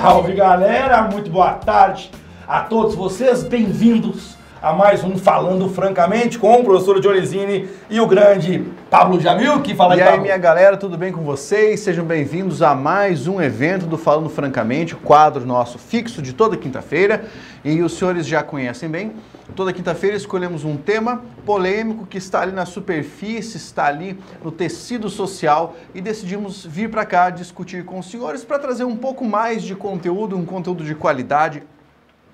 Salve 0.00 0.32
galera, 0.32 1.02
muito 1.02 1.28
boa 1.28 1.54
tarde 1.54 2.08
a 2.46 2.60
todos 2.60 2.94
vocês, 2.94 3.42
bem-vindos 3.42 4.36
a 4.62 4.72
mais 4.72 5.02
um 5.02 5.18
Falando 5.18 5.68
Francamente 5.68 6.38
com 6.38 6.60
o 6.60 6.62
professor 6.62 7.00
Dionizini 7.00 7.68
e 7.90 8.00
o 8.00 8.06
grande 8.06 8.64
Pablo 8.90 9.20
Jamil, 9.20 9.60
que 9.60 9.74
fala 9.74 9.94
E 9.94 10.00
aí, 10.00 10.02
aí, 10.02 10.08
Pablo. 10.12 10.22
minha 10.22 10.38
galera, 10.38 10.74
tudo 10.74 10.96
bem 10.96 11.12
com 11.12 11.22
vocês? 11.22 11.80
Sejam 11.80 12.06
bem-vindos 12.06 12.62
a 12.62 12.74
mais 12.74 13.28
um 13.28 13.38
evento 13.38 13.84
do 13.84 13.98
Falando 13.98 14.30
Francamente, 14.30 14.96
quadro 14.96 15.44
nosso 15.44 15.78
fixo 15.78 16.22
de 16.22 16.32
toda 16.32 16.56
quinta-feira. 16.56 17.26
E 17.62 17.82
os 17.82 17.92
senhores 17.92 18.26
já 18.26 18.42
conhecem 18.42 18.88
bem. 18.88 19.12
Toda 19.54 19.74
quinta-feira 19.74 20.16
escolhemos 20.16 20.64
um 20.64 20.74
tema 20.74 21.22
polêmico 21.44 22.06
que 22.06 22.16
está 22.16 22.40
ali 22.40 22.52
na 22.52 22.64
superfície, 22.64 23.58
está 23.58 23.84
ali 23.84 24.18
no 24.42 24.50
tecido 24.50 25.10
social 25.10 25.76
e 25.94 26.00
decidimos 26.00 26.64
vir 26.64 26.88
para 26.88 27.04
cá 27.04 27.28
discutir 27.28 27.84
com 27.84 27.98
os 27.98 28.10
senhores 28.10 28.42
para 28.42 28.58
trazer 28.58 28.84
um 28.84 28.96
pouco 28.96 29.22
mais 29.22 29.62
de 29.62 29.74
conteúdo, 29.74 30.34
um 30.34 30.46
conteúdo 30.46 30.82
de 30.82 30.94
qualidade, 30.94 31.62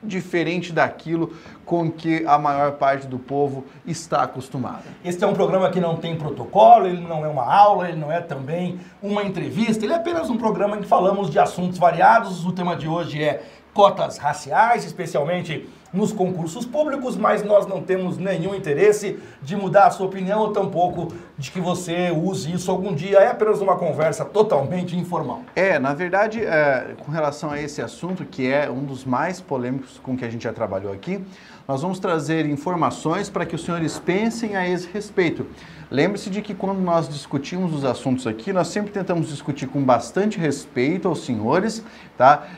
diferente 0.05 0.73
daquilo 0.73 1.33
com 1.65 1.91
que 1.91 2.25
a 2.27 2.39
maior 2.39 2.73
parte 2.73 3.07
do 3.07 3.19
povo 3.19 3.65
está 3.87 4.23
acostumada. 4.23 4.85
Este 5.05 5.25
é 5.25 5.27
um 5.27 5.33
programa 5.33 5.71
que 5.71 5.81
não 5.81 5.97
tem 5.97 6.17
protocolo, 6.17 6.87
ele 6.87 7.01
não 7.01 7.25
é 7.25 7.29
uma 7.29 7.45
aula, 7.45 7.89
ele 7.89 7.99
não 7.99 8.13
é 8.13 8.21
também 8.21 8.79
uma 9.03 9.23
entrevista, 9.23 9.85
ele 9.85 9.93
é 9.93 9.97
apenas 9.97 10.29
um 10.29 10.37
programa 10.37 10.77
em 10.77 10.81
que 10.81 10.87
falamos 10.87 11.31
de 11.31 11.39
assuntos 11.39 11.79
variados. 11.79 12.45
O 12.45 12.53
tema 12.53 12.77
de 12.77 12.87
hoje 12.89 13.23
é 13.23 13.43
cotas 13.75 14.17
raciais, 14.17 14.85
especialmente 14.85 15.69
nos 15.93 16.13
concursos 16.13 16.67
públicos, 16.67 17.17
mas 17.17 17.45
nós 17.45 17.67
não 17.67 17.81
temos 17.81 18.19
nenhum 18.19 18.55
interesse 18.55 19.19
de 19.41 19.55
mudar 19.55 19.87
a 19.87 19.91
sua 19.91 20.07
opinião 20.07 20.41
ou 20.41 20.53
tampouco 20.53 21.15
de 21.39 21.53
que 21.53 21.61
você 21.61 22.11
use 22.11 22.53
isso 22.53 22.71
algum 22.71 22.93
dia. 22.93 23.19
É 23.19 23.29
apenas 23.29 23.61
uma 23.61 23.77
conversa 23.77 24.25
totalmente 24.25 24.97
informal. 24.97 25.43
É, 25.55 25.79
na 25.79 25.95
verdade, 25.95 26.45
é, 26.45 26.95
com 27.05 27.13
relação 27.13 27.51
a 27.51 27.61
esse 27.61 27.81
assunto, 27.81 28.25
que 28.25 28.51
é 28.51 28.69
um 28.69 28.85
dos 28.85 29.05
mais 29.05 29.41
polêmicos 29.41 30.01
com 30.03 30.17
que 30.17 30.25
a 30.25 30.31
gente 30.31 30.43
já 30.43 30.53
trabalhou 30.53 30.93
aqui, 30.93 31.25
nós 31.67 31.83
vamos 31.83 31.99
trazer 31.99 32.45
informações 32.47 33.31
para 33.31 33.47
que 33.47 33.55
os 33.55 33.65
senhores 33.65 33.99
pensem 33.99 34.57
a 34.57 34.69
esse 34.69 34.89
respeito. 34.93 35.47
Lembre-se 35.95 36.29
de 36.29 36.43
que 36.43 36.53
quando 36.53 36.81
nós 36.81 37.09
discutimos 37.09 37.73
os 37.73 37.85
assuntos 37.85 38.27
aqui, 38.27 38.53
nós 38.53 38.67
sempre 38.67 38.91
tentamos 38.91 39.29
discutir 39.29 39.69
com 39.69 39.81
bastante 39.81 40.41
respeito 40.41 41.07
aos 41.07 41.25
senhores, 41.25 41.85
tá? 42.19 42.49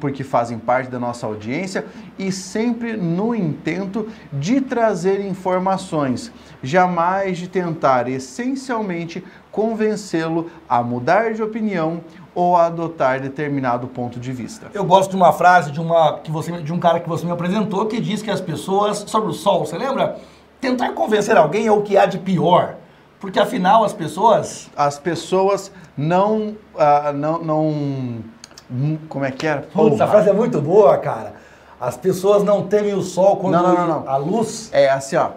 Porque 0.00 0.24
fazem 0.24 0.58
parte 0.58 0.90
da 0.90 0.98
nossa 0.98 1.26
audiência 1.26 1.84
e 2.18 2.32
sempre 2.32 2.96
no 2.96 3.34
intento 3.34 4.08
de 4.32 4.62
trazer 4.62 5.20
informações, 5.20 6.32
jamais 6.62 7.36
de 7.36 7.46
tentar 7.46 8.08
essencialmente 8.08 9.22
convencê-lo 9.50 10.50
a 10.66 10.82
mudar 10.82 11.34
de 11.34 11.42
opinião 11.42 12.00
ou 12.34 12.56
a 12.56 12.64
adotar 12.64 13.20
determinado 13.20 13.86
ponto 13.86 14.18
de 14.18 14.32
vista. 14.32 14.70
Eu 14.72 14.86
gosto 14.86 15.10
de 15.10 15.16
uma 15.16 15.34
frase 15.34 15.70
de, 15.70 15.78
uma, 15.78 16.20
que 16.20 16.30
você, 16.30 16.52
de 16.62 16.72
um 16.72 16.78
cara 16.78 17.00
que 17.00 17.08
você 17.08 17.26
me 17.26 17.32
apresentou 17.32 17.84
que 17.84 18.00
diz 18.00 18.22
que 18.22 18.30
as 18.30 18.40
pessoas, 18.40 19.04
sobre 19.06 19.28
o 19.28 19.34
sol, 19.34 19.66
você 19.66 19.76
lembra? 19.76 20.16
Tentar 20.62 20.92
convencer 20.92 21.36
alguém 21.36 21.66
é 21.66 21.72
o 21.72 21.82
que 21.82 21.96
há 21.98 22.06
de 22.06 22.18
pior. 22.18 22.76
Porque 23.18 23.40
afinal 23.40 23.82
as 23.82 23.92
pessoas. 23.92 24.70
As 24.76 24.96
pessoas 24.96 25.72
não, 25.96 26.56
ah, 26.78 27.12
não, 27.12 27.42
não, 27.42 28.24
como 29.08 29.24
é 29.24 29.32
que 29.32 29.44
era? 29.44 29.62
Putz, 29.62 29.96
essa 29.96 30.06
frase 30.06 30.30
é 30.30 30.32
muito 30.32 30.60
boa, 30.60 30.96
cara. 30.98 31.34
As 31.80 31.96
pessoas 31.96 32.44
não 32.44 32.68
temem 32.68 32.94
o 32.94 33.02
sol 33.02 33.38
quando 33.38 33.54
Não, 33.54 33.74
não, 33.74 33.88
não, 33.88 34.08
a 34.08 34.16
luz. 34.16 34.70
É 34.72 34.88
assim, 34.88 35.16
ó. 35.16 35.30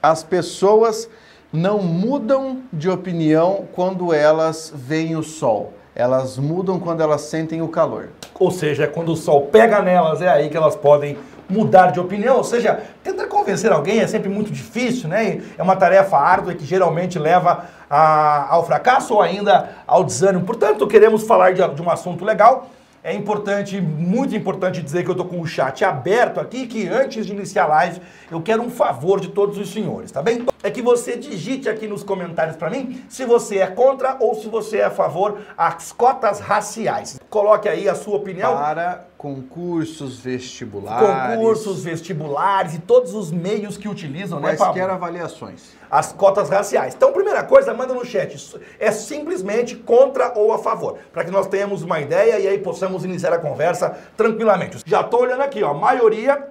As 0.00 0.22
pessoas 0.22 1.10
não 1.52 1.78
mudam 1.82 2.62
de 2.72 2.88
opinião 2.88 3.64
quando 3.72 4.14
elas 4.14 4.72
veem 4.72 5.16
o 5.16 5.24
sol. 5.24 5.72
Elas 5.92 6.38
mudam 6.38 6.78
quando 6.78 7.00
elas 7.00 7.22
sentem 7.22 7.60
o 7.62 7.66
calor. 7.66 8.10
Ou 8.38 8.52
seja, 8.52 8.86
quando 8.86 9.10
o 9.10 9.16
sol 9.16 9.46
pega 9.46 9.82
nelas, 9.82 10.22
é 10.22 10.28
aí 10.28 10.48
que 10.48 10.56
elas 10.56 10.76
podem 10.76 11.18
mudar 11.48 11.90
de 11.92 12.00
opinião. 12.00 12.36
Ou 12.36 12.44
seja, 12.44 12.80
tentar 13.02 13.26
convencer 13.26 13.72
alguém 13.72 14.00
é 14.00 14.06
sempre 14.06 14.28
muito 14.28 14.50
difícil, 14.50 15.08
né? 15.08 15.40
É 15.56 15.62
uma 15.62 15.76
tarefa 15.76 16.16
árdua 16.16 16.54
que 16.54 16.64
geralmente 16.64 17.18
leva 17.18 17.64
a- 17.88 18.46
ao 18.50 18.66
fracasso 18.66 19.14
ou 19.14 19.22
ainda 19.22 19.70
ao 19.86 20.04
desânimo. 20.04 20.44
Portanto, 20.44 20.86
queremos 20.86 21.22
falar 21.24 21.52
de, 21.54 21.66
de 21.74 21.82
um 21.82 21.90
assunto 21.90 22.24
legal. 22.24 22.70
É 23.02 23.14
importante, 23.14 23.80
muito 23.80 24.34
importante 24.34 24.82
dizer 24.82 25.04
que 25.04 25.10
eu 25.10 25.14
tô 25.14 25.24
com 25.24 25.40
o 25.40 25.46
chat 25.46 25.84
aberto 25.84 26.40
aqui, 26.40 26.66
que 26.66 26.86
antes 26.88 27.24
de 27.24 27.32
iniciar 27.32 27.64
a 27.64 27.68
live, 27.68 28.00
eu 28.30 28.42
quero 28.42 28.60
um 28.60 28.68
favor 28.70 29.20
de 29.20 29.28
todos 29.28 29.56
os 29.56 29.72
senhores, 29.72 30.10
tá 30.10 30.20
bem? 30.20 30.44
É 30.62 30.70
que 30.70 30.82
você 30.82 31.16
digite 31.16 31.68
aqui 31.68 31.86
nos 31.86 32.02
comentários 32.02 32.56
pra 32.56 32.68
mim 32.68 33.04
se 33.08 33.24
você 33.24 33.58
é 33.58 33.66
contra 33.68 34.16
ou 34.18 34.34
se 34.34 34.48
você 34.48 34.78
é 34.78 34.84
a 34.84 34.90
favor 34.90 35.40
às 35.56 35.92
cotas 35.92 36.40
raciais. 36.40 37.20
Coloque 37.30 37.68
aí 37.68 37.88
a 37.88 37.94
sua 37.94 38.16
opinião. 38.16 38.54
Para 38.54 39.06
concursos 39.16 40.18
vestibulares. 40.18 41.36
Concursos, 41.36 41.84
vestibulares 41.84 42.74
e 42.74 42.78
todos 42.80 43.14
os 43.14 43.30
meios 43.30 43.76
que 43.76 43.88
utilizam, 43.88 44.40
né, 44.40 44.56
Quaisquer 44.56 44.90
avaliações. 44.90 45.76
As 45.90 46.12
cotas 46.12 46.48
raciais. 46.48 46.94
Então, 46.94 47.12
primeira 47.12 47.42
coisa, 47.44 47.72
manda 47.72 47.94
no 47.94 48.04
chat. 48.04 48.36
É 48.78 48.90
simplesmente 48.90 49.76
contra 49.76 50.32
ou 50.36 50.52
a 50.52 50.58
favor, 50.58 50.98
para 51.12 51.24
que 51.24 51.30
nós 51.30 51.46
tenhamos 51.46 51.82
uma 51.82 52.00
ideia 52.00 52.38
e 52.38 52.48
aí 52.48 52.58
possamos 52.58 53.04
iniciar 53.04 53.32
a 53.32 53.38
conversa 53.38 53.96
tranquilamente. 54.16 54.78
Já 54.84 55.02
tô 55.02 55.18
olhando 55.18 55.42
aqui, 55.42 55.62
ó, 55.62 55.70
a 55.70 55.74
maioria 55.74 56.48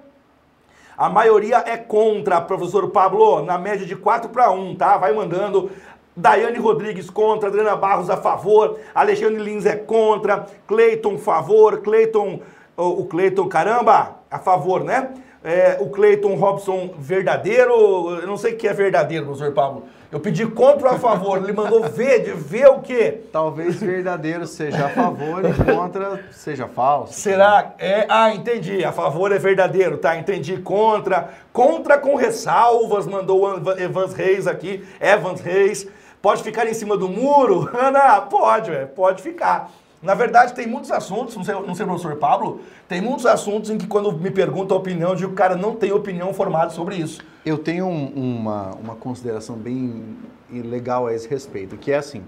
a 0.98 1.08
maioria 1.08 1.62
é 1.64 1.76
contra, 1.76 2.40
professor 2.40 2.90
Pablo, 2.90 3.40
na 3.44 3.56
média 3.56 3.86
de 3.86 3.94
4 3.94 4.30
para 4.30 4.50
1, 4.50 4.74
tá? 4.74 4.96
Vai 4.96 5.12
mandando. 5.12 5.70
Daiane 6.16 6.58
Rodrigues 6.58 7.08
contra, 7.08 7.48
Adriana 7.48 7.76
Barros 7.76 8.10
a 8.10 8.16
favor, 8.16 8.80
Alexandre 8.92 9.40
Lins 9.40 9.64
é 9.64 9.76
contra, 9.76 10.46
Cleiton 10.66 11.16
favor, 11.16 11.80
Cleiton, 11.82 12.40
o 12.76 13.04
Cleiton, 13.04 13.46
caramba, 13.46 14.16
a 14.28 14.40
favor, 14.40 14.82
né? 14.82 15.14
É, 15.44 15.76
o 15.80 15.88
Cleiton 15.88 16.34
Robson 16.34 16.94
verdadeiro, 16.98 17.72
eu 18.20 18.26
não 18.26 18.36
sei 18.36 18.54
o 18.54 18.56
que 18.56 18.66
é 18.66 18.72
verdadeiro, 18.72 19.24
professor 19.26 19.52
Pablo. 19.52 19.84
Eu 20.10 20.18
pedi 20.18 20.46
contra 20.46 20.88
ou 20.88 20.96
a 20.96 20.98
favor, 20.98 21.36
ele 21.36 21.52
mandou 21.52 21.82
ver, 21.84 22.24
de 22.24 22.32
ver 22.32 22.66
o 22.66 22.80
quê? 22.80 23.20
Talvez 23.30 23.76
verdadeiro 23.76 24.46
seja 24.46 24.86
a 24.86 24.88
favor 24.88 25.42
e 25.44 25.52
contra 25.64 26.24
seja 26.32 26.66
falso. 26.66 27.12
Será? 27.12 27.74
É, 27.78 28.06
ah, 28.08 28.34
entendi. 28.34 28.82
A 28.84 28.90
favor 28.90 29.30
é 29.32 29.38
verdadeiro, 29.38 29.98
tá? 29.98 30.16
Entendi. 30.16 30.56
Contra. 30.56 31.28
Contra 31.52 31.98
com 31.98 32.14
ressalvas, 32.16 33.06
mandou 33.06 33.46
Evans 33.78 34.14
Reis 34.14 34.46
aqui. 34.46 34.82
Evans 34.98 35.42
Reis. 35.42 35.86
Pode 36.22 36.42
ficar 36.42 36.66
em 36.66 36.74
cima 36.74 36.96
do 36.96 37.08
muro? 37.08 37.68
Ana, 37.78 38.22
pode, 38.22 38.70
velho. 38.70 38.88
Pode 38.88 39.22
ficar. 39.22 39.70
Na 40.00 40.14
verdade, 40.14 40.54
tem 40.54 40.66
muitos 40.66 40.92
assuntos, 40.92 41.34
não 41.34 41.42
sei, 41.42 41.54
não 41.54 41.74
sei, 41.74 41.84
professor 41.84 42.16
Pablo, 42.16 42.60
tem 42.86 43.00
muitos 43.00 43.26
assuntos 43.26 43.68
em 43.68 43.76
que 43.76 43.86
quando 43.86 44.12
me 44.12 44.30
perguntam 44.30 44.76
a 44.76 44.80
opinião, 44.80 45.10
eu 45.10 45.16
digo 45.16 45.32
cara 45.34 45.56
não 45.56 45.74
tem 45.74 45.90
opinião 45.92 46.32
formada 46.32 46.70
sobre 46.70 46.94
isso. 46.96 47.20
Eu 47.44 47.58
tenho 47.58 47.86
um- 47.86 48.12
uma, 48.14 48.70
uma 48.76 48.94
consideração 48.94 49.56
bem 49.56 50.16
legal 50.52 51.08
a 51.08 51.12
esse 51.14 51.26
respeito, 51.28 51.76
que 51.76 51.90
é 51.90 51.96
assim: 51.96 52.22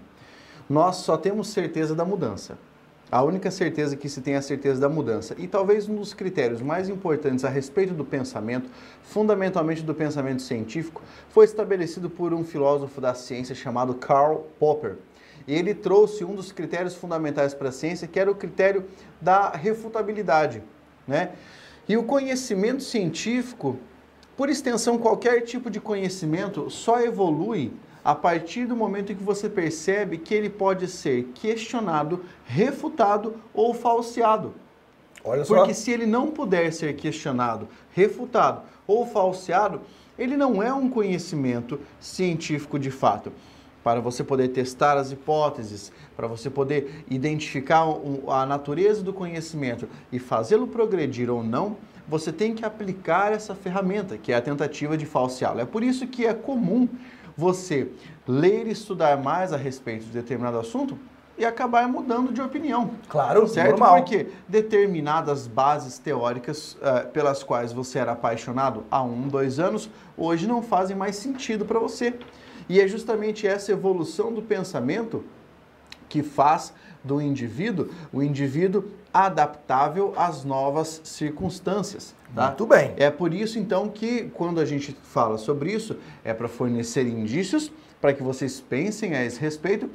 nós 0.69 0.97
só 0.97 1.17
temos 1.17 1.49
certeza 1.49 1.95
da 1.95 2.05
mudança. 2.05 2.59
A 3.13 3.23
única 3.23 3.51
certeza 3.51 3.97
que 3.97 4.09
se 4.09 4.21
tem 4.21 4.35
é 4.35 4.37
a 4.37 4.43
certeza 4.43 4.81
da 4.81 4.89
mudança. 4.89 5.35
E 5.37 5.49
talvez 5.49 5.89
um 5.89 5.97
dos 5.97 6.15
critérios 6.15 6.63
mais 6.63 6.89
importantes 6.89 7.45
a 7.45 7.49
respeito 7.49 7.93
do 7.93 8.05
pensamento, 8.05 8.69
fundamentalmente 9.03 9.83
do 9.83 9.93
pensamento 9.93 10.43
científico, 10.43 11.03
foi 11.29 11.45
estabelecido 11.45 12.09
por 12.09 12.33
um 12.33 12.45
filósofo 12.45 13.01
da 13.01 13.13
ciência 13.15 13.53
chamado 13.55 13.95
Karl 13.95 14.43
Popper. 14.61 14.97
Ele 15.53 15.75
trouxe 15.75 16.25
um 16.25 16.35
dos 16.35 16.53
critérios 16.53 16.95
fundamentais 16.95 17.53
para 17.53 17.71
a 17.71 17.73
ciência, 17.73 18.07
que 18.07 18.21
era 18.21 18.31
o 18.31 18.35
critério 18.35 18.85
da 19.21 19.51
refutabilidade. 19.51 20.63
Né? 21.07 21.33
E 21.89 21.97
o 21.97 22.05
conhecimento 22.05 22.83
científico, 22.83 23.77
por 24.37 24.49
extensão, 24.49 24.97
qualquer 24.97 25.41
tipo 25.41 25.69
de 25.69 25.81
conhecimento 25.81 26.71
só 26.71 27.01
evolui 27.01 27.73
a 28.05 28.15
partir 28.15 28.67
do 28.67 28.77
momento 28.77 29.13
em 29.13 29.17
que 29.17 29.23
você 29.23 29.49
percebe 29.49 30.19
que 30.19 30.33
ele 30.33 30.49
pode 30.49 30.89
ser 30.89 31.25
questionado, 31.35 32.25
refutado 32.47 33.35
ou 33.53 33.75
falseado. 33.75 34.55
Olha 35.25 35.45
só. 35.45 35.57
Porque 35.57 35.75
se 35.75 35.91
ele 35.91 36.07
não 36.07 36.29
puder 36.29 36.73
ser 36.73 36.95
questionado, 36.95 37.69
refutado 37.93 38.63
ou 38.87 39.07
falseado, 39.07 39.81
ele 40.19 40.37
não 40.37 40.63
é 40.63 40.73
um 40.73 40.89
conhecimento 40.89 41.81
científico 41.99 42.79
de 42.79 42.91
fato. 42.91 43.33
Para 43.83 44.01
você 44.01 44.23
poder 44.23 44.49
testar 44.49 44.97
as 44.97 45.11
hipóteses, 45.11 45.91
para 46.17 46.27
você 46.27 46.51
poder 46.51 47.05
identificar 47.09 47.85
a 48.29 48.45
natureza 48.45 49.03
do 49.03 49.13
conhecimento 49.13 49.89
e 50.13 50.19
fazê-lo 50.19 50.67
progredir 50.67 51.31
ou 51.31 51.43
não, 51.43 51.77
você 52.07 52.33
tem 52.33 52.55
que 52.55 52.65
aplicar 52.65 53.33
essa 53.33 53.55
ferramenta, 53.55 54.19
que 54.19 54.33
é 54.33 54.37
a 54.37 54.43
tentativa 54.43 54.97
de 54.97 55.07
falseá-lo. 55.07 55.61
É 55.61 55.65
por 55.65 55.83
isso 55.83 56.07
que 56.07 56.27
é 56.27 56.35
comum 56.35 56.89
você 57.37 57.89
ler 58.27 58.67
e 58.67 58.71
estudar 58.71 59.17
mais 59.17 59.53
a 59.53 59.57
respeito 59.57 60.05
de 60.05 60.11
determinado 60.11 60.59
assunto 60.59 60.99
e 61.39 61.45
acabar 61.45 61.89
mudando 61.89 62.35
de 62.35 62.43
opinião. 62.43 62.91
Claro, 63.09 63.49
Certo? 63.49 63.71
normal. 63.71 63.97
Porque 63.97 64.27
determinadas 64.47 65.47
bases 65.47 65.99
teóricas 65.99 66.77
eh, 66.83 67.01
pelas 67.15 67.43
quais 67.43 67.73
você 67.73 67.99
era 67.99 68.13
apaixonado 68.13 68.85
há 68.91 69.03
um, 69.03 69.27
dois 69.27 69.59
anos, 69.59 69.89
hoje 70.19 70.47
não 70.47 70.61
fazem 70.61 70.95
mais 70.95 71.17
sentido 71.17 71.65
para 71.65 71.79
você. 71.79 72.15
E 72.71 72.81
é 72.81 72.87
justamente 72.87 73.49
essa 73.49 73.73
evolução 73.73 74.33
do 74.33 74.41
pensamento 74.41 75.25
que 76.09 76.23
faz 76.23 76.73
do 77.03 77.21
indivíduo 77.21 77.89
o 78.13 78.23
indivíduo 78.23 78.85
adaptável 79.13 80.15
às 80.17 80.45
novas 80.45 81.01
circunstâncias. 81.03 82.15
Tá? 82.33 82.47
Muito 82.47 82.67
bem. 82.67 82.95
É 82.97 83.11
por 83.11 83.35
isso 83.35 83.59
então 83.59 83.89
que 83.89 84.31
quando 84.35 84.61
a 84.61 84.65
gente 84.65 84.97
fala 85.03 85.37
sobre 85.37 85.73
isso, 85.73 85.97
é 86.23 86.33
para 86.33 86.47
fornecer 86.47 87.09
indícios 87.09 87.73
para 88.01 88.15
que 88.15 88.23
vocês 88.23 88.61
pensem 88.61 89.17
a 89.17 89.25
esse 89.25 89.41
respeito, 89.41 89.91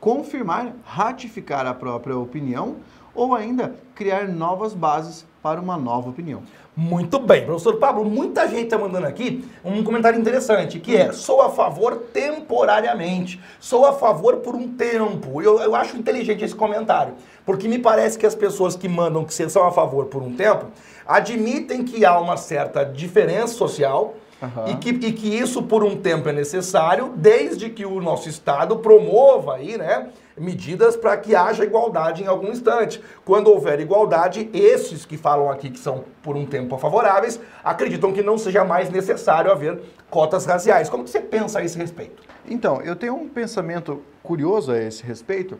confirmar, 0.00 0.74
ratificar 0.82 1.66
a 1.66 1.74
própria 1.74 2.16
opinião 2.16 2.76
ou 3.14 3.34
ainda 3.34 3.74
criar 3.94 4.28
novas 4.28 4.72
bases 4.72 5.26
para 5.42 5.60
uma 5.60 5.76
nova 5.76 6.08
opinião. 6.08 6.42
Muito 6.76 7.20
bem, 7.20 7.46
professor 7.46 7.76
Pablo, 7.76 8.04
muita 8.04 8.48
gente 8.48 8.64
está 8.64 8.76
mandando 8.76 9.06
aqui 9.06 9.48
um 9.64 9.84
comentário 9.84 10.18
interessante, 10.18 10.80
que 10.80 10.96
é, 10.96 11.12
sou 11.12 11.40
a 11.40 11.48
favor 11.48 12.06
temporariamente, 12.12 13.40
sou 13.60 13.86
a 13.86 13.92
favor 13.92 14.38
por 14.38 14.56
um 14.56 14.68
tempo. 14.68 15.40
Eu, 15.40 15.60
eu 15.60 15.76
acho 15.76 15.96
inteligente 15.96 16.44
esse 16.44 16.54
comentário, 16.54 17.14
porque 17.46 17.68
me 17.68 17.78
parece 17.78 18.18
que 18.18 18.26
as 18.26 18.34
pessoas 18.34 18.74
que 18.74 18.88
mandam 18.88 19.24
que 19.24 19.32
são 19.32 19.64
a 19.64 19.70
favor 19.70 20.06
por 20.06 20.20
um 20.20 20.34
tempo, 20.34 20.66
admitem 21.06 21.84
que 21.84 22.04
há 22.04 22.18
uma 22.18 22.36
certa 22.36 22.84
diferença 22.84 23.54
social, 23.54 24.16
Uhum. 24.44 24.72
E, 24.72 24.76
que, 24.76 24.90
e 24.90 25.12
que 25.12 25.28
isso 25.28 25.62
por 25.62 25.82
um 25.82 25.96
tempo 25.96 26.28
é 26.28 26.32
necessário, 26.32 27.12
desde 27.16 27.70
que 27.70 27.84
o 27.84 28.00
nosso 28.00 28.28
Estado 28.28 28.76
promova 28.76 29.54
aí, 29.56 29.78
né, 29.78 30.08
medidas 30.36 30.96
para 30.96 31.16
que 31.16 31.34
haja 31.34 31.64
igualdade 31.64 32.22
em 32.22 32.26
algum 32.26 32.48
instante. 32.48 33.00
Quando 33.24 33.48
houver 33.48 33.80
igualdade, 33.80 34.50
esses 34.52 35.04
que 35.04 35.16
falam 35.16 35.50
aqui 35.50 35.70
que 35.70 35.78
são 35.78 36.04
por 36.22 36.36
um 36.36 36.44
tempo 36.44 36.76
favoráveis, 36.78 37.40
acreditam 37.62 38.12
que 38.12 38.22
não 38.22 38.36
seja 38.36 38.64
mais 38.64 38.90
necessário 38.90 39.50
haver 39.50 39.80
cotas 40.10 40.44
raciais. 40.44 40.88
Como 40.88 41.04
que 41.04 41.10
você 41.10 41.20
pensa 41.20 41.60
a 41.60 41.64
esse 41.64 41.78
respeito? 41.78 42.22
Então, 42.48 42.80
eu 42.82 42.96
tenho 42.96 43.14
um 43.14 43.28
pensamento 43.28 44.02
curioso 44.22 44.72
a 44.72 44.78
esse 44.78 45.02
respeito, 45.04 45.58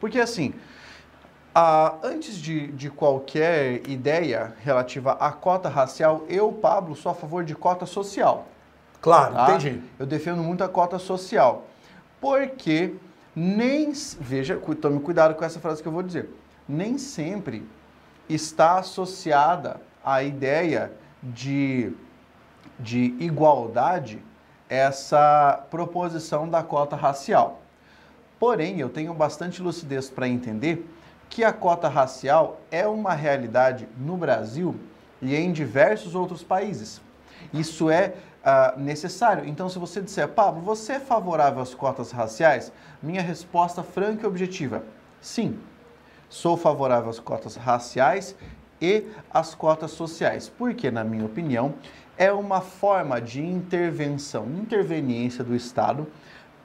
porque 0.00 0.18
assim, 0.18 0.54
ah, 1.54 1.94
antes 2.02 2.36
de, 2.36 2.66
de 2.68 2.90
qualquer 2.90 3.88
ideia 3.88 4.54
relativa 4.64 5.12
à 5.12 5.30
cota 5.30 5.68
racial, 5.68 6.24
eu, 6.28 6.50
Pablo, 6.50 6.96
sou 6.96 7.12
a 7.12 7.14
favor 7.14 7.44
de 7.44 7.54
cota 7.54 7.86
social. 7.86 8.48
Claro, 9.00 9.34
tá? 9.34 9.54
entendi. 9.54 9.80
Eu 9.98 10.04
defendo 10.04 10.42
muito 10.42 10.64
a 10.64 10.68
cota 10.68 10.98
social. 10.98 11.66
Porque 12.20 12.94
nem. 13.36 13.92
Veja, 14.18 14.60
tome 14.80 14.98
cuidado 14.98 15.34
com 15.34 15.44
essa 15.44 15.60
frase 15.60 15.80
que 15.80 15.86
eu 15.86 15.92
vou 15.92 16.02
dizer. 16.02 16.28
Nem 16.68 16.98
sempre 16.98 17.64
está 18.28 18.78
associada 18.78 19.80
à 20.04 20.22
ideia 20.22 20.90
de, 21.22 21.92
de 22.80 23.14
igualdade 23.20 24.20
essa 24.68 25.64
proposição 25.70 26.48
da 26.48 26.62
cota 26.62 26.96
racial. 26.96 27.60
Porém, 28.40 28.80
eu 28.80 28.88
tenho 28.88 29.14
bastante 29.14 29.62
lucidez 29.62 30.10
para 30.10 30.26
entender 30.26 30.88
que 31.28 31.42
a 31.44 31.52
cota 31.52 31.88
racial 31.88 32.60
é 32.70 32.86
uma 32.86 33.14
realidade 33.14 33.88
no 33.98 34.16
Brasil 34.16 34.74
e 35.20 35.34
em 35.34 35.52
diversos 35.52 36.14
outros 36.14 36.42
países. 36.42 37.00
Isso 37.52 37.90
é 37.90 38.14
uh, 38.44 38.78
necessário. 38.78 39.46
Então, 39.46 39.68
se 39.68 39.78
você 39.78 40.00
disser, 40.00 40.28
Pablo, 40.28 40.60
você 40.60 40.94
é 40.94 41.00
favorável 41.00 41.62
às 41.62 41.74
cotas 41.74 42.10
raciais? 42.12 42.72
Minha 43.02 43.22
resposta 43.22 43.82
franca 43.82 44.24
e 44.24 44.26
objetiva: 44.26 44.82
sim. 45.20 45.58
Sou 46.28 46.56
favorável 46.56 47.10
às 47.10 47.20
cotas 47.20 47.54
raciais 47.54 48.34
e 48.80 49.04
às 49.32 49.54
cotas 49.54 49.92
sociais, 49.92 50.48
porque, 50.48 50.90
na 50.90 51.04
minha 51.04 51.24
opinião, 51.24 51.74
é 52.16 52.32
uma 52.32 52.60
forma 52.60 53.20
de 53.20 53.40
intervenção, 53.44 54.46
interveniência 54.46 55.44
do 55.44 55.54
Estado 55.54 56.06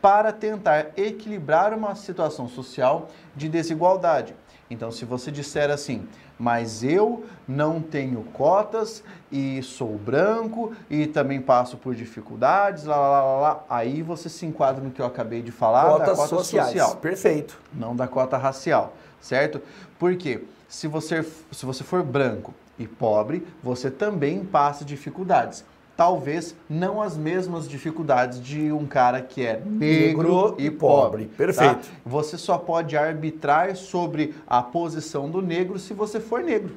para 0.02 0.32
tentar 0.32 0.92
equilibrar 0.98 1.74
uma 1.74 1.94
situação 1.94 2.48
social 2.48 3.10
de 3.36 3.50
desigualdade. 3.50 4.34
Então, 4.70 4.92
se 4.92 5.04
você 5.04 5.32
disser 5.32 5.72
assim, 5.72 6.08
mas 6.38 6.84
eu 6.84 7.26
não 7.48 7.82
tenho 7.82 8.24
cotas 8.34 9.04
e 9.32 9.64
sou 9.64 9.98
branco 9.98 10.74
e 10.90 11.08
também 11.08 11.42
passo 11.42 11.76
por 11.76 11.96
dificuldades, 11.96 12.86
lá, 12.86 12.96
lá, 12.96 13.22
lá, 13.24 13.40
lá, 13.40 13.66
aí 13.68 14.04
você 14.04 14.30
se 14.30 14.46
enquadra 14.46 14.84
no 14.84 14.92
que 14.92 15.02
eu 15.02 15.06
acabei 15.06 15.42
de 15.42 15.52
falar 15.52 15.86
cotas 15.86 16.08
da 16.08 16.16
cota 16.16 16.28
sociais. 16.28 16.68
social. 16.68 16.96
Perfeito. 16.98 17.60
Não 17.74 17.96
da 17.96 18.08
cota 18.08 18.38
racial, 18.38 18.94
certo? 19.20 19.60
Porque 19.98 20.44
se 20.68 20.88
você, 20.88 21.24
se 21.52 21.66
você 21.66 21.84
for 21.84 22.04
branco 22.04 22.54
e 22.78 22.88
pobre, 22.88 23.46
você 23.64 23.90
também 23.90 24.46
passa 24.46 24.86
dificuldades 24.86 25.66
talvez 26.00 26.56
não 26.70 27.02
as 27.02 27.18
mesmas 27.18 27.68
dificuldades 27.68 28.42
de 28.42 28.72
um 28.72 28.86
cara 28.86 29.22
que 29.22 29.46
é 29.46 29.62
negro, 29.66 30.56
negro 30.56 30.56
e 30.58 30.72
pobre. 30.72 31.26
Tá? 31.26 31.36
Perfeito. 31.36 31.76
Tá? 31.76 31.94
Você 32.06 32.38
só 32.38 32.58
pode 32.58 32.96
arbitrar 32.96 33.76
sobre 33.76 34.34
a 34.48 34.62
posição 34.62 35.30
do 35.30 35.42
negro 35.42 35.78
se 35.78 35.94
você 35.94 36.22
for 36.22 36.42
negro. 36.42 36.74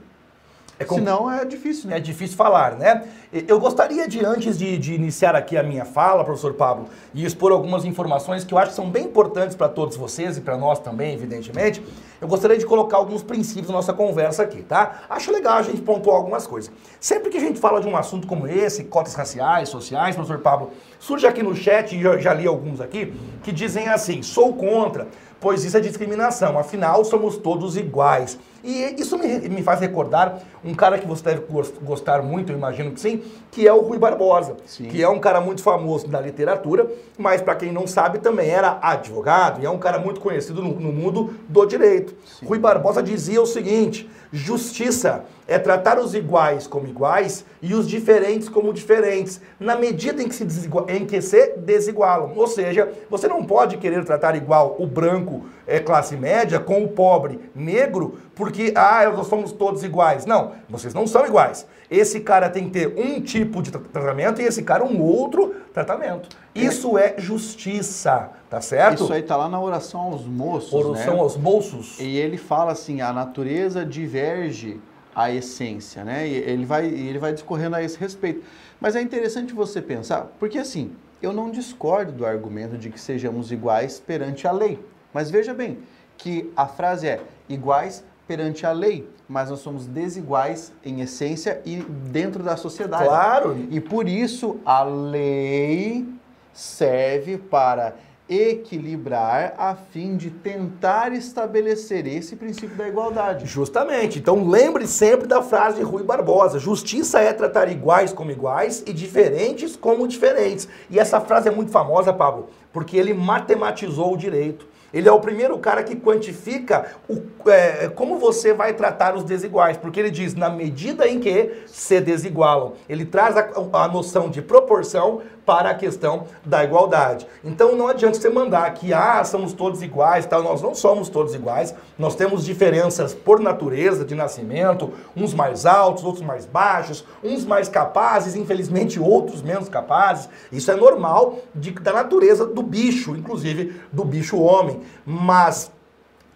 É 0.77 0.85
compl... 0.85 1.05
Senão 1.05 1.31
é 1.31 1.45
difícil, 1.45 1.89
né? 1.89 1.99
É 1.99 2.01
difícil 2.01 2.37
falar, 2.37 2.77
né? 2.77 3.05
Eu 3.47 3.61
gostaria 3.61 4.09
de, 4.09 4.25
antes 4.25 4.59
de, 4.59 4.77
de, 4.77 4.93
iniciar 4.95 5.37
aqui 5.37 5.57
a 5.57 5.63
minha 5.63 5.85
fala, 5.85 6.25
professor 6.25 6.55
Pablo, 6.55 6.89
e 7.15 7.25
expor 7.25 7.53
algumas 7.53 7.85
informações 7.85 8.43
que 8.43 8.53
eu 8.53 8.59
acho 8.59 8.71
que 8.71 8.77
são 8.77 8.91
bem 8.91 9.05
importantes 9.05 9.55
para 9.55 9.69
todos 9.69 9.97
vocês 9.97 10.37
e 10.37 10.41
para 10.41 10.59
nós 10.59 10.81
também, 10.81 11.15
evidentemente, 11.15 11.81
eu 12.23 12.29
gostaria 12.29 12.57
de 12.57 12.65
colocar 12.65 12.99
alguns 12.99 13.21
princípios 13.21 13.67
na 13.67 13.75
nossa 13.75 13.93
conversa 13.93 14.45
aqui, 14.45 14.63
tá? 14.63 15.03
Acho 15.11 15.33
legal 15.33 15.59
a 15.59 15.63
gente 15.63 15.83
pontuar 15.83 16.17
algumas 16.17 16.47
coisas. 16.47 16.71
Sempre 17.01 17.31
que 17.31 17.37
a 17.37 17.41
gente 17.41 17.59
fala 17.59 17.81
de 17.81 17.89
um 17.89 17.97
assunto 17.97 18.29
como 18.29 18.47
esse, 18.47 18.85
cotas 18.85 19.15
raciais, 19.15 19.69
sociais, 19.69 20.15
professor 20.15 20.39
Pablo, 20.39 20.71
surge 21.03 21.27
aqui 21.27 21.43
no 21.43 21.55
chat, 21.55 21.97
e 21.97 22.03
eu 22.03 22.19
já 22.21 22.33
li 22.33 22.47
alguns 22.47 22.81
aqui, 22.81 23.13
que 23.43 23.51
dizem 23.51 23.89
assim, 23.89 24.23
sou 24.23 24.55
contra, 24.55 25.09
pois 25.41 25.65
isso 25.65 25.77
é 25.77 25.81
discriminação, 25.81 26.57
afinal 26.57 27.05
somos 27.05 27.37
todos 27.37 27.77
iguais. 27.77 28.39
E 28.63 28.95
isso 28.97 29.19
me, 29.19 29.49
me 29.49 29.63
faz 29.65 29.81
recordar 29.81 30.39
um 30.65 30.73
cara 30.73 30.97
que 30.97 31.07
você 31.07 31.25
deve 31.25 31.43
gostar 31.83 32.23
muito, 32.23 32.53
eu 32.53 32.57
imagino 32.57 32.93
que 32.93 33.01
sim, 33.01 33.21
que 33.51 33.67
é 33.67 33.73
o 33.73 33.81
Rui 33.81 33.99
Barbosa, 33.99 34.57
sim. 34.65 34.85
que 34.85 35.03
é 35.03 35.09
um 35.09 35.19
cara 35.19 35.41
muito 35.41 35.61
famoso 35.61 36.07
na 36.07 36.21
literatura, 36.21 36.89
mas 37.19 37.43
para 37.43 37.57
quem 37.57 37.73
não 37.73 37.89
sabe 37.89 38.21
também 38.21 38.49
era 38.49 38.79
advogado 38.81 39.61
e 39.61 39.67
é 39.67 39.71
um 39.71 39.79
cara 39.79 39.99
muito 39.99 40.21
conhecido 40.21 40.63
no, 40.63 40.79
no 40.79 40.93
mundo 40.93 41.35
do 41.49 41.67
direito. 41.67 42.15
Sim. 42.39 42.47
Rui 42.47 42.61
Barbosa 42.61 43.03
dizia 43.03 43.43
o 43.43 43.47
seguinte: 43.47 44.09
justiça 44.33 45.25
é 45.47 45.59
tratar 45.59 45.99
os 45.99 46.15
iguais 46.15 46.67
como 46.67 46.87
iguais 46.87 47.45
e 47.61 47.75
os 47.75 47.87
diferentes 47.87 48.49
como 48.49 48.73
diferentes, 48.73 49.41
na 49.61 49.77
medida 49.77 50.23
em 50.23 50.29
que 50.29 50.35
se, 50.35 50.45
em 50.89 51.05
que 51.05 51.21
se 51.21 51.57
desigualam. 51.59 52.33
Ou 52.35 52.47
seja, 52.47 52.91
você 53.11 53.29
não 53.29 53.45
pode 53.45 53.77
querer 53.77 54.05
tratar 54.05 54.35
igual 54.35 54.77
o 54.79 54.87
branco 54.87 55.45
é, 55.67 55.79
classe 55.79 56.17
média 56.17 56.59
com 56.59 56.83
o 56.83 56.89
pobre 56.89 57.39
negro, 57.55 58.19
porque, 58.35 58.73
ah, 58.75 59.11
nós 59.15 59.27
somos 59.27 59.53
todos 59.53 59.85
iguais. 59.85 60.25
Não, 60.25 60.53
vocês 60.69 60.95
não 60.95 61.07
são 61.07 61.27
iguais. 61.27 61.67
Esse 61.93 62.21
cara 62.21 62.49
tem 62.49 62.65
que 62.65 62.71
ter 62.71 62.99
um 62.99 63.21
tipo 63.21 63.61
de 63.61 63.71
tratamento 63.71 64.41
e 64.41 64.45
esse 64.45 64.63
cara 64.63 64.83
um 64.83 64.99
outro 65.03 65.55
tratamento. 65.75 66.27
Isso 66.55 66.97
é 66.97 67.17
justiça, 67.19 68.31
tá 68.49 68.63
certo? 68.63 69.05
Isso 69.05 69.13
aí 69.13 69.23
tá 69.23 69.37
lá 69.37 69.47
na 69.47 69.61
oração 69.61 70.01
aos 70.01 70.25
moços, 70.25 70.73
Oração 70.73 71.17
né? 71.17 71.21
aos 71.21 71.37
moços. 71.37 72.01
E 72.01 72.17
ele 72.17 72.39
fala 72.39 72.73
assim, 72.73 73.03
a 73.03 73.13
natureza 73.13 73.85
diverge 73.85 74.81
a 75.15 75.31
essência, 75.31 76.03
né? 76.03 76.27
E 76.27 76.35
ele 76.35 76.65
vai, 76.65 76.87
ele 76.87 77.19
vai 77.19 77.35
discorrendo 77.35 77.77
a 77.77 77.83
esse 77.83 77.99
respeito. 77.99 78.43
Mas 78.81 78.97
é 78.97 79.03
interessante 79.03 79.53
você 79.53 79.83
pensar, 79.83 80.33
porque 80.41 80.57
assim, 80.57 80.93
eu 81.21 81.31
não 81.31 81.51
discordo 81.51 82.11
do 82.11 82.25
argumento 82.25 82.79
de 82.79 82.89
que 82.89 82.99
sejamos 82.99 83.53
iguais 83.53 84.01
perante 84.01 84.49
a 84.49 84.53
lei. 84.53 84.83
Mas 85.13 85.31
veja 85.31 85.53
bem 85.53 85.79
que 86.17 86.51
a 86.57 86.67
frase 86.67 87.07
é 87.07 87.21
iguais 87.51 88.03
perante 88.27 88.65
a 88.65 88.73
lei, 88.73 89.07
mas 89.33 89.49
nós 89.49 89.61
somos 89.61 89.87
desiguais 89.87 90.71
em 90.85 91.01
essência 91.01 91.63
e 91.65 91.77
dentro 91.77 92.43
da 92.43 92.55
sociedade. 92.55 93.05
Claro. 93.05 93.67
E 93.71 93.81
por 93.81 94.07
isso 94.07 94.59
a 94.63 94.83
lei 94.83 96.07
serve 96.53 97.39
para 97.39 97.97
equilibrar 98.29 99.55
a 99.57 99.75
fim 99.75 100.19
de 100.19 100.31
tentar 100.31 101.15
estabelecer 101.15 102.07
esse 102.07 102.37
princípio 102.37 102.77
da 102.77 102.87
igualdade. 102.87 103.47
Justamente. 103.47 104.19
Então 104.19 104.47
lembre 104.47 104.87
sempre 104.87 105.27
da 105.27 105.41
frase 105.41 105.79
de 105.79 105.83
Rui 105.83 106.03
Barbosa: 106.03 106.59
justiça 106.59 107.19
é 107.19 107.33
tratar 107.33 107.71
iguais 107.71 108.13
como 108.13 108.31
iguais 108.31 108.85
e 108.87 108.93
diferentes 108.93 109.77
como 109.77 110.07
diferentes. 110.07 110.69
E 110.91 110.99
essa 110.99 111.23
frase 111.23 111.49
é 111.49 111.51
muito 111.51 111.73
famosa, 111.73 112.13
Pablo, 112.13 112.51
porque 112.71 112.99
ele 112.99 113.15
matematizou 113.15 114.13
o 114.13 114.17
direito. 114.17 114.72
Ele 114.93 115.09
é 115.09 115.13
o 115.13 115.21
primeiro 115.21 115.57
cara 115.59 115.83
que 115.83 115.97
quantifica 115.97 116.87
o, 117.09 117.23
é, 117.49 117.89
como 117.89 118.19
você 118.19 118.53
vai 118.53 118.75
tratar 118.75 119.15
os 119.15 119.25
desiguais, 119.25 119.77
porque 119.77 119.99
ele 119.99 120.11
diz 120.11 120.35
na 120.35 120.51
medida 120.51 121.09
em 121.09 121.19
que 121.19 121.65
se 121.67 122.01
desigualam. 122.01 122.75
Ele 122.89 123.05
traz 123.05 123.37
a, 123.37 123.49
a 123.73 123.89
noção 123.89 124.29
de 124.29 124.43
proporção 124.43 125.23
para 125.45 125.71
a 125.71 125.75
questão 125.75 126.27
da 126.45 126.63
igualdade. 126.63 127.27
Então 127.43 127.75
não 127.75 127.89
adianta 127.89 128.19
você 128.19 128.29
mandar 128.29 128.73
que 128.75 128.93
ah, 128.93 129.25
somos 129.25 129.53
todos 129.53 129.83
iguais, 129.83 130.27
tal. 130.27 130.43
Nós 130.43 130.63
não 130.63 130.75
somos 130.75 131.09
todos 131.09 131.35
iguais. 131.35 131.75
Nós 131.99 132.15
temos 132.15 132.45
diferenças 132.45 133.15
por 133.15 133.41
natureza 133.41 134.05
de 134.05 134.15
nascimento, 134.15 134.93
uns 135.17 135.35
mais 135.35 135.67
altos, 135.67 136.05
outros 136.05 136.25
mais 136.25 136.47
baixos, 136.47 137.05
uns 137.25 137.45
mais 137.45 137.69
capazes, 137.69 138.37
infelizmente 138.37 139.01
outros 139.01 139.43
menos 139.43 139.69
capazes. 139.69 140.29
Isso 140.51 140.71
é 140.71 140.77
normal 140.77 141.39
de, 141.55 141.73
da 141.73 141.93
natureza 141.93 142.47
do 142.47 142.63
bicho, 142.63 143.17
inclusive 143.17 143.81
do 143.93 144.05
bicho 144.05 144.39
homem. 144.41 144.81
Mas 145.05 145.72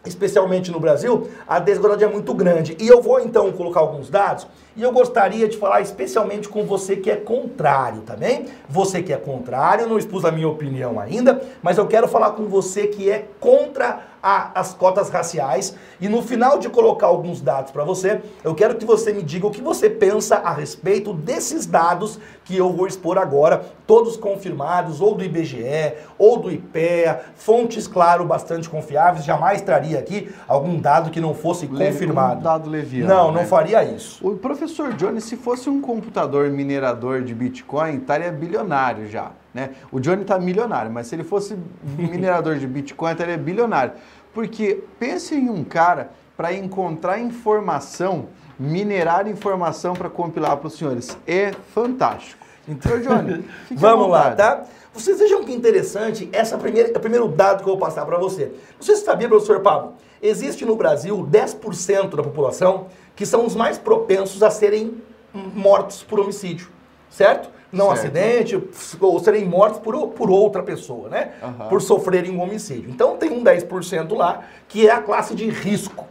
especialmente 0.08 0.70
no 0.70 0.80
Brasil, 0.80 1.28
a 1.46 1.58
desigualdade 1.58 2.04
é 2.04 2.08
muito 2.08 2.32
grande. 2.34 2.76
E 2.80 2.86
eu 2.86 3.02
vou 3.02 3.20
então 3.20 3.50
colocar 3.52 3.80
alguns 3.80 4.08
dados 4.08 4.46
e 4.76 4.82
eu 4.82 4.92
gostaria 4.92 5.48
de 5.48 5.56
falar 5.56 5.80
especialmente 5.80 6.48
com 6.48 6.64
você 6.64 6.96
que 6.96 7.10
é 7.10 7.16
contrário, 7.16 8.02
tá 8.02 8.14
bem? 8.14 8.46
Você 8.68 9.02
que 9.02 9.12
é 9.12 9.16
contrário, 9.16 9.88
não 9.88 9.98
expus 9.98 10.24
a 10.24 10.30
minha 10.30 10.48
opinião 10.48 11.00
ainda, 11.00 11.40
mas 11.62 11.78
eu 11.78 11.86
quero 11.86 12.06
falar 12.06 12.32
com 12.32 12.44
você 12.44 12.86
que 12.86 13.10
é 13.10 13.26
contra 13.40 14.00
a, 14.26 14.50
as 14.58 14.74
cotas 14.74 15.08
raciais. 15.08 15.76
E 16.00 16.08
no 16.08 16.20
final 16.20 16.58
de 16.58 16.68
colocar 16.68 17.06
alguns 17.06 17.40
dados 17.40 17.70
para 17.70 17.84
você, 17.84 18.20
eu 18.42 18.56
quero 18.56 18.74
que 18.74 18.84
você 18.84 19.12
me 19.12 19.22
diga 19.22 19.46
o 19.46 19.52
que 19.52 19.62
você 19.62 19.88
pensa 19.88 20.38
a 20.38 20.52
respeito 20.52 21.14
desses 21.14 21.64
dados 21.64 22.18
que 22.44 22.56
eu 22.56 22.72
vou 22.72 22.86
expor 22.86 23.18
agora, 23.18 23.64
todos 23.86 24.16
confirmados, 24.16 25.00
ou 25.00 25.14
do 25.14 25.24
IBGE, 25.24 25.94
ou 26.18 26.38
do 26.38 26.50
IPEA, 26.50 27.20
fontes, 27.36 27.86
claro, 27.86 28.24
bastante 28.24 28.68
confiáveis. 28.68 29.24
Jamais 29.24 29.60
traria 29.60 29.98
aqui 29.98 30.32
algum 30.48 30.80
dado 30.80 31.10
que 31.10 31.20
não 31.20 31.32
fosse 31.32 31.68
confirmado. 31.68 32.40
Um 32.40 32.42
dado 32.42 32.68
leviano. 32.70 33.12
Não, 33.12 33.32
né? 33.32 33.40
não 33.40 33.48
faria 33.48 33.84
isso. 33.84 34.26
O 34.26 34.36
professor 34.36 34.92
Johnny, 34.94 35.20
se 35.20 35.36
fosse 35.36 35.70
um 35.70 35.80
computador 35.80 36.50
minerador 36.50 37.22
de 37.22 37.34
Bitcoin, 37.34 37.98
estaria 37.98 38.30
bilionário 38.32 39.08
já. 39.08 39.30
Né? 39.56 39.70
O 39.90 39.98
Johnny 39.98 40.20
está 40.20 40.38
milionário, 40.38 40.92
mas 40.92 41.06
se 41.06 41.14
ele 41.14 41.24
fosse 41.24 41.56
minerador 41.96 42.56
de 42.56 42.66
Bitcoin, 42.66 43.12
estaria 43.12 43.38
bilionário. 43.38 43.92
Porque 44.36 44.84
pense 45.00 45.34
em 45.34 45.48
um 45.48 45.64
cara 45.64 46.10
para 46.36 46.52
encontrar 46.52 47.18
informação, 47.18 48.26
minerar 48.58 49.26
informação 49.26 49.94
para 49.94 50.10
compilar 50.10 50.58
para 50.58 50.66
os 50.66 50.74
senhores. 50.74 51.16
É 51.26 51.52
fantástico. 51.72 52.44
Então, 52.68 53.00
Johnny, 53.00 53.46
vamos 53.72 54.10
lá, 54.10 54.34
tá? 54.34 54.64
Vocês 54.92 55.20
vejam 55.20 55.42
que 55.42 55.54
interessante 55.54 56.28
essa 56.34 56.58
primeira, 56.58 56.90
o 56.90 57.00
primeiro 57.00 57.28
dado 57.28 57.64
que 57.64 57.70
eu 57.70 57.78
vou 57.78 57.78
passar 57.78 58.04
para 58.04 58.18
você. 58.18 58.52
Você 58.78 58.94
sabia, 58.96 59.26
professor 59.26 59.60
Pablo, 59.60 59.94
existe 60.20 60.66
no 60.66 60.76
Brasil 60.76 61.26
10% 61.32 62.14
da 62.14 62.22
população 62.22 62.88
que 63.14 63.24
são 63.24 63.46
os 63.46 63.56
mais 63.56 63.78
propensos 63.78 64.42
a 64.42 64.50
serem 64.50 65.02
mortos 65.32 66.02
por 66.02 66.20
homicídio, 66.20 66.68
certo? 67.08 67.48
Não 67.72 67.86
certo. 67.86 67.98
acidente, 67.98 68.62
ou 69.00 69.18
serem 69.18 69.44
mortos 69.44 69.80
por, 69.80 70.08
por 70.08 70.30
outra 70.30 70.62
pessoa, 70.62 71.08
né? 71.08 71.32
Uhum. 71.42 71.68
Por 71.68 71.82
sofrerem 71.82 72.30
um 72.30 72.40
homicídio. 72.40 72.88
Então 72.90 73.16
tem 73.16 73.30
um 73.30 73.42
10% 73.42 74.16
lá 74.16 74.44
que 74.68 74.86
é 74.86 74.92
a 74.92 75.00
classe 75.00 75.34
de 75.34 75.48
risco. 75.48 76.06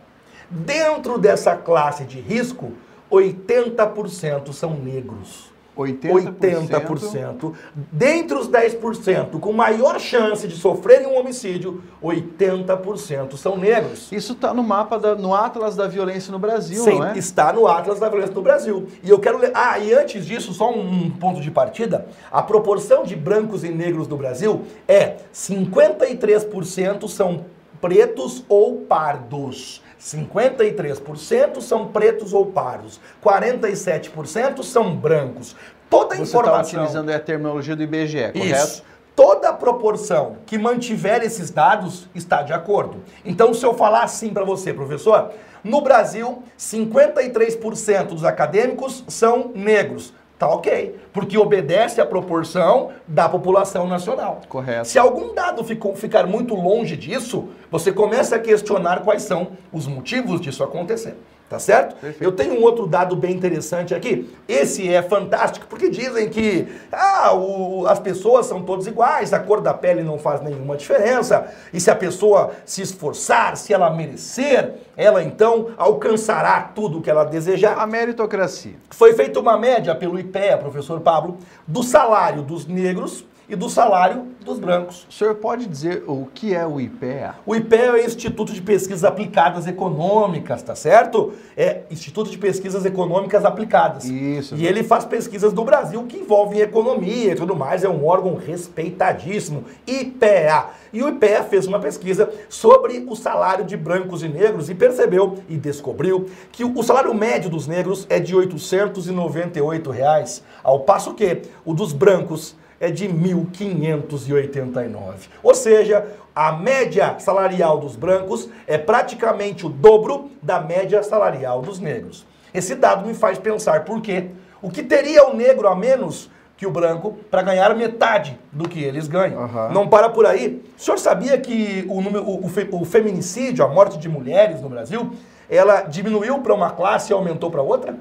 Dentro 0.50 1.17
dessa 1.17 1.55
classe 1.55 2.03
de 2.03 2.19
risco, 2.19 2.74
80% 3.12 4.53
são 4.53 4.71
negros. 4.71 5.54
80%. 5.77 6.70
80%. 6.70 7.53
Dentre 7.91 8.38
os 8.38 8.50
10% 8.50 9.39
com 9.39 9.51
maior 9.51 10.00
chance 10.00 10.48
de 10.48 10.55
sofrerem 10.55 11.08
um 11.08 11.20
homicídio, 11.20 11.84
80% 12.01 13.36
são 13.36 13.58
negros. 13.58 14.12
Isso 14.12 14.34
está 14.34 14.53
no 14.53 14.63
mapa, 14.63 14.98
da, 14.98 15.15
no 15.15 15.34
Atlas 15.34 15.75
da 15.75 15.88
Violência 15.88 16.32
no 16.32 16.39
Brasil, 16.39 16.84
Sim, 16.84 17.00
não 17.00 17.08
é? 17.08 17.17
está 17.17 17.51
no 17.51 17.67
Atlas 17.67 18.00
da 18.00 18.10
Violência 18.10 18.34
no 18.34 18.41
Brasil. 18.41 18.88
E 19.03 19.10
eu 19.10 19.20
quero 19.20 19.38
ler... 19.38 19.51
Ah, 19.53 19.77
e 19.79 19.94
antes 19.94 20.25
disso, 20.25 20.53
só 20.53 20.72
um 20.72 21.10
ponto 21.10 21.41
de 21.41 21.51
partida. 21.51 22.08
A 22.32 22.41
proporção 22.41 23.03
de 23.03 23.15
brancos 23.15 23.63
e 23.63 23.70
negros 23.70 24.08
no 24.08 24.17
Brasil 24.17 24.63
é 24.88 25.17
53% 25.34 27.08
são 27.08 27.46
pretos 27.82 28.44
ou 28.48 28.77
pardos. 28.82 29.82
53% 30.05 31.62
são 31.62 31.88
pretos 31.88 32.31
ou 32.31 32.45
pardos, 32.45 33.00
47% 33.24 34.62
são 34.62 34.95
brancos. 34.95 35.55
Toda 35.89 36.13
a 36.13 36.17
Você 36.17 36.24
informação. 36.24 36.63
Você 36.63 36.69
está 36.69 36.81
utilizando 36.81 37.09
a 37.09 37.19
terminologia 37.19 37.75
do 37.75 37.81
IBGE, 37.81 38.31
correto? 38.31 38.67
Isso. 38.67 38.83
Toda 39.15 39.50
a 39.50 39.53
proporção 39.53 40.38
que 40.45 40.57
mantiver 40.57 41.24
esses 41.24 41.50
dados 41.50 42.07
está 42.13 42.43
de 42.43 42.53
acordo. 42.53 42.97
Então, 43.24 43.53
se 43.53 43.65
eu 43.65 43.74
falar 43.74 44.03
assim 44.03 44.29
para 44.29 44.43
você, 44.43 44.74
professor, 44.74 45.31
no 45.63 45.81
Brasil, 45.81 46.43
53% 46.59 48.07
dos 48.07 48.24
acadêmicos 48.24 49.03
são 49.07 49.51
negros. 49.55 50.13
Tá 50.38 50.50
ok, 50.50 51.00
porque 51.13 51.38
obedece 51.38 52.01
à 52.01 52.05
proporção 52.05 52.89
da 53.07 53.29
população 53.29 53.88
nacional. 53.88 54.41
Correto. 54.50 54.85
Se 54.85 55.00
algum 55.00 55.33
dado 55.33 55.63
ficou, 55.63 55.95
ficar 55.95 56.27
muito 56.27 56.53
longe 56.53 56.97
disso, 56.97 57.47
você 57.69 57.91
começa 57.91 58.36
a 58.36 58.39
questionar 58.39 59.01
quais 59.01 59.24
são 59.24 59.50
os 59.72 59.88
motivos 59.88 60.39
disso 60.41 60.63
acontecer. 60.63 61.15
Tá 61.48 61.60
certo? 61.60 61.95
Perfeito. 61.98 62.24
Eu 62.24 62.31
tenho 62.31 62.60
um 62.60 62.63
outro 62.63 62.88
dado 62.88 63.15
bem 63.15 63.31
interessante 63.31 63.93
aqui. 63.93 64.34
Esse 64.48 64.91
é 64.91 65.03
fantástico 65.03 65.67
porque 65.69 65.89
dizem 65.89 66.27
que 66.27 66.67
ah, 66.91 67.36
o, 67.36 67.86
as 67.86 68.00
pessoas 68.00 68.48
são 68.48 68.63
todas 68.63 68.88
iguais, 68.88 69.31
a 69.31 69.39
cor 69.39 69.62
da 69.62 69.72
pele 69.72 70.01
não 70.01 70.17
faz 70.17 70.41
nenhuma 70.41 70.75
diferença. 70.75 71.53
E 71.72 71.79
se 71.79 71.91
a 71.91 71.95
pessoa 71.95 72.51
se 72.65 72.81
esforçar, 72.81 73.55
se 73.57 73.72
ela 73.72 73.91
merecer, 73.91 74.74
ela 74.98 75.22
então 75.22 75.69
alcançará 75.77 76.62
tudo 76.62 76.98
o 76.98 77.01
que 77.01 77.12
ela 77.12 77.24
desejar. 77.24 77.77
A 77.77 77.86
meritocracia. 77.86 78.74
Foi 78.89 79.13
feita 79.13 79.39
uma 79.39 79.55
média 79.55 79.93
pelo 79.93 80.19
IPEA, 80.19 80.57
professor 80.57 81.00
Pablo, 81.01 81.38
do 81.67 81.84
salário 81.84 82.41
dos 82.41 82.65
negros 82.65 83.24
e 83.47 83.55
do 83.55 83.69
salário 83.69 84.27
dos 84.43 84.59
brancos. 84.59 85.05
O 85.09 85.13
senhor 85.13 85.35
pode 85.35 85.65
dizer 85.65 86.03
o 86.07 86.27
que 86.33 86.53
é 86.53 86.65
o 86.65 86.79
IPEA? 86.79 87.35
O 87.45 87.55
IPEA 87.55 87.85
é 87.85 87.91
o 87.91 87.97
Instituto 87.97 88.53
de 88.53 88.61
Pesquisas 88.61 89.03
Aplicadas 89.03 89.67
Econômicas, 89.67 90.61
tá 90.61 90.75
certo? 90.75 91.33
É 91.57 91.81
Instituto 91.89 92.29
de 92.29 92.37
Pesquisas 92.37 92.85
Econômicas 92.85 93.43
Aplicadas. 93.45 94.05
Isso. 94.05 94.55
E 94.55 94.65
ele 94.65 94.83
faz 94.83 95.05
pesquisas 95.05 95.53
do 95.53 95.63
Brasil 95.63 96.03
que 96.03 96.17
envolvem 96.17 96.59
economia 96.59 97.31
e 97.31 97.35
tudo 97.35 97.55
mais, 97.55 97.83
é 97.83 97.89
um 97.89 98.05
órgão 98.05 98.35
respeitadíssimo. 98.35 99.63
IPEA. 99.87 100.65
E 100.93 101.03
o 101.03 101.09
IPEA 101.09 101.43
fez 101.43 101.67
uma 101.67 101.79
pesquisa 101.79 102.31
sobre 102.47 103.05
o 103.07 103.15
salário 103.15 103.65
de 103.65 103.75
brancos 103.75 104.23
e 104.23 104.29
negros 104.29 104.69
e 104.69 104.75
percebeu 104.75 105.39
e 105.49 105.57
descobriu 105.57 106.29
que 106.51 106.63
o 106.63 106.83
salário 106.83 107.13
médio 107.13 107.49
dos 107.49 107.67
negros 107.67 108.05
é 108.09 108.19
de 108.19 108.35
898 108.35 109.89
reais, 109.91 110.43
ao 110.63 110.81
passo 110.81 111.13
que 111.13 111.41
o 111.65 111.73
dos 111.73 111.91
brancos 111.91 112.55
é 112.85 112.91
de 112.91 113.07
1.589. 113.07 115.29
Ou 115.41 115.55
seja, 115.55 116.05
a 116.35 116.51
média 116.51 117.15
salarial 117.19 117.79
dos 117.79 117.95
brancos 117.95 118.49
é 118.67 118.77
praticamente 118.77 119.65
o 119.65 119.69
dobro 119.69 120.29
da 120.41 120.59
média 120.59 121.01
salarial 121.01 121.61
dos 121.61 121.79
negros. 121.79 122.25
Esse 122.53 122.75
dado 122.75 123.07
me 123.07 123.13
faz 123.13 123.39
pensar 123.39 123.85
por 123.85 124.01
quê? 124.01 124.27
O 124.61 124.69
que 124.69 124.83
teria 124.83 125.27
o 125.27 125.35
negro 125.35 125.67
a 125.67 125.75
menos 125.75 126.29
que 126.57 126.65
o 126.65 126.71
branco 126.71 127.17
para 127.29 127.41
ganhar 127.41 127.75
metade 127.75 128.39
do 128.51 128.69
que 128.69 128.81
eles 128.81 129.07
ganham. 129.07 129.41
Uhum. 129.41 129.73
Não 129.73 129.87
para 129.87 130.07
por 130.07 130.25
aí. 130.25 130.63
O 130.77 130.81
senhor 130.81 130.97
sabia 130.97 131.37
que 131.37 131.85
o, 131.89 132.01
número, 132.01 132.23
o, 132.23 132.45
o 132.45 132.85
feminicídio, 132.85 133.65
a 133.65 133.67
morte 133.67 133.97
de 133.97 134.07
mulheres 134.07 134.61
no 134.61 134.69
Brasil, 134.69 135.11
ela 135.49 135.81
diminuiu 135.81 136.39
para 136.39 136.53
uma 136.53 136.69
classe 136.69 137.11
e 137.11 137.13
aumentou 137.13 137.51
para 137.51 137.61
outra? 137.61 137.97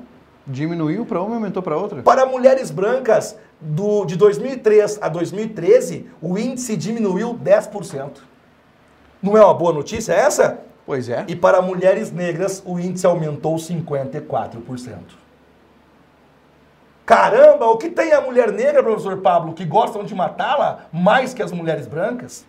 Diminuiu 0.46 1.06
para 1.06 1.22
uma 1.22 1.32
e 1.32 1.34
aumentou 1.36 1.62
para 1.62 1.76
outra? 1.76 2.02
Para 2.02 2.26
mulheres 2.26 2.70
brancas, 2.70 3.36
do, 3.60 4.04
de 4.04 4.16
2003 4.16 4.98
a 5.00 5.08
2013, 5.08 6.06
o 6.20 6.36
índice 6.36 6.76
diminuiu 6.76 7.34
10%. 7.34 8.18
Não 9.22 9.36
é 9.38 9.44
uma 9.44 9.54
boa 9.54 9.72
notícia 9.72 10.12
essa? 10.12 10.60
Pois 10.84 11.08
é. 11.08 11.24
E 11.26 11.34
para 11.34 11.62
mulheres 11.62 12.12
negras, 12.12 12.62
o 12.66 12.78
índice 12.78 13.06
aumentou 13.06 13.56
54%. 13.56 14.98
Caramba, 17.06 17.66
o 17.66 17.76
que 17.76 17.90
tem 17.90 18.12
a 18.12 18.20
mulher 18.20 18.52
negra, 18.52 18.82
professor 18.82 19.18
Pablo, 19.18 19.54
que 19.54 19.64
gostam 19.64 20.04
de 20.04 20.14
matá-la 20.14 20.86
mais 20.92 21.32
que 21.32 21.42
as 21.42 21.52
mulheres 21.52 21.86
brancas? 21.86 22.46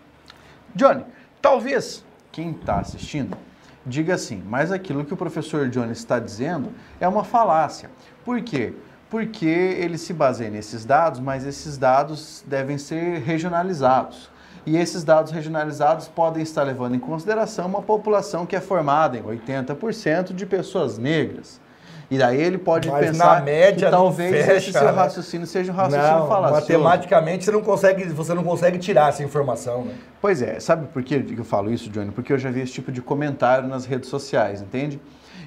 Johnny, 0.73 1.05
talvez 1.41 2.03
quem 2.31 2.51
está 2.51 2.79
assistindo 2.79 3.37
diga 3.85 4.15
assim, 4.15 4.41
mas 4.47 4.71
aquilo 4.71 5.05
que 5.05 5.13
o 5.13 5.17
professor 5.17 5.69
Johnny 5.69 5.91
está 5.91 6.19
dizendo 6.19 6.71
é 6.99 7.07
uma 7.07 7.23
falácia. 7.23 7.89
Por 8.23 8.41
quê? 8.41 8.73
Porque 9.09 9.45
ele 9.45 9.97
se 9.97 10.13
baseia 10.13 10.49
nesses 10.49 10.83
dados, 10.83 11.19
mas 11.19 11.45
esses 11.45 11.77
dados 11.77 12.43
devem 12.47 12.77
ser 12.77 13.19
regionalizados. 13.19 14.29
E 14.65 14.77
esses 14.77 15.03
dados 15.03 15.31
regionalizados 15.31 16.07
podem 16.07 16.41
estar 16.41 16.63
levando 16.63 16.95
em 16.95 16.99
consideração 16.99 17.67
uma 17.67 17.83
população 17.83 18.47
que 18.47 18.55
é 18.55 18.59
formada 18.59 19.15
em 19.15 19.21
80% 19.21 20.33
de 20.33 20.45
pessoas 20.45 20.97
negras. 20.97 21.61
E 22.09 22.17
daí 22.17 22.39
ele 22.39 22.57
pode 22.57 22.89
Mas 22.89 23.07
pensar 23.07 23.39
na 23.39 23.41
média 23.41 23.87
que 23.87 23.91
talvez 23.91 24.31
fecha, 24.31 24.53
esse 24.53 24.71
seu 24.71 24.83
né? 24.83 24.91
raciocínio 24.91 25.47
seja 25.47 25.71
um 25.71 25.75
raciocínio 25.75 26.19
não, 26.19 26.27
falacioso. 26.27 26.83
Matematicamente 26.83 27.45
você 27.45 27.51
não 27.51 27.61
consegue, 27.61 28.03
você 28.05 28.33
não 28.33 28.43
consegue 28.43 28.77
tirar 28.77 29.09
essa 29.09 29.23
informação, 29.23 29.85
né? 29.85 29.95
Pois 30.21 30.41
é, 30.41 30.59
sabe 30.59 30.87
por 30.87 31.03
que 31.03 31.25
eu 31.35 31.43
falo 31.43 31.71
isso, 31.71 31.89
Johnny? 31.89 32.11
Porque 32.11 32.31
eu 32.31 32.37
já 32.37 32.51
vi 32.51 32.61
esse 32.61 32.73
tipo 32.73 32.91
de 32.91 33.01
comentário 33.01 33.67
nas 33.67 33.85
redes 33.85 34.09
sociais, 34.09 34.61
entende? 34.61 34.99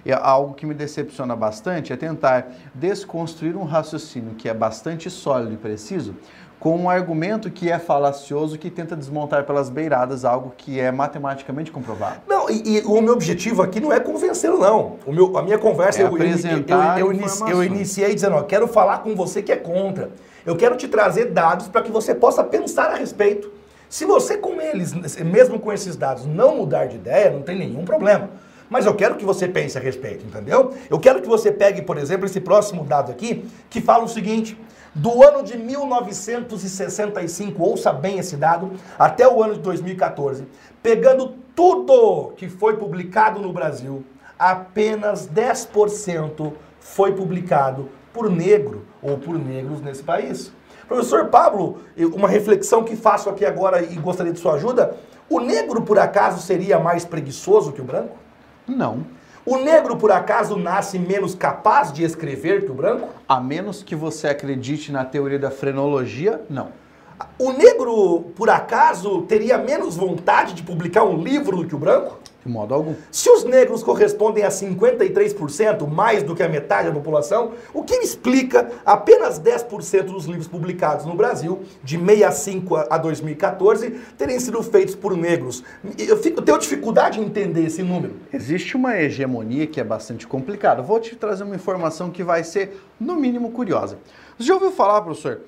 E 0.04 0.12
algo 0.12 0.54
que 0.54 0.66
me 0.66 0.74
decepciona 0.74 1.34
bastante 1.36 1.92
é 1.92 1.96
tentar 1.96 2.48
desconstruir 2.74 3.56
um 3.56 3.64
raciocínio 3.64 4.34
que 4.34 4.48
é 4.48 4.54
bastante 4.54 5.10
sólido 5.10 5.54
e 5.54 5.56
preciso 5.56 6.14
com 6.58 6.76
um 6.76 6.90
argumento 6.90 7.50
que 7.50 7.70
é 7.70 7.78
falacioso, 7.78 8.58
que 8.58 8.70
tenta 8.70 8.96
desmontar 8.96 9.44
pelas 9.44 9.70
beiradas 9.70 10.24
algo 10.24 10.52
que 10.56 10.80
é 10.80 10.90
matematicamente 10.90 11.70
comprovado. 11.70 12.20
Não, 12.26 12.50
e, 12.50 12.78
e 12.78 12.82
o 12.84 13.00
meu 13.00 13.12
objetivo 13.12 13.62
aqui 13.62 13.78
não 13.78 13.92
é 13.92 14.00
convencê-lo, 14.00 14.58
não. 14.58 14.96
O 15.06 15.12
meu, 15.12 15.36
a 15.38 15.42
minha 15.42 15.58
conversa, 15.58 16.00
é 16.00 16.04
eu, 16.04 16.08
apresentar 16.08 16.98
eu, 16.98 17.12
eu, 17.12 17.20
eu, 17.20 17.48
eu 17.48 17.64
iniciei 17.64 18.14
dizendo, 18.14 18.36
ó, 18.36 18.42
quero 18.42 18.66
falar 18.66 18.98
com 18.98 19.14
você 19.14 19.40
que 19.40 19.52
é 19.52 19.56
contra. 19.56 20.10
Eu 20.44 20.56
quero 20.56 20.76
te 20.76 20.88
trazer 20.88 21.26
dados 21.26 21.68
para 21.68 21.82
que 21.82 21.92
você 21.92 22.14
possa 22.14 22.42
pensar 22.42 22.90
a 22.90 22.94
respeito. 22.94 23.52
Se 23.88 24.04
você 24.04 24.36
com 24.36 24.60
eles, 24.60 24.92
mesmo 25.22 25.58
com 25.58 25.72
esses 25.72 25.96
dados, 25.96 26.26
não 26.26 26.56
mudar 26.56 26.86
de 26.86 26.96
ideia, 26.96 27.30
não 27.30 27.42
tem 27.42 27.58
nenhum 27.58 27.84
problema. 27.84 28.30
Mas 28.68 28.86
eu 28.86 28.94
quero 28.94 29.16
que 29.16 29.24
você 29.24 29.48
pense 29.48 29.78
a 29.78 29.80
respeito, 29.80 30.26
entendeu? 30.26 30.74
Eu 30.90 30.98
quero 30.98 31.22
que 31.22 31.28
você 31.28 31.50
pegue, 31.50 31.82
por 31.82 31.96
exemplo, 31.96 32.26
esse 32.26 32.40
próximo 32.40 32.84
dado 32.84 33.10
aqui, 33.10 33.48
que 33.70 33.80
fala 33.80 34.04
o 34.04 34.08
seguinte: 34.08 34.58
do 34.94 35.22
ano 35.22 35.42
de 35.42 35.56
1965, 35.56 37.62
ouça 37.62 37.92
bem 37.92 38.18
esse 38.18 38.36
dado, 38.36 38.72
até 38.98 39.28
o 39.28 39.42
ano 39.42 39.54
de 39.54 39.60
2014, 39.60 40.46
pegando 40.82 41.34
tudo 41.54 42.32
que 42.36 42.48
foi 42.48 42.76
publicado 42.76 43.40
no 43.40 43.52
Brasil, 43.52 44.04
apenas 44.38 45.28
10% 45.28 46.52
foi 46.80 47.12
publicado 47.12 47.88
por 48.12 48.30
negro 48.30 48.84
ou 49.02 49.18
por 49.18 49.38
negros 49.38 49.80
nesse 49.80 50.02
país. 50.02 50.52
Professor 50.86 51.26
Pablo, 51.26 51.78
uma 52.14 52.28
reflexão 52.28 52.82
que 52.82 52.96
faço 52.96 53.28
aqui 53.28 53.44
agora 53.44 53.82
e 53.82 53.94
gostaria 53.96 54.32
de 54.32 54.38
sua 54.38 54.54
ajuda. 54.54 54.96
O 55.28 55.38
negro, 55.38 55.82
por 55.82 55.98
acaso, 55.98 56.40
seria 56.40 56.78
mais 56.78 57.04
preguiçoso 57.04 57.72
que 57.72 57.82
o 57.82 57.84
branco? 57.84 58.16
Não. 58.68 59.04
O 59.46 59.56
negro, 59.56 59.96
por 59.96 60.12
acaso, 60.12 60.56
nasce 60.56 60.98
menos 60.98 61.34
capaz 61.34 61.90
de 61.90 62.04
escrever 62.04 62.66
que 62.66 62.70
o 62.70 62.74
branco? 62.74 63.08
A 63.26 63.40
menos 63.40 63.82
que 63.82 63.96
você 63.96 64.28
acredite 64.28 64.92
na 64.92 65.06
teoria 65.06 65.38
da 65.38 65.50
frenologia, 65.50 66.42
não. 66.50 66.68
O 67.38 67.52
negro, 67.52 68.26
por 68.36 68.50
acaso, 68.50 69.22
teria 69.22 69.56
menos 69.56 69.96
vontade 69.96 70.52
de 70.52 70.62
publicar 70.62 71.04
um 71.04 71.22
livro 71.22 71.56
do 71.56 71.66
que 71.66 71.74
o 71.74 71.78
branco? 71.78 72.18
De 72.48 72.54
modo 72.54 72.72
algum. 72.72 72.94
Se 73.12 73.28
os 73.28 73.44
negros 73.44 73.82
correspondem 73.82 74.42
a 74.42 74.48
53%, 74.48 75.86
mais 75.86 76.22
do 76.22 76.34
que 76.34 76.42
a 76.42 76.48
metade 76.48 76.88
da 76.88 76.94
população, 76.94 77.52
o 77.74 77.82
que 77.82 77.94
explica 77.96 78.70
apenas 78.86 79.38
10% 79.38 80.04
dos 80.04 80.24
livros 80.24 80.48
publicados 80.48 81.04
no 81.04 81.14
Brasil, 81.14 81.60
de 81.84 81.98
65 81.98 82.76
a 82.88 82.96
2014, 82.96 83.90
terem 84.16 84.40
sido 84.40 84.62
feitos 84.62 84.94
por 84.94 85.14
negros? 85.14 85.62
Eu, 85.98 86.16
fico, 86.16 86.40
eu 86.40 86.42
tenho 86.42 86.56
dificuldade 86.56 87.20
em 87.20 87.24
entender 87.24 87.66
esse 87.66 87.82
número. 87.82 88.14
Existe 88.32 88.78
uma 88.78 88.96
hegemonia 88.96 89.66
que 89.66 89.78
é 89.78 89.84
bastante 89.84 90.26
complicada. 90.26 90.80
Vou 90.80 90.98
te 90.98 91.14
trazer 91.16 91.44
uma 91.44 91.54
informação 91.54 92.08
que 92.10 92.24
vai 92.24 92.42
ser, 92.42 92.80
no 92.98 93.14
mínimo, 93.14 93.50
curiosa. 93.50 93.98
Você 94.38 94.46
já 94.46 94.54
ouviu 94.54 94.70
falar, 94.70 95.02
professor, 95.02 95.42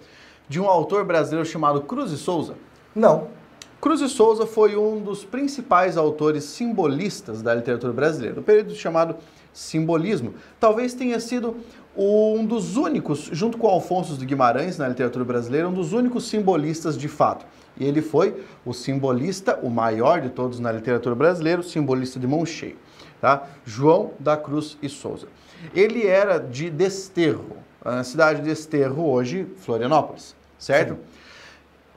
de 0.47 0.61
um 0.61 0.69
autor 0.69 1.03
brasileiro 1.07 1.49
chamado 1.49 1.81
Cruz 1.81 2.13
e 2.13 2.19
Souza? 2.19 2.57
Não. 2.95 3.40
Cruz 3.81 4.01
e 4.01 4.09
Souza 4.09 4.47
foi 4.47 4.77
um 4.77 5.01
dos 5.01 5.25
principais 5.25 5.97
autores 5.97 6.45
simbolistas 6.45 7.41
da 7.41 7.55
literatura 7.55 7.93
brasileira, 7.93 8.35
do 8.35 8.43
período 8.43 8.75
chamado 8.75 9.17
simbolismo. 9.53 10.35
Talvez 10.59 10.93
tenha 10.93 11.19
sido 11.19 11.57
um 11.97 12.45
dos 12.45 12.77
únicos, 12.77 13.31
junto 13.33 13.57
com 13.57 13.67
Alfonso 13.67 14.17
de 14.17 14.27
Guimarães 14.27 14.77
na 14.77 14.87
literatura 14.87 15.25
brasileira, 15.25 15.69
um 15.69 15.73
dos 15.73 15.93
únicos 15.93 16.29
simbolistas 16.29 16.97
de 16.97 17.09
fato. 17.09 17.47
E 17.77 17.85
ele 17.85 18.03
foi 18.03 18.45
o 18.67 18.75
simbolista, 18.75 19.59
o 19.63 19.71
maior 19.71 20.21
de 20.21 20.29
todos 20.29 20.61
na 20.61 20.71
literatura 20.71 21.15
brasileira, 21.15 21.61
o 21.61 21.65
simbolista 21.65 22.21
de 22.21 22.27
mão 22.27 22.45
cheia, 22.45 22.77
tá? 23.21 23.47
João 23.65 24.13
da 24.21 24.37
Cruz 24.37 24.77
e 24.83 24.89
Souza. 24.89 25.27
Ele 25.75 26.07
era 26.07 26.39
de 26.39 26.69
Desterro, 26.69 27.57
a 27.83 28.05
cidade 28.05 28.41
de 28.41 28.49
Desterro, 28.49 29.11
hoje 29.11 29.47
Florianópolis 29.57 30.39
certo? 30.61 30.95
Sim. 30.95 31.01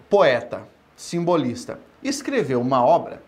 Poeta, 0.10 0.62
simbolista, 1.04 1.80
escreveu 2.02 2.62
uma 2.62 2.84
obra 2.84 3.22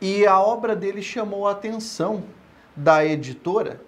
e 0.00 0.26
a 0.26 0.40
obra 0.40 0.74
dele 0.74 1.02
chamou 1.02 1.46
a 1.46 1.52
atenção 1.52 2.22
da 2.74 3.04
editora, 3.04 3.78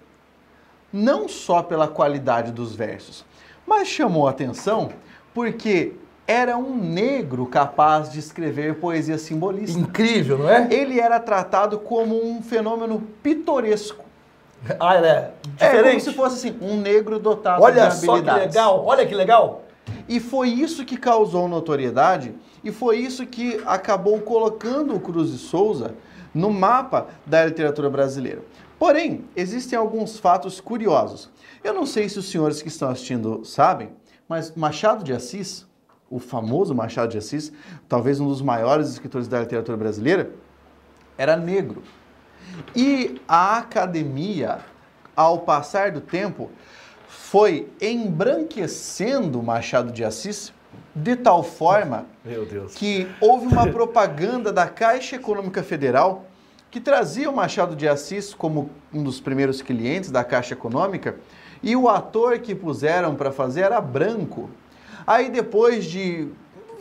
não 0.93 1.27
só 1.27 1.63
pela 1.63 1.87
qualidade 1.87 2.51
dos 2.51 2.75
versos, 2.75 3.25
mas 3.65 3.87
chamou 3.87 4.27
a 4.27 4.29
atenção 4.31 4.91
porque 5.33 5.93
era 6.27 6.55
um 6.55 6.77
negro 6.77 7.47
capaz 7.47 8.11
de 8.11 8.19
escrever 8.19 8.75
poesia 8.75 9.17
simbolista. 9.17 9.79
Incrível, 9.79 10.37
não 10.37 10.49
é? 10.49 10.67
Ele 10.71 10.99
era 10.99 11.19
tratado 11.19 11.79
como 11.79 12.23
um 12.23 12.43
fenômeno 12.43 13.01
pitoresco. 13.23 14.05
Ah, 14.79 14.95
ele 14.95 15.07
é 15.07 15.31
diferente. 15.43 15.87
É 15.87 15.89
como 15.89 15.99
se 16.01 16.13
fosse 16.13 16.49
assim, 16.49 16.57
um 16.61 16.79
negro 16.79 17.17
dotado 17.17 17.63
olha 17.63 17.73
de 17.73 17.79
habilidades. 17.79 18.07
Olha 18.07 18.23
só 18.23 18.39
que 18.39 18.45
legal, 18.45 18.85
olha 18.85 19.05
que 19.07 19.15
legal. 19.15 19.63
E 20.07 20.19
foi 20.19 20.49
isso 20.49 20.85
que 20.85 20.97
causou 20.97 21.47
notoriedade 21.47 22.33
e 22.63 22.71
foi 22.71 22.97
isso 22.97 23.25
que 23.25 23.61
acabou 23.65 24.19
colocando 24.21 24.95
o 24.95 24.99
Cruz 24.99 25.31
de 25.31 25.37
Souza 25.37 25.95
no 26.33 26.51
mapa 26.51 27.07
da 27.25 27.45
literatura 27.45 27.89
brasileira. 27.89 28.43
Porém, 28.79 29.25
existem 29.35 29.77
alguns 29.77 30.17
fatos 30.17 30.59
curiosos. 30.59 31.29
Eu 31.63 31.73
não 31.73 31.85
sei 31.85 32.09
se 32.09 32.17
os 32.17 32.29
senhores 32.29 32.61
que 32.61 32.67
estão 32.67 32.89
assistindo 32.89 33.45
sabem, 33.45 33.89
mas 34.27 34.55
Machado 34.55 35.03
de 35.03 35.13
Assis, 35.13 35.67
o 36.09 36.19
famoso 36.19 36.73
Machado 36.73 37.11
de 37.11 37.17
Assis, 37.17 37.51
talvez 37.87 38.19
um 38.19 38.27
dos 38.27 38.41
maiores 38.41 38.89
escritores 38.89 39.27
da 39.27 39.39
literatura 39.39 39.77
brasileira, 39.77 40.31
era 41.17 41.35
negro. 41.35 41.83
E 42.75 43.21
a 43.27 43.57
academia, 43.57 44.59
ao 45.15 45.39
passar 45.39 45.91
do 45.91 46.01
tempo, 46.01 46.49
foi 47.11 47.67
embranquecendo 47.81 49.43
Machado 49.43 49.91
de 49.91 50.01
Assis 50.01 50.53
de 50.95 51.17
tal 51.17 51.43
forma 51.43 52.05
que 52.75 53.05
houve 53.19 53.47
uma 53.47 53.67
propaganda 53.67 54.51
da 54.51 54.65
Caixa 54.65 55.17
Econômica 55.17 55.61
Federal 55.61 56.25
que 56.69 56.79
trazia 56.79 57.29
o 57.29 57.35
Machado 57.35 57.75
de 57.75 57.85
Assis 57.85 58.33
como 58.33 58.69
um 58.93 59.03
dos 59.03 59.19
primeiros 59.19 59.61
clientes 59.61 60.09
da 60.09 60.23
Caixa 60.23 60.53
Econômica 60.53 61.17
e 61.61 61.75
o 61.75 61.89
ator 61.89 62.39
que 62.39 62.55
puseram 62.55 63.13
para 63.13 63.29
fazer 63.29 63.61
era 63.61 63.81
branco. 63.81 64.49
Aí 65.05 65.29
depois 65.29 65.83
de 65.83 66.29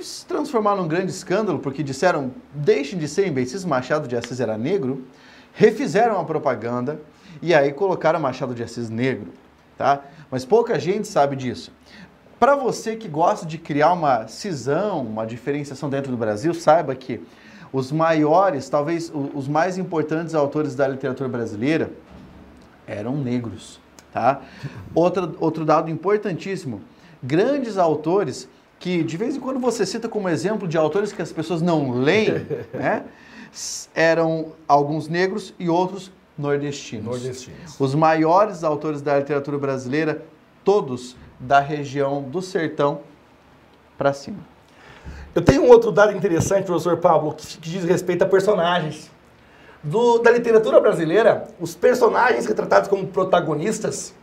se 0.01 0.25
transformar 0.27 0.77
num 0.77 0.87
grande 0.87 1.11
escândalo, 1.11 1.59
porque 1.59 1.83
disseram 1.83 2.31
deixem 2.55 2.97
de 3.01 3.09
ser 3.09 3.27
imbecis, 3.27 3.64
Machado 3.64 4.07
de 4.07 4.16
Assis 4.16 4.38
era 4.38 4.57
negro, 4.57 5.05
refizeram 5.53 6.21
a 6.21 6.25
propaganda 6.25 7.01
e 7.43 7.53
aí 7.53 7.73
colocaram 7.73 8.21
Machado 8.21 8.55
de 8.55 8.62
Assis 8.62 8.88
negro 8.88 9.33
tá? 9.81 10.05
Mas 10.31 10.45
pouca 10.45 10.79
gente 10.79 11.09
sabe 11.09 11.35
disso. 11.37 11.73
Para 12.38 12.55
você 12.55 12.97
que 12.97 13.09
gosta 13.09 13.45
de 13.45 13.59
criar 13.59 13.93
uma 13.93 14.27
cisão, 14.27 15.03
uma 15.03 15.27
diferenciação 15.27 15.90
dentro 15.90 16.11
do 16.11 16.16
Brasil, 16.16 16.55
saiba 16.55 16.95
que 16.95 17.21
os 17.73 17.93
maiores, 17.93 18.69
talvez 18.69 19.12
os 19.35 19.47
mais 19.47 19.77
importantes 19.77 20.35
autores 20.35 20.75
da 20.75 20.88
literatura 20.88 21.29
brasileira 21.29 21.90
eram 22.87 23.16
negros, 23.16 23.81
tá? 24.12 24.40
Outro, 24.95 25.37
outro 25.38 25.64
dado 25.64 25.90
importantíssimo, 25.90 26.81
grandes 27.23 27.77
autores 27.77 28.49
que 28.79 29.05
de 29.05 29.16
vez 29.16 29.37
em 29.37 29.40
quando 29.40 29.61
você 29.61 29.85
cita 29.85 30.09
como 30.09 30.29
exemplo 30.29 30.66
de 30.66 30.79
autores 30.79 31.12
que 31.12 31.21
as 31.21 31.31
pessoas 31.31 31.61
não 31.61 31.90
leem, 31.90 32.47
né? 32.73 33.05
Eram 33.95 34.53
alguns 34.66 35.09
negros 35.09 35.53
e 35.59 35.69
outros 35.69 36.11
nordestinos. 36.40 37.07
Nordestinos. 37.07 37.79
Os 37.79 37.94
maiores 37.94 38.64
autores 38.64 39.03
da 39.03 39.18
literatura 39.18 39.59
brasileira, 39.59 40.22
todos 40.64 41.16
da 41.38 41.61
região 41.61 42.22
do 42.22 42.42
sertão 42.42 43.00
para 43.96 44.12
cima. 44.12 44.38
Eu 45.35 45.42
tenho 45.42 45.62
um 45.62 45.68
outro 45.68 45.92
dado 45.92 46.16
interessante, 46.16 46.64
professor 46.64 46.96
Pablo, 46.96 47.35
que, 47.35 47.46
que 47.59 47.70
diz 47.70 47.85
respeito 47.85 48.22
a 48.22 48.26
personagens. 48.26 49.11
Do, 49.83 50.18
da 50.18 50.31
literatura 50.31 50.81
brasileira, 50.81 51.46
os 51.59 51.74
personagens 51.74 52.46
retratados 52.46 52.88
como 52.88 53.07
protagonistas, 53.07 54.14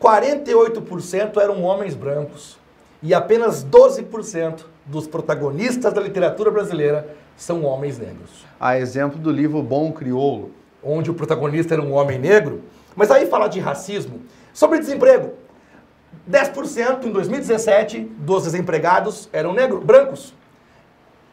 48% 0.00 1.36
eram 1.36 1.62
homens 1.62 1.94
brancos 1.94 2.56
e 3.02 3.12
apenas 3.12 3.64
12% 3.64 4.60
dos 4.86 5.06
protagonistas 5.06 5.92
da 5.92 6.00
literatura 6.00 6.50
brasileira 6.50 7.14
são 7.36 7.64
homens 7.64 7.98
negros. 7.98 8.46
A 8.58 8.78
exemplo 8.78 9.18
do 9.18 9.30
livro 9.30 9.62
Bom 9.62 9.92
Crioulo, 9.92 10.50
onde 10.82 11.10
o 11.10 11.14
protagonista 11.14 11.74
era 11.74 11.82
um 11.82 11.92
homem 11.92 12.18
negro. 12.18 12.62
Mas 12.94 13.10
aí 13.10 13.26
falar 13.26 13.48
de 13.48 13.60
racismo. 13.60 14.22
Sobre 14.52 14.78
desemprego. 14.78 15.32
10% 16.30 17.04
em 17.04 17.10
2017 17.12 18.00
dos 18.18 18.44
desempregados 18.44 19.28
eram 19.32 19.52
negros, 19.52 19.82
brancos. 19.82 20.34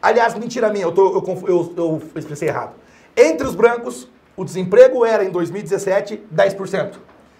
Aliás, 0.00 0.34
mentira 0.34 0.70
minha, 0.70 0.84
eu, 0.84 0.92
tô, 0.92 1.16
eu, 1.16 1.46
eu, 1.46 1.72
eu 1.76 2.02
expressei 2.16 2.48
errado. 2.48 2.74
Entre 3.16 3.46
os 3.46 3.54
brancos, 3.54 4.08
o 4.36 4.44
desemprego 4.44 5.04
era 5.04 5.24
em 5.24 5.30
2017 5.30 6.22
10%. 6.34 6.94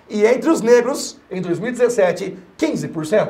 E 0.09 0.27
entre 0.27 0.51
os 0.51 0.61
negros, 0.61 1.19
em 1.31 1.41
2017, 1.41 2.37
15%. 2.59 3.29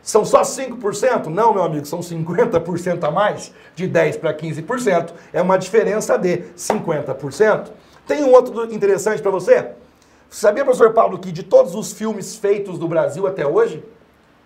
São 0.00 0.24
só 0.24 0.42
5%? 0.42 1.26
Não, 1.26 1.52
meu 1.52 1.62
amigo, 1.62 1.84
são 1.84 2.00
50% 2.00 3.04
a 3.04 3.10
mais. 3.10 3.52
De 3.74 3.88
10% 3.88 4.18
para 4.18 4.32
15%. 4.32 5.12
É 5.32 5.42
uma 5.42 5.58
diferença 5.58 6.16
de 6.16 6.38
50%. 6.56 7.70
Tem 8.10 8.24
um 8.24 8.32
outro 8.32 8.74
interessante 8.74 9.22
para 9.22 9.30
você. 9.30 9.70
Sabia, 10.28 10.64
professor 10.64 10.92
Paulo, 10.92 11.16
que 11.16 11.30
de 11.30 11.44
todos 11.44 11.76
os 11.76 11.92
filmes 11.92 12.34
feitos 12.34 12.76
do 12.76 12.88
Brasil 12.88 13.24
até 13.24 13.46
hoje, 13.46 13.84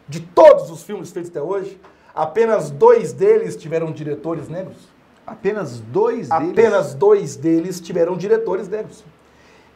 de 0.06 0.20
todos 0.20 0.70
os 0.70 0.82
filmes 0.82 1.10
feitos 1.10 1.30
até 1.30 1.40
hoje, 1.40 1.80
apenas 2.14 2.68
dois 2.68 3.14
deles 3.14 3.56
tiveram 3.56 3.90
diretores 3.90 4.50
negros? 4.50 4.76
Apenas 5.26 5.80
dois 5.80 6.28
deles? 6.28 6.50
Apenas 6.50 6.92
dois 6.92 7.36
deles 7.36 7.80
tiveram 7.80 8.18
diretores 8.18 8.68
negros. 8.68 9.02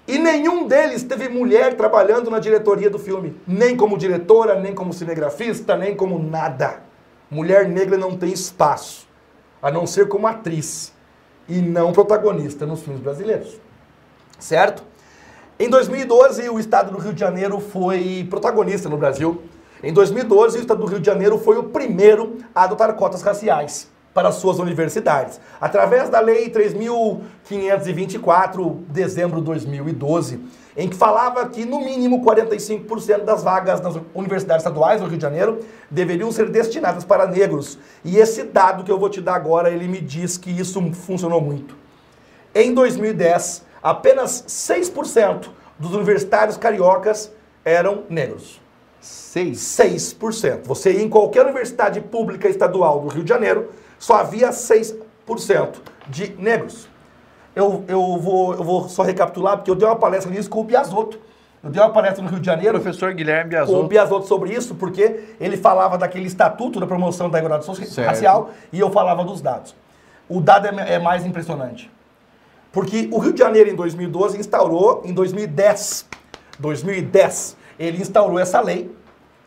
E 0.06 0.18
nenhum 0.18 0.66
deles 0.66 1.02
teve 1.02 1.30
mulher 1.30 1.74
trabalhando 1.74 2.30
na 2.30 2.38
diretoria 2.38 2.90
do 2.90 2.98
filme. 2.98 3.40
Nem 3.46 3.74
como 3.74 3.96
diretora, 3.96 4.60
nem 4.60 4.74
como 4.74 4.92
cinegrafista, 4.92 5.78
nem 5.78 5.96
como 5.96 6.18
nada. 6.18 6.82
Mulher 7.30 7.66
negra 7.66 7.96
não 7.96 8.18
tem 8.18 8.30
espaço. 8.30 9.08
a 9.62 9.70
não 9.70 9.86
ser 9.86 10.08
como 10.08 10.26
atriz 10.26 10.92
e 11.48 11.62
não 11.62 11.90
protagonista 11.90 12.66
nos 12.66 12.82
filmes 12.82 13.00
brasileiros. 13.00 13.58
Certo? 14.38 14.84
Em 15.58 15.68
2012, 15.68 16.48
o 16.48 16.60
estado 16.60 16.92
do 16.92 16.98
Rio 16.98 17.12
de 17.12 17.20
Janeiro 17.20 17.58
foi 17.58 18.24
protagonista 18.30 18.88
no 18.88 18.96
Brasil. 18.96 19.42
Em 19.82 19.92
2012, 19.92 20.58
o 20.58 20.60
estado 20.60 20.80
do 20.80 20.86
Rio 20.86 21.00
de 21.00 21.06
Janeiro 21.06 21.36
foi 21.38 21.58
o 21.58 21.64
primeiro 21.64 22.36
a 22.54 22.62
adotar 22.62 22.94
cotas 22.94 23.22
raciais 23.22 23.88
para 24.14 24.30
suas 24.32 24.58
universidades, 24.58 25.38
através 25.60 26.08
da 26.08 26.18
Lei 26.18 26.50
3.524, 26.50 28.78
dezembro 28.88 29.38
de 29.38 29.46
2012, 29.46 30.40
em 30.76 30.88
que 30.88 30.96
falava 30.96 31.48
que 31.48 31.64
no 31.64 31.78
mínimo 31.80 32.24
45% 32.24 33.22
das 33.22 33.44
vagas 33.44 33.80
nas 33.80 33.94
universidades 34.14 34.64
estaduais 34.64 35.00
do 35.00 35.06
Rio 35.06 35.18
de 35.18 35.22
Janeiro 35.22 35.60
deveriam 35.88 36.32
ser 36.32 36.50
destinadas 36.50 37.04
para 37.04 37.28
negros. 37.28 37.78
E 38.04 38.16
esse 38.16 38.42
dado 38.42 38.82
que 38.82 38.90
eu 38.90 38.98
vou 38.98 39.08
te 39.08 39.20
dar 39.20 39.34
agora, 39.34 39.70
ele 39.70 39.86
me 39.86 40.00
diz 40.00 40.36
que 40.36 40.50
isso 40.50 40.82
funcionou 40.92 41.40
muito. 41.40 41.76
Em 42.52 42.74
2010, 42.74 43.67
apenas 43.82 44.44
6% 44.48 45.48
dos 45.78 45.94
universitários 45.94 46.56
cariocas 46.56 47.32
eram 47.64 48.04
negros. 48.08 48.60
6? 49.00 49.58
6%. 49.58 50.60
Você 50.64 50.92
ia 50.92 51.02
em 51.02 51.08
qualquer 51.08 51.44
universidade 51.44 52.00
pública 52.00 52.48
estadual 52.48 53.00
do 53.00 53.08
Rio 53.08 53.22
de 53.22 53.28
Janeiro, 53.28 53.70
só 53.98 54.16
havia 54.16 54.50
6% 54.50 54.96
de 56.08 56.34
negros. 56.38 56.88
Eu, 57.54 57.84
eu, 57.88 58.18
vou, 58.18 58.54
eu 58.54 58.62
vou 58.62 58.88
só 58.88 59.02
recapitular, 59.02 59.56
porque 59.56 59.70
eu 59.70 59.74
dei 59.74 59.86
uma 59.86 59.96
palestra 59.96 60.30
nisso 60.30 60.48
com 60.48 60.60
o 60.60 60.64
Biasotto. 60.64 61.18
Eu 61.62 61.70
dei 61.70 61.82
uma 61.82 61.90
palestra 61.90 62.22
no 62.22 62.30
Rio 62.30 62.38
de 62.38 62.46
Janeiro. 62.46 62.80
Professor 62.80 63.12
Guilherme 63.12 63.50
Com 63.50 63.56
o 63.56 63.66
Biasotto. 63.66 63.88
Biasotto 63.88 64.26
sobre 64.26 64.54
isso, 64.54 64.74
porque 64.76 65.34
ele 65.40 65.56
falava 65.56 65.98
daquele 65.98 66.26
estatuto 66.26 66.78
da 66.78 66.86
promoção 66.86 67.28
da 67.28 67.38
igualdade 67.38 67.66
racial 68.04 68.50
e 68.72 68.78
eu 68.78 68.90
falava 68.90 69.24
dos 69.24 69.40
dados. 69.40 69.74
O 70.28 70.40
dado 70.40 70.66
é, 70.66 70.94
é 70.94 70.98
mais 70.98 71.26
impressionante. 71.26 71.90
Porque 72.78 73.08
o 73.10 73.18
Rio 73.18 73.32
de 73.32 73.40
Janeiro, 73.40 73.68
em 73.68 73.74
2012, 73.74 74.38
instaurou, 74.38 75.02
em 75.04 75.12
2010, 75.12 76.06
2010, 76.60 77.56
ele 77.76 78.00
instaurou 78.00 78.38
essa 78.38 78.60
lei, 78.60 78.88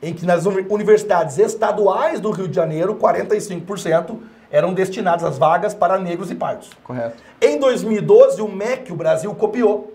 em 0.02 0.14
que 0.14 0.26
nas 0.26 0.46
uni- 0.46 0.66
universidades 0.70 1.38
estaduais 1.38 2.20
do 2.20 2.30
Rio 2.32 2.50
de 2.50 2.54
Janeiro, 2.58 2.96
45% 2.96 4.18
eram 4.52 4.74
destinadas 4.74 5.24
as 5.24 5.38
vagas 5.38 5.74
para 5.74 5.98
negros 5.98 6.30
e 6.30 6.36
pardos. 6.36 6.72
Correto. 6.84 7.24
Em 7.42 7.58
2012, 7.58 8.42
o 8.42 8.50
MEC, 8.50 8.92
o 8.92 8.98
Brasil, 8.98 9.34
copiou. 9.34 9.94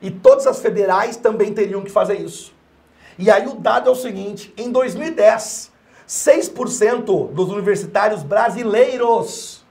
E 0.00 0.10
todas 0.10 0.46
as 0.46 0.58
federais 0.58 1.14
também 1.14 1.52
teriam 1.52 1.82
que 1.82 1.90
fazer 1.90 2.18
isso. 2.18 2.54
E 3.18 3.30
aí 3.30 3.46
o 3.46 3.56
dado 3.56 3.90
é 3.90 3.92
o 3.92 3.96
seguinte: 3.96 4.50
em 4.56 4.72
2010, 4.72 5.70
6% 6.08 7.32
dos 7.32 7.50
universitários 7.50 8.22
brasileiros 8.22 9.62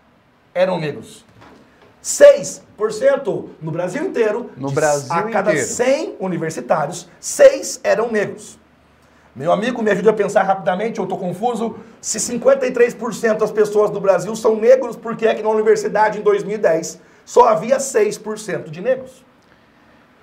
eram 0.54 0.80
negros. 0.80 1.26
6% 2.04 3.50
no 3.62 3.72
Brasil 3.72 4.04
inteiro. 4.04 4.52
No 4.56 4.72
Brasil 4.72 5.14
A 5.14 5.24
cada 5.24 5.52
inteiro. 5.52 5.68
100 5.68 6.16
universitários, 6.20 7.10
6 7.20 7.82
eram 7.84 8.12
negros. 8.12 8.60
Meu 9.36 9.52
amigo, 9.52 9.84
me 9.84 9.92
ajude 9.92 10.10
a 10.10 10.14
pensar 10.14 10.42
rapidamente, 10.42 10.98
eu 10.98 11.04
estou 11.04 11.20
confuso. 11.20 11.78
Se 12.02 12.18
53% 12.18 13.38
das 13.38 13.52
pessoas 13.52 13.92
do 13.92 14.00
Brasil 14.00 14.36
são 14.36 14.56
negros, 14.56 14.96
por 14.96 15.16
que 15.16 15.28
é 15.28 15.36
que 15.36 15.44
na 15.44 15.50
universidade 15.50 16.18
em 16.18 16.22
2010 16.24 17.00
só 17.24 17.48
havia 17.48 17.78
6% 17.78 18.72
de 18.72 18.82
negros? 18.82 19.24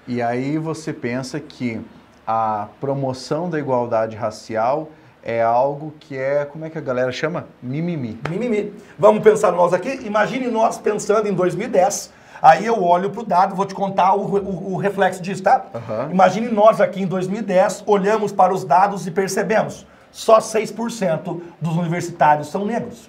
E 0.08 0.20
aí 0.20 0.58
você 0.58 0.92
pensa 0.92 1.38
que 1.38 1.80
a 2.26 2.68
promoção 2.80 3.48
da 3.48 3.58
igualdade 3.58 4.16
racial 4.16 4.88
é 5.24 5.42
algo 5.42 5.94
que 5.98 6.16
é, 6.18 6.44
como 6.44 6.64
é 6.66 6.70
que 6.70 6.76
a 6.76 6.80
galera 6.82 7.10
chama? 7.10 7.46
Mimimi. 7.62 8.20
Mimimi. 8.28 8.74
Vamos 8.98 9.22
pensar 9.22 9.52
nós 9.52 9.72
aqui? 9.72 10.00
Imagine 10.06 10.48
nós 10.48 10.76
pensando 10.76 11.26
em 11.26 11.32
2010. 11.32 12.12
Aí 12.42 12.66
eu 12.66 12.82
olho 12.84 13.08
para 13.08 13.20
o 13.22 13.24
dado, 13.24 13.54
vou 13.54 13.64
te 13.64 13.74
contar 13.74 14.14
o, 14.14 14.20
o- 14.36 14.74
o 14.74 14.76
reflexo 14.76 15.22
disso, 15.22 15.42
tá? 15.42 15.64
Aham. 15.74 16.08
Imagine 16.10 16.48
nós 16.48 16.78
aqui 16.78 17.00
em 17.02 17.06
2010, 17.06 17.82
olhamos 17.86 18.32
para 18.32 18.52
os 18.52 18.64
dados 18.64 19.06
e 19.06 19.10
percebemos, 19.10 19.86
só 20.12 20.38
6% 20.40 21.40
dos 21.58 21.74
universitários 21.74 22.48
são 22.50 22.66
negros. 22.66 23.08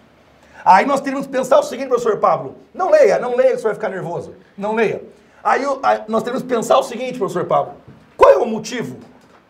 Aí 0.64 0.86
nós 0.86 1.02
teríamos 1.02 1.28
que 1.28 1.34
pensar 1.34 1.60
o 1.60 1.64
seguinte, 1.64 1.90
professor 1.90 2.18
Pablo, 2.18 2.56
não 2.74 2.90
leia, 2.90 3.20
não 3.20 3.36
leia 3.36 3.58
você 3.58 3.64
vai 3.64 3.74
ficar 3.74 3.90
nervoso, 3.90 4.34
não 4.58 4.74
leia. 4.74 5.04
Aí 5.44 5.66
o- 5.66 5.80
aí 5.84 6.02
nós 6.08 6.24
teríamos 6.24 6.44
que 6.44 6.48
pensar 6.50 6.78
o 6.80 6.84
seguinte, 6.84 7.18
professor 7.18 7.44
Pablo, 7.46 7.74
qual 8.16 8.32
é 8.32 8.38
o 8.38 8.46
motivo 8.46 8.96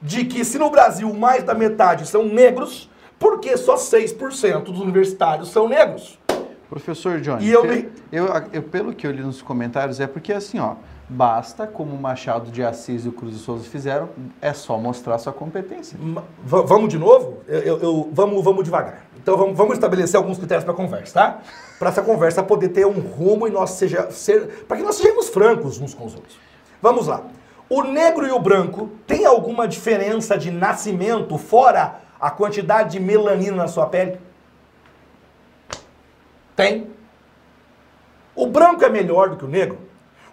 de 0.06 0.26
que 0.26 0.46
se 0.46 0.58
no 0.58 0.70
Brasil 0.70 1.12
mais 1.14 1.44
da 1.44 1.54
metade 1.54 2.08
são 2.08 2.26
negros, 2.26 2.90
por 3.20 3.40
que 3.40 3.58
só 3.58 3.76
6% 3.76 4.64
dos 4.66 4.80
universitários 4.80 5.50
são 5.52 5.68
negros? 5.68 6.20
Professor 6.70 7.20
Johnny, 7.22 7.46
E 7.46 7.52
eu 7.52 7.64
me- 7.66 7.90
eu, 8.12 8.28
eu- 8.52 8.64
pelo 8.64 8.94
que 8.94 9.06
eu 9.06 9.12
li 9.12 9.22
nos 9.22 9.42
comentários, 9.42 10.00
é 10.00 10.08
porque 10.08 10.34
assim, 10.34 10.60
ó, 10.60 10.74
basta, 11.08 11.68
como 11.68 11.96
o 11.96 12.02
Machado 12.02 12.50
de 12.52 12.64
Assis 12.64 13.06
e 13.06 13.10
o 13.10 13.12
Cruz 13.12 13.34
de 13.36 13.40
Souza 13.40 13.64
fizeram, 13.70 14.10
é 14.42 14.52
só 14.52 14.78
mostrar 14.78 15.18
sua 15.20 15.32
competência. 15.32 15.98
Vamos 16.44 16.90
de 16.90 16.98
novo? 16.98 17.38
Eu, 17.48 17.60
eu- 17.60 17.80
eu- 17.80 18.10
vamos, 18.12 18.44
vamos 18.44 18.64
devagar. 18.64 19.06
Então 19.16 19.38
vamos, 19.38 19.56
vamos 19.56 19.74
estabelecer 19.76 20.18
alguns 20.18 20.38
critérios 20.38 20.64
para 20.64 20.74
a 20.74 20.76
conversa, 20.78 21.14
tá? 21.14 21.40
Para 21.80 21.90
essa 21.90 22.02
conversa 22.02 22.42
poder 22.44 22.70
ter 22.70 22.86
um 22.86 23.00
rumo 23.00 23.48
e 23.48 23.52
nós 23.52 23.72
seja 23.72 24.10
ser, 24.12 24.66
para 24.68 24.78
que 24.78 24.84
nós 24.84 24.96
sejamos 24.96 25.30
francos 25.30 25.80
uns 25.80 25.94
com 25.94 26.06
os 26.06 26.16
outros. 26.16 26.38
Vamos 26.82 27.08
lá. 27.08 27.22
O 27.68 27.84
negro 27.84 28.28
e 28.28 28.32
o 28.32 28.40
branco 28.40 28.92
têm 29.08 29.26
alguma 29.26 29.68
diferença 29.68 30.38
de 30.38 30.52
nascimento 30.52 31.38
fora 31.38 31.96
a 32.20 32.30
quantidade 32.30 32.92
de 32.92 33.00
melanina 33.00 33.58
na 33.58 33.68
sua 33.68 33.88
pele? 33.88 34.20
Tem. 36.56 36.92
O 38.36 38.46
branco 38.48 38.84
é 38.86 38.90
melhor 38.90 39.30
do 39.30 39.38
que 39.38 39.46
o 39.46 39.48
negro? 39.48 39.80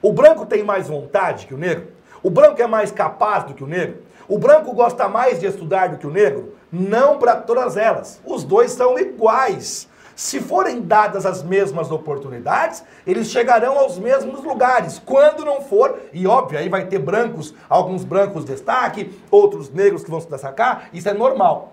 O 0.02 0.12
branco 0.12 0.44
tem 0.44 0.62
mais 0.62 0.88
vontade 0.88 1.46
que 1.46 1.54
o 1.54 1.58
negro? 1.58 1.88
O 2.22 2.28
branco 2.28 2.60
é 2.60 2.66
mais 2.66 2.92
capaz 2.92 3.44
do 3.44 3.54
que 3.54 3.64
o 3.64 3.66
negro? 3.66 4.02
O 4.28 4.38
branco 4.38 4.72
gosta 4.72 5.08
mais 5.08 5.40
de 5.40 5.46
estudar 5.46 5.88
do 5.88 5.98
que 5.98 6.06
o 6.06 6.10
negro? 6.10 6.56
Não 6.70 7.18
para 7.18 7.36
todas 7.36 7.76
elas. 7.76 8.20
Os 8.24 8.44
dois 8.44 8.72
são 8.72 8.98
iguais. 8.98 9.88
Se 10.14 10.40
forem 10.40 10.80
dadas 10.80 11.24
as 11.24 11.42
mesmas 11.42 11.90
oportunidades, 11.90 12.84
eles 13.06 13.28
chegarão 13.30 13.78
aos 13.78 13.98
mesmos 13.98 14.42
lugares. 14.44 15.00
Quando 15.04 15.44
não 15.44 15.60
for, 15.60 15.98
e 16.12 16.26
óbvio, 16.26 16.58
aí 16.58 16.68
vai 16.68 16.86
ter 16.86 16.98
brancos, 16.98 17.54
alguns 17.68 18.04
brancos 18.04 18.44
destaque, 18.44 19.18
outros 19.30 19.70
negros 19.70 20.04
que 20.04 20.10
vão 20.10 20.20
se 20.20 20.28
destacar, 20.28 20.88
isso 20.92 21.08
é 21.08 21.14
normal. 21.14 21.72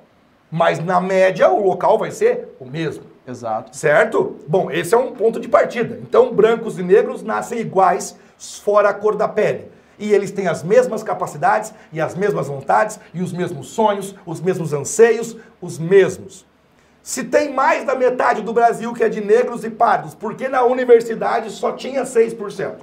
Mas 0.52 0.84
na 0.84 1.00
média, 1.00 1.50
o 1.50 1.64
local 1.64 1.98
vai 1.98 2.12
ser 2.12 2.56
o 2.60 2.66
mesmo. 2.66 3.04
Exato. 3.28 3.76
Certo? 3.76 4.38
Bom, 4.48 4.72
esse 4.72 4.96
é 4.96 4.98
um 4.98 5.12
ponto 5.12 5.40
de 5.40 5.48
partida. 5.48 6.00
Então, 6.02 6.34
brancos 6.34 6.80
e 6.80 6.84
negros 6.84 7.22
nascem 7.22 7.60
iguais, 7.60 8.18
fora 8.38 8.90
a 8.90 8.94
cor 8.94 9.16
da 9.16 9.28
pele. 9.28 9.70
E 10.00 10.12
eles 10.12 10.32
têm 10.32 10.48
as 10.48 10.64
mesmas 10.64 11.04
capacidades 11.04 11.74
e 11.92 12.00
as 12.02 12.16
mesmas 12.16 12.48
vontades 12.48 13.00
e 13.14 13.22
os 13.22 13.34
mesmos 13.34 13.68
sonhos, 13.68 14.16
os 14.26 14.42
mesmos 14.42 14.74
anseios, 14.74 15.36
os 15.62 15.78
mesmos. 15.78 16.49
Se 17.02 17.24
tem 17.24 17.54
mais 17.54 17.86
da 17.86 17.96
metade 17.96 18.42
do 18.42 18.54
Brasil 18.54 18.94
que 18.94 19.04
é 19.04 19.10
de 19.10 19.22
negros 19.22 19.64
e 19.64 19.70
pardos, 19.70 20.14
por 20.14 20.36
que 20.36 20.48
na 20.48 20.64
universidade 20.64 21.50
só 21.50 21.72
tinha 21.72 22.04
6%? 22.04 22.74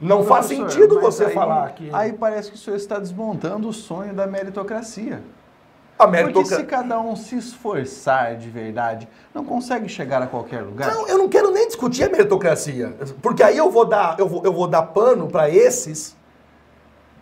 Não 0.00 0.24
faz 0.24 0.46
Professor, 0.46 0.70
sentido 0.70 0.94
mas 0.96 1.04
você 1.04 1.24
aí- 1.26 1.34
falar 1.34 1.72
que 1.72 1.88
Aí 1.92 2.12
parece 2.12 2.50
que 2.50 2.56
o 2.56 2.58
senhor 2.58 2.76
está 2.76 2.98
desmontando 2.98 3.68
o 3.68 3.72
sonho 3.72 4.12
da 4.12 4.26
meritocracia. 4.26 5.22
a 5.98 6.04
Porque 6.06 6.16
se 6.18 6.22
meritocracia... 6.24 6.64
cada 6.66 7.00
um 7.00 7.14
se 7.16 7.36
esforçar 7.36 8.36
de 8.36 8.50
verdade, 8.50 9.08
não 9.32 9.44
consegue 9.44 9.88
chegar 9.88 10.20
a 10.20 10.26
qualquer 10.26 10.60
lugar. 10.62 10.92
Não, 10.92 11.08
eu 11.08 11.16
não 11.16 11.28
quero 11.28 11.50
nem 11.52 11.66
discutir 11.68 12.04
a 12.04 12.08
meritocracia, 12.10 12.92
porque 13.22 13.42
aí 13.42 13.56
eu 13.56 13.70
vou 13.70 13.84
dar, 13.84 14.18
eu 14.18 14.28
vou, 14.28 14.44
eu 14.44 14.52
vou 14.52 14.66
dar 14.66 14.82
pano 14.82 15.28
para 15.28 15.48
esses 15.48 16.14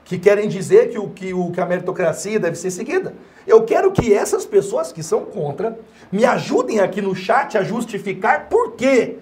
que 0.04 0.18
querem 0.18 0.48
dizer 0.48 0.88
que, 0.90 0.98
o, 0.98 1.10
que, 1.10 1.32
o, 1.34 1.52
que 1.52 1.60
a 1.60 1.66
meritocracia 1.66 2.40
deve 2.40 2.56
ser 2.56 2.70
seguida. 2.70 3.14
Eu 3.46 3.64
quero 3.64 3.92
que 3.92 4.12
essas 4.12 4.44
pessoas 4.44 4.92
que 4.92 5.02
são 5.02 5.24
contra 5.24 5.78
me 6.10 6.24
ajudem 6.24 6.80
aqui 6.80 7.00
no 7.00 7.14
chat 7.14 7.56
a 7.56 7.62
justificar 7.62 8.48
por 8.48 8.72
que 8.72 9.18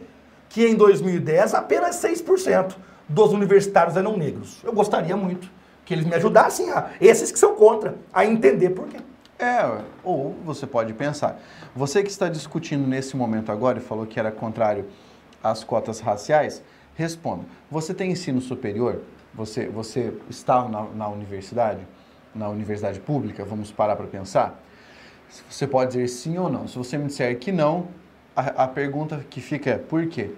que 0.49 0.67
em 0.67 0.75
2010 0.75 1.55
apenas 1.55 1.97
6% 1.97 2.75
dos 3.09 3.33
universitários 3.33 3.97
eram 3.97 4.17
negros. 4.17 4.59
Eu 4.65 4.73
gostaria 4.73 5.17
muito 5.17 5.49
que 5.85 5.95
eles 5.95 6.07
me 6.07 6.15
ajudassem, 6.15 6.71
a, 6.71 6.91
esses 7.01 7.33
que 7.33 7.39
são 7.39 7.55
contra, 7.57 7.97
a 8.13 8.25
entender 8.25 8.71
por 8.71 8.87
quê. 8.87 8.99
É, 9.39 9.83
ou 10.05 10.37
você 10.45 10.67
pode 10.67 10.93
pensar, 10.93 11.41
você 11.75 12.03
que 12.03 12.11
está 12.11 12.29
discutindo 12.29 12.87
nesse 12.87 13.17
momento 13.17 13.51
agora 13.51 13.79
e 13.79 13.81
falou 13.81 14.07
que 14.07 14.21
era 14.21 14.31
contrário 14.31 14.87
às 15.43 15.65
cotas 15.65 15.99
raciais, 15.99 16.63
responda. 16.95 17.45
Você 17.71 17.95
tem 17.95 18.11
ensino 18.11 18.41
superior? 18.41 19.01
Você, 19.35 19.67
você 19.67 20.13
está 20.29 20.69
na, 20.69 20.83
na 20.95 21.09
universidade? 21.09 21.81
Na 22.35 22.49
universidade 22.49 23.01
pública? 23.01 23.45
Vamos 23.45 23.73
parar 23.73 23.97
para 23.97 24.07
pensar? 24.07 24.61
Você 25.49 25.67
pode 25.67 25.93
dizer 25.93 26.09
sim 26.09 26.39
ou 26.39 26.51
não. 26.51 26.67
Se 26.67 26.77
você 26.77 26.97
me 26.99 27.07
disser 27.07 27.39
que 27.39 27.53
não, 27.53 27.89
a, 28.35 28.65
a 28.65 28.69
pergunta 28.69 29.25
que 29.29 29.41
fica 29.41 29.71
é 29.71 29.79
por 29.79 30.07
quê? 30.07 30.31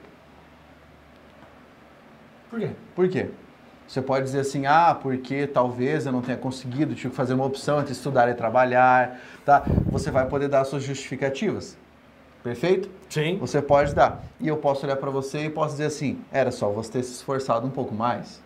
Por 2.51 2.61
quê? 2.61 2.71
Por 2.95 3.09
quê? 3.09 3.31
Você 3.89 4.01
pode 4.01 4.25
dizer 4.25 4.41
assim, 4.41 4.65
ah, 4.65 4.95
porque 4.95 5.47
talvez 5.47 6.07
eu 6.07 6.13
não 6.13 6.23
tenha 6.23 6.37
conseguido, 6.37 6.95
tive 6.95 7.11
que 7.11 7.17
fazer 7.17 7.35
uma 7.35 7.45
opção 7.45 7.81
entre 7.81 7.93
estudar 7.93 8.29
e 8.31 8.35
trabalhar, 8.35 9.21
tá? 9.45 9.65
Você 9.91 10.11
vai 10.11 10.27
poder 10.27 10.49
dar 10.49 10.65
suas 10.65 10.83
justificativas. 10.83 11.77
Perfeito? 12.43 12.91
Sim. 13.09 13.39
Você 13.39 13.63
pode 13.63 13.95
dar. 13.95 14.23
E 14.41 14.49
eu 14.49 14.57
posso 14.57 14.85
olhar 14.85 14.97
para 14.97 15.11
você 15.11 15.45
e 15.45 15.51
posso 15.51 15.73
dizer 15.73 15.87
assim: 15.87 16.21
era 16.33 16.51
só 16.51 16.71
você 16.71 16.93
ter 16.93 17.03
se 17.03 17.13
esforçado 17.13 17.67
um 17.67 17.71
pouco 17.71 17.95
mais. 17.95 18.43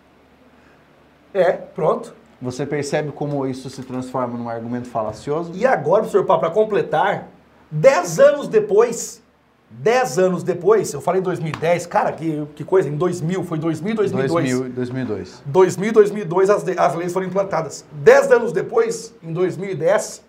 É, 1.33 1.53
pronto. 1.53 2.13
Você 2.41 2.65
percebe 2.65 3.11
como 3.11 3.45
isso 3.47 3.69
se 3.69 3.81
transforma 3.83 4.37
num 4.37 4.47
argumento 4.47 4.87
falacioso? 4.87 5.51
E 5.55 5.65
agora, 5.65 6.01
professor 6.01 6.25
Paulo, 6.25 6.41
para 6.41 6.51
completar, 6.51 7.29
10 7.71 8.19
anos 8.19 8.47
depois, 8.47 9.21
10 9.69 10.19
anos 10.19 10.43
depois, 10.43 10.93
eu 10.93 11.01
falei 11.01 11.19
em 11.19 11.23
2010, 11.23 11.87
cara, 11.87 12.11
que, 12.11 12.47
que 12.55 12.63
coisa, 12.63 12.87
em 12.87 12.95
2000, 12.95 13.43
foi 13.43 13.57
2000 13.57 13.95
2002. 13.95 14.31
2000, 14.31 14.69
2002. 14.73 15.43
2000 15.45 15.93
2002 15.93 16.49
as, 16.49 16.67
as 16.77 16.95
leis 16.95 17.11
foram 17.11 17.25
implantadas. 17.25 17.83
10 17.91 18.31
anos 18.31 18.51
depois, 18.53 19.13
em 19.23 19.33
2010, 19.33 20.23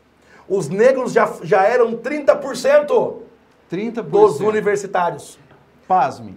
os 0.49 0.69
negros 0.69 1.13
já, 1.13 1.31
já 1.43 1.63
eram 1.65 1.93
30% 1.99 3.17
30%. 3.71 4.03
dos 4.03 4.41
universitários. 4.41 5.39
Pasme. 5.87 6.35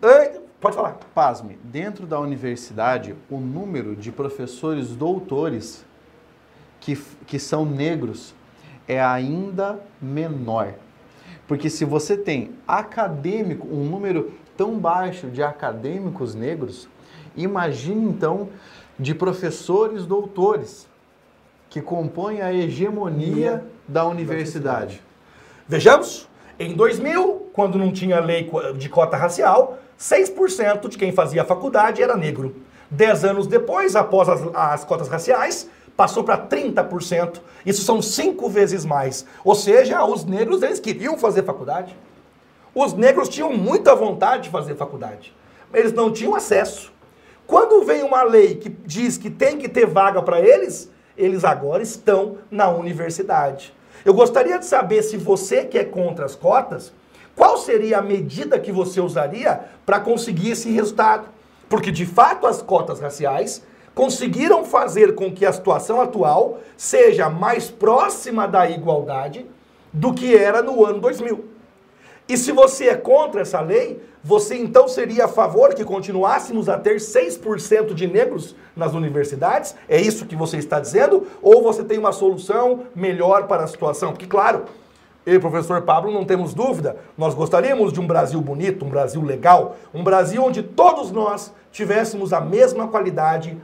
Pode 0.61 0.75
falar. 0.75 0.99
Pasme, 1.15 1.57
dentro 1.63 2.05
da 2.05 2.19
universidade, 2.19 3.15
o 3.31 3.39
número 3.39 3.95
de 3.95 4.11
professores 4.11 4.89
doutores 4.89 5.83
que, 6.79 6.95
que 7.25 7.39
são 7.39 7.65
negros 7.65 8.35
é 8.87 9.01
ainda 9.01 9.79
menor. 9.99 10.75
Porque 11.47 11.67
se 11.67 11.83
você 11.83 12.15
tem 12.15 12.51
acadêmico, 12.67 13.67
um 13.67 13.89
número 13.89 14.33
tão 14.55 14.77
baixo 14.77 15.31
de 15.31 15.41
acadêmicos 15.41 16.35
negros, 16.35 16.87
imagine 17.35 18.05
então 18.05 18.49
de 18.99 19.15
professores 19.15 20.05
doutores 20.05 20.87
que 21.71 21.81
compõem 21.81 22.43
a 22.43 22.53
hegemonia 22.53 23.65
da 23.87 24.05
universidade. 24.05 25.01
Vejamos, 25.67 26.29
em 26.59 26.75
2000, 26.75 27.49
quando 27.51 27.79
não 27.79 27.91
tinha 27.91 28.19
lei 28.19 28.47
de 28.77 28.89
cota 28.89 29.17
racial, 29.17 29.79
6% 30.01 30.89
de 30.89 30.97
quem 30.97 31.11
fazia 31.11 31.45
faculdade 31.45 32.01
era 32.01 32.17
negro. 32.17 32.55
Dez 32.89 33.23
anos 33.23 33.45
depois, 33.45 33.95
após 33.95 34.27
as, 34.27 34.41
as 34.53 34.83
cotas 34.83 35.07
raciais, 35.07 35.69
passou 35.95 36.23
para 36.23 36.37
30%. 36.37 37.39
Isso 37.63 37.83
são 37.83 38.01
cinco 38.01 38.49
vezes 38.49 38.83
mais. 38.83 39.25
Ou 39.45 39.53
seja, 39.53 40.03
os 40.03 40.25
negros 40.25 40.63
eles 40.63 40.79
queriam 40.79 41.17
fazer 41.19 41.43
faculdade. 41.43 41.95
Os 42.73 42.93
negros 42.93 43.29
tinham 43.29 43.53
muita 43.53 43.95
vontade 43.95 44.43
de 44.43 44.49
fazer 44.49 44.75
faculdade. 44.75 45.35
Eles 45.71 45.93
não 45.93 46.11
tinham 46.11 46.33
acesso. 46.33 46.91
Quando 47.45 47.85
vem 47.85 48.01
uma 48.01 48.23
lei 48.23 48.55
que 48.55 48.69
diz 48.69 49.17
que 49.17 49.29
tem 49.29 49.57
que 49.57 49.69
ter 49.69 49.85
vaga 49.85 50.21
para 50.21 50.39
eles, 50.39 50.89
eles 51.15 51.43
agora 51.43 51.83
estão 51.83 52.37
na 52.49 52.69
universidade. 52.69 53.73
Eu 54.03 54.13
gostaria 54.15 54.57
de 54.57 54.65
saber 54.65 55.03
se 55.03 55.15
você 55.15 55.63
que 55.63 55.77
é 55.77 55.83
contra 55.83 56.25
as 56.25 56.35
cotas, 56.35 56.91
qual 57.41 57.57
seria 57.57 57.97
a 57.97 58.03
medida 58.03 58.59
que 58.59 58.71
você 58.71 59.01
usaria 59.01 59.61
para 59.83 59.99
conseguir 59.99 60.51
esse 60.51 60.69
resultado? 60.69 61.27
Porque 61.67 61.89
de 61.89 62.05
fato 62.05 62.45
as 62.45 62.61
cotas 62.61 62.99
raciais 62.99 63.63
conseguiram 63.95 64.63
fazer 64.63 65.15
com 65.15 65.33
que 65.33 65.43
a 65.43 65.51
situação 65.51 65.99
atual 65.99 66.59
seja 66.77 67.31
mais 67.31 67.67
próxima 67.71 68.47
da 68.47 68.69
igualdade 68.69 69.43
do 69.91 70.13
que 70.13 70.37
era 70.37 70.61
no 70.61 70.85
ano 70.85 71.01
2000. 71.01 71.43
E 72.29 72.37
se 72.37 72.51
você 72.51 72.89
é 72.89 72.95
contra 72.95 73.41
essa 73.41 73.59
lei, 73.59 73.99
você 74.23 74.55
então 74.55 74.87
seria 74.87 75.25
a 75.25 75.27
favor 75.27 75.73
que 75.73 75.83
continuássemos 75.83 76.69
a 76.69 76.77
ter 76.77 76.97
6% 76.97 77.95
de 77.95 78.05
negros 78.05 78.55
nas 78.75 78.93
universidades? 78.93 79.73
É 79.89 79.99
isso 79.99 80.27
que 80.27 80.35
você 80.35 80.57
está 80.57 80.79
dizendo? 80.79 81.25
Ou 81.41 81.63
você 81.63 81.83
tem 81.83 81.97
uma 81.97 82.11
solução 82.11 82.81
melhor 82.93 83.47
para 83.47 83.63
a 83.63 83.67
situação? 83.67 84.11
Porque, 84.11 84.27
claro, 84.27 84.65
eu 85.25 85.35
e 85.35 85.39
professor 85.39 85.81
Pablo 85.83 86.11
não 86.11 86.25
temos 86.25 86.53
dúvida, 86.53 86.97
nós 87.17 87.33
gostaríamos 87.33 87.93
de 87.93 87.99
um 87.99 88.07
Brasil 88.07 88.41
bonito, 88.41 88.85
um 88.85 88.89
Brasil 88.89 89.21
legal, 89.21 89.75
um 89.93 90.03
Brasil 90.03 90.43
onde 90.43 90.63
todos 90.63 91.11
nós 91.11 91.53
tivéssemos 91.71 92.33
a 92.33 92.41
mesma 92.41 92.87
qualidade 92.87 93.57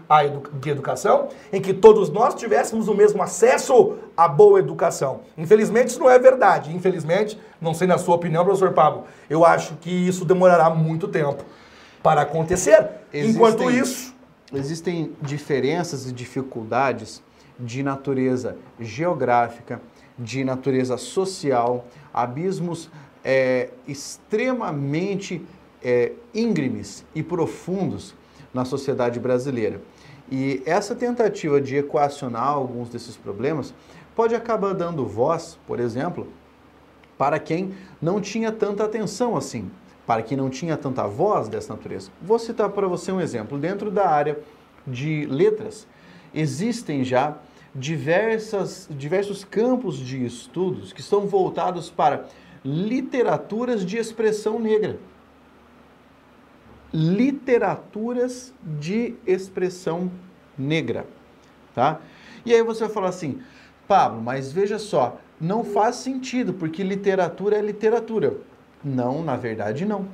de 0.62 0.70
educação, 0.70 1.28
em 1.52 1.60
que 1.60 1.74
todos 1.74 2.10
nós 2.10 2.36
tivéssemos 2.36 2.88
o 2.88 2.94
mesmo 2.94 3.22
acesso 3.22 3.96
à 4.16 4.28
boa 4.28 4.60
educação. 4.60 5.22
Infelizmente 5.38 5.90
isso 5.90 6.00
não 6.00 6.10
é 6.10 6.18
verdade. 6.18 6.74
Infelizmente, 6.76 7.40
não 7.60 7.74
sei 7.74 7.88
na 7.88 7.98
sua 7.98 8.16
opinião, 8.16 8.46
professor 8.46 8.72
Pablo, 8.72 9.04
eu 9.30 9.46
acho 9.46 9.76
que 9.76 9.90
isso 9.90 10.24
demorará 10.24 10.70
muito 10.70 11.08
tempo 11.08 11.44
para 12.02 12.22
acontecer. 12.22 12.88
Existem, 13.12 13.36
Enquanto 13.36 13.72
isso... 13.72 14.16
Existem 14.54 15.12
diferenças 15.22 16.10
e 16.10 16.14
dificuldades 16.14 17.22
de 17.60 17.84
natureza 17.84 18.56
geográfica, 18.80 19.82
de 20.18 20.44
natureza 20.44 20.98
social, 20.98 21.86
abismos 22.14 22.90
é, 23.24 23.70
extremamente 23.88 25.46
é, 25.84 26.14
íngremes 26.34 27.06
e 27.14 27.22
profundos 27.22 28.16
na 28.54 28.66
sociedade 28.66 29.20
brasileira. 29.20 29.82
E 30.30 30.62
essa 30.66 30.96
tentativa 30.96 31.62
de 31.62 31.78
equacionar 31.78 32.48
alguns 32.48 32.90
desses 32.90 33.16
problemas 33.16 33.74
pode 34.16 34.36
acabar 34.36 34.74
dando 34.74 35.06
voz, 35.06 35.58
por 35.68 35.80
exemplo, 35.80 36.28
para 37.18 37.40
quem 37.40 37.74
não 38.02 38.20
tinha 38.20 38.52
tanta 38.52 38.84
atenção 38.84 39.38
assim, 39.38 39.70
para 40.06 40.22
quem 40.22 40.38
não 40.38 40.50
tinha 40.50 40.76
tanta 40.76 41.06
voz 41.08 41.48
dessa 41.48 41.74
natureza. 41.74 42.12
Vou 42.22 42.40
citar 42.40 42.70
para 42.70 42.88
você 42.88 43.12
um 43.12 43.22
exemplo. 43.22 43.58
Dentro 43.58 43.92
da 43.92 44.10
área 44.10 44.40
de 44.86 45.26
letras, 45.26 45.88
existem 46.34 47.04
já 47.04 47.38
diversas, 47.78 48.90
diversos 48.90 49.46
campos 49.46 49.98
de 50.00 50.26
estudos 50.26 50.92
que 50.92 51.04
são 51.04 51.28
voltados 51.28 51.92
para 51.92 52.26
literaturas 52.66 53.86
de 53.86 53.98
expressão 53.98 54.60
negra. 54.60 54.98
Literaturas 56.92 58.52
de 58.64 59.16
expressão 59.28 60.12
negra, 60.58 61.06
tá? 61.76 62.02
E 62.44 62.54
aí 62.54 62.64
você 62.64 62.86
vai 62.86 62.90
falar 62.90 63.10
assim, 63.10 63.42
Pablo, 63.88 64.22
mas 64.22 64.52
veja 64.52 64.80
só, 64.80 65.20
não 65.40 65.64
faz 65.64 65.98
sentido, 65.98 66.54
porque 66.54 66.82
literatura 66.82 67.58
é 67.58 67.62
literatura. 67.62 68.38
Não, 68.84 69.24
na 69.24 69.36
verdade 69.36 69.86
não. 69.86 70.08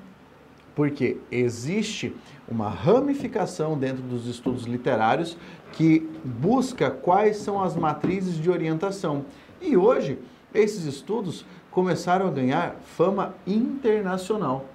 Porque 0.76 1.18
existe 1.32 2.16
uma 2.48 2.70
ramificação 2.70 3.78
dentro 3.78 4.02
dos 4.04 4.28
estudos 4.28 4.64
literários 4.64 5.38
que 5.74 6.00
busca 6.24 6.90
quais 6.90 7.38
são 7.38 7.62
as 7.62 7.76
matrizes 7.76 8.36
de 8.36 8.50
orientação. 8.50 9.26
E 9.62 9.78
hoje, 9.78 10.20
esses 10.54 10.86
estudos 10.86 11.46
começaram 11.72 12.28
a 12.28 12.32
ganhar 12.32 12.76
fama 12.96 13.36
internacional. 13.46 14.66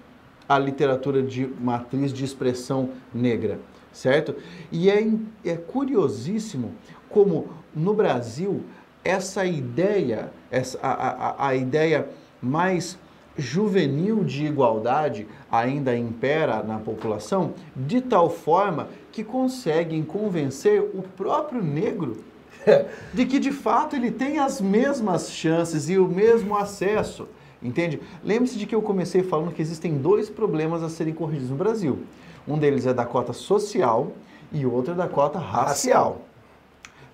A 0.48 0.58
literatura 0.58 1.22
de 1.22 1.46
matriz 1.46 2.12
de 2.12 2.24
expressão 2.24 2.90
negra, 3.12 3.61
certo? 3.92 4.34
E 4.72 4.90
é, 4.90 5.06
é 5.44 5.56
curiosíssimo 5.56 6.72
como 7.08 7.48
no 7.74 7.92
Brasil 7.92 8.62
essa 9.04 9.44
ideia, 9.44 10.32
essa, 10.50 10.78
a, 10.82 10.92
a, 10.92 11.48
a 11.48 11.54
ideia 11.54 12.08
mais 12.40 12.98
juvenil 13.38 14.24
de 14.24 14.44
igualdade 14.44 15.27
ainda 15.51 15.96
impera 15.96 16.62
na 16.62 16.79
população, 16.79 17.55
de 17.74 18.01
tal 18.01 18.29
forma 18.29 18.88
que 19.12 19.22
conseguem 19.22 20.03
convencer 20.03 20.83
o 20.92 21.03
próprio 21.03 21.62
negro 21.62 22.18
de 23.14 23.24
que 23.24 23.38
de 23.38 23.53
fato 23.53 23.96
ele 23.96 24.11
tem 24.11 24.38
as 24.38 24.61
mesmas 24.61 25.31
chances 25.31 25.88
e 25.88 25.96
o 25.96 26.09
mesmo 26.09 26.57
acesso. 26.57 27.29
Entende? 27.62 28.01
Lembre-se 28.22 28.59
de 28.59 28.66
que 28.66 28.74
eu 28.74 28.83
comecei 28.83 29.22
falando 29.22 29.53
que 29.53 29.62
existem 29.62 29.96
dois 29.96 30.29
problemas 30.29 30.83
a 30.83 30.88
serem 30.88 31.14
corrigidos 31.14 31.51
no 31.51 31.57
Brasil. 31.57 32.01
Um 32.46 32.59
deles 32.59 32.87
é 32.87 32.94
da 32.94 33.05
cota 33.05 33.33
social 33.33 34.12
e 34.53 34.64
outro 34.64 34.92
é 34.92 34.96
da 34.96 35.09
cota 35.09 35.38
racial. 35.38 36.22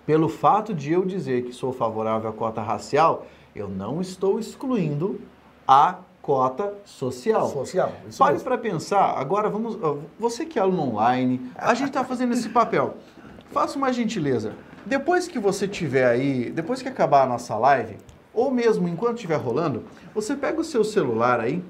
Pelo 0.06 0.28
fato 0.28 0.74
de 0.74 0.92
eu 0.92 1.04
dizer 1.04 1.44
que 1.44 1.52
sou 1.52 1.72
favorável 1.72 2.28
à 2.28 2.32
cota 2.32 2.60
racial, 2.60 3.26
eu 3.56 3.68
não 3.68 4.02
estou 4.02 4.38
excluindo 4.38 5.18
a 5.66 5.98
cota 6.24 6.72
social. 6.86 7.50
Social. 7.50 7.92
Pare 8.16 8.40
para 8.40 8.56
pensar, 8.56 9.12
agora 9.18 9.50
vamos. 9.50 9.78
Você 10.18 10.46
que 10.46 10.58
é 10.58 10.62
aluno 10.62 10.94
online, 10.94 11.52
a 11.54 11.74
gente 11.74 11.88
está 11.88 12.02
fazendo 12.02 12.32
esse 12.32 12.48
papel. 12.48 12.96
Faça 13.52 13.76
uma 13.76 13.92
gentileza. 13.92 14.54
Depois 14.86 15.28
que 15.28 15.38
você 15.38 15.68
tiver 15.68 16.06
aí, 16.06 16.50
depois 16.50 16.80
que 16.80 16.88
acabar 16.88 17.24
a 17.24 17.26
nossa 17.26 17.54
live, 17.56 17.98
ou 18.32 18.50
mesmo 18.50 18.88
enquanto 18.88 19.16
estiver 19.16 19.36
rolando, 19.36 19.84
você 20.14 20.34
pega 20.34 20.58
o 20.58 20.64
seu 20.64 20.82
celular 20.82 21.40
aí, 21.40 21.62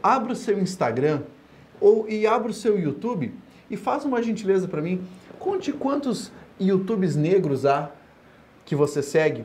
abre 0.00 0.32
o 0.32 0.36
seu 0.36 0.56
Instagram 0.60 1.22
ou 1.80 2.08
e 2.08 2.28
abre 2.28 2.52
o 2.52 2.54
seu 2.54 2.78
YouTube 2.78 3.34
e 3.68 3.76
faz 3.76 4.04
uma 4.04 4.22
gentileza 4.22 4.68
para 4.68 4.80
mim. 4.80 5.04
Conte 5.40 5.72
quantos 5.72 6.30
YouTubes 6.60 7.16
negros 7.16 7.66
há 7.66 7.90
que 8.64 8.76
você 8.76 9.02
segue 9.02 9.44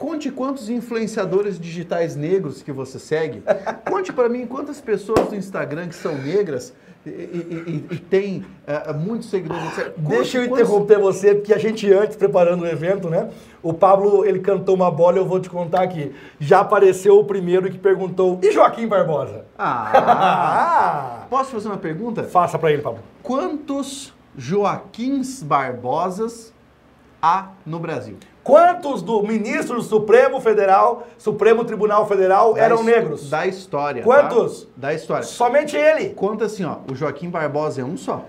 Conte 0.00 0.30
quantos 0.30 0.70
influenciadores 0.70 1.60
digitais 1.60 2.16
negros 2.16 2.62
que 2.62 2.72
você 2.72 2.98
segue. 2.98 3.42
Conte 3.88 4.10
para 4.14 4.30
mim 4.30 4.46
quantas 4.46 4.80
pessoas 4.80 5.28
do 5.28 5.36
Instagram 5.36 5.88
que 5.88 5.94
são 5.94 6.16
negras 6.16 6.72
e, 7.04 7.10
e- 7.10 7.84
e- 7.90 7.94
e 7.94 7.98
tem 7.98 8.42
é, 8.66 8.92
muitos 8.94 9.28
seguidores. 9.28 9.62
etc. 9.78 9.92
Deixa 9.98 10.38
eu 10.38 10.48
Quantos- 10.48 10.60
interromper 10.60 10.98
você, 10.98 11.34
porque 11.34 11.52
a 11.52 11.58
gente 11.58 11.90
antes, 11.92 12.16
preparando 12.16 12.62
o 12.62 12.66
evento, 12.66 13.10
né? 13.10 13.28
O 13.62 13.74
Pablo, 13.74 14.24
ele 14.24 14.38
cantou 14.40 14.74
uma 14.74 14.90
bola, 14.90 15.18
eu 15.18 15.26
vou 15.26 15.38
te 15.38 15.50
contar 15.50 15.82
aqui. 15.82 16.14
Já 16.38 16.60
apareceu 16.60 17.18
o 17.18 17.24
primeiro 17.24 17.70
que 17.70 17.76
perguntou, 17.78 18.38
e 18.42 18.50
Joaquim 18.50 18.88
Barbosa? 18.88 19.44
Ah! 19.58 19.92
Ah! 19.94 21.26
Posso 21.28 21.50
fazer 21.50 21.68
uma 21.68 21.76
pergunta? 21.76 22.22
Faça 22.24 22.58
pra 22.58 22.72
ele, 22.72 22.80
Pablo. 22.80 23.00
Quantos 23.22 24.14
Joaquins 24.36 25.42
Barbosas 25.42 26.54
há 27.22 27.48
no 27.66 27.78
Brasil? 27.78 28.16
Quantos 28.42 29.02
do 29.02 29.22
ministro 29.22 29.76
do 29.76 29.82
Supremo 29.82 30.40
Federal, 30.40 31.06
Supremo 31.18 31.64
Tribunal 31.64 32.06
Federal, 32.06 32.54
Da 32.54 32.60
eram 32.62 32.82
negros? 32.82 33.28
Da 33.28 33.46
história. 33.46 34.02
Quantos? 34.02 34.64
tá? 34.64 34.68
Da 34.76 34.94
história. 34.94 35.22
Somente 35.24 35.76
ele. 35.76 36.10
Conta 36.10 36.46
assim, 36.46 36.64
ó. 36.64 36.76
O 36.90 36.94
Joaquim 36.94 37.28
Barbosa 37.28 37.82
é 37.82 37.84
um 37.84 37.96
só. 37.96 38.24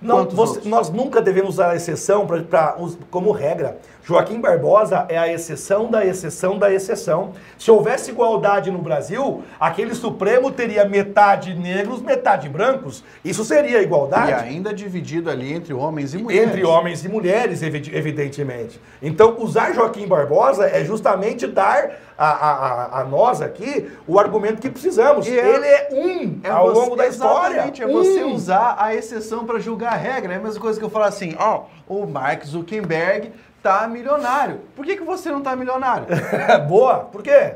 Não, 0.00 0.24
você- 0.26 0.68
nós 0.68 0.90
nunca 0.90 1.20
devemos 1.22 1.54
usar 1.54 1.70
a 1.70 1.76
exceção 1.76 2.26
pra, 2.26 2.42
pra 2.42 2.76
como 3.10 3.32
regra. 3.32 3.78
Joaquim 4.06 4.38
Barbosa 4.38 5.06
é 5.08 5.16
a 5.16 5.32
exceção 5.32 5.90
da 5.90 6.04
exceção 6.04 6.58
da 6.58 6.70
exceção. 6.70 7.32
Se 7.58 7.70
houvesse 7.70 8.10
igualdade 8.10 8.70
no 8.70 8.78
Brasil, 8.78 9.42
aquele 9.58 9.94
Supremo 9.94 10.50
teria 10.50 10.84
metade 10.86 11.54
negros, 11.54 12.02
metade 12.02 12.46
brancos. 12.46 13.02
Isso 13.24 13.42
seria 13.46 13.80
E 13.80 13.84
igualdade. 13.84 14.32
ainda 14.34 14.74
dividido 14.74 15.30
ali 15.30 15.54
entre 15.54 15.72
homens 15.72 16.12
e 16.12 16.18
mulheres. 16.18 16.48
Entre 16.48 16.64
homens 16.64 17.02
e 17.02 17.08
mulheres, 17.08 17.62
evi- 17.62 17.90
evidentemente. 17.96 18.78
Então, 19.00 19.36
usar 19.38 19.72
Joaquim 19.72 20.06
Barbosa 20.06 20.66
é 20.66 20.84
justamente 20.84 21.46
dar 21.46 21.92
a, 22.18 22.28
a- 22.30 23.00
a- 23.00 23.04
nós 23.04 23.40
aqui 23.40 23.90
o 24.06 24.20
argumento 24.20 24.60
que 24.60 24.68
precisamos. 24.68 25.26
E 25.26 25.36
é- 25.38 25.54
Ele 25.54 25.66
é 25.66 25.88
um 25.92 26.40
É 26.44 26.50
ao 26.50 26.66
você- 26.66 26.78
longo 26.78 26.94
da 26.96 27.06
história. 27.08 27.60
É 27.80 27.86
você 27.86 28.22
Um. 28.22 28.34
usar 28.34 28.76
a 28.78 28.94
exceção 28.94 29.46
para 29.46 29.58
julgar 29.58 29.94
a 29.94 29.96
regra. 29.96 30.34
É 30.34 30.36
a 30.36 30.40
mesma 30.40 30.60
coisa 30.60 30.78
que 30.78 30.84
eu 30.84 30.90
falar 30.90 31.06
assim, 31.06 31.34
ó, 31.38 31.62
o 31.88 32.06
Mark 32.06 32.44
Zuckerberg 32.44 33.32
tá 33.64 33.88
milionário. 33.88 34.60
Por 34.76 34.84
que, 34.84 34.94
que 34.94 35.02
você 35.02 35.30
não 35.30 35.40
tá 35.40 35.56
milionário? 35.56 36.06
boa, 36.68 36.98
por 36.98 37.22
quê? 37.22 37.54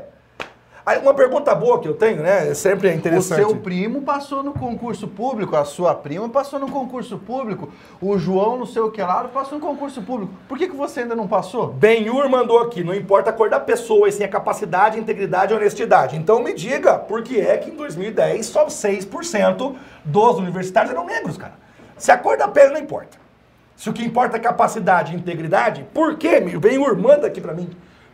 Aí, 0.83 0.97
uma 0.97 1.13
pergunta 1.13 1.53
boa 1.53 1.79
que 1.79 1.87
eu 1.87 1.93
tenho, 1.93 2.23
né? 2.23 2.51
Sempre 2.55 2.89
é 2.89 2.93
O 2.93 2.95
interessante. 2.95 3.37
seu 3.37 3.55
primo 3.57 4.01
passou 4.01 4.41
no 4.41 4.53
concurso 4.53 5.07
público, 5.07 5.55
a 5.55 5.63
sua 5.63 5.93
prima 5.93 6.27
passou 6.27 6.57
no 6.57 6.71
concurso 6.71 7.19
público, 7.19 7.71
o 8.01 8.17
João, 8.17 8.57
não 8.57 8.65
sei 8.65 8.81
o 8.81 8.89
que 8.89 8.99
lá, 8.99 9.23
passou 9.25 9.59
no 9.59 9.63
concurso 9.63 10.01
público. 10.01 10.33
Por 10.47 10.57
que, 10.57 10.67
que 10.67 10.75
você 10.75 11.01
ainda 11.01 11.15
não 11.15 11.27
passou? 11.27 11.67
Benhur 11.67 12.27
mandou 12.27 12.57
aqui, 12.57 12.83
não 12.83 12.95
importa 12.95 13.29
a 13.29 13.33
cor 13.33 13.51
da 13.51 13.59
pessoa, 13.59 14.09
e 14.09 14.11
sim 14.11 14.23
a 14.23 14.27
capacidade, 14.27 14.97
integridade 14.97 15.53
e 15.53 15.55
honestidade. 15.55 16.15
Então 16.15 16.41
me 16.41 16.55
diga, 16.55 16.97
por 16.97 17.21
que 17.21 17.39
é 17.39 17.55
que 17.57 17.69
em 17.69 17.75
2010 17.75 18.47
só 18.47 18.65
6% 18.65 19.75
dos 20.03 20.37
universitários 20.39 20.91
eram 20.91 21.05
negros, 21.05 21.37
cara? 21.37 21.53
Se 21.97 22.11
a 22.11 22.17
cor 22.17 22.35
da 22.35 22.47
pele 22.47 22.73
não 22.73 22.79
importa. 22.79 23.28
Se 23.79 23.89
o 23.89 23.93
que 23.93 24.03
importa 24.03 24.35
é 24.35 24.39
capacidade 24.41 25.13
e 25.13 25.15
integridade, 25.15 25.87
por 25.93 26.17
que, 26.17 26.41
Benhur, 26.41 26.97
manda 26.97 27.27
aqui 27.27 27.39
pra 27.39 27.53
mim. 27.53 27.69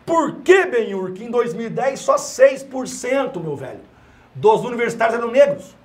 Por 0.06 0.36
que, 0.42 0.64
Benhur, 0.68 1.12
que 1.14 1.24
em 1.24 1.32
2010 1.32 2.00
só 2.00 2.18
6%, 2.18 3.42
meu 3.42 3.56
velho, 3.56 3.80
dos 4.36 4.64
universitários 4.64 5.18
eram 5.18 5.32
negros? 5.32 5.76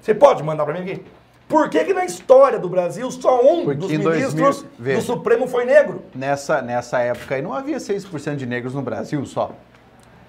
Você 0.00 0.14
pode 0.14 0.40
mandar 0.44 0.64
pra 0.64 0.74
mim 0.74 0.88
aqui? 0.88 1.04
Por 1.48 1.68
que, 1.68 1.82
que 1.82 1.92
na 1.92 2.04
história 2.04 2.60
do 2.60 2.68
Brasil 2.68 3.10
só 3.10 3.42
um 3.42 3.64
Porque 3.64 3.80
dos 3.80 3.88
2000 3.88 4.10
ministros 4.12 4.64
veja. 4.78 5.00
do 5.00 5.04
Supremo 5.04 5.48
foi 5.48 5.64
negro? 5.64 6.04
Nessa, 6.14 6.62
nessa 6.62 7.00
época 7.00 7.34
aí 7.34 7.42
não 7.42 7.52
havia 7.52 7.78
6% 7.78 8.36
de 8.36 8.46
negros 8.46 8.72
no 8.72 8.82
Brasil 8.82 9.26
só. 9.26 9.50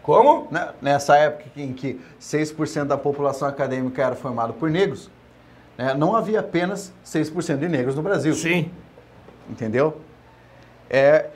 Como? 0.02 0.48
Nessa 0.82 1.16
época 1.16 1.52
em 1.56 1.74
que 1.74 2.02
6% 2.20 2.86
da 2.86 2.98
população 2.98 3.48
acadêmica 3.48 4.02
era 4.02 4.16
formada 4.16 4.52
por 4.52 4.68
negros, 4.68 5.12
né, 5.78 5.94
não 5.94 6.16
havia 6.16 6.40
apenas 6.40 6.92
6% 7.06 7.58
de 7.58 7.70
negros 7.70 7.96
no 7.96 8.02
Brasil. 8.02 8.34
Sim. 8.34 8.72
Entendeu? 9.50 9.98
É, 10.90 11.28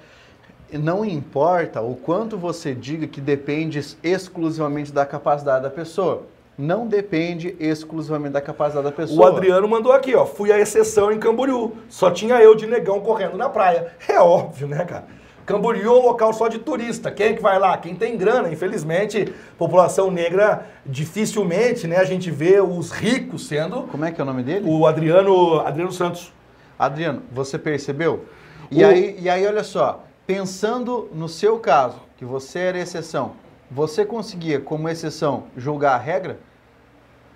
não 0.73 1.03
importa 1.03 1.81
o 1.81 1.95
quanto 1.95 2.37
você 2.37 2.73
diga 2.73 3.07
que 3.07 3.19
depende 3.21 3.79
exclusivamente 4.03 4.91
da 4.91 5.05
capacidade 5.05 5.63
da 5.63 5.69
pessoa. 5.69 6.23
Não 6.57 6.85
depende 6.87 7.55
exclusivamente 7.59 8.33
da 8.33 8.41
capacidade 8.41 8.83
da 8.83 8.89
O 8.89 8.93
pessoa. 8.93 9.29
Adriano 9.29 9.67
mandou 9.67 9.93
aqui, 9.93 10.13
ó. 10.13 10.25
Fui 10.25 10.51
a 10.51 10.59
exceção 10.59 11.11
em 11.11 11.17
Camboriú. 11.17 11.71
Só 11.87 12.11
tinha 12.11 12.35
eu 12.41 12.53
de 12.53 12.67
negão 12.67 12.99
correndo 12.99 13.37
na 13.37 13.47
praia. 13.47 13.93
É 14.07 14.19
óbvio, 14.19 14.67
né, 14.67 14.83
cara? 14.83 15.05
Camboriú 15.45 15.95
é 15.95 15.99
um 15.99 16.05
local 16.05 16.31
só 16.33 16.47
de 16.47 16.59
turista. 16.59 17.09
Quem 17.09 17.27
é 17.27 17.33
que 17.33 17.41
vai 17.41 17.57
lá? 17.57 17.75
Quem 17.77 17.95
tem 17.95 18.17
grana. 18.17 18.51
Infelizmente, 18.51 19.33
população 19.57 20.11
negra, 20.11 20.65
dificilmente, 20.85 21.87
né, 21.87 21.97
a 21.97 22.03
gente 22.03 22.29
vê 22.29 22.59
os 22.61 22.91
ricos 22.91 23.47
sendo 23.47 23.83
Como 23.83 24.05
é 24.05 24.11
que 24.11 24.19
é 24.21 24.23
o 24.23 24.27
nome 24.27 24.43
dele? 24.43 24.69
o 24.69 24.85
Adriano, 24.85 25.61
Adriano 25.61 25.91
Santos. 25.91 26.31
Adriano, 26.79 27.23
você 27.29 27.59
percebeu? 27.59 28.25
E, 28.71 28.81
O- 28.83 28.87
aí, 28.87 29.17
e 29.19 29.29
aí, 29.29 29.45
olha 29.45 29.63
só, 29.65 30.05
pensando 30.25 31.09
no 31.13 31.27
seu 31.27 31.59
caso, 31.59 31.99
que 32.17 32.23
você 32.23 32.59
era 32.59 32.79
exceção, 32.79 33.33
você 33.69 34.05
conseguia, 34.05 34.61
como 34.61 34.87
exceção, 34.87 35.43
julgar 35.57 35.95
a 35.95 35.97
regra? 35.97 36.39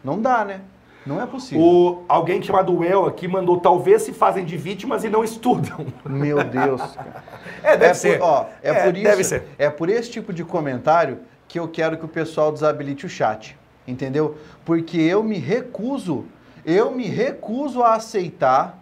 Não 0.01 0.19
dá, 0.21 0.45
né? 0.45 0.61
Não 1.05 1.21
é 1.21 1.25
possível. 1.25 1.61
O, 1.61 2.05
alguém 2.07 2.41
chamado 2.41 2.81
El 2.81 3.05
aqui 3.05 3.27
mandou, 3.27 3.59
talvez 3.59 4.03
se 4.03 4.13
fazem 4.13 4.45
de 4.45 4.55
vítimas 4.55 5.03
e 5.03 5.09
não 5.09 5.21
estudam. 5.23 5.85
Meu 6.07 6.41
Deus. 6.41 6.81
cara. 6.81 7.23
É, 7.61 7.71
deve 7.75 7.91
é 7.91 7.93
ser. 7.93 8.19
Por, 8.19 8.25
ó, 8.25 8.45
é, 8.61 8.73
por 8.73 8.95
isso, 8.95 9.03
Deve 9.03 9.23
ser. 9.25 9.43
é 9.57 9.69
por 9.69 9.89
esse 9.89 10.09
tipo 10.09 10.31
de 10.31 10.45
comentário 10.45 11.19
que 11.49 11.59
eu 11.59 11.67
quero 11.67 11.97
que 11.97 12.05
o 12.05 12.07
pessoal 12.07 12.53
desabilite 12.53 13.05
o 13.05 13.09
chat, 13.09 13.57
entendeu? 13.85 14.37
Porque 14.63 14.97
eu 14.97 15.21
me 15.21 15.37
recuso, 15.37 16.25
eu 16.65 16.89
me 16.91 17.05
recuso 17.05 17.83
a 17.83 17.95
aceitar 17.95 18.79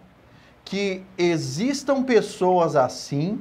que 0.72 1.02
existam 1.18 2.02
pessoas 2.02 2.76
assim 2.76 3.38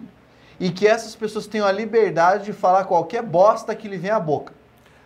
e 0.60 0.70
que 0.70 0.86
essas 0.86 1.16
pessoas 1.16 1.48
tenham 1.48 1.66
a 1.66 1.72
liberdade 1.72 2.44
de 2.44 2.52
falar 2.52 2.84
qualquer 2.84 3.24
bosta 3.24 3.74
que 3.74 3.88
lhe 3.88 3.96
vem 3.96 4.12
à 4.12 4.20
boca. 4.20 4.52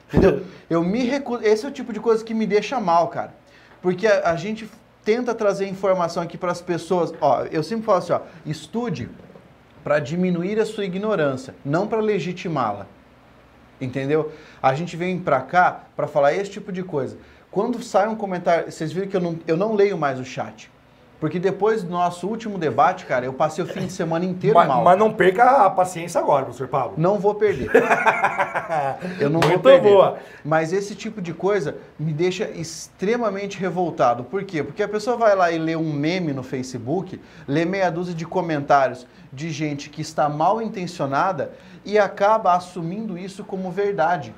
Entendeu? 0.08 0.44
Eu 0.68 0.84
me 0.84 1.04
recuso. 1.04 1.44
Esse 1.44 1.68
é 1.68 1.70
o 1.70 1.72
tipo 1.72 1.94
de 1.94 2.00
coisa 2.00 2.26
que 2.26 2.34
me 2.34 2.48
deixa 2.48 2.80
mal, 2.80 3.10
cara. 3.10 3.36
Porque 3.80 4.08
a, 4.08 4.32
a 4.32 4.36
gente 4.36 4.68
tenta 5.04 5.36
trazer 5.36 5.68
informação 5.68 6.24
aqui 6.24 6.36
para 6.36 6.52
as 6.52 6.64
pessoas. 6.64 7.14
Ó, 7.22 7.44
eu 7.52 7.62
sempre 7.62 7.86
falo 7.86 8.00
assim, 8.00 8.14
ó, 8.14 8.22
estude 8.44 9.08
para 9.84 10.00
diminuir 10.00 10.60
a 10.60 10.66
sua 10.66 10.84
ignorância, 10.84 11.54
não 11.64 11.86
para 11.86 12.00
legitimá-la. 12.00 12.88
Entendeu? 13.80 14.32
A 14.64 14.74
gente 14.74 14.98
vem 14.98 15.20
pra 15.20 15.42
cá 15.42 15.84
para 15.96 16.08
falar 16.08 16.34
esse 16.34 16.50
tipo 16.50 16.72
de 16.72 16.82
coisa. 16.82 17.20
Quando 17.52 17.84
sai 17.84 18.08
um 18.08 18.16
comentário, 18.16 18.72
vocês 18.72 18.92
viram 18.92 19.08
que 19.08 19.16
eu 19.16 19.22
não, 19.22 19.40
eu 19.46 19.56
não 19.56 19.76
leio 19.76 19.96
mais 19.96 20.20
o 20.20 20.26
chat. 20.26 20.74
Porque 21.26 21.40
depois 21.40 21.82
do 21.82 21.90
nosso 21.90 22.28
último 22.28 22.56
debate, 22.56 23.04
cara, 23.04 23.26
eu 23.26 23.34
passei 23.34 23.64
o 23.64 23.68
fim 23.68 23.88
de 23.88 23.92
semana 23.92 24.24
inteiro 24.24 24.56
Mas, 24.56 24.68
mal. 24.68 24.84
mas 24.84 24.96
não 24.96 25.12
perca 25.12 25.66
a 25.66 25.70
paciência 25.72 26.22
agora, 26.22 26.44
professor 26.46 26.68
Pablo. 26.68 26.94
Não 26.98 27.18
vou 27.18 27.34
perder. 27.34 27.72
Eu 29.20 29.32
não 29.32 29.40
vou 29.40 29.50
Muito 29.50 29.64
perder. 29.64 29.90
boa. 29.90 30.20
Mas 30.44 30.72
esse 30.72 30.94
tipo 30.94 31.24
de 31.24 31.34
coisa 31.34 31.78
me 31.98 32.14
deixa 32.14 32.48
extremamente 32.52 33.58
revoltado. 33.58 34.24
Por 34.24 34.44
quê? 34.44 34.62
Porque 34.62 34.84
a 34.84 34.88
pessoa 34.88 35.18
vai 35.18 35.36
lá 35.36 35.52
e 35.52 35.58
lê 35.58 35.76
um 35.76 35.92
meme 35.92 36.32
no 36.32 36.44
Facebook, 36.44 37.20
lê 37.48 37.66
meia 37.66 37.90
dúzia 37.90 38.14
de 38.14 38.26
comentários 38.28 39.08
de 39.34 39.50
gente 39.50 39.90
que 39.90 40.02
está 40.02 40.30
mal 40.30 40.62
intencionada 40.62 41.54
e 41.84 41.98
acaba 41.98 42.54
assumindo 42.54 43.18
isso 43.18 43.44
como 43.44 43.72
verdade. 43.72 44.32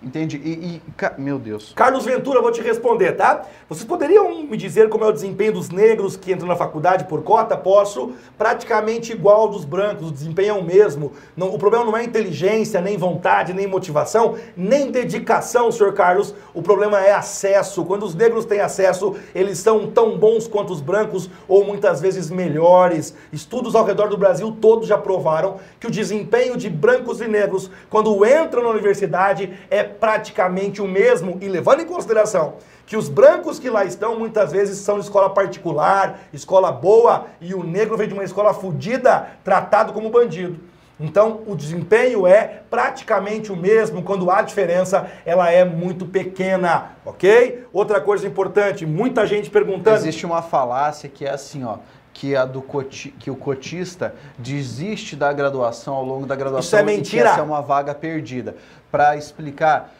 Entende? 0.00 0.36
E, 0.36 0.76
e 0.76 0.82
ca- 0.96 1.14
meu 1.18 1.40
Deus. 1.40 1.72
Carlos 1.74 2.04
Ventura, 2.04 2.40
vou 2.40 2.52
te 2.52 2.60
responder, 2.62 3.16
tá? 3.16 3.42
Vocês 3.68 3.84
poderiam 3.84 4.44
me 4.44 4.56
dizer 4.56 4.88
como 4.88 5.04
é 5.04 5.08
o 5.08 5.12
desempenho 5.12 5.52
dos 5.54 5.70
negros 5.70 6.16
que 6.16 6.30
entram 6.32 6.46
na 6.46 6.54
faculdade 6.54 7.04
por 7.06 7.24
cota? 7.24 7.56
Posso. 7.56 8.12
Praticamente 8.38 9.10
igual 9.12 9.40
ao 9.40 9.48
dos 9.48 9.64
brancos, 9.64 10.08
o 10.10 10.12
desempenho 10.12 10.50
é 10.50 10.52
o 10.52 10.62
mesmo. 10.62 11.12
Não- 11.36 11.52
o 11.52 11.58
problema 11.58 11.84
não 11.84 11.96
é 11.96 12.04
inteligência, 12.04 12.80
nem 12.80 12.96
vontade, 12.96 13.52
nem 13.52 13.66
motivação, 13.66 14.36
nem 14.56 14.88
dedicação, 14.92 15.72
senhor 15.72 15.92
Carlos. 15.94 16.32
O 16.54 16.62
problema 16.62 17.00
é 17.04 17.12
acesso. 17.12 17.84
Quando 17.84 18.04
os 18.04 18.14
negros 18.14 18.44
têm 18.44 18.60
acesso, 18.60 19.16
eles 19.34 19.58
são 19.58 19.90
tão 19.90 20.16
bons 20.16 20.46
quanto 20.46 20.72
os 20.72 20.80
brancos 20.80 21.28
ou 21.48 21.64
muitas 21.64 22.00
vezes 22.00 22.30
melhores. 22.30 23.16
Estudos 23.32 23.74
ao 23.74 23.84
redor 23.84 24.06
do 24.08 24.16
Brasil 24.16 24.56
todos 24.60 24.86
já 24.86 24.96
provaram 24.96 25.56
que 25.80 25.88
o 25.88 25.90
desempenho 25.90 26.56
de 26.56 26.70
brancos 26.70 27.20
e 27.20 27.26
negros 27.26 27.68
quando 27.90 28.24
entram 28.24 28.62
na 28.62 28.68
universidade 28.68 29.58
é 29.68 29.87
praticamente 29.88 30.80
o 30.80 30.86
mesmo 30.86 31.38
e 31.40 31.48
levando 31.48 31.80
em 31.80 31.86
consideração 31.86 32.54
que 32.88 32.96
os 32.96 33.08
brancos 33.08 33.58
que 33.58 33.68
lá 33.68 33.84
estão 33.84 34.18
muitas 34.18 34.50
vezes 34.50 34.78
são 34.78 34.98
de 34.98 35.04
escola 35.04 35.28
particular, 35.28 36.20
escola 36.32 36.72
boa, 36.72 37.26
e 37.38 37.52
o 37.52 37.62
negro 37.62 37.98
vem 37.98 38.08
de 38.08 38.14
uma 38.14 38.24
escola 38.24 38.54
fodida, 38.54 39.28
tratado 39.44 39.92
como 39.92 40.08
bandido. 40.08 40.58
Então, 40.98 41.42
o 41.46 41.54
desempenho 41.54 42.26
é 42.26 42.62
praticamente 42.70 43.52
o 43.52 43.56
mesmo, 43.56 44.02
quando 44.02 44.30
há 44.30 44.40
diferença, 44.40 45.06
ela 45.26 45.50
é 45.50 45.64
muito 45.64 46.06
pequena, 46.06 46.92
ok? 47.04 47.66
Outra 47.72 48.00
coisa 48.00 48.26
importante, 48.26 48.86
muita 48.86 49.26
gente 49.26 49.50
perguntando... 49.50 49.98
Existe 49.98 50.24
uma 50.26 50.40
falácia 50.40 51.08
que 51.08 51.26
é 51.26 51.30
assim, 51.30 51.64
ó. 51.64 51.76
Que, 52.12 52.34
a 52.34 52.44
do 52.44 52.60
coti, 52.60 53.10
que 53.10 53.30
o 53.30 53.36
cotista 53.36 54.12
desiste 54.36 55.14
da 55.14 55.32
graduação 55.32 55.94
ao 55.94 56.04
longo 56.04 56.26
da 56.26 56.34
graduação 56.34 56.66
Isso 56.66 56.76
é 56.76 56.80
e 56.80 56.84
que 56.84 56.96
mentira. 56.96 57.28
essa 57.28 57.38
é 57.38 57.42
uma 57.44 57.60
vaga 57.60 57.94
perdida. 57.94 58.56
Para 58.90 59.16
explicar, 59.16 59.92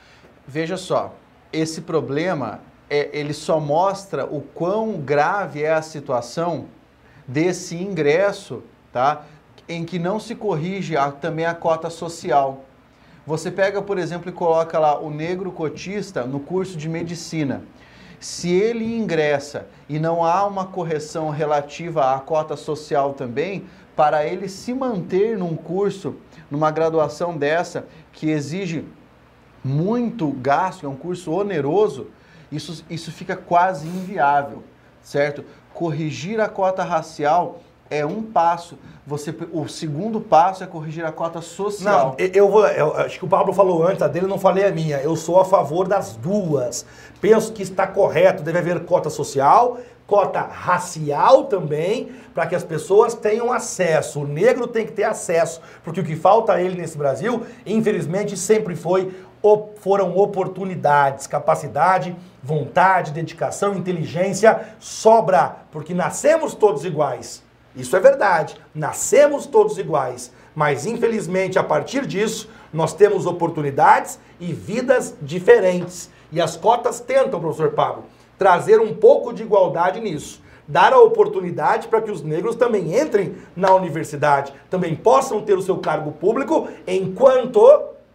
veja 0.47 0.77
só, 0.77 1.15
esse 1.53 1.83
problema 1.83 2.61
é, 2.89 3.11
ele 3.13 3.35
só 3.35 3.61
mostra 3.61 4.25
o 4.25 4.41
quão 4.41 4.99
grave 5.01 5.63
é 5.63 5.73
a 5.73 5.83
situação 5.83 6.67
desse 7.27 7.77
ingresso, 7.77 8.63
tá? 8.93 9.27
Em 9.69 9.85
que 9.85 9.99
não 9.99 10.19
se 10.19 10.35
corrige 10.35 10.97
a, 10.97 11.11
também 11.13 11.45
a 11.45 11.55
cota 11.55 11.91
social. 11.91 12.65
Você 13.27 13.51
pega, 13.51 13.83
por 13.83 13.99
exemplo, 13.99 14.31
e 14.31 14.33
coloca 14.33 14.79
lá 14.79 14.99
o 14.99 15.11
negro 15.11 15.53
cotista 15.53 16.25
no 16.25 16.41
curso 16.41 16.79
de 16.79 16.89
medicina. 16.89 17.63
Se 18.19 18.51
ele 18.51 18.97
ingressa 18.97 19.67
e 19.87 19.99
não 19.99 20.25
há 20.25 20.47
uma 20.47 20.67
correção 20.67 21.29
relativa 21.29 22.15
à 22.15 22.19
cota 22.19 22.57
social 22.57 23.13
também, 23.13 23.67
para 23.95 24.25
ele 24.25 24.49
se 24.49 24.73
manter 24.73 25.37
num 25.37 25.55
curso, 25.55 26.17
numa 26.51 26.71
graduação 26.71 27.37
dessa, 27.37 27.87
que 28.19 28.29
exige 28.29 28.85
muito 29.63 30.29
gasto, 30.33 30.85
é 30.85 30.89
um 30.89 30.97
curso 30.97 31.31
oneroso, 31.31 32.09
isso, 32.51 32.85
isso 32.91 33.13
fica 33.13 33.37
quase 33.37 33.87
inviável, 33.87 34.65
certo? 35.01 35.45
Corrigir 35.73 36.41
a 36.41 36.49
cota 36.49 36.83
racial 36.83 37.61
é 37.89 38.05
um 38.05 38.21
passo. 38.21 38.77
Você, 39.07 39.33
o 39.53 39.69
segundo 39.69 40.21
passo 40.21 40.65
é 40.65 40.67
corrigir 40.67 41.05
a 41.05 41.13
cota 41.13 41.41
social. 41.41 42.17
Não, 42.19 42.27
eu 42.27 42.51
vou. 42.51 42.67
Eu, 42.67 42.97
acho 42.97 43.21
que 43.21 43.25
o 43.25 43.29
Pablo 43.29 43.53
falou 43.53 43.87
antes, 43.87 44.03
a 44.03 44.09
dele 44.09 44.27
não 44.27 44.39
falei 44.39 44.67
a 44.67 44.73
minha. 44.73 44.99
Eu 44.99 45.15
sou 45.15 45.41
a 45.41 45.45
favor 45.45 45.87
das 45.87 46.17
duas. 46.17 46.85
Penso 47.21 47.53
que 47.53 47.63
está 47.63 47.87
correto, 47.87 48.43
deve 48.43 48.59
haver 48.59 48.85
cota 48.85 49.09
social, 49.09 49.79
cota 50.09 50.41
racial 50.41 51.45
também, 51.45 52.11
para 52.35 52.47
que 52.47 52.55
as 52.55 52.65
pessoas 52.65 53.15
tenham 53.15 53.53
acesso. 53.53 54.23
O 54.23 54.27
negro 54.27 54.67
tem 54.67 54.87
que 54.87 54.93
ter 54.93 55.05
acesso, 55.05 55.61
porque 55.85 56.01
o 56.01 56.05
que 56.05 56.17
falta 56.17 56.55
a 56.55 56.63
ele 56.63 56.81
nesse 56.81 56.97
Brasil, 56.97 57.45
infelizmente, 57.65 58.35
sempre 58.37 58.75
foi 58.75 59.15
foram 59.77 60.17
oportunidades, 60.17 61.29
capacidade, 61.29 62.17
vontade, 62.43 63.13
dedicação, 63.13 63.77
inteligência, 63.77 64.75
sobra, 64.81 65.59
porque 65.71 65.95
nascemos 65.95 66.55
todos 66.55 66.85
iguais. 66.85 67.45
Isso 67.77 67.95
é 67.95 68.01
verdade, 68.01 68.57
nascemos 68.75 69.47
todos 69.47 69.79
iguais, 69.79 70.33
mas 70.57 70.87
infelizmente 70.87 71.57
a 71.57 71.63
partir 71.63 72.05
disso 72.05 72.51
nós 72.73 72.93
temos 72.93 73.27
oportunidades 73.27 74.19
e 74.41 74.53
vidas 74.53 75.15
diferentes. 75.23 76.11
E 76.33 76.41
as 76.41 76.57
cotas 76.57 76.99
tentam, 76.99 77.39
professor 77.39 77.71
Pablo, 77.71 78.05
trazer 78.39 78.81
um 78.81 78.95
pouco 78.95 79.33
de 79.33 79.43
igualdade 79.43 80.01
nisso. 80.01 80.41
Dar 80.67 80.93
a 80.93 81.01
oportunidade 81.01 81.89
para 81.89 82.01
que 82.01 82.11
os 82.11 82.23
negros 82.23 82.55
também 82.55 82.99
entrem 82.99 83.37
na 83.57 83.75
universidade, 83.75 84.53
também 84.71 84.95
possam 84.95 85.43
ter 85.43 85.57
o 85.57 85.63
seu 85.63 85.79
cargo 85.79 86.13
público, 86.13 86.69
enquanto, 86.87 87.61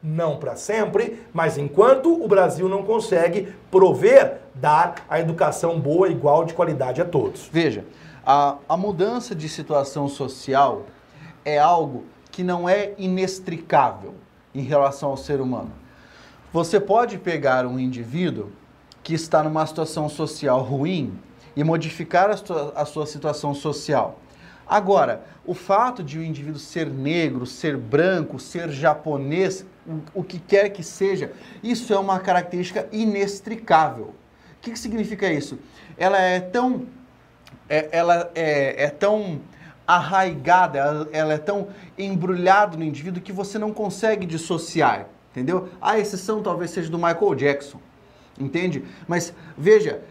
não 0.02 0.38
para 0.38 0.56
sempre, 0.56 1.20
mas 1.34 1.58
enquanto 1.58 2.24
o 2.24 2.28
Brasil 2.28 2.70
não 2.70 2.84
consegue 2.84 3.54
prover, 3.70 4.38
dar 4.54 4.96
a 5.10 5.20
educação 5.20 5.80
boa, 5.80 6.10
igual, 6.10 6.46
de 6.46 6.54
qualidade 6.54 7.02
a 7.02 7.06
todos. 7.06 7.50
Veja, 7.52 7.86
a, 8.26 8.58
a 8.70 8.78
mudança 8.78 9.34
de 9.34 9.50
situação 9.50 10.08
social 10.08 10.84
é 11.44 11.58
algo 11.58 12.04
que 12.32 12.44
não 12.44 12.70
é 12.70 12.94
inextricável 12.98 14.14
em 14.54 14.62
relação 14.62 15.10
ao 15.10 15.18
ser 15.18 15.42
humano. 15.42 15.72
Você 16.52 16.80
pode 16.80 17.18
pegar 17.18 17.66
um 17.66 17.80
indivíduo 17.80 18.52
que 19.04 19.14
está 19.14 19.44
numa 19.44 19.66
situação 19.66 20.08
social 20.08 20.62
ruim 20.62 21.20
e 21.56 21.64
modificar 21.64 22.30
a 22.30 22.38
sua, 22.38 22.74
a 22.76 22.86
sua 22.86 23.06
situação 23.06 23.54
social. 23.54 24.20
Agora, 24.66 25.24
o 25.46 25.54
fato 25.54 26.02
de 26.02 26.18
o 26.18 26.24
indivíduo 26.24 26.60
ser 26.60 26.88
negro, 26.88 27.46
ser 27.46 27.78
branco, 27.78 28.40
ser 28.40 28.70
japonês, 28.70 29.66
o, 29.86 30.22
o 30.22 30.24
que 30.24 30.40
quer 30.40 30.70
que 30.70 30.82
seja, 30.82 31.34
isso 31.62 31.94
é 31.94 32.00
uma 32.00 32.20
característica 32.20 32.88
inextricável. 32.92 34.06
O 34.06 34.62
que, 34.62 34.72
que 34.72 34.80
significa 34.80 35.32
isso? 35.32 35.60
Ela 35.98 36.18
é 36.18 36.40
tão, 36.40 36.88
é, 37.68 37.90
ela 37.92 38.32
é, 38.34 38.86
é 38.86 38.90
tão 38.90 39.42
arraigada, 39.86 40.80
ela, 40.80 41.10
ela 41.12 41.34
é 41.34 41.38
tão 41.38 41.68
embrulhada 41.98 42.78
no 42.78 42.86
indivíduo 42.86 43.22
que 43.22 43.34
você 43.34 43.60
não 43.60 43.74
consegue 43.74 44.26
dissociar 44.26 45.08
entendeu? 45.34 45.70
A 45.82 46.00
exceção 46.00 46.42
talvez 46.42 46.72
seja 46.72 46.90
do 46.90 46.98
Michael 46.98 47.36
Jackson, 47.36 47.80
entende? 48.40 48.84
Mas 49.08 49.34
veja, 49.58 50.02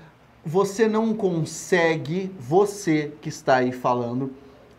você 0.45 0.89
não 0.89 1.15
consegue, 1.15 2.33
você 2.39 3.13
que 3.21 3.29
está 3.29 3.57
aí 3.57 3.73
falando, 3.73 4.33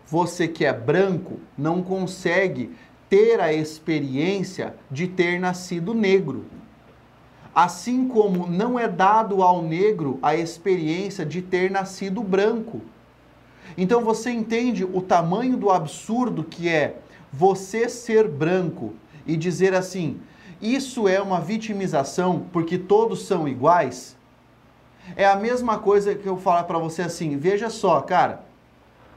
você 0.05 0.47
que 0.47 0.65
é 0.65 0.73
branco, 0.73 1.39
não 1.57 1.81
consegue 1.81 2.71
ter 3.09 3.39
a 3.39 3.53
experiência 3.53 4.75
de 4.89 5.07
ter 5.07 5.39
nascido 5.39 5.93
negro. 5.93 6.45
Assim 7.55 8.07
como 8.07 8.47
não 8.47 8.79
é 8.79 8.87
dado 8.87 9.43
ao 9.43 9.61
negro 9.61 10.17
a 10.21 10.35
experiência 10.35 11.25
de 11.25 11.41
ter 11.41 11.69
nascido 11.69 12.23
branco. 12.23 12.81
Então 13.77 14.03
você 14.03 14.31
entende 14.31 14.83
o 14.83 15.01
tamanho 15.01 15.55
do 15.55 15.69
absurdo 15.69 16.43
que 16.43 16.67
é 16.67 16.97
você 17.31 17.87
ser 17.87 18.27
branco 18.27 18.93
e 19.25 19.37
dizer 19.37 19.73
assim: 19.73 20.19
isso 20.63 21.09
é 21.09 21.21
uma 21.21 21.41
vitimização 21.41 22.45
porque 22.53 22.77
todos 22.77 23.27
são 23.27 23.47
iguais? 23.47 24.15
É 25.17 25.25
a 25.25 25.35
mesma 25.35 25.77
coisa 25.77 26.15
que 26.15 26.25
eu 26.25 26.37
falar 26.37 26.63
para 26.63 26.79
você 26.79 27.01
assim, 27.01 27.37
veja 27.37 27.69
só, 27.69 27.99
cara, 27.99 28.39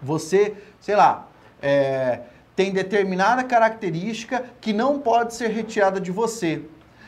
você, 0.02 0.56
sei 0.80 0.96
lá, 0.96 1.28
é, 1.62 2.22
tem 2.56 2.72
determinada 2.72 3.44
característica 3.44 4.44
que 4.60 4.72
não 4.72 4.98
pode 4.98 5.34
ser 5.34 5.50
retirada 5.50 6.00
de 6.00 6.10
você. 6.10 6.62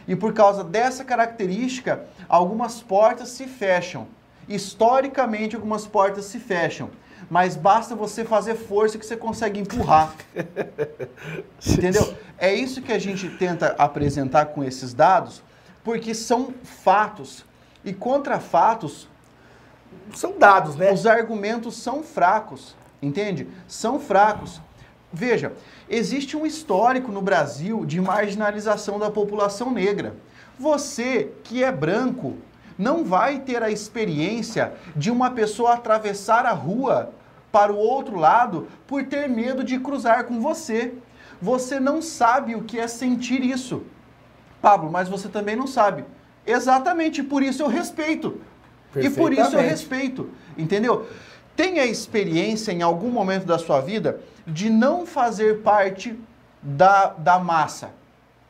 E 0.07 0.15
por 0.15 0.33
causa 0.33 0.63
dessa 0.63 1.05
característica, 1.05 2.05
algumas 2.29 2.81
portas 2.81 3.31
se 3.31 3.47
fecham. 3.47 4.07
Historicamente, 4.49 5.57
algumas 5.57 5.87
portas 5.87 6.27
se 6.27 6.39
fecham 6.39 6.91
mas 7.31 7.57
basta 7.57 7.95
você 7.95 8.25
fazer 8.25 8.55
força 8.55 8.99
que 8.99 9.05
você 9.05 9.17
consegue 9.17 9.61
empurrar. 9.61 10.15
Entendeu? 11.67 12.15
É 12.39 12.55
isso 12.55 12.81
que 12.81 12.93
a 12.93 12.99
gente 12.99 13.29
tenta 13.29 13.75
apresentar 13.79 14.47
com 14.47 14.65
esses 14.65 14.95
dados, 14.95 15.43
porque 15.85 16.15
são 16.15 16.55
fatos. 16.63 17.45
E 17.85 17.93
contra 17.93 18.41
fatos. 18.41 19.09
São 20.15 20.39
dados, 20.39 20.77
né? 20.77 20.93
Os 20.93 21.07
argumentos 21.07 21.77
são 21.77 22.03
fracos, 22.03 22.77
entende? 23.01 23.47
São 23.67 24.01
fracos. 24.01 24.61
Veja, 25.13 25.53
existe 25.89 26.37
um 26.37 26.45
histórico 26.45 27.11
no 27.11 27.23
Brasil 27.23 27.85
de 27.85 28.01
marginalização 28.01 28.99
da 28.99 29.11
população 29.11 29.71
negra. 29.71 30.15
Você 30.59 31.33
que 31.45 31.63
é 31.63 31.73
branco 31.73 32.37
não 32.79 33.05
vai 33.05 33.41
ter 33.41 33.63
a 33.63 33.71
experiência 33.71 34.73
de 34.95 35.11
uma 35.11 35.31
pessoa 35.31 35.75
atravessar 35.75 36.47
a 36.47 36.53
rua 36.53 37.13
para 37.51 37.73
o 37.73 37.77
outro 37.77 38.17
lado 38.17 38.69
por 38.87 39.05
ter 39.05 39.29
medo 39.29 39.65
de 39.65 39.79
cruzar 39.79 40.25
com 40.25 40.41
você. 40.41 40.95
Você 41.41 41.79
não 41.79 42.03
sabe 42.03 42.55
o 42.55 42.63
que 42.63 42.79
é 42.79 42.89
sentir 42.89 43.43
isso. 43.43 43.83
Pablo, 44.61 44.91
mas 44.91 45.09
você 45.09 45.29
também 45.29 45.57
não 45.57 45.67
sabe. 45.67 46.05
Exatamente, 46.47 47.23
por 47.23 47.43
isso 47.43 47.63
eu 47.63 47.69
respeito. 47.69 48.41
E 48.97 49.11
por 49.11 49.33
isso 49.33 49.55
eu 49.55 49.61
respeito, 49.61 50.31
entendeu? 50.57 51.07
Tenha 51.55 51.85
experiência 51.85 52.73
em 52.73 52.83
algum 52.83 53.11
momento 53.11 53.45
da 53.45 53.59
sua 53.59 53.81
vida 53.81 54.21
de 54.47 54.71
não 54.71 55.05
fazer 55.05 55.61
parte 55.63 56.19
da, 56.63 57.09
da 57.19 57.39
massa, 57.39 57.91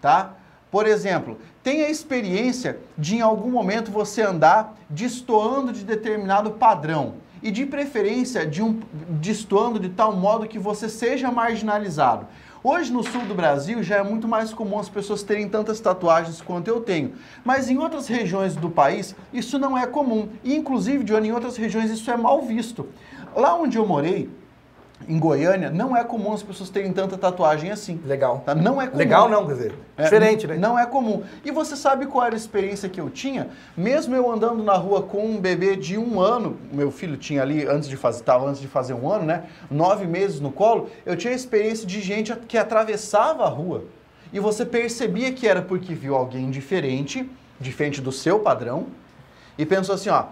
tá? 0.00 0.34
Por 0.70 0.86
exemplo, 0.86 1.38
tenha 1.62 1.88
experiência 1.88 2.78
de 2.96 3.16
em 3.16 3.20
algum 3.20 3.50
momento 3.50 3.90
você 3.90 4.22
andar 4.22 4.76
destoando 4.88 5.72
de 5.72 5.84
determinado 5.84 6.52
padrão 6.52 7.14
e 7.42 7.50
de 7.50 7.66
preferência 7.66 8.46
de 8.46 8.62
um 8.62 8.80
destoando 9.08 9.78
de 9.78 9.88
tal 9.88 10.14
modo 10.14 10.46
que 10.46 10.58
você 10.58 10.88
seja 10.88 11.30
marginalizado. 11.30 12.26
Hoje 12.62 12.92
no 12.92 13.04
sul 13.04 13.24
do 13.24 13.34
Brasil 13.34 13.82
já 13.82 13.96
é 13.96 14.02
muito 14.02 14.26
mais 14.26 14.52
comum 14.52 14.78
as 14.78 14.88
pessoas 14.88 15.22
terem 15.22 15.48
tantas 15.48 15.78
tatuagens 15.78 16.40
quanto 16.40 16.68
eu 16.68 16.80
tenho, 16.80 17.12
mas 17.44 17.70
em 17.70 17.78
outras 17.78 18.08
regiões 18.08 18.56
do 18.56 18.68
país 18.68 19.14
isso 19.32 19.58
não 19.58 19.78
é 19.78 19.86
comum 19.86 20.28
e 20.42 20.56
inclusive, 20.56 21.04
Johnny, 21.04 21.28
em 21.28 21.32
outras 21.32 21.56
regiões 21.56 21.90
isso 21.90 22.10
é 22.10 22.16
mal 22.16 22.42
visto. 22.42 22.88
Lá 23.36 23.54
onde 23.54 23.78
eu 23.78 23.86
morei, 23.86 24.28
em 25.06 25.18
Goiânia, 25.18 25.70
não 25.70 25.96
é 25.96 26.02
comum 26.02 26.32
as 26.32 26.42
pessoas 26.42 26.70
terem 26.70 26.92
tanta 26.92 27.16
tatuagem 27.16 27.70
assim. 27.70 28.00
Legal. 28.04 28.42
Tá? 28.44 28.54
Não 28.54 28.80
é 28.80 28.86
comum. 28.86 28.98
Legal 28.98 29.28
não, 29.28 29.46
quer 29.46 29.52
dizer, 29.52 29.74
é, 29.96 30.02
diferente, 30.02 30.46
né? 30.46 30.56
Não 30.56 30.78
é 30.78 30.84
comum. 30.86 31.22
E 31.44 31.50
você 31.50 31.76
sabe 31.76 32.06
qual 32.06 32.26
era 32.26 32.34
a 32.34 32.36
experiência 32.36 32.88
que 32.88 33.00
eu 33.00 33.08
tinha? 33.08 33.48
Mesmo 33.76 34.14
eu 34.14 34.30
andando 34.30 34.62
na 34.62 34.74
rua 34.74 35.02
com 35.02 35.24
um 35.24 35.40
bebê 35.40 35.76
de 35.76 35.96
um 35.96 36.20
ano, 36.20 36.58
meu 36.72 36.90
filho 36.90 37.16
tinha 37.16 37.42
ali, 37.42 37.66
antes 37.66 37.88
de 37.88 37.96
fazer, 37.96 38.24
tava 38.24 38.48
antes 38.48 38.60
de 38.60 38.66
fazer 38.66 38.94
um 38.94 39.10
ano, 39.10 39.24
né? 39.24 39.44
Nove 39.70 40.06
meses 40.06 40.40
no 40.40 40.50
colo, 40.50 40.90
eu 41.06 41.16
tinha 41.16 41.32
a 41.32 41.36
experiência 41.36 41.86
de 41.86 42.00
gente 42.00 42.34
que 42.34 42.58
atravessava 42.58 43.44
a 43.44 43.48
rua. 43.48 43.84
E 44.32 44.40
você 44.40 44.66
percebia 44.66 45.32
que 45.32 45.46
era 45.46 45.62
porque 45.62 45.94
viu 45.94 46.14
alguém 46.14 46.50
diferente, 46.50 47.28
diferente 47.58 48.00
do 48.00 48.12
seu 48.12 48.40
padrão, 48.40 48.86
e 49.56 49.64
pensou 49.64 49.94
assim, 49.94 50.10
ó, 50.10 50.24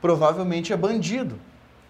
provavelmente 0.00 0.72
é 0.72 0.76
bandido, 0.76 1.38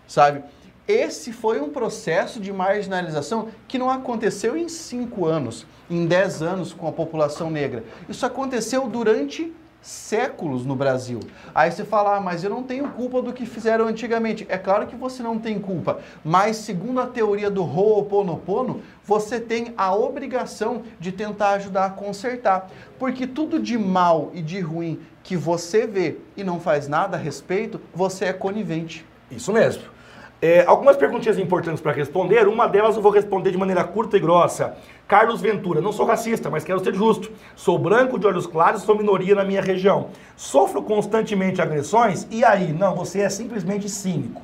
sabe? 0.07 0.43
Esse 0.87 1.33
foi 1.33 1.63
um 1.63 1.71
processo 1.71 2.39
de 2.39 2.53
marginalização 2.53 3.49
que 3.67 3.79
não 3.79 3.89
aconteceu 3.89 4.55
em 4.55 4.69
cinco 4.69 5.25
anos, 5.25 5.67
em 5.89 6.07
dez 6.07 6.43
anos 6.43 6.75
com 6.75 6.87
a 6.87 6.93
população 6.93 7.51
negra. 7.51 7.85
Isso 8.07 8.27
aconteceu 8.27 8.87
durante 8.87 9.51
séculos 9.81 10.67
no 10.67 10.77
Brasil. 10.77 11.21
Aí 11.55 11.71
você 11.71 11.85
fala, 11.85 12.17
ah, 12.17 12.21
mas 12.21 12.45
eu 12.45 12.51
não 12.51 12.63
tenho 12.63 12.91
culpa 12.91 13.23
do 13.23 13.33
que 13.33 13.47
fizeram 13.47 13.87
antigamente. 13.87 14.47
É 14.51 14.59
claro 14.59 14.87
que 14.87 14.95
você 14.95 15.23
não 15.23 15.39
tem 15.39 15.59
culpa, 15.59 16.01
mas 16.23 16.59
segundo 16.59 17.01
a 17.01 17.07
teoria 17.07 17.51
do 17.51 17.63
Ho'oponopono, 17.63 18.83
você 19.05 19.41
tem 19.41 19.73
a 19.79 19.95
obrigação 19.95 20.83
de 21.01 21.13
tentar 21.13 21.53
ajudar 21.53 21.87
a 21.87 21.91
consertar. 21.91 22.71
Porque 22.99 23.27
tudo 23.27 23.59
de 23.59 23.79
mal 23.79 24.31
e 24.35 24.43
de 24.43 24.61
ruim 24.61 25.01
que 25.23 25.37
você 25.37 25.87
vê 25.87 26.19
e 26.37 26.45
não 26.45 26.61
faz 26.61 26.89
nada 26.89 27.17
a 27.17 27.21
respeito, 27.21 27.81
você 27.95 28.27
é 28.27 28.33
conivente. 28.35 29.07
Isso 29.31 29.51
mesmo. 29.51 29.94
É, 30.47 30.63
algumas 30.67 30.95
perguntinhas 30.95 31.39
importantes 31.39 31.81
para 31.81 31.91
responder. 31.91 32.47
Uma 32.47 32.67
delas 32.67 32.97
eu 32.97 33.01
vou 33.01 33.11
responder 33.11 33.51
de 33.51 33.57
maneira 33.57 33.83
curta 33.83 34.19
e 34.19 34.21
grossa. 34.21 34.77
Carlos 35.09 35.41
Ventura, 35.41 35.81
não 35.81 35.91
sou 35.91 36.05
racista, 36.05 36.51
mas 36.51 36.63
quero 36.63 36.85
ser 36.85 36.95
justo. 36.95 37.33
Sou 37.57 37.79
branco, 37.79 38.19
de 38.19 38.27
olhos 38.27 38.47
claros, 38.47 38.83
sou 38.83 38.95
minoria 38.95 39.35
na 39.35 39.43
minha 39.43 39.63
região. 39.63 40.11
Sofro 40.37 40.83
constantemente 40.83 41.63
agressões 41.63 42.27
e 42.31 42.45
aí? 42.45 42.75
Não, 42.75 42.95
você 42.95 43.23
é 43.23 43.31
simplesmente 43.31 43.89
cínico. 43.89 44.43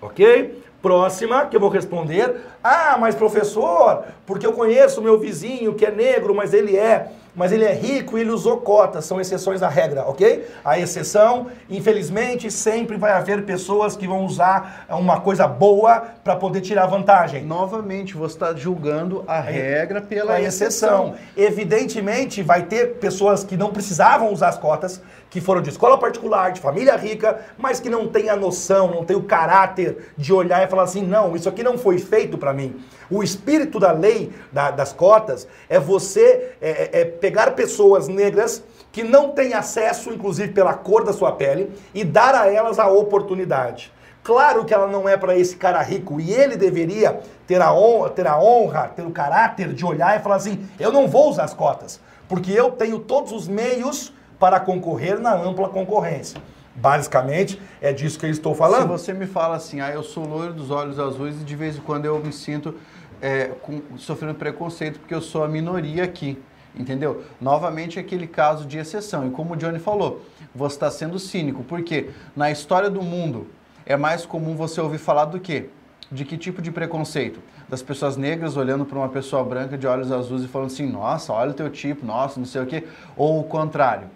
Ok? 0.00 0.62
Próxima 0.80 1.44
que 1.44 1.56
eu 1.56 1.60
vou 1.60 1.68
responder. 1.68 2.34
Ah, 2.64 2.96
mas 2.98 3.14
professor, 3.14 4.02
porque 4.24 4.46
eu 4.46 4.54
conheço 4.54 5.02
meu 5.02 5.18
vizinho 5.18 5.74
que 5.74 5.84
é 5.84 5.90
negro, 5.90 6.34
mas 6.34 6.54
ele 6.54 6.74
é 6.74 7.10
mas 7.36 7.52
ele 7.52 7.64
é 7.64 7.74
rico 7.74 8.16
e 8.16 8.22
ele 8.22 8.30
usou 8.30 8.56
cotas, 8.56 9.04
são 9.04 9.20
exceções 9.20 9.62
à 9.62 9.68
regra, 9.68 10.08
ok? 10.08 10.48
A 10.64 10.78
exceção, 10.78 11.48
infelizmente, 11.68 12.50
sempre 12.50 12.96
vai 12.96 13.12
haver 13.12 13.44
pessoas 13.44 13.94
que 13.94 14.08
vão 14.08 14.24
usar 14.24 14.86
uma 14.88 15.20
coisa 15.20 15.46
boa 15.46 16.02
para 16.24 16.34
poder 16.34 16.62
tirar 16.62 16.86
vantagem. 16.86 17.44
Novamente, 17.44 18.16
você 18.16 18.34
está 18.34 18.54
julgando 18.54 19.22
a 19.28 19.38
regra 19.38 20.00
pela 20.00 20.40
exceção. 20.40 21.14
exceção. 21.14 21.14
Evidentemente, 21.36 22.42
vai 22.42 22.62
ter 22.62 22.94
pessoas 22.94 23.44
que 23.44 23.56
não 23.56 23.70
precisavam 23.70 24.32
usar 24.32 24.48
as 24.48 24.58
cotas, 24.58 25.02
que 25.30 25.40
foram 25.40 25.60
de 25.60 25.70
escola 25.70 25.98
particular, 25.98 26.52
de 26.52 26.60
família 26.60 26.96
rica, 26.96 27.40
mas 27.58 27.80
que 27.80 27.90
não 27.90 28.08
têm 28.08 28.28
a 28.28 28.36
noção, 28.36 28.90
não 28.90 29.04
têm 29.04 29.16
o 29.16 29.22
caráter 29.22 30.12
de 30.16 30.32
olhar 30.32 30.64
e 30.64 30.70
falar 30.70 30.84
assim: 30.84 31.02
não, 31.02 31.34
isso 31.34 31.48
aqui 31.48 31.62
não 31.62 31.76
foi 31.76 31.98
feito 31.98 32.38
para 32.38 32.52
mim. 32.52 32.76
O 33.10 33.22
espírito 33.22 33.78
da 33.78 33.92
lei 33.92 34.32
da, 34.52 34.70
das 34.70 34.92
cotas 34.92 35.46
é 35.68 35.78
você 35.78 36.54
é, 36.60 36.70
é, 36.70 37.00
é 37.00 37.04
pegar 37.04 37.52
pessoas 37.52 38.08
negras 38.08 38.62
que 38.92 39.02
não 39.02 39.30
têm 39.30 39.52
acesso, 39.52 40.10
inclusive 40.10 40.52
pela 40.52 40.74
cor 40.74 41.04
da 41.04 41.12
sua 41.12 41.32
pele, 41.32 41.70
e 41.94 42.02
dar 42.02 42.34
a 42.34 42.50
elas 42.50 42.78
a 42.78 42.88
oportunidade. 42.88 43.92
Claro 44.26 44.64
que 44.64 44.74
ela 44.74 44.88
não 44.88 45.08
é 45.08 45.16
para 45.16 45.36
esse 45.36 45.54
cara 45.54 45.80
rico 45.82 46.20
e 46.20 46.32
ele 46.32 46.56
deveria 46.56 47.20
ter 47.46 47.62
a, 47.62 47.72
honra, 47.72 48.10
ter 48.10 48.26
a 48.26 48.36
honra, 48.40 48.88
ter 48.88 49.02
o 49.02 49.10
caráter 49.12 49.72
de 49.72 49.84
olhar 49.84 50.18
e 50.18 50.22
falar 50.22 50.36
assim: 50.36 50.68
eu 50.80 50.90
não 50.90 51.06
vou 51.06 51.30
usar 51.30 51.44
as 51.44 51.54
cotas, 51.54 52.00
porque 52.28 52.50
eu 52.50 52.72
tenho 52.72 52.98
todos 52.98 53.30
os 53.30 53.46
meios 53.46 54.12
para 54.38 54.60
concorrer 54.60 55.18
na 55.18 55.34
ampla 55.34 55.68
concorrência. 55.68 56.40
Basicamente, 56.74 57.60
é 57.80 57.92
disso 57.92 58.18
que 58.18 58.26
eu 58.26 58.30
estou 58.30 58.54
falando. 58.54 58.82
Se 58.82 58.88
você 58.88 59.12
me 59.12 59.26
fala 59.26 59.56
assim, 59.56 59.80
ah, 59.80 59.90
eu 59.90 60.02
sou 60.02 60.26
loiro 60.26 60.52
dos 60.52 60.70
olhos 60.70 60.98
azuis 60.98 61.40
e 61.40 61.44
de 61.44 61.56
vez 61.56 61.78
em 61.78 61.80
quando 61.80 62.04
eu 62.04 62.18
me 62.18 62.32
sinto 62.32 62.74
é, 63.20 63.46
com, 63.62 63.80
sofrendo 63.96 64.34
preconceito 64.34 65.00
porque 65.00 65.14
eu 65.14 65.22
sou 65.22 65.42
a 65.42 65.48
minoria 65.48 66.04
aqui, 66.04 66.38
entendeu? 66.74 67.24
Novamente, 67.40 67.98
aquele 67.98 68.26
caso 68.26 68.66
de 68.66 68.76
exceção. 68.76 69.26
E 69.26 69.30
como 69.30 69.54
o 69.54 69.56
Johnny 69.56 69.78
falou, 69.78 70.22
você 70.54 70.76
está 70.76 70.90
sendo 70.90 71.18
cínico, 71.18 71.64
porque 71.64 72.10
na 72.34 72.50
história 72.50 72.90
do 72.90 73.02
mundo 73.02 73.46
é 73.86 73.96
mais 73.96 74.26
comum 74.26 74.54
você 74.54 74.80
ouvir 74.80 74.98
falar 74.98 75.26
do 75.26 75.40
quê? 75.40 75.70
De 76.12 76.24
que 76.24 76.36
tipo 76.36 76.60
de 76.60 76.70
preconceito? 76.70 77.40
Das 77.68 77.82
pessoas 77.82 78.16
negras 78.16 78.56
olhando 78.56 78.84
para 78.84 78.98
uma 78.98 79.08
pessoa 79.08 79.42
branca 79.42 79.78
de 79.78 79.86
olhos 79.86 80.12
azuis 80.12 80.44
e 80.44 80.48
falando 80.48 80.68
assim, 80.68 80.86
nossa, 80.86 81.32
olha 81.32 81.50
o 81.50 81.54
teu 81.54 81.70
tipo, 81.70 82.04
nossa, 82.04 82.38
não 82.38 82.46
sei 82.46 82.62
o 82.62 82.66
quê. 82.66 82.84
Ou 83.16 83.40
o 83.40 83.44
contrário, 83.44 84.08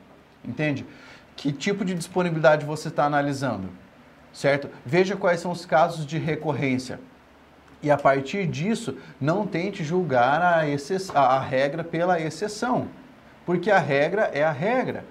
entende? 0.45 0.87
que 1.41 1.51
tipo 1.51 1.87
de 1.87 1.95
disponibilidade 1.95 2.67
você 2.67 2.89
está 2.89 3.07
analisando, 3.07 3.71
certo? 4.31 4.69
Veja 4.85 5.17
quais 5.17 5.41
são 5.41 5.51
os 5.51 5.65
casos 5.65 6.05
de 6.05 6.19
recorrência. 6.19 7.01
E 7.83 7.91
a 7.91 7.97
partir 7.97 8.47
disso, 8.47 8.99
não 9.19 9.47
tente 9.47 9.83
julgar 9.83 10.43
a, 10.43 10.61
a, 11.15 11.37
a 11.37 11.41
regra 11.41 11.83
pela 11.83 12.21
exceção, 12.21 12.89
porque 13.47 13.71
a 13.71 13.79
regra 13.79 14.31
é 14.35 14.45
a 14.45 14.53
regra. 14.53 15.03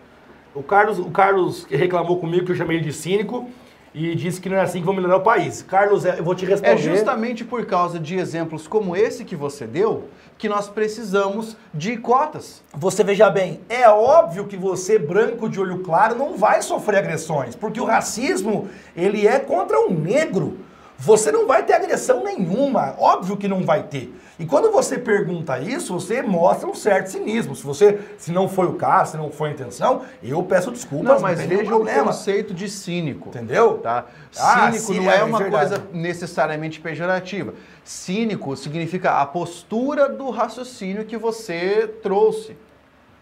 O 0.54 0.62
Carlos, 0.62 1.00
o 1.00 1.10
Carlos 1.10 1.66
reclamou 1.68 2.20
comigo 2.20 2.46
que 2.46 2.52
eu 2.52 2.56
chamei 2.56 2.80
de 2.80 2.94
cínico 2.94 3.50
e 3.94 4.16
disse 4.16 4.40
que 4.40 4.50
não 4.50 4.58
é 4.58 4.62
assim 4.62 4.80
que 4.80 4.86
vão 4.86 4.94
melhorar 4.94 5.18
o 5.18 5.22
país. 5.22 5.62
Carlos, 5.62 6.06
é, 6.06 6.20
eu 6.20 6.24
vou 6.24 6.36
te 6.36 6.46
responder. 6.46 6.74
É 6.74 6.78
justamente 6.78 7.44
por 7.44 7.66
causa 7.66 8.00
de 8.00 8.18
exemplos 8.18 8.68
como 8.68 8.96
esse 8.96 9.26
que 9.26 9.36
você 9.36 9.66
deu 9.66 10.10
que 10.38 10.48
nós 10.48 10.70
precisamos 10.70 11.58
de 11.74 11.98
cotas. 11.98 12.64
Você 12.74 13.04
veja 13.04 13.30
bem, 13.30 13.60
é 13.68 13.90
óbvio 13.90 14.46
que 14.46 14.56
você, 14.56 14.98
branco 14.98 15.50
de 15.50 15.60
olho 15.60 15.80
claro, 15.80 16.16
não 16.16 16.38
vai 16.38 16.62
sofrer 16.62 17.00
agressões, 17.00 17.58
porque 17.58 17.82
o 17.82 17.84
racismo, 17.84 18.70
ele 18.96 19.28
é 19.28 19.38
contra 19.38 19.78
o 19.78 19.94
negro. 19.94 20.58
Você 21.02 21.32
não 21.32 21.48
vai 21.48 21.64
ter 21.64 21.74
agressão 21.74 22.22
nenhuma, 22.26 22.94
óbvio 23.00 23.38
que 23.38 23.48
não 23.48 23.64
vai 23.64 23.84
ter. 23.84 24.14
E 24.38 24.46
quando 24.46 24.70
você 24.70 24.98
pergunta 24.98 25.58
isso, 25.58 25.94
você 25.94 26.22
mostra 26.22 26.68
um 26.68 26.76
certo 26.76 27.08
cinismo. 27.08 27.56
Se 27.56 27.64
você, 27.64 28.00
se 28.18 28.34
não 28.34 28.50
foi 28.50 28.68
o 28.68 28.74
caso, 28.74 29.12
se 29.12 29.18
não 29.18 29.32
foi 29.32 29.50
a 29.50 29.52
intenção, 29.54 30.02
eu 30.22 30.44
peço 30.44 30.72
desculpas. 30.72 31.14
Não, 31.14 31.20
mas 31.22 31.42
veja 31.42 31.74
o 31.74 31.86
conceito 31.86 32.54
de 32.54 32.70
cínico. 32.70 33.30
Entendeu? 33.30 33.78
Tá? 33.78 34.08
Ah, 34.38 34.72
cínico 34.74 34.94
não 34.94 35.10
é, 35.10 35.20
é 35.20 35.24
uma 35.24 35.50
coisa 35.50 35.82
necessariamente 35.94 36.82
pejorativa. 36.82 37.54
Cínico 37.84 38.56
significa 38.58 39.22
a 39.22 39.26
postura 39.26 40.10
do 40.10 40.30
raciocínio 40.30 41.06
que 41.06 41.18
você 41.18 41.88
trouxe. 42.04 42.58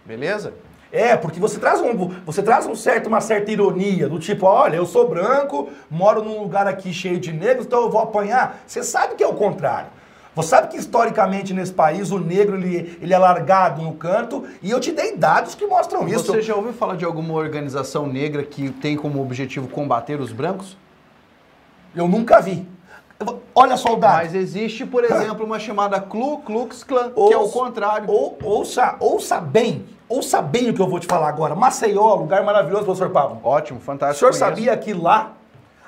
Beleza? 0.03 0.53
É, 0.91 1.17
porque 1.17 1.39
você 1.39 1.59
traz 1.59 1.81
um, 1.81 2.09
você 2.25 2.41
traz 2.41 2.65
um 2.65 2.75
certo, 2.75 3.07
uma 3.07 3.19
certa 3.19 3.51
ironia, 3.51 4.07
do 4.07 4.19
tipo, 4.19 4.45
olha, 4.45 4.77
eu 4.77 4.85
sou 4.85 5.07
branco, 5.07 5.69
moro 5.89 6.23
num 6.23 6.39
lugar 6.41 6.67
aqui 6.67 6.93
cheio 6.93 7.19
de 7.19 7.33
negros, 7.33 7.65
então 7.65 7.81
eu 7.83 7.89
vou 7.89 8.01
apanhar. 8.01 8.61
Você 8.65 8.83
sabe 8.83 9.15
que 9.15 9.23
é 9.23 9.27
o 9.27 9.33
contrário. 9.33 9.89
Você 10.37 10.49
sabe 10.49 10.67
que 10.67 10.77
historicamente 10.77 11.51
nesse 11.51 11.73
país 11.73 12.11
o 12.11 12.19
negro 12.19 12.57
ele, 12.57 12.95
ele 13.01 13.11
é 13.11 13.17
largado 13.17 13.81
no 13.81 13.93
canto 13.93 14.45
e 14.61 14.69
eu 14.69 14.79
te 14.79 14.91
dei 14.91 15.17
dados 15.17 15.55
que 15.55 15.65
mostram 15.65 16.07
isso. 16.07 16.25
Você 16.25 16.43
já 16.43 16.55
ouviu 16.55 16.73
falar 16.73 16.95
de 16.95 17.03
alguma 17.03 17.33
organização 17.33 18.05
negra 18.05 18.43
que 18.43 18.69
tem 18.69 18.95
como 18.95 19.19
objetivo 19.19 19.67
combater 19.67 20.21
os 20.21 20.31
brancos? 20.31 20.77
Eu 21.95 22.07
nunca 22.07 22.39
vi. 22.39 22.67
Olha 23.55 23.75
só 23.77 23.93
o 23.93 23.95
dado. 23.95 24.17
Mas 24.17 24.35
existe, 24.35 24.85
por 24.85 25.03
exemplo, 25.05 25.43
uma 25.43 25.57
chamada 25.57 25.99
Ku 25.99 26.37
Klux 26.45 26.83
Klan, 26.83 27.11
que 27.11 27.33
é 27.33 27.37
o 27.37 27.49
contrário. 27.49 28.07
Ou, 28.07 28.37
ouça, 28.43 28.95
ouça 28.99 29.41
bem, 29.41 29.85
ouça 30.09 30.41
bem 30.41 30.69
o 30.69 30.73
que 30.73 30.81
eu 30.81 30.87
vou 30.87 30.99
te 30.99 31.07
falar 31.07 31.27
agora. 31.27 31.55
Maceió, 31.55 32.15
lugar 32.15 32.43
maravilhoso, 32.43 32.85
professor 32.85 33.09
Pablo. 33.09 33.39
Ótimo, 33.43 33.79
fantástico. 33.79 34.27
O 34.27 34.33
senhor 34.33 34.33
sabia 34.33 34.75
que 34.77 34.93
lá 34.93 35.33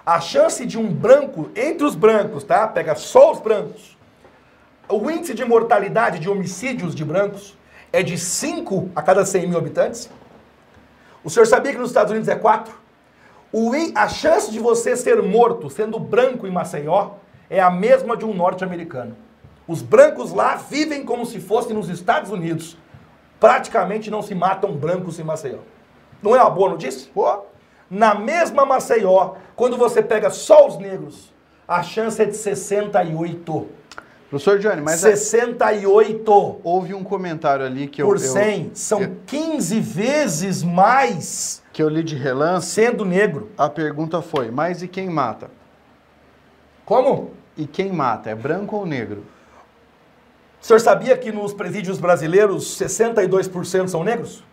a 0.05 0.19
chance 0.19 0.65
de 0.65 0.77
um 0.77 0.91
branco, 0.91 1.49
entre 1.55 1.85
os 1.85 1.95
brancos, 1.95 2.43
tá? 2.43 2.67
Pega 2.67 2.95
só 2.95 3.31
os 3.31 3.39
brancos, 3.39 3.97
o 4.87 5.09
índice 5.11 5.35
de 5.35 5.45
mortalidade 5.45 6.17
de 6.17 6.27
homicídios 6.29 6.95
de 6.95 7.05
brancos 7.05 7.55
é 7.93 8.01
de 8.01 8.17
5 8.17 8.89
a 8.95 9.01
cada 9.01 9.23
100 9.23 9.47
mil 9.47 9.57
habitantes. 9.57 10.09
O 11.23 11.29
senhor 11.29 11.45
sabia 11.45 11.71
que 11.71 11.77
nos 11.77 11.89
Estados 11.89 12.11
Unidos 12.11 12.27
é 12.27 12.35
4? 12.35 12.73
O, 13.51 13.71
a 13.95 14.07
chance 14.07 14.51
de 14.51 14.59
você 14.59 14.95
ser 14.95 15.21
morto 15.21 15.69
sendo 15.69 15.99
branco 15.99 16.47
em 16.47 16.51
Maceió 16.51 17.11
é 17.49 17.59
a 17.59 17.69
mesma 17.69 18.15
de 18.15 18.25
um 18.25 18.33
norte-americano. 18.33 19.15
Os 19.67 19.81
brancos 19.81 20.31
lá 20.33 20.55
vivem 20.55 21.03
como 21.03 21.25
se 21.25 21.39
fossem 21.39 21.75
nos 21.75 21.89
Estados 21.89 22.31
Unidos. 22.31 22.77
Praticamente 23.39 24.11
não 24.11 24.21
se 24.21 24.35
matam 24.35 24.75
brancos 24.75 25.19
em 25.19 25.23
Maceió. 25.23 25.59
Não 26.21 26.35
é 26.35 26.41
uma 26.41 26.49
boa 26.49 26.69
notícia? 26.71 27.09
Pô. 27.13 27.43
Na 27.89 28.13
mesma 28.13 28.65
Maceió, 28.65 29.35
quando 29.55 29.77
você 29.77 30.03
pega 30.03 30.29
só 30.29 30.67
os 30.67 30.77
negros, 30.77 31.33
a 31.67 31.81
chance 31.81 32.21
é 32.21 32.25
de 32.25 32.35
68. 32.35 33.67
Professor 34.29 34.59
Johnny, 34.59 34.81
mas... 34.81 34.99
68. 34.99 36.31
É... 36.31 36.55
Houve 36.63 36.93
um 36.93 37.03
comentário 37.03 37.65
ali 37.65 37.87
que 37.87 38.01
eu... 38.01 38.05
Por 38.05 38.19
100. 38.19 38.63
Eu, 38.63 38.71
são 38.75 39.01
eu, 39.01 39.15
15 39.25 39.79
vezes 39.79 40.61
mais... 40.61 41.63
Que 41.73 41.81
eu 41.81 41.89
li 41.89 42.03
de 42.03 42.15
relance. 42.15 42.67
Sendo 42.67 43.03
negro. 43.03 43.49
A 43.57 43.69
pergunta 43.69 44.21
foi, 44.21 44.51
mas 44.51 44.83
e 44.83 44.87
quem 44.87 45.09
mata? 45.09 45.49
Como? 46.85 47.31
E 47.57 47.65
quem 47.65 47.91
mata? 47.91 48.29
É 48.29 48.35
branco 48.35 48.75
ou 48.75 48.85
negro? 48.85 49.25
O 50.61 50.65
senhor 50.65 50.79
sabia 50.79 51.17
que 51.17 51.31
nos 51.31 51.53
presídios 51.53 51.99
brasileiros 51.99 52.77
62% 52.77 53.87
são 53.87 54.03
negros? 54.03 54.43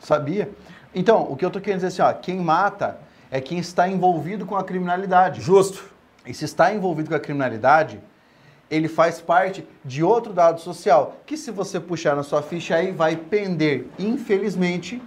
Sabia. 0.00 0.50
Então, 0.94 1.26
o 1.30 1.36
que 1.36 1.44
eu 1.44 1.50
tô 1.50 1.60
querendo 1.60 1.80
dizer 1.80 2.02
assim, 2.02 2.02
ó, 2.02 2.12
quem 2.12 2.38
mata 2.38 2.98
é 3.30 3.40
quem 3.40 3.58
está 3.58 3.88
envolvido 3.88 4.46
com 4.46 4.56
a 4.56 4.64
criminalidade. 4.64 5.40
Justo. 5.40 5.84
E 6.24 6.32
se 6.32 6.44
está 6.44 6.72
envolvido 6.72 7.10
com 7.10 7.16
a 7.16 7.20
criminalidade, 7.20 8.00
ele 8.70 8.88
faz 8.88 9.20
parte 9.20 9.66
de 9.84 10.02
outro 10.02 10.32
dado 10.32 10.60
social, 10.60 11.16
que 11.24 11.36
se 11.36 11.50
você 11.50 11.78
puxar 11.78 12.16
na 12.16 12.22
sua 12.22 12.42
ficha 12.42 12.74
aí, 12.74 12.90
vai 12.90 13.16
pender, 13.16 13.86
infelizmente, 13.98 15.00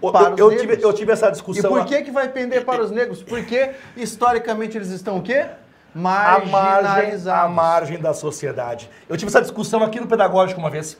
para 0.00 0.30
eu, 0.30 0.36
eu, 0.38 0.46
os 0.48 0.60
tive, 0.60 0.82
eu 0.82 0.92
tive 0.92 1.12
essa 1.12 1.30
discussão. 1.30 1.70
E 1.70 1.74
por 1.74 1.86
que, 1.86 2.02
que 2.02 2.10
vai 2.10 2.28
pender 2.28 2.64
para 2.64 2.82
os 2.82 2.90
negros? 2.90 3.22
Porque 3.22 3.70
historicamente 3.96 4.76
eles 4.76 4.90
estão 4.90 5.18
o 5.18 5.22
quê? 5.22 5.46
Marginalizados. 5.94 7.26
A 7.26 7.32
margem, 7.32 7.32
a 7.32 7.48
margem 7.48 7.98
da 7.98 8.12
sociedade. 8.12 8.90
Eu 9.08 9.16
tive 9.16 9.30
essa 9.30 9.40
discussão 9.40 9.82
aqui 9.82 10.00
no 10.00 10.06
Pedagógico 10.06 10.60
uma 10.60 10.70
vez. 10.70 10.98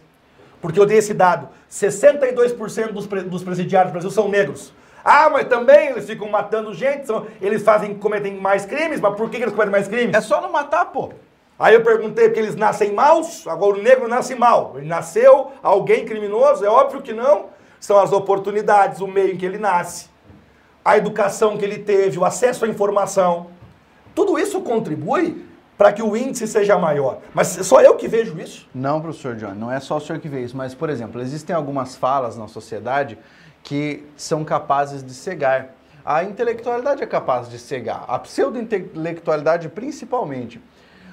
Porque 0.60 0.78
eu 0.78 0.86
dei 0.86 0.98
esse 0.98 1.12
dado. 1.12 1.48
62% 1.70 2.92
dos, 2.92 3.06
dos 3.06 3.42
presidiários 3.42 3.90
do 3.90 3.94
Brasil 3.94 4.10
são 4.10 4.28
negros. 4.28 4.72
Ah, 5.04 5.28
mas 5.28 5.46
também 5.48 5.90
eles 5.90 6.06
ficam 6.06 6.30
matando 6.30 6.72
gente, 6.72 7.06
são, 7.06 7.26
eles 7.42 7.62
fazem, 7.62 7.94
cometem 7.94 8.40
mais 8.40 8.64
crimes, 8.64 9.00
mas 9.00 9.14
por 9.14 9.28
que, 9.28 9.36
que 9.36 9.42
eles 9.42 9.52
cometem 9.52 9.72
mais 9.72 9.86
crimes? 9.86 10.16
É 10.16 10.20
só 10.22 10.40
não 10.40 10.50
matar, 10.50 10.86
pô. 10.86 11.12
Aí 11.58 11.74
eu 11.74 11.82
perguntei 11.82 12.28
porque 12.28 12.40
eles 12.40 12.56
nascem 12.56 12.92
maus, 12.92 13.46
agora 13.46 13.76
o 13.76 13.82
negro 13.82 14.08
nasce 14.08 14.34
mal. 14.34 14.72
Ele 14.76 14.86
nasceu 14.86 15.52
alguém 15.62 16.06
criminoso? 16.06 16.64
É 16.64 16.68
óbvio 16.68 17.02
que 17.02 17.12
não. 17.12 17.46
São 17.78 17.98
as 17.98 18.12
oportunidades, 18.12 19.00
o 19.00 19.06
meio 19.06 19.34
em 19.34 19.36
que 19.36 19.44
ele 19.44 19.58
nasce, 19.58 20.08
a 20.82 20.96
educação 20.96 21.58
que 21.58 21.64
ele 21.64 21.78
teve, 21.78 22.18
o 22.18 22.24
acesso 22.24 22.64
à 22.64 22.68
informação. 22.68 23.48
Tudo 24.14 24.38
isso 24.38 24.60
contribui 24.60 25.44
para 25.76 25.92
que 25.92 26.02
o 26.02 26.16
índice 26.16 26.46
seja 26.46 26.78
maior. 26.78 27.18
Mas 27.34 27.48
só 27.48 27.80
eu 27.80 27.96
que 27.96 28.06
vejo 28.06 28.38
isso? 28.38 28.68
Não, 28.74 29.00
professor 29.00 29.34
John, 29.34 29.54
não 29.54 29.70
é 29.70 29.80
só 29.80 29.96
o 29.96 30.00
senhor 30.00 30.20
que 30.20 30.28
vê 30.28 30.42
isso. 30.42 30.56
Mas, 30.56 30.74
por 30.74 30.88
exemplo, 30.88 31.20
existem 31.20 31.54
algumas 31.54 31.96
falas 31.96 32.36
na 32.36 32.46
sociedade 32.46 33.18
que 33.62 34.04
são 34.16 34.44
capazes 34.44 35.02
de 35.02 35.12
cegar. 35.12 35.74
A 36.04 36.22
intelectualidade 36.22 37.02
é 37.02 37.06
capaz 37.06 37.48
de 37.48 37.58
cegar, 37.58 38.04
a 38.06 38.18
pseudo-intelectualidade 38.18 39.70
principalmente. 39.70 40.60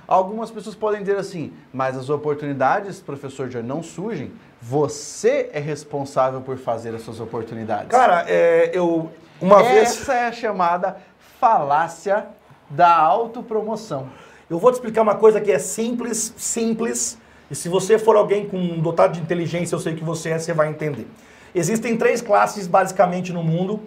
Algumas 0.06 0.52
pessoas 0.52 0.76
podem 0.76 1.00
dizer 1.00 1.16
assim, 1.16 1.54
mas 1.72 1.98
as 1.98 2.10
oportunidades, 2.10 3.00
professor 3.00 3.48
John, 3.48 3.64
não 3.64 3.82
surgem. 3.82 4.34
Você 4.62 5.50
é 5.54 5.60
responsável 5.60 6.42
por 6.42 6.58
fazer 6.58 6.94
as 6.94 7.02
suas 7.04 7.22
oportunidades. 7.22 7.88
Cara, 7.88 8.26
é, 8.28 8.70
eu 8.74 9.10
uma 9.40 9.62
Essa 9.62 9.70
vez. 9.70 9.90
Essa 9.90 10.14
é 10.14 10.28
a 10.28 10.32
chamada 10.34 10.98
falácia 11.40 12.28
da 12.72 12.96
autopromoção. 12.96 14.10
Eu 14.50 14.60
vou 14.60 14.72
te 14.72 14.76
explicar 14.76 15.02
uma 15.02 15.16
coisa 15.16 15.40
que 15.40 15.52
é 15.52 15.60
simples, 15.60 16.34
simples, 16.38 17.18
e 17.50 17.56
se 17.56 17.68
você 17.68 18.00
for 18.00 18.16
alguém 18.16 18.48
com 18.48 18.80
dotado 18.80 19.14
de 19.14 19.20
inteligência, 19.20 19.76
eu 19.76 19.80
sei 19.80 19.94
que 19.94 20.04
você 20.04 20.30
é, 20.30 20.40
você 20.40 20.54
vai 20.54 20.70
entender. 20.70 21.06
Existem 21.54 21.98
três 21.98 22.22
classes 22.22 22.66
basicamente 22.66 23.34
no 23.34 23.44
mundo. 23.44 23.82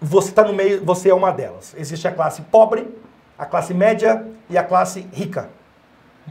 Você 0.00 0.30
está 0.30 0.42
no 0.42 0.52
meio, 0.52 0.84
você 0.84 1.10
é 1.10 1.14
uma 1.14 1.30
delas. 1.30 1.72
Existe 1.78 2.08
a 2.08 2.10
classe 2.10 2.42
pobre, 2.42 2.88
a 3.38 3.46
classe 3.46 3.72
média 3.72 4.26
e 4.50 4.58
a 4.58 4.64
classe 4.64 5.06
rica. 5.12 5.50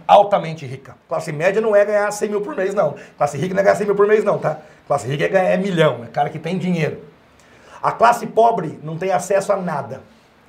Altamente 0.05 0.65
rica. 0.65 0.97
Classe 1.07 1.31
média 1.31 1.61
não 1.61 1.73
é 1.73 1.85
ganhar 1.85 2.11
100 2.11 2.29
mil 2.29 2.41
por 2.41 2.57
mês, 2.57 2.73
não. 2.73 2.95
Classe 3.17 3.37
rica 3.37 3.53
não 3.53 3.61
é 3.61 3.63
ganhar 3.63 3.75
100 3.75 3.87
mil 3.87 3.95
por 3.95 4.07
mês, 4.07 4.23
não, 4.23 4.37
tá? 4.37 4.57
Classe 4.87 5.07
rica 5.07 5.23
é 5.23 5.27
ganhar 5.29 5.49
é 5.49 5.57
milhão, 5.57 6.03
é 6.03 6.07
cara 6.07 6.29
que 6.29 6.39
tem 6.39 6.57
dinheiro. 6.57 7.01
A 7.81 7.93
classe 7.93 8.27
pobre 8.27 8.77
não 8.83 8.97
tem 8.97 9.11
acesso 9.11 9.53
a 9.53 9.55
nada. 9.55 10.01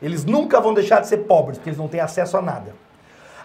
Eles 0.02 0.24
nunca 0.24 0.60
vão 0.60 0.74
deixar 0.74 1.00
de 1.00 1.06
ser 1.06 1.18
pobres, 1.18 1.56
porque 1.56 1.70
eles 1.70 1.78
não 1.78 1.88
têm 1.88 2.00
acesso 2.00 2.36
a 2.36 2.42
nada. 2.42 2.74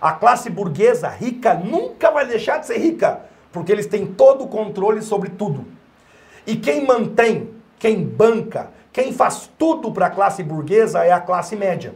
A 0.01 0.11
classe 0.11 0.49
burguesa 0.49 1.07
rica 1.07 1.53
nunca 1.53 2.09
vai 2.09 2.25
deixar 2.25 2.57
de 2.57 2.65
ser 2.65 2.79
rica, 2.79 3.21
porque 3.51 3.71
eles 3.71 3.85
têm 3.85 4.05
todo 4.05 4.43
o 4.43 4.47
controle 4.47 5.01
sobre 5.01 5.29
tudo. 5.29 5.65
E 6.45 6.55
quem 6.55 6.85
mantém, 6.85 7.49
quem 7.77 8.03
banca, 8.03 8.71
quem 8.91 9.13
faz 9.13 9.49
tudo 9.57 9.91
para 9.91 10.07
a 10.07 10.09
classe 10.09 10.41
burguesa 10.41 11.03
é 11.03 11.11
a 11.11 11.19
classe 11.19 11.55
média. 11.55 11.93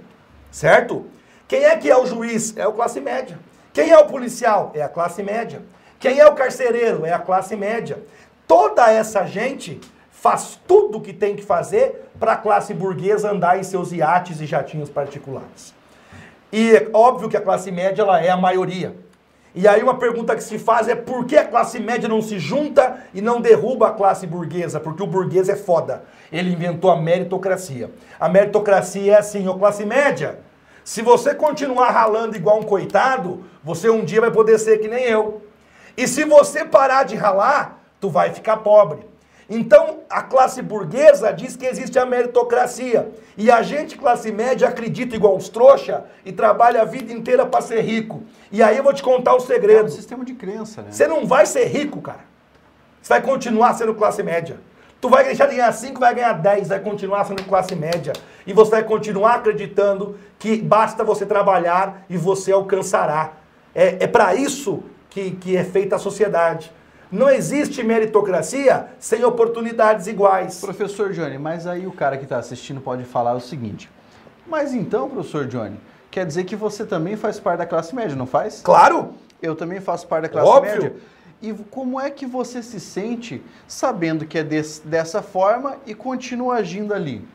Certo? 0.52 1.06
Quem 1.48 1.64
é 1.64 1.76
que 1.76 1.90
é 1.90 1.98
o 1.98 2.06
juiz? 2.06 2.56
É 2.56 2.64
a 2.64 2.72
classe 2.72 3.02
média. 3.02 3.40
Quem 3.74 3.90
é 3.90 3.98
o 3.98 4.06
policial? 4.06 4.72
É 4.76 4.82
a 4.82 4.90
classe 4.90 5.24
média. 5.24 5.62
Quem 6.00 6.20
é 6.20 6.28
o 6.28 6.36
carcereiro? 6.36 7.06
É 7.06 7.14
a 7.14 7.20
classe 7.20 7.56
média. 7.56 8.04
Toda 8.48 8.92
essa 8.92 9.26
gente 9.26 9.80
faz 10.22 10.60
tudo 10.68 11.00
o 11.00 11.02
que 11.02 11.14
tem 11.14 11.36
que 11.36 11.42
fazer 11.42 12.12
para 12.20 12.34
a 12.34 12.38
classe 12.38 12.76
burguesa 12.76 13.32
andar 13.32 13.58
em 13.58 13.64
seus 13.64 13.92
iates 13.92 14.40
e 14.40 14.46
jatinhos 14.46 14.88
particulares. 14.88 15.74
E 16.52 16.76
é 16.76 16.90
óbvio 16.94 17.28
que 17.28 17.36
a 17.36 17.42
classe 17.42 17.72
média 17.72 18.04
ela 18.04 18.22
é 18.22 18.30
a 18.30 18.38
maioria. 18.38 18.96
E 19.56 19.68
aí 19.68 19.82
uma 19.82 19.98
pergunta 19.98 20.36
que 20.36 20.44
se 20.44 20.60
faz 20.60 20.88
é 20.88 20.94
por 20.94 21.26
que 21.26 21.36
a 21.36 21.44
classe 21.44 21.80
média 21.80 22.08
não 22.08 22.22
se 22.22 22.38
junta 22.38 23.00
e 23.16 23.20
não 23.20 23.42
derruba 23.42 23.88
a 23.88 23.92
classe 23.94 24.28
burguesa? 24.28 24.80
Porque 24.80 25.02
o 25.02 25.08
burguês 25.08 25.50
é 25.50 25.56
foda. 25.56 26.04
Ele 26.32 26.52
inventou 26.52 26.92
a 26.92 27.02
meritocracia. 27.02 27.90
A 28.20 28.30
meritocracia 28.30 29.14
é 29.14 29.18
assim, 29.18 29.48
ô 29.48 29.56
classe 29.56 29.84
média, 29.88 30.38
se 30.84 31.02
você 31.02 31.34
continuar 31.34 31.90
ralando 31.90 32.36
igual 32.36 32.60
um 32.60 32.64
coitado, 32.64 33.44
você 33.64 33.90
um 33.90 34.06
dia 34.06 34.22
vai 34.22 34.30
poder 34.30 34.60
ser 34.60 34.78
que 34.78 34.88
nem 34.88 35.04
eu. 35.04 35.42
E 35.98 36.08
se 36.08 36.26
você 36.26 36.64
parar 36.64 37.06
de 37.06 37.16
ralar, 37.16 37.82
tu 38.00 38.08
vai 38.08 38.32
ficar 38.32 38.58
pobre. 38.58 39.11
Então, 39.50 40.00
a 40.10 40.22
classe 40.22 40.62
burguesa 40.62 41.32
diz 41.32 41.56
que 41.56 41.66
existe 41.66 42.00
a 42.00 42.06
meritocracia. 42.06 43.12
E 43.38 43.52
a 43.52 43.62
gente, 43.62 43.98
classe 43.98 44.32
média, 44.32 44.68
acredita 44.68 45.16
igual 45.16 45.36
os 45.36 45.50
trouxa 45.50 46.06
e 46.26 46.32
trabalha 46.32 46.82
a 46.82 46.86
vida 46.86 47.12
inteira 47.12 47.46
para 47.46 47.62
ser 47.62 47.82
rico. 47.82 48.24
E 48.52 48.64
aí 48.64 48.78
eu 48.78 48.84
vou 48.84 48.94
te 48.94 49.04
contar 49.04 49.36
o 49.36 49.40
segredo. 49.40 49.82
É 49.82 49.84
um 49.86 49.90
sistema 49.90 50.24
de 50.24 50.34
crença, 50.34 50.82
né? 50.82 50.92
Você 50.92 51.08
não 51.08 51.26
vai 51.26 51.46
ser 51.46 51.66
rico, 51.66 52.02
cara. 52.02 52.32
Você 53.02 53.10
vai 53.10 53.22
continuar 53.22 53.74
sendo 53.74 53.96
classe 53.96 54.22
média. 54.24 54.60
Tu 55.02 55.10
vai 55.10 55.24
deixar 55.24 55.48
de 55.48 55.56
ganhar 55.56 55.72
5, 55.72 56.00
vai 56.00 56.14
ganhar 56.14 56.34
10, 56.34 56.68
vai 56.68 56.80
continuar 56.80 57.26
sendo 57.26 57.44
classe 57.44 57.76
média. 57.76 58.14
E 58.46 58.54
você 58.54 58.70
vai 58.70 58.84
continuar 58.84 59.36
acreditando 59.36 60.16
que 60.38 60.62
basta 60.62 61.04
você 61.04 61.26
trabalhar 61.26 62.06
e 62.08 62.16
você 62.16 62.52
alcançará. 62.52 63.34
É, 63.74 64.04
é 64.04 64.08
para 64.08 64.36
isso 64.36 64.84
que, 65.10 65.32
que 65.32 65.58
é 65.58 65.64
feita 65.64 65.96
a 65.96 66.00
sociedade. 66.00 66.72
Não 67.12 67.30
existe 67.30 67.84
meritocracia 67.84 68.88
sem 68.98 69.24
oportunidades 69.26 70.08
iguais. 70.08 70.62
Professor 70.62 71.12
Johnny, 71.12 71.38
mas 71.38 71.68
aí 71.68 71.86
o 71.86 71.92
cara 71.92 72.18
que 72.18 72.24
está 72.24 72.38
assistindo 72.38 72.80
pode 72.80 73.04
falar 73.04 73.34
o 73.34 73.42
seguinte: 73.42 73.90
mas 74.48 74.74
então, 74.74 75.10
professor 75.10 75.46
Johnny, 75.46 75.78
quer 76.10 76.26
dizer 76.26 76.46
que 76.46 76.56
você 76.56 76.86
também 76.86 77.18
faz 77.18 77.40
parte 77.40 77.60
da 77.60 77.66
classe 77.66 77.94
média, 77.94 78.16
não 78.16 78.26
faz? 78.26 78.62
Claro! 78.62 79.14
Eu 79.42 79.56
também 79.56 79.82
faço 79.82 80.08
parte 80.08 80.24
da 80.24 80.30
classe 80.30 80.48
Óbvio. 80.48 80.72
média. 80.74 80.96
E 81.42 81.54
como 81.72 82.00
é 82.00 82.10
que 82.10 82.26
você 82.26 82.62
se 82.62 82.80
sente 82.80 83.44
sabendo 83.68 84.26
que 84.26 84.38
é 84.38 84.44
desse, 84.44 84.86
dessa 84.88 85.22
forma 85.22 85.78
e 85.88 85.96
continua 85.96 86.56
agindo 86.56 86.94
ali? 86.94 87.28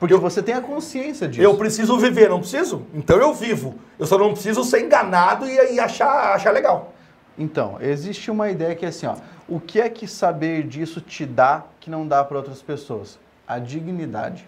Porque 0.00 0.12
eu, 0.12 0.20
você 0.20 0.42
tem 0.42 0.54
a 0.54 0.60
consciência 0.60 1.28
disso. 1.28 1.42
Eu 1.42 1.56
preciso 1.56 1.96
viver, 1.98 2.28
não 2.28 2.40
preciso? 2.40 2.86
Então 2.92 3.16
eu 3.18 3.32
vivo. 3.32 3.76
Eu 3.98 4.06
só 4.06 4.18
não 4.18 4.32
preciso 4.32 4.64
ser 4.64 4.84
enganado 4.84 5.46
e, 5.46 5.74
e 5.74 5.80
achar, 5.80 6.34
achar 6.34 6.52
legal. 6.52 6.92
Então, 7.38 7.76
existe 7.80 8.30
uma 8.30 8.50
ideia 8.50 8.74
que 8.74 8.84
é 8.84 8.88
assim, 8.88 9.06
ó, 9.06 9.14
o 9.48 9.60
que 9.60 9.80
é 9.80 9.88
que 9.88 10.06
saber 10.06 10.64
disso 10.64 11.00
te 11.00 11.24
dá 11.24 11.64
que 11.78 11.88
não 11.88 12.06
dá 12.06 12.24
para 12.24 12.36
outras 12.36 12.60
pessoas? 12.60 13.18
A 13.46 13.58
dignidade. 13.58 14.46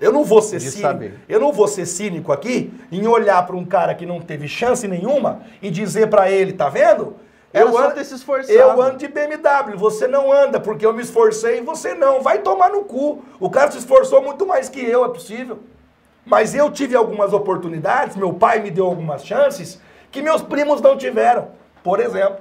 Eu 0.00 0.12
não 0.12 0.24
vou 0.24 0.40
ser 0.40 0.60
cínico. 0.60 0.80
Saber. 0.80 1.18
Eu 1.28 1.40
não 1.40 1.52
vou 1.52 1.68
ser 1.68 1.84
cínico 1.84 2.32
aqui 2.32 2.72
em 2.90 3.06
olhar 3.06 3.44
para 3.46 3.56
um 3.56 3.64
cara 3.64 3.94
que 3.94 4.06
não 4.06 4.20
teve 4.20 4.48
chance 4.48 4.86
nenhuma 4.88 5.42
e 5.60 5.70
dizer 5.70 6.08
para 6.08 6.30
ele, 6.30 6.54
tá 6.54 6.68
vendo? 6.68 7.16
Era 7.52 7.68
eu 7.68 7.76
ando, 7.76 8.04
se 8.04 8.14
esforçado. 8.14 8.56
Eu 8.56 8.80
ando 8.80 8.96
de 8.96 9.08
BMW, 9.08 9.76
você 9.76 10.06
não 10.06 10.32
anda, 10.32 10.60
porque 10.60 10.86
eu 10.86 10.94
me 10.94 11.02
esforcei 11.02 11.58
e 11.58 11.60
você 11.60 11.94
não. 11.94 12.22
Vai 12.22 12.38
tomar 12.38 12.70
no 12.70 12.84
cu. 12.84 13.22
O 13.40 13.50
cara 13.50 13.70
se 13.72 13.78
esforçou 13.78 14.22
muito 14.22 14.46
mais 14.46 14.68
que 14.68 14.80
eu, 14.80 15.04
é 15.04 15.08
possível. 15.08 15.58
Mas 16.24 16.54
eu 16.54 16.70
tive 16.70 16.94
algumas 16.94 17.32
oportunidades, 17.32 18.16
meu 18.16 18.32
pai 18.32 18.60
me 18.60 18.70
deu 18.70 18.86
algumas 18.86 19.26
chances 19.26 19.80
que 20.10 20.22
meus 20.22 20.42
primos 20.42 20.80
não 20.80 20.96
tiveram, 20.96 21.48
por 21.82 22.00
exemplo. 22.00 22.38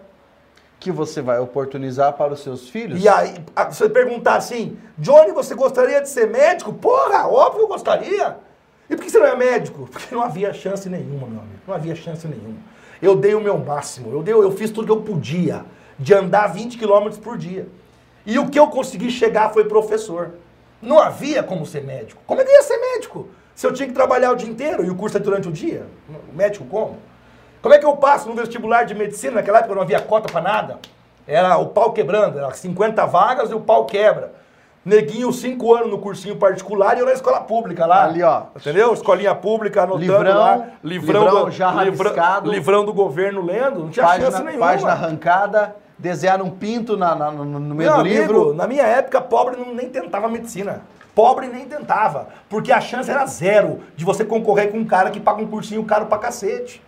Que 0.79 0.91
você 0.91 1.21
vai 1.21 1.39
oportunizar 1.39 2.13
para 2.13 2.33
os 2.33 2.39
seus 2.41 2.69
filhos? 2.69 3.03
E 3.03 3.09
aí, 3.09 3.35
você 3.69 3.89
perguntar 3.89 4.35
assim, 4.35 4.77
Johnny, 4.97 5.33
você 5.33 5.53
gostaria 5.53 6.01
de 6.01 6.07
ser 6.07 6.29
médico? 6.29 6.71
Porra, 6.71 7.27
óbvio 7.27 7.63
eu 7.63 7.67
gostaria. 7.67 8.37
E 8.89 8.95
por 8.95 9.03
que 9.03 9.11
você 9.11 9.19
não 9.19 9.27
é 9.27 9.35
médico? 9.35 9.87
Porque 9.91 10.15
não 10.15 10.23
havia 10.23 10.53
chance 10.53 10.89
nenhuma, 10.89 11.27
meu 11.27 11.41
amigo. 11.41 11.59
Não 11.67 11.75
havia 11.75 11.95
chance 11.95 12.27
nenhuma. 12.27 12.57
Eu 13.01 13.15
dei 13.15 13.35
o 13.35 13.41
meu 13.41 13.57
máximo, 13.57 14.11
eu, 14.11 14.23
dei, 14.23 14.33
eu 14.33 14.51
fiz 14.51 14.71
tudo 14.71 14.85
que 14.85 14.91
eu 14.91 15.01
podia, 15.01 15.65
de 15.97 16.13
andar 16.13 16.47
20 16.47 16.77
quilômetros 16.77 17.19
por 17.19 17.37
dia. 17.37 17.67
E 18.25 18.39
o 18.39 18.49
que 18.49 18.59
eu 18.59 18.67
consegui 18.67 19.11
chegar 19.11 19.49
foi 19.51 19.65
professor. 19.65 20.35
Não 20.81 20.99
havia 20.99 21.43
como 21.43 21.65
ser 21.65 21.83
médico. 21.83 22.21
Como 22.25 22.39
é 22.41 22.43
que 22.43 22.51
eu 22.51 22.55
ia 22.55 22.63
ser 22.63 22.77
médico? 22.77 23.27
Se 23.53 23.67
eu 23.67 23.73
tinha 23.73 23.87
que 23.87 23.93
trabalhar 23.93 24.31
o 24.31 24.35
dia 24.35 24.49
inteiro 24.49 24.85
e 24.85 24.89
o 24.89 24.95
curso 24.95 25.17
é 25.17 25.19
durante 25.19 25.49
o 25.49 25.51
dia? 25.51 25.85
Médico 26.33 26.65
como? 26.65 26.97
Como 27.61 27.73
é 27.73 27.77
que 27.77 27.85
eu 27.85 27.95
passo 27.97 28.29
no 28.29 28.35
vestibular 28.35 28.83
de 28.83 28.95
medicina? 28.95 29.35
Naquela 29.35 29.59
época 29.59 29.75
não 29.75 29.81
havia 29.81 29.99
cota 29.99 30.31
para 30.31 30.41
nada. 30.41 30.79
Era 31.27 31.57
o 31.57 31.67
pau 31.67 31.91
quebrando, 31.91 32.39
era 32.39 32.51
50 32.51 33.05
vagas 33.05 33.51
e 33.51 33.53
o 33.53 33.59
pau 33.59 33.85
quebra. 33.85 34.31
Neguinho, 34.83 35.31
cinco 35.33 35.75
anos 35.75 35.89
no 35.89 35.99
cursinho 35.99 36.37
particular 36.37 36.95
e 36.95 37.01
eu 37.01 37.05
na 37.05 37.11
escola 37.11 37.41
pública 37.41 37.85
lá. 37.85 38.05
Ali, 38.05 38.23
ó. 38.23 38.43
Entendeu? 38.55 38.93
Escolinha 38.93 39.35
pública, 39.35 39.83
anotando 39.83 40.01
livrão, 40.01 40.39
lá. 40.39 40.67
Livrão, 40.83 41.23
livrão 41.23 41.45
do, 41.45 41.51
já 41.51 41.83
livrão, 41.83 42.13
livrão 42.45 42.85
do 42.85 42.93
governo 42.93 43.45
lendo. 43.45 43.81
Não 43.81 43.89
tinha 43.89 44.05
página, 44.05 44.31
chance 44.31 44.43
nenhuma. 44.43 44.65
Página 44.65 44.91
arrancada, 44.91 45.75
desenhar 45.97 46.41
um 46.41 46.49
pinto 46.49 46.95
na, 46.95 47.13
na, 47.13 47.29
no, 47.29 47.43
no 47.43 47.75
meio 47.75 47.91
Meu 47.91 47.93
do 47.93 47.99
amigo, 47.99 48.15
livro. 48.15 48.53
Na 48.53 48.65
minha 48.65 48.83
época, 48.83 49.19
pobre 49.19 49.57
não, 49.57 49.73
nem 49.75 49.89
tentava 49.89 50.29
medicina. 50.29 50.81
Pobre 51.13 51.47
nem 51.47 51.65
tentava. 51.65 52.29
Porque 52.49 52.71
a 52.71 52.79
chance 52.79 53.11
era 53.11 53.25
zero 53.25 53.81
de 53.97 54.05
você 54.05 54.23
concorrer 54.23 54.71
com 54.71 54.77
um 54.77 54.85
cara 54.85 55.11
que 55.11 55.19
paga 55.19 55.41
um 55.41 55.47
cursinho 55.47 55.83
caro 55.83 56.05
pra 56.05 56.17
cacete. 56.17 56.81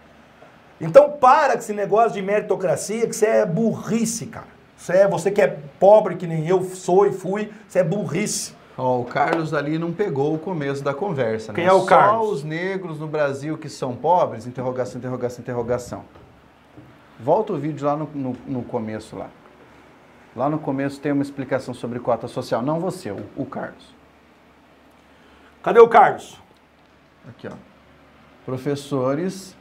Então 0.82 1.12
para 1.12 1.54
com 1.54 1.60
esse 1.60 1.74
negócio 1.74 2.14
de 2.14 2.22
meritocracia, 2.22 3.08
que 3.08 3.16
você 3.16 3.28
é 3.28 3.46
burrice, 3.46 4.26
cara. 4.26 4.48
Você, 4.76 4.94
é, 4.94 5.08
você 5.08 5.30
que 5.30 5.40
é 5.40 5.60
pobre, 5.80 6.16
que 6.16 6.26
nem 6.26 6.48
eu 6.48 6.64
sou 6.64 7.06
e 7.06 7.12
fui, 7.12 7.52
você 7.68 7.80
é 7.80 7.84
burrice. 7.84 8.56
Oh, 8.76 9.02
o 9.02 9.06
Carlos 9.06 9.54
ali 9.54 9.78
não 9.78 9.94
pegou 9.94 10.34
o 10.34 10.40
começo 10.40 10.84
da 10.84 10.92
conversa, 10.92 11.54
Quem 11.54 11.66
né? 11.66 11.70
é 11.70 11.74
o 11.74 11.86
Carlos? 11.86 12.28
Só 12.28 12.34
os 12.34 12.44
negros 12.44 13.00
no 13.00 13.06
Brasil 13.06 13.58
que 13.60 13.70
são 13.70 13.96
pobres? 13.96 14.48
Interrogação, 14.48 14.98
interrogação, 14.98 15.42
interrogação. 15.42 16.04
Volta 17.20 17.54
o 17.54 17.58
vídeo 17.58 17.86
lá 17.86 17.96
no, 17.96 18.10
no, 18.16 18.36
no 18.48 18.64
começo 18.64 19.16
lá. 19.16 19.30
Lá 20.36 20.50
no 20.50 20.58
começo 20.58 21.00
tem 21.00 21.12
uma 21.12 21.22
explicação 21.22 21.74
sobre 21.76 22.00
cota 22.00 22.28
social. 22.28 22.64
Não 22.64 22.80
você, 22.80 23.12
o, 23.12 23.24
o 23.36 23.46
Carlos. 23.46 23.94
Cadê 25.62 25.80
o 25.80 25.88
Carlos? 25.88 26.42
Aqui, 27.30 27.48
ó. 27.48 27.52
Professores, 28.46 29.56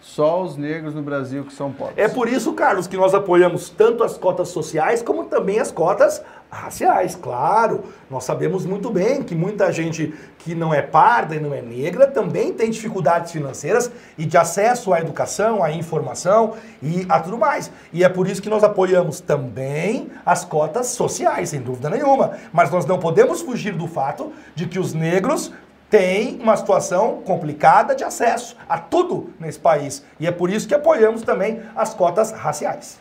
só 0.00 0.42
os 0.42 0.56
negros 0.56 0.94
no 0.94 1.02
Brasil 1.02 1.44
que 1.44 1.52
são 1.52 1.70
pobres. 1.70 1.98
É 1.98 2.08
por 2.08 2.28
isso, 2.28 2.52
Carlos, 2.54 2.86
que 2.86 2.96
nós 2.96 3.14
apoiamos 3.14 3.68
tanto 3.68 4.02
as 4.02 4.16
cotas 4.16 4.48
sociais 4.48 5.02
como 5.02 5.24
também 5.24 5.60
as 5.60 5.70
cotas 5.70 6.22
raciais, 6.50 7.14
claro. 7.14 7.84
Nós 8.10 8.24
sabemos 8.24 8.66
muito 8.66 8.90
bem 8.90 9.22
que 9.22 9.34
muita 9.34 9.70
gente 9.70 10.12
que 10.38 10.54
não 10.54 10.74
é 10.74 10.82
parda 10.82 11.36
e 11.36 11.40
não 11.40 11.54
é 11.54 11.62
negra 11.62 12.06
também 12.06 12.52
tem 12.52 12.70
dificuldades 12.70 13.30
financeiras 13.30 13.90
e 14.18 14.24
de 14.24 14.36
acesso 14.36 14.92
à 14.92 15.00
educação, 15.00 15.62
à 15.62 15.70
informação 15.70 16.54
e 16.82 17.06
a 17.08 17.20
tudo 17.20 17.38
mais. 17.38 17.70
E 17.92 18.02
é 18.02 18.08
por 18.08 18.26
isso 18.26 18.42
que 18.42 18.50
nós 18.50 18.64
apoiamos 18.64 19.20
também 19.20 20.10
as 20.26 20.44
cotas 20.44 20.88
sociais, 20.88 21.50
sem 21.50 21.60
dúvida 21.60 21.88
nenhuma. 21.88 22.32
Mas 22.52 22.70
nós 22.70 22.84
não 22.84 22.98
podemos 22.98 23.42
fugir 23.42 23.74
do 23.74 23.86
fato 23.86 24.32
de 24.54 24.66
que 24.66 24.78
os 24.78 24.92
negros 24.92 25.52
têm 25.90 26.38
uma 26.40 26.56
situação 26.56 27.20
complicada 27.24 27.94
de 27.94 28.04
acesso 28.04 28.56
a 28.68 28.78
tudo 28.78 29.34
nesse 29.40 29.58
país. 29.58 30.04
E 30.20 30.26
é 30.26 30.30
por 30.30 30.48
isso 30.48 30.66
que 30.68 30.74
apoiamos 30.74 31.22
também 31.22 31.60
as 31.74 31.92
cotas 31.92 32.30
raciais. 32.30 33.00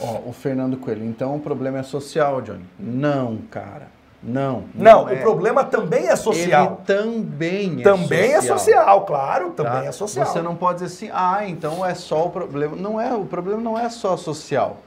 Ó, 0.00 0.20
o 0.26 0.32
Fernando 0.32 0.76
Coelho, 0.76 1.04
então 1.04 1.34
o 1.36 1.40
problema 1.40 1.80
é 1.80 1.82
social, 1.82 2.40
Johnny? 2.40 2.64
Não, 2.78 3.38
cara. 3.50 3.88
Não. 4.22 4.64
Não, 4.74 5.08
é. 5.08 5.14
o 5.14 5.20
problema 5.20 5.64
também 5.64 6.06
é 6.08 6.14
social. 6.14 6.66
Ele 6.66 6.86
também 6.86 7.80
é 7.80 7.82
também 7.82 8.34
social. 8.34 8.56
é 8.56 8.58
social, 8.58 9.06
claro, 9.06 9.50
também 9.50 9.72
tá? 9.72 9.84
é 9.86 9.92
social. 9.92 10.26
Você 10.26 10.42
não 10.42 10.54
pode 10.54 10.80
dizer 10.80 10.94
assim, 10.94 11.10
ah, 11.12 11.48
então 11.48 11.84
é 11.84 11.94
só 11.94 12.26
o 12.26 12.30
problema. 12.30 12.76
Não 12.76 13.00
é, 13.00 13.12
o 13.14 13.24
problema 13.24 13.60
não 13.60 13.78
é 13.78 13.88
só 13.88 14.16
social. 14.16 14.78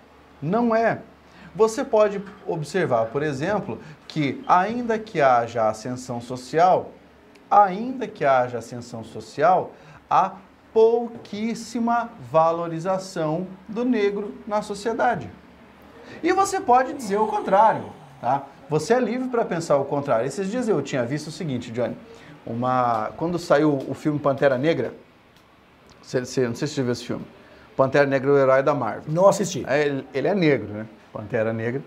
Não 0.41 0.75
é. 0.75 0.99
Você 1.55 1.83
pode 1.83 2.21
observar, 2.47 3.05
por 3.07 3.21
exemplo, 3.21 3.79
que 4.07 4.43
ainda 4.47 4.97
que 4.97 5.21
haja 5.21 5.67
ascensão 5.67 6.21
social, 6.21 6.91
ainda 7.61 8.07
que 8.07 8.25
haja 8.25 8.57
ascensão 8.57 9.03
social, 9.03 9.73
há 10.09 10.33
pouquíssima 10.73 12.09
valorização 12.31 13.47
do 13.67 13.85
negro 13.85 14.33
na 14.47 14.61
sociedade. 14.61 15.29
E 16.21 16.33
você 16.33 16.59
pode 16.59 16.93
dizer 16.93 17.17
o 17.17 17.27
contrário, 17.27 17.85
tá? 18.19 18.43
Você 18.69 18.93
é 18.93 18.99
livre 18.99 19.29
para 19.29 19.45
pensar 19.45 19.77
o 19.77 19.85
contrário. 19.85 20.25
Esses 20.25 20.49
dias 20.49 20.67
eu 20.67 20.81
tinha 20.81 21.05
visto 21.05 21.27
o 21.27 21.31
seguinte, 21.31 21.71
Johnny, 21.71 21.95
uma 22.45 23.11
quando 23.17 23.37
saiu 23.37 23.77
o 23.87 23.93
filme 23.93 24.17
Pantera 24.19 24.57
Negra, 24.57 24.93
você, 26.01 26.25
você, 26.25 26.47
não 26.47 26.55
sei 26.55 26.67
se 26.67 26.73
você 26.75 26.81
viu 26.81 26.91
esse 26.91 27.05
filme, 27.05 27.25
Pantera 27.77 28.05
Negra, 28.05 28.31
o 28.31 28.37
herói 28.37 28.63
da 28.63 28.73
Marvel. 28.73 29.03
Não 29.07 29.27
assisti. 29.27 29.63
É, 29.67 29.85
ele, 29.85 30.07
ele 30.13 30.27
é 30.27 30.35
negro, 30.35 30.73
né? 30.73 30.87
Pantera 31.11 31.53
Negra. 31.53 31.81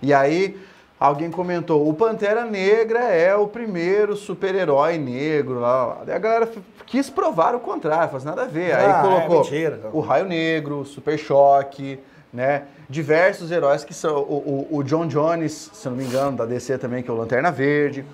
E 0.00 0.12
aí 0.12 0.58
alguém 1.06 1.30
comentou, 1.30 1.88
o 1.88 1.92
Pantera 1.94 2.44
Negra 2.44 3.00
é 3.00 3.34
o 3.34 3.48
primeiro 3.48 4.14
super-herói 4.14 4.98
negro. 4.98 5.58
Lá, 5.58 5.86
lá. 5.86 6.14
A 6.14 6.18
galera 6.18 6.48
quis 6.86 7.10
provar 7.10 7.54
o 7.56 7.60
contrário, 7.60 8.10
faz 8.10 8.22
nada 8.22 8.42
a 8.42 8.46
ver. 8.46 8.72
Ah, 8.72 8.78
aí 8.78 8.90
é 8.90 9.02
colocou 9.02 9.38
mentira. 9.42 9.90
o 9.92 10.00
Raio 10.00 10.26
Negro, 10.26 10.80
o 10.80 10.84
Super 10.84 11.18
Choque, 11.18 11.98
né? 12.32 12.66
Diversos 12.88 13.50
heróis 13.50 13.82
que 13.82 13.92
são. 13.92 14.16
O, 14.18 14.68
o, 14.70 14.76
o 14.78 14.82
John 14.84 15.08
Jones, 15.08 15.70
se 15.72 15.88
não 15.88 15.96
me 15.96 16.04
engano, 16.04 16.36
da 16.36 16.46
DC 16.46 16.78
também, 16.78 17.02
que 17.02 17.10
é 17.10 17.12
o 17.12 17.16
Lanterna 17.16 17.50
Verde. 17.50 18.04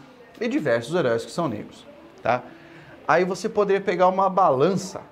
E 0.41 0.49
diversos 0.49 0.95
heróis 0.95 1.25
que 1.25 1.31
são 1.31 1.47
negros, 1.47 1.85
tá? 2.23 2.43
Aí 3.07 3.25
você 3.25 3.49
poderia 3.49 3.81
pegar 3.83 4.09
uma 4.09 4.31
balança, 4.31 5.03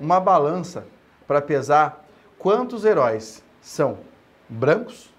uma 0.00 0.18
balança 0.18 0.86
para 1.26 1.40
pesar 1.40 2.04
quantos 2.38 2.84
heróis 2.84 3.44
são 3.60 3.98
brancos 4.48 5.10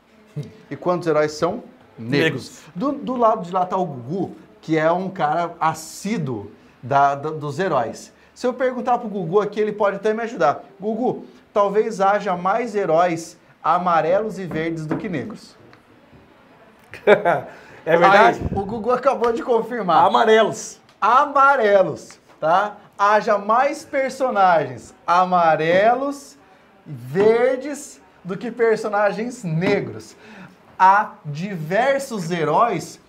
e 0.70 0.76
quantos 0.76 1.08
heróis 1.08 1.32
são 1.34 1.64
negros. 1.98 2.62
Do, 2.76 2.92
do 2.92 3.16
lado 3.16 3.44
de 3.44 3.52
lá 3.52 3.66
tá 3.66 3.78
o 3.78 3.86
Gugu, 3.86 4.36
que 4.62 4.78
é 4.78 4.92
um 4.92 5.10
cara 5.10 5.54
assíduo 5.60 6.52
da- 6.82 7.16
da- 7.16 7.32
dos 7.32 7.60
heróis. 7.60 8.14
Se 8.36 8.46
eu 8.46 8.54
perguntar 8.54 8.98
pro 9.00 9.08
Gugu 9.10 9.40
aqui, 9.42 9.60
ele 9.60 9.72
pode 9.72 9.96
até 9.96 10.14
me 10.14 10.22
ajudar. 10.24 10.64
Gugu, 10.80 11.26
talvez 11.54 12.00
haja 12.02 12.36
mais 12.38 12.76
heróis 12.76 13.38
amarelos 13.64 14.38
e 14.38 14.46
verdes 14.46 14.86
do 14.86 14.96
que 14.98 15.10
negros. 15.10 15.56
é 17.06 17.98
verdade? 17.98 18.40
Aí, 18.42 18.58
o 18.58 18.66
Gugu 18.66 18.92
acabou 18.92 19.32
de 19.34 19.44
confirmar. 19.44 20.06
Amarelos. 20.06 20.80
Amarelos, 21.00 22.20
tá? 22.40 22.78
Haja 22.98 23.38
mais 23.38 23.86
personagens 23.86 24.94
amarelos, 25.06 26.38
verdes 26.86 28.02
do 28.24 28.36
que 28.36 28.50
personagens 28.52 29.44
negros. 29.44 30.16
Há 30.78 31.14
diversos 31.26 32.32
heróis 32.32 33.00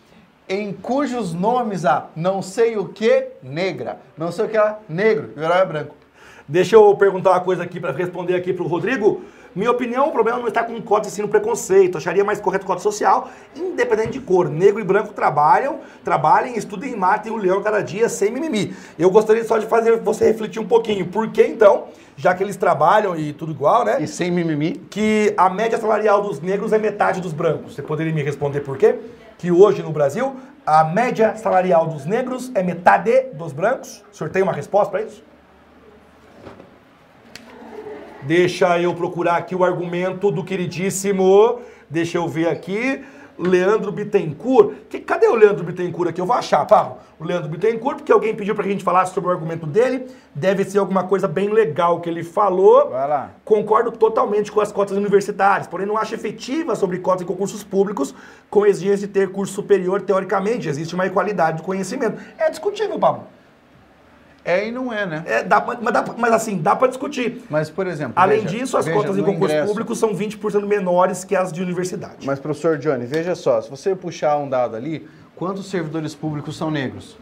em 0.49 0.73
cujos 0.73 1.35
nomes 1.35 1.85
há 1.85 2.07
não 2.17 2.41
sei 2.41 2.77
o 2.77 2.89
que 2.89 3.27
negra, 3.43 3.99
não 4.17 4.33
sei 4.33 4.47
o 4.47 4.49
que 4.49 4.57
lá 4.57 4.79
negro, 4.89 5.31
o 5.37 5.41
herói 5.41 5.59
é 5.59 5.65
branco. 5.67 5.95
Deixa 6.49 6.77
eu 6.77 6.97
perguntar 6.97 7.33
uma 7.33 7.41
coisa 7.41 7.63
aqui 7.63 7.79
para 7.79 7.93
responder 7.93 8.35
aqui 8.35 8.55
pro 8.55 8.67
Rodrigo. 8.67 9.23
Minha 9.59 9.73
opinião, 9.73 10.07
o 10.07 10.13
problema 10.13 10.39
não 10.39 10.47
está 10.47 10.63
com 10.63 10.81
cotas 10.81 11.11
e 11.11 11.17
sim 11.17 11.23
no 11.23 11.27
preconceito. 11.27 11.99
Acharia 11.99 12.25
mais 12.25 12.41
correto 12.41 12.65
cota 12.65 12.81
social, 12.81 13.29
independente 13.57 14.13
de 14.13 14.21
cor. 14.21 14.49
Negro 14.49 14.81
e 14.81 14.85
branco 14.85 15.13
trabalham, 15.13 15.81
trabalhem, 16.05 16.57
estudem 16.57 16.93
e 16.93 16.97
matem 16.97 17.33
o 17.33 17.37
leão 17.37 17.61
cada 17.61 17.81
dia 17.81 18.09
sem 18.09 18.31
mimimi. 18.31 18.73
Eu 18.97 19.11
gostaria 19.11 19.43
só 19.43 19.59
de 19.59 19.67
fazer 19.67 19.97
você 19.99 20.27
refletir 20.27 20.63
um 20.63 20.65
pouquinho. 20.65 21.07
Por 21.07 21.33
que 21.33 21.43
então, 21.43 21.87
já 22.17 22.37
que 22.37 22.45
eles 22.45 22.57
trabalham 22.57 23.17
e 23.17 23.33
tudo 23.33 23.51
igual, 23.51 23.85
né? 23.85 24.01
E 24.01 24.07
sem 24.07 24.31
mimimi, 24.31 24.81
que 24.89 25.35
a 25.37 25.51
média 25.51 25.77
salarial 25.77 26.23
dos 26.23 26.41
negros 26.41 26.73
é 26.73 26.79
metade 26.79 27.21
dos 27.21 27.33
brancos. 27.33 27.75
Você 27.75 27.83
poderia 27.83 28.15
me 28.15 28.23
responder 28.23 28.61
por 28.61 28.79
quê? 28.79 28.95
Que 29.39 29.51
hoje 29.51 29.83
no 29.83 29.91
Brasil, 29.91 30.37
a 30.65 30.85
média 30.85 31.35
salarial 31.35 31.89
dos 31.89 32.07
negros 32.07 32.53
é 32.55 32.63
metade 32.63 33.11
dos 33.35 33.53
brancos? 33.53 34.05
O 34.13 34.17
senhor 34.17 34.31
tem 34.31 34.41
uma 34.41 34.53
resposta 34.53 34.93
para 34.93 35.03
isso? 35.03 35.28
Deixa 38.29 38.79
eu 38.79 38.95
procurar 38.95 39.37
aqui 39.37 39.55
o 39.55 39.65
argumento 39.65 40.31
do 40.31 40.45
queridíssimo. 40.45 41.61
Deixa 41.89 42.19
eu 42.19 42.29
ver 42.29 42.47
aqui. 42.47 43.03
Leandro 43.39 43.91
Bittencourt. 43.91 44.75
Que, 44.91 45.01
cadê 45.01 45.27
o 45.29 45.35
Leandro 45.35 45.65
Bittencourt 45.65 46.11
aqui? 46.11 46.21
Eu 46.21 46.27
vou 46.27 46.37
achar, 46.37 46.63
Pablo. 46.67 46.99
O 47.19 47.25
Leandro 47.25 47.49
Bittencourt, 47.49 47.97
porque 47.97 48.13
alguém 48.13 48.35
pediu 48.35 48.55
pra 48.55 48.65
gente 48.65 48.85
falar 48.85 49.07
sobre 49.07 49.31
o 49.31 49.33
argumento 49.33 49.67
dele. 49.67 50.09
Deve 50.35 50.63
ser 50.65 50.77
alguma 50.77 51.05
coisa 51.05 51.27
bem 51.27 51.49
legal 51.49 52.01
que 52.01 52.11
ele 52.11 52.23
falou. 52.23 52.91
Vai 52.91 53.09
lá. 53.09 53.31
Concordo 53.47 53.93
totalmente 53.93 54.53
com 54.53 54.61
as 54.61 54.71
cotas 54.71 54.95
universitárias, 54.95 55.67
porém 55.67 55.87
não 55.87 55.97
acho 55.97 56.15
efetiva 56.15 56.77
sobre 56.77 56.99
cotas 56.99 57.23
em 57.23 57.25
concursos 57.25 57.65
públicos 57.65 58.15
com 58.51 58.67
exigência 58.67 59.07
de 59.07 59.13
ter 59.15 59.33
curso 59.33 59.55
superior 59.55 60.03
teoricamente. 60.03 60.69
Existe 60.69 60.95
uma 60.95 61.07
equalidade 61.07 61.57
de 61.57 61.63
conhecimento. 61.63 62.21
É 62.37 62.51
discutível, 62.51 62.99
Pablo. 62.99 63.38
É 64.51 64.69
e 64.69 64.73
não 64.73 64.93
é, 64.93 65.05
né? 65.07 65.23
É, 65.27 65.43
dá, 65.43 65.61
pra- 65.61 65.79
mas, 65.81 65.93
dá, 65.93 66.05
mas 66.17 66.33
assim, 66.33 66.59
dá 66.59 66.75
para 66.75 66.89
discutir. 66.89 67.45
Mas, 67.51 67.69
por 67.69 67.87
exemplo. 67.87 68.15
Além 68.17 68.41
veja- 68.41 68.59
disso, 68.59 68.77
as 68.77 68.85
veja, 68.87 68.97
cotas 68.97 69.17
em 69.17 69.21
no 69.21 69.27
concursos 69.27 69.51
ingresso- 69.53 69.69
públicos 69.69 69.99
são 69.99 70.15
20% 70.15 70.67
menores 70.67 71.25
que 71.25 71.37
as 71.37 71.53
de 71.53 71.63
universidade. 71.63 72.27
Mas, 72.27 72.39
professor 72.39 72.79
Johnny, 72.79 73.05
veja 73.07 73.35
só, 73.35 73.61
se 73.61 73.69
você 73.71 73.95
puxar 73.95 74.37
um 74.39 74.49
dado 74.49 74.75
ali, 74.77 75.07
quantos 75.37 75.69
servidores 75.71 76.15
públicos 76.15 76.57
são 76.57 76.71
negros? 76.71 77.17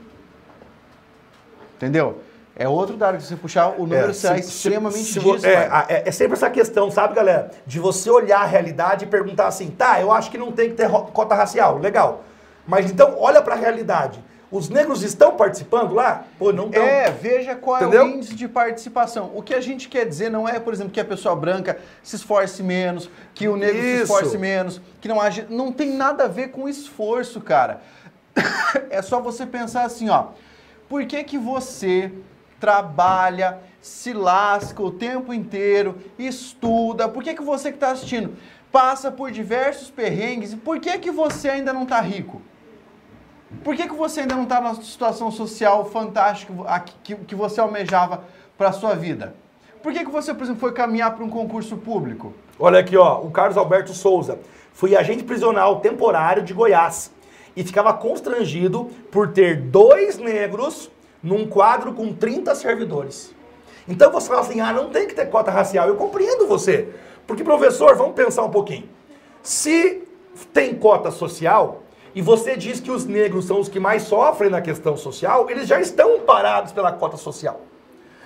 Entendeu? 1.77 2.21
É 2.59 2.67
outro 2.67 2.97
dado 2.97 3.19
que 3.19 3.23
você 3.23 3.37
puxar, 3.37 3.69
o 3.77 3.81
número 3.87 4.11
É, 4.11 4.13
será 4.15 4.35
se- 4.37 4.41
extremamente 4.49 5.05
se 5.05 5.21
dísparo. 5.21 5.45
é, 5.47 5.67
a- 5.67 5.87
é, 5.91 6.09
é 6.09 6.11
sempre 6.11 6.33
essa 6.35 6.49
questão, 6.49 6.91
sabe, 6.91 7.15
galera? 7.15 7.51
De 7.67 7.79
você 7.79 8.09
olhar 8.09 8.41
a 8.41 8.47
realidade 8.47 9.05
e 9.05 9.09
perguntar 9.09 9.47
assim, 9.47 9.69
tá, 9.71 10.01
eu 10.01 10.11
acho 10.11 10.31
que 10.31 10.39
não 10.39 10.51
tem 10.53 10.71
que 10.71 10.75
ter 10.75 10.89
cota 10.89 11.35
racial, 11.35 11.77
legal. 11.79 12.25
Mas 12.67 12.91
então, 12.91 13.15
olha 13.19 13.43
pra 13.43 13.55
realidade. 13.57 14.25
Os 14.51 14.69
negros 14.69 15.03
estão 15.03 15.37
participando 15.37 15.93
lá? 15.93 16.25
Pô, 16.39 16.53
não 16.53 16.67
estão. 16.67 16.83
É, 16.83 17.11
veja 17.11 17.57
qual 17.57 17.79
é 17.79 17.83
Entendeu? 17.83 18.05
o 18.05 18.09
índice 18.09 18.35
de 18.35 18.47
participação. 18.47 19.33
O 19.35 19.43
que 19.43 19.53
a 19.53 19.61
gente 19.61 19.89
quer 19.89 20.07
dizer 20.07 20.31
não 20.31 20.49
é, 20.49 20.61
por 20.61 20.73
exemplo, 20.73 20.93
que 20.93 21.01
a 21.01 21.05
pessoa 21.05 21.35
branca 21.35 21.79
se 22.03 22.15
esforce 22.15 22.63
menos, 22.63 23.11
que 23.35 23.49
o 23.49 23.57
negro 23.57 23.81
se 23.81 23.95
Isso. 23.95 24.03
esforce 24.05 24.39
menos, 24.39 24.81
que 25.01 25.09
não 25.09 25.21
age. 25.21 25.47
Não 25.51 25.73
tem 25.73 25.91
nada 25.91 26.25
a 26.25 26.29
ver 26.29 26.49
com 26.49 26.69
esforço, 26.69 27.41
cara. 27.41 27.81
É 28.91 29.03
só 29.03 29.21
você 29.21 29.45
pensar 29.45 29.85
assim, 29.85 30.09
ó. 30.09 30.29
Por 30.89 31.05
que 31.07 31.25
que 31.25 31.39
você 31.39 32.13
trabalha, 32.61 33.59
se 33.81 34.13
lasca 34.13 34.81
o 34.83 34.91
tempo 34.91 35.33
inteiro, 35.35 35.97
estuda? 36.19 37.09
Por 37.09 37.23
que 37.23 37.35
que 37.35 37.43
você 37.43 37.71
que 37.71 37.77
está 37.77 37.91
assistindo 37.91 38.37
passa 38.71 39.11
por 39.11 39.31
diversos 39.31 39.91
perrengues? 39.91 40.53
E 40.53 40.57
por 40.57 40.79
que 40.79 40.99
que 40.99 41.11
você 41.11 41.49
ainda 41.49 41.73
não 41.73 41.83
está 41.83 42.01
rico? 42.01 42.41
Por 43.63 43.77
que, 43.77 43.87
que 43.89 43.95
você 43.95 44.21
ainda 44.21 44.35
não 44.35 44.43
está 44.43 44.61
na 44.61 44.75
situação 44.75 45.31
social 45.31 45.85
fantástica 45.85 46.53
que 47.27 47.35
você 47.35 47.61
almejava 47.61 48.25
para 48.59 48.71
a 48.71 48.73
sua 48.73 48.95
vida? 48.95 49.35
Por 49.83 49.93
que, 49.93 50.05
que 50.05 50.11
você, 50.11 50.35
por 50.35 50.43
exemplo, 50.43 50.61
foi 50.61 50.73
caminhar 50.73 51.15
para 51.15 51.25
um 51.25 51.31
concurso 51.31 51.77
público? 51.77 52.35
Olha 52.59 52.81
aqui, 52.81 52.97
ó, 52.97 53.21
o 53.21 53.31
Carlos 53.31 53.57
Alberto 53.57 53.93
Souza. 53.93 54.39
Fui 54.73 54.97
agente 54.97 55.23
prisional 55.23 55.81
temporário 55.81 56.43
de 56.43 56.53
Goiás 56.53 57.13
e 57.55 57.63
ficava 57.63 57.93
constrangido 57.95 58.91
por 59.13 59.33
ter 59.33 59.61
dois 59.61 60.19
negros 60.19 60.91
num 61.23 61.47
quadro 61.47 61.93
com 61.93 62.13
30 62.13 62.55
servidores. 62.55 63.35
Então 63.89 64.11
você 64.11 64.29
fala 64.29 64.41
assim, 64.41 64.61
ah, 64.61 64.73
não 64.73 64.91
tem 64.91 65.07
que 65.07 65.15
ter 65.15 65.27
cota 65.27 65.51
racial. 65.51 65.87
Eu 65.87 65.95
compreendo 65.95 66.49
você. 66.49 66.89
Porque, 67.27 67.45
professor, 67.45 67.97
vamos 67.97 68.15
pensar 68.15 68.43
um 68.43 68.51
pouquinho. 68.51 68.89
Se 69.43 70.03
tem 70.53 70.75
cota 70.75 71.11
social, 71.11 71.83
e 72.17 72.23
você 72.23 72.57
diz 72.57 72.81
que 72.81 72.91
os 72.91 73.05
negros 73.05 73.45
são 73.45 73.61
os 73.61 73.69
que 73.69 73.79
mais 73.79 74.05
sofrem 74.05 74.49
na 74.49 74.63
questão 74.63 74.97
social, 74.97 75.51
eles 75.51 75.69
já 75.69 75.79
estão 75.79 76.21
parados 76.21 76.73
pela 76.73 76.91
cota 76.91 77.19
social. 77.19 77.61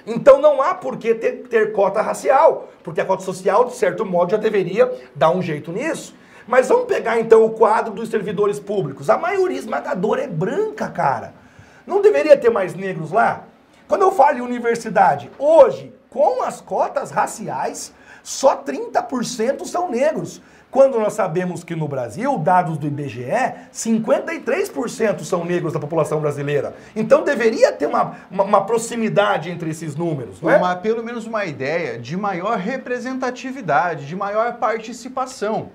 Então 0.06 0.40
não 0.40 0.62
há 0.62 0.74
por 0.74 0.96
que 0.96 1.12
ter, 1.12 1.48
ter, 1.48 1.72
cota 1.72 2.00
racial, 2.00 2.68
porque 2.84 3.00
a 3.00 3.04
cota 3.04 3.24
social, 3.24 3.64
de 3.64 3.74
certo 3.74 4.06
modo, 4.06 4.30
já 4.30 4.36
deveria 4.36 4.88
dar 5.12 5.32
um 5.32 5.42
jeito 5.42 5.72
nisso. 5.72 6.14
Mas 6.46 6.68
vamos 6.68 6.86
pegar 6.86 7.18
então 7.18 7.44
o 7.44 7.50
quadro 7.50 7.92
dos 7.92 8.08
servidores 8.08 8.60
públicos. 8.60 9.10
A 9.10 9.18
maioria 9.18 9.58
esmagadora 9.58 10.22
é 10.22 10.28
branca, 10.28 10.88
cara. 10.88 11.34
Não 11.84 12.00
deveria 12.00 12.36
ter 12.36 12.48
mais 12.48 12.76
negros 12.76 13.10
lá? 13.10 13.42
Quando 13.88 14.02
eu 14.02 14.12
falo 14.12 14.38
em 14.38 14.40
universidade, 14.40 15.28
hoje, 15.36 15.92
com 16.08 16.44
as 16.44 16.60
cotas 16.60 17.10
raciais, 17.10 17.92
só 18.22 18.62
30% 18.62 19.64
são 19.64 19.90
negros. 19.90 20.40
Quando 20.70 21.00
nós 21.00 21.14
sabemos 21.14 21.64
que 21.64 21.74
no 21.74 21.88
Brasil, 21.88 22.38
dados 22.38 22.78
do 22.78 22.86
IBGE, 22.86 23.24
53% 23.72 25.24
são 25.24 25.44
negros 25.44 25.72
da 25.72 25.80
população 25.80 26.20
brasileira. 26.20 26.76
Então 26.94 27.24
deveria 27.24 27.72
ter 27.72 27.86
uma, 27.86 28.16
uma, 28.30 28.44
uma 28.44 28.64
proximidade 28.64 29.50
entre 29.50 29.70
esses 29.70 29.96
números, 29.96 30.40
não 30.40 30.48
é? 30.48 30.56
Uma, 30.56 30.76
pelo 30.76 31.02
menos 31.02 31.26
uma 31.26 31.44
ideia 31.44 31.98
de 31.98 32.16
maior 32.16 32.56
representatividade, 32.56 34.06
de 34.06 34.14
maior 34.14 34.58
participação. 34.58 35.70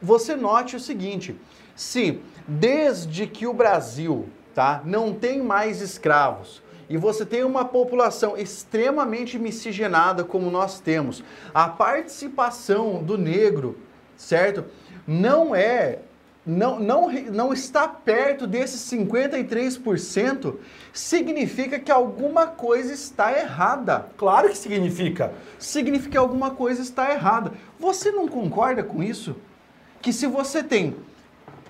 Você 0.00 0.36
note 0.36 0.76
o 0.76 0.80
seguinte: 0.80 1.36
se 1.74 2.20
desde 2.46 3.26
que 3.26 3.48
o 3.48 3.52
Brasil 3.52 4.28
tá, 4.54 4.80
não 4.84 5.12
tem 5.12 5.42
mais 5.42 5.80
escravos, 5.80 6.62
e 6.88 6.96
você 6.96 7.26
tem 7.26 7.42
uma 7.42 7.64
população 7.64 8.36
extremamente 8.36 9.40
miscigenada 9.40 10.22
como 10.22 10.52
nós 10.52 10.78
temos, 10.78 11.24
a 11.52 11.66
participação 11.66 13.02
do 13.02 13.18
negro 13.18 13.76
certo? 14.16 14.64
Não 15.06 15.54
é, 15.54 16.00
não, 16.46 16.78
não, 16.78 17.10
não 17.10 17.52
está 17.52 17.88
perto 17.88 18.46
desses 18.46 18.80
53%, 18.90 20.54
significa 20.92 21.78
que 21.78 21.90
alguma 21.90 22.46
coisa 22.46 22.92
está 22.92 23.36
errada. 23.36 24.06
Claro 24.16 24.48
que 24.48 24.56
significa. 24.56 25.32
Significa 25.58 26.12
que 26.12 26.16
alguma 26.16 26.52
coisa 26.52 26.82
está 26.82 27.10
errada. 27.12 27.52
Você 27.78 28.10
não 28.10 28.28
concorda 28.28 28.82
com 28.82 29.02
isso? 29.02 29.36
Que 30.00 30.12
se 30.12 30.26
você 30.26 30.62
tem 30.62 30.96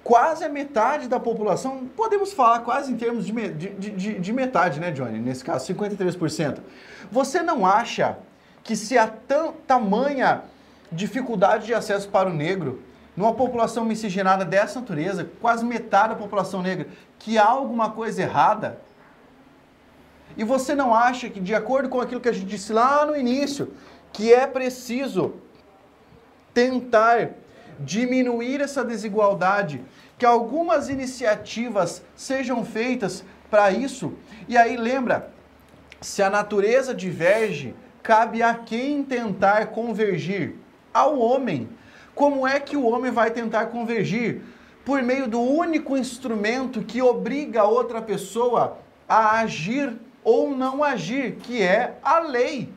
quase 0.05 0.45
a 0.45 0.49
metade 0.49 1.09
da 1.09 1.19
população, 1.19 1.89
podemos 1.97 2.33
falar 2.33 2.61
quase 2.61 2.93
em 2.93 2.97
termos 2.97 3.27
de, 3.27 3.33
de, 3.33 3.91
de, 3.91 4.19
de 4.21 4.33
metade, 4.33 4.79
né, 4.79 4.93
Johnny? 4.93 5.19
Nesse 5.19 5.43
caso, 5.43 5.73
53%. 5.75 6.59
Você 7.11 7.43
não 7.43 7.67
acha 7.67 8.17
que 8.63 8.77
se 8.77 8.99
há 8.99 9.11
tamanha 9.67 10.43
dificuldade 10.91 11.67
de 11.67 11.75
acesso 11.75 12.09
para 12.09 12.29
o 12.29 12.33
negro, 12.33 12.83
numa 13.17 13.33
população 13.33 13.85
miscigenada 13.85 14.45
dessa 14.45 14.81
natureza, 14.81 15.29
quase 15.41 15.65
metade 15.65 16.11
da 16.11 16.17
população 16.17 16.63
negra, 16.63 16.89
que 17.19 17.39
há 17.39 17.47
alguma 17.47 17.91
coisa 17.91 18.23
errada? 18.23 18.81
E 20.37 20.45
você 20.45 20.75
não 20.75 20.95
acha 20.95 21.31
que, 21.31 21.41
de 21.41 21.55
acordo 21.55 21.89
com 21.89 22.01
aquilo 22.01 22.21
que 22.21 22.29
a 22.29 22.33
gente 22.33 22.47
disse 22.47 22.73
lá 22.73 23.07
no 23.07 23.17
início, 23.17 23.73
que 24.13 24.33
é 24.33 24.47
preciso 24.47 25.35
tentar 26.53 27.31
diminuir 27.81 28.61
essa 28.61 28.85
desigualdade, 28.85 29.83
que 30.19 30.27
algumas 30.27 30.89
iniciativas 30.89 32.03
sejam 32.15 32.65
feitas 32.65 33.25
para 33.51 33.71
isso? 33.71 34.15
E 34.47 34.57
aí 34.57 34.77
lembra, 34.77 35.31
se 36.01 36.23
a 36.23 36.29
natureza 36.29 36.95
diverge, 36.95 37.75
cabe 38.03 38.43
a 38.43 38.55
quem 38.55 39.03
tentar 39.03 39.67
convergir 39.69 40.55
ao 40.97 41.19
homem. 41.19 41.69
Como 42.15 42.47
é 42.47 42.59
que 42.59 42.77
o 42.77 42.87
homem 42.87 43.11
vai 43.11 43.31
tentar 43.31 43.67
convergir? 43.67 44.43
Por 44.85 45.03
meio 45.03 45.29
do 45.29 45.41
único 45.41 45.97
instrumento 45.97 46.83
que 46.83 47.03
obriga 47.03 47.65
outra 47.65 48.01
pessoa 48.01 48.79
a 49.09 49.41
agir 49.41 49.95
ou 50.25 50.57
não 50.57 50.83
agir, 50.83 51.37
que 51.37 51.63
é 51.63 51.99
a 52.03 52.21
lei. 52.21 52.73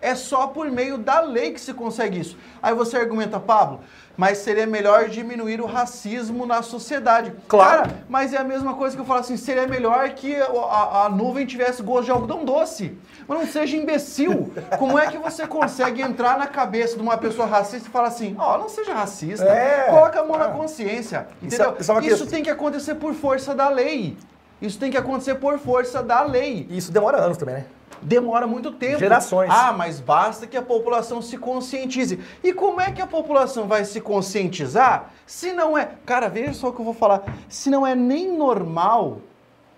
É 0.00 0.14
só 0.14 0.46
por 0.46 0.70
meio 0.70 0.98
da 0.98 1.20
lei 1.20 1.52
que 1.52 1.60
se 1.60 1.72
consegue 1.72 2.20
isso. 2.20 2.36
Aí 2.62 2.74
você 2.74 2.96
argumenta, 2.96 3.40
Pablo, 3.40 3.80
mas 4.16 4.38
seria 4.38 4.66
melhor 4.66 5.08
diminuir 5.08 5.60
o 5.60 5.66
racismo 5.66 6.46
na 6.46 6.62
sociedade. 6.62 7.32
Claro. 7.48 7.82
Cara, 7.82 8.04
mas 8.08 8.32
é 8.32 8.38
a 8.38 8.44
mesma 8.44 8.74
coisa 8.74 8.94
que 8.94 9.02
eu 9.02 9.06
falo 9.06 9.20
assim, 9.20 9.36
seria 9.36 9.66
melhor 9.66 10.10
que 10.10 10.34
a, 10.36 11.04
a 11.04 11.08
nuvem 11.08 11.46
tivesse 11.46 11.82
gosto 11.82 12.06
de 12.06 12.10
algodão 12.10 12.44
doce. 12.44 12.96
Mas 13.28 13.38
não 13.38 13.46
seja 13.46 13.76
imbecil. 13.76 14.52
Como 14.78 14.98
é 14.98 15.08
que 15.08 15.18
você 15.18 15.46
consegue 15.46 16.00
entrar 16.00 16.38
na 16.38 16.46
cabeça 16.46 16.96
de 16.96 17.02
uma 17.02 17.18
pessoa 17.18 17.46
racista 17.46 17.88
e 17.88 17.90
falar 17.90 18.08
assim, 18.08 18.36
ó, 18.38 18.54
oh, 18.54 18.58
não 18.58 18.68
seja 18.68 18.94
racista, 18.94 19.44
é, 19.44 19.88
coloca 19.90 20.20
a 20.20 20.24
mão 20.24 20.38
na 20.38 20.48
consciência. 20.48 21.26
Entendeu? 21.42 21.76
Isso, 21.78 21.92
é, 21.92 21.98
isso, 21.98 22.08
isso 22.08 22.26
tem 22.26 22.42
que 22.42 22.50
acontecer 22.50 22.94
por 22.94 23.12
força 23.14 23.54
da 23.54 23.68
lei. 23.68 24.16
Isso 24.62 24.78
tem 24.78 24.90
que 24.90 24.96
acontecer 24.96 25.34
por 25.34 25.58
força 25.58 26.02
da 26.02 26.22
lei. 26.22 26.66
E 26.70 26.78
isso 26.78 26.90
demora 26.90 27.18
anos 27.18 27.36
também, 27.36 27.56
né? 27.56 27.64
Demora 28.02 28.46
muito 28.46 28.72
tempo. 28.72 28.98
Gerações. 28.98 29.50
Ah, 29.50 29.72
mas 29.72 30.00
basta 30.00 30.46
que 30.46 30.56
a 30.56 30.62
população 30.62 31.20
se 31.20 31.36
conscientize. 31.36 32.20
E 32.42 32.52
como 32.52 32.80
é 32.80 32.90
que 32.90 33.02
a 33.02 33.06
população 33.06 33.66
vai 33.66 33.84
se 33.84 34.00
conscientizar 34.00 35.10
se 35.26 35.52
não 35.52 35.76
é. 35.76 35.90
Cara, 36.06 36.28
veja 36.28 36.52
só 36.52 36.68
o 36.68 36.72
que 36.72 36.80
eu 36.80 36.84
vou 36.84 36.94
falar. 36.94 37.22
Se 37.48 37.68
não 37.68 37.86
é 37.86 37.94
nem 37.94 38.36
normal, 38.36 39.20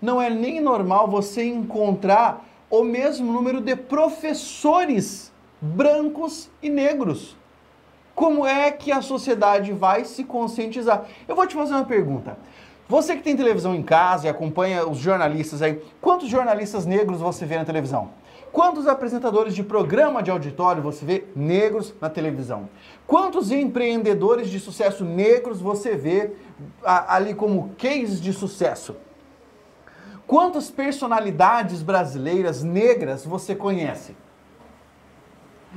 não 0.00 0.20
é 0.20 0.28
nem 0.28 0.60
normal 0.60 1.08
você 1.08 1.44
encontrar 1.44 2.44
o 2.70 2.84
mesmo 2.84 3.32
número 3.32 3.60
de 3.60 3.74
professores 3.74 5.32
brancos 5.60 6.50
e 6.62 6.68
negros. 6.68 7.36
Como 8.14 8.46
é 8.46 8.70
que 8.70 8.92
a 8.92 9.00
sociedade 9.00 9.72
vai 9.72 10.04
se 10.04 10.24
conscientizar? 10.24 11.04
Eu 11.26 11.34
vou 11.34 11.46
te 11.46 11.54
fazer 11.54 11.74
uma 11.74 11.84
pergunta. 11.84 12.36
Você 12.88 13.14
que 13.14 13.22
tem 13.22 13.36
televisão 13.36 13.74
em 13.74 13.82
casa 13.82 14.26
e 14.26 14.30
acompanha 14.30 14.88
os 14.88 14.96
jornalistas 14.96 15.60
aí, 15.60 15.82
quantos 16.00 16.26
jornalistas 16.26 16.86
negros 16.86 17.20
você 17.20 17.44
vê 17.44 17.58
na 17.58 17.64
televisão? 17.66 18.08
Quantos 18.50 18.86
apresentadores 18.86 19.54
de 19.54 19.62
programa 19.62 20.22
de 20.22 20.30
auditório 20.30 20.82
você 20.82 21.04
vê 21.04 21.24
negros 21.36 21.92
na 22.00 22.08
televisão? 22.08 22.66
Quantos 23.06 23.52
empreendedores 23.52 24.48
de 24.48 24.58
sucesso 24.58 25.04
negros 25.04 25.60
você 25.60 25.96
vê 25.96 26.32
ali 26.82 27.34
como 27.34 27.74
cases 27.76 28.22
de 28.22 28.32
sucesso? 28.32 28.96
Quantas 30.26 30.70
personalidades 30.70 31.82
brasileiras 31.82 32.62
negras 32.62 33.22
você 33.22 33.54
conhece? 33.54 34.16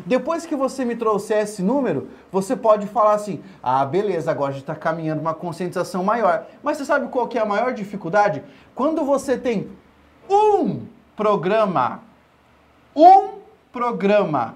Depois 0.06 0.46
que 0.46 0.56
você 0.56 0.86
me 0.86 0.96
trouxer 0.96 1.39
esse 1.39 1.62
número, 1.62 2.10
você 2.32 2.56
pode 2.56 2.88
falar 2.88 3.14
assim: 3.14 3.44
ah, 3.62 3.84
beleza, 3.86 4.32
agora 4.32 4.52
a 4.52 4.54
gente 4.54 4.64
está 4.64 4.76
caminhando 4.76 5.20
uma 5.20 5.34
conscientização 5.34 6.04
maior. 6.04 6.46
Mas 6.64 6.78
você 6.78 6.86
sabe 6.86 7.10
qual 7.10 7.28
que 7.28 7.38
é 7.38 7.42
a 7.42 7.46
maior 7.46 7.74
dificuldade? 7.74 8.42
Quando 8.74 9.04
você 9.04 9.38
tem 9.38 9.70
um 10.30 10.86
programa, 11.16 12.02
um 12.96 13.39
programa 13.72 14.56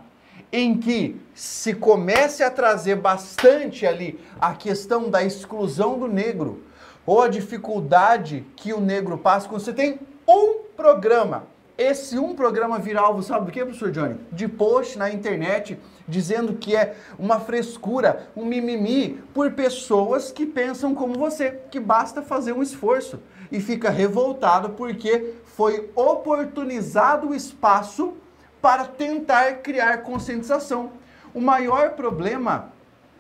em 0.52 0.78
que 0.78 1.22
se 1.34 1.74
comece 1.74 2.42
a 2.42 2.50
trazer 2.50 2.96
bastante 2.96 3.86
ali 3.86 4.18
a 4.40 4.54
questão 4.54 5.10
da 5.10 5.22
exclusão 5.22 6.00
do 6.00 6.08
negro 6.08 6.64
ou 7.06 7.22
a 7.22 7.28
dificuldade 7.28 8.46
que 8.56 8.72
o 8.74 8.80
negro 8.80 9.18
passa, 9.18 9.50
quando 9.50 9.62
você 9.62 9.74
tem 9.74 10.00
um 10.26 10.60
programa 10.78 11.44
esse 11.78 12.18
um 12.18 12.36
programa 12.36 12.80
viral, 12.80 13.16
você 13.16 13.30
sabe 13.30 13.48
do 13.48 13.52
que, 13.52 13.64
professor 13.64 13.92
Johnny? 13.92 14.16
De 14.32 14.48
post 14.48 14.98
na 14.98 15.10
internet 15.12 15.78
dizendo 16.08 16.54
que 16.54 16.76
é 16.76 16.96
uma 17.18 17.40
frescura, 17.40 18.30
um 18.36 18.46
mimimi 18.46 19.22
por 19.34 19.52
pessoas 19.52 20.32
que 20.32 20.46
pensam 20.46 20.94
como 20.94 21.16
você, 21.16 21.60
que 21.70 21.80
basta 21.80 22.22
fazer 22.22 22.54
um 22.54 22.62
esforço 22.62 23.20
e 23.52 23.60
fica 23.60 23.90
revoltado 23.90 24.70
porque 24.70 25.34
foi 25.44 25.90
oportunizado 25.96 27.30
o 27.30 27.36
espaço 27.36 28.14
para 28.62 28.86
tentar 28.86 29.58
criar 29.58 29.98
conscientização. 29.98 30.92
O 31.34 31.42
maior 31.42 31.92
problema 31.92 32.72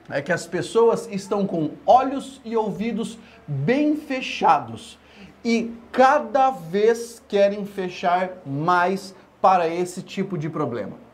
é 0.10 0.22
que 0.22 0.32
as 0.32 0.46
pessoas 0.46 1.08
estão 1.12 1.46
com 1.46 1.72
olhos 1.86 2.40
e 2.46 2.56
ouvidos 2.56 3.18
bem 3.48 3.96
fechados 3.96 4.98
e 5.46 5.72
cada 5.92 6.50
vez 6.50 7.22
querem 7.28 7.66
fechar 7.66 8.32
mais 8.44 9.14
para 9.40 9.68
esse 9.68 10.02
tipo 10.02 10.40
de 10.40 10.50
problema. 10.50 11.06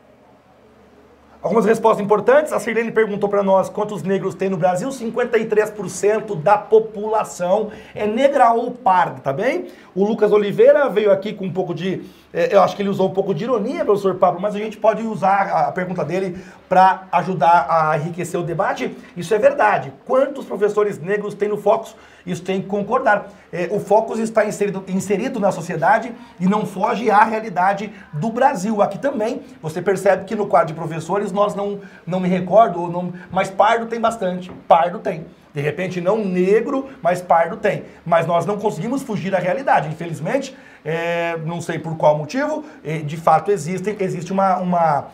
Algumas 1.42 1.66
respostas 1.66 2.02
importantes. 2.02 2.52
A 2.52 2.60
Sirlene 2.60 2.92
perguntou 2.92 3.28
para 3.28 3.42
nós 3.42 3.68
quantos 3.68 4.04
negros 4.04 4.34
tem 4.34 4.48
no 4.48 4.56
Brasil. 4.56 4.88
53% 4.88 6.40
da 6.40 6.56
população 6.56 7.72
é 7.94 8.06
negra 8.06 8.52
ou 8.52 8.70
parda, 8.70 9.20
tá 9.20 9.32
bem? 9.32 9.66
O 9.92 10.04
Lucas 10.04 10.30
Oliveira 10.30 10.88
veio 10.88 11.10
aqui 11.10 11.32
com 11.32 11.44
um 11.44 11.52
pouco 11.52 11.74
de 11.74 12.04
É, 12.34 12.54
eu 12.54 12.62
acho 12.62 12.74
que 12.74 12.80
ele 12.80 12.88
usou 12.88 13.10
um 13.10 13.12
pouco 13.12 13.34
de 13.34 13.44
ironia, 13.44 13.84
professor 13.84 14.14
Pablo, 14.14 14.40
mas 14.40 14.54
a 14.54 14.58
gente 14.58 14.78
pode 14.78 15.02
usar 15.02 15.68
a 15.68 15.72
pergunta 15.72 16.02
dele 16.02 16.38
para 16.66 17.06
ajudar 17.12 17.66
a 17.68 17.98
enriquecer 17.98 18.40
o 18.40 18.42
debate. 18.42 18.96
Isso 19.14 19.34
é 19.34 19.38
verdade. 19.38 19.92
Quantos 20.06 20.46
professores 20.46 20.98
negros 20.98 21.34
tem 21.34 21.48
no 21.50 21.58
Focus? 21.58 21.94
Isso 22.26 22.42
tem 22.42 22.60
que 22.60 22.68
concordar. 22.68 23.28
É, 23.52 23.68
o 23.70 23.80
Focus 23.80 24.18
está 24.18 24.44
inserido, 24.44 24.84
inserido 24.88 25.40
na 25.40 25.52
sociedade 25.52 26.12
e 26.38 26.46
não 26.46 26.64
foge 26.64 27.10
à 27.10 27.24
realidade 27.24 27.92
do 28.12 28.30
Brasil. 28.30 28.80
Aqui 28.80 28.98
também 28.98 29.42
você 29.60 29.82
percebe 29.82 30.24
que 30.24 30.34
no 30.34 30.46
quadro 30.46 30.68
de 30.68 30.74
professores 30.74 31.32
nós 31.32 31.54
não, 31.54 31.80
não 32.06 32.20
me 32.20 32.28
recordo, 32.28 32.88
não, 32.88 33.12
mas 33.30 33.50
pardo 33.50 33.86
tem 33.86 34.00
bastante. 34.00 34.50
Pardo 34.66 34.98
tem. 34.98 35.26
De 35.54 35.60
repente, 35.60 36.00
não 36.00 36.24
negro, 36.24 36.88
mas 37.02 37.20
pardo 37.20 37.56
tem. 37.56 37.84
Mas 38.06 38.26
nós 38.26 38.46
não 38.46 38.58
conseguimos 38.58 39.02
fugir 39.02 39.30
da 39.30 39.38
realidade. 39.38 39.88
Infelizmente, 39.88 40.56
é, 40.84 41.36
não 41.44 41.60
sei 41.60 41.78
por 41.78 41.96
qual 41.96 42.16
motivo, 42.16 42.64
é, 42.82 42.98
de 42.98 43.16
fato 43.16 43.50
existem, 43.50 43.94
existe 44.00 44.32
uma, 44.32 44.56
uma 44.56 45.08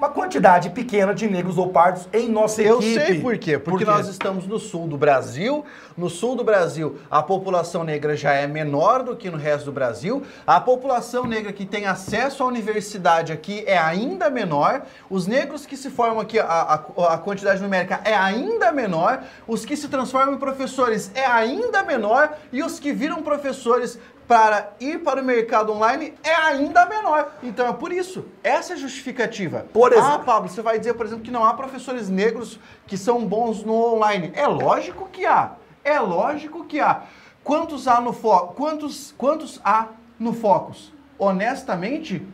uma 0.00 0.08
quantidade 0.08 0.70
pequena 0.70 1.14
de 1.14 1.28
negros 1.28 1.58
ou 1.58 1.68
pardos 1.68 2.08
em 2.10 2.26
nossa 2.26 2.62
Eu 2.62 2.78
equipe. 2.78 2.98
Eu 2.98 3.06
sei 3.06 3.20
por 3.20 3.36
quê. 3.36 3.58
Porque 3.58 3.70
por 3.70 3.78
quê? 3.80 3.84
nós 3.84 4.08
estamos 4.08 4.46
no 4.46 4.58
sul 4.58 4.88
do 4.88 4.96
Brasil. 4.96 5.62
No 5.94 6.08
sul 6.08 6.34
do 6.34 6.42
Brasil, 6.42 6.98
a 7.10 7.22
população 7.22 7.84
negra 7.84 8.16
já 8.16 8.32
é 8.32 8.46
menor 8.46 9.02
do 9.02 9.14
que 9.14 9.28
no 9.28 9.36
resto 9.36 9.66
do 9.66 9.72
Brasil. 9.72 10.22
A 10.46 10.58
população 10.58 11.26
negra 11.26 11.52
que 11.52 11.66
tem 11.66 11.84
acesso 11.84 12.42
à 12.42 12.46
universidade 12.46 13.30
aqui 13.30 13.62
é 13.66 13.76
ainda 13.76 14.30
menor. 14.30 14.86
Os 15.10 15.26
negros 15.26 15.66
que 15.66 15.76
se 15.76 15.90
formam 15.90 16.20
aqui, 16.20 16.38
a, 16.38 16.44
a, 16.46 17.14
a 17.14 17.18
quantidade 17.18 17.60
numérica 17.60 18.00
é 18.02 18.14
ainda 18.14 18.72
menor. 18.72 19.22
Os 19.46 19.66
que 19.66 19.76
se 19.76 19.88
transformam 19.88 20.34
em 20.34 20.38
professores 20.38 21.10
é 21.14 21.26
ainda 21.26 21.82
menor. 21.82 22.38
E 22.50 22.62
os 22.62 22.80
que 22.80 22.90
viram 22.90 23.22
professores 23.22 23.98
para 24.30 24.74
ir 24.78 25.02
para 25.02 25.20
o 25.20 25.24
mercado 25.24 25.72
online 25.72 26.14
é 26.22 26.32
ainda 26.32 26.86
menor. 26.86 27.32
Então 27.42 27.66
é 27.66 27.72
por 27.72 27.90
isso. 27.90 28.24
Essa 28.44 28.74
é 28.74 28.76
a 28.76 28.78
justificativa. 28.78 29.66
Por 29.72 29.92
exemplo. 29.92 30.08
Ah, 30.08 30.18
Pablo, 30.20 30.48
você 30.48 30.62
vai 30.62 30.78
dizer, 30.78 30.94
por 30.94 31.04
exemplo, 31.04 31.24
que 31.24 31.32
não 31.32 31.44
há 31.44 31.52
professores 31.52 32.08
negros 32.08 32.56
que 32.86 32.96
são 32.96 33.26
bons 33.26 33.64
no 33.64 33.74
online. 33.74 34.30
É 34.36 34.46
lógico 34.46 35.08
que 35.08 35.26
há. 35.26 35.54
É 35.82 35.98
lógico 35.98 36.64
que 36.64 36.78
há. 36.78 37.02
Quantos 37.42 37.88
há 37.88 38.00
no 38.00 38.12
Focus? 38.12 38.56
Quantos, 38.56 39.14
quantos 39.18 39.60
há 39.64 39.88
no 40.16 40.32
Focus? 40.32 40.92
Honestamente, 41.18 42.24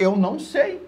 eu 0.00 0.16
não 0.16 0.40
sei. 0.40 0.84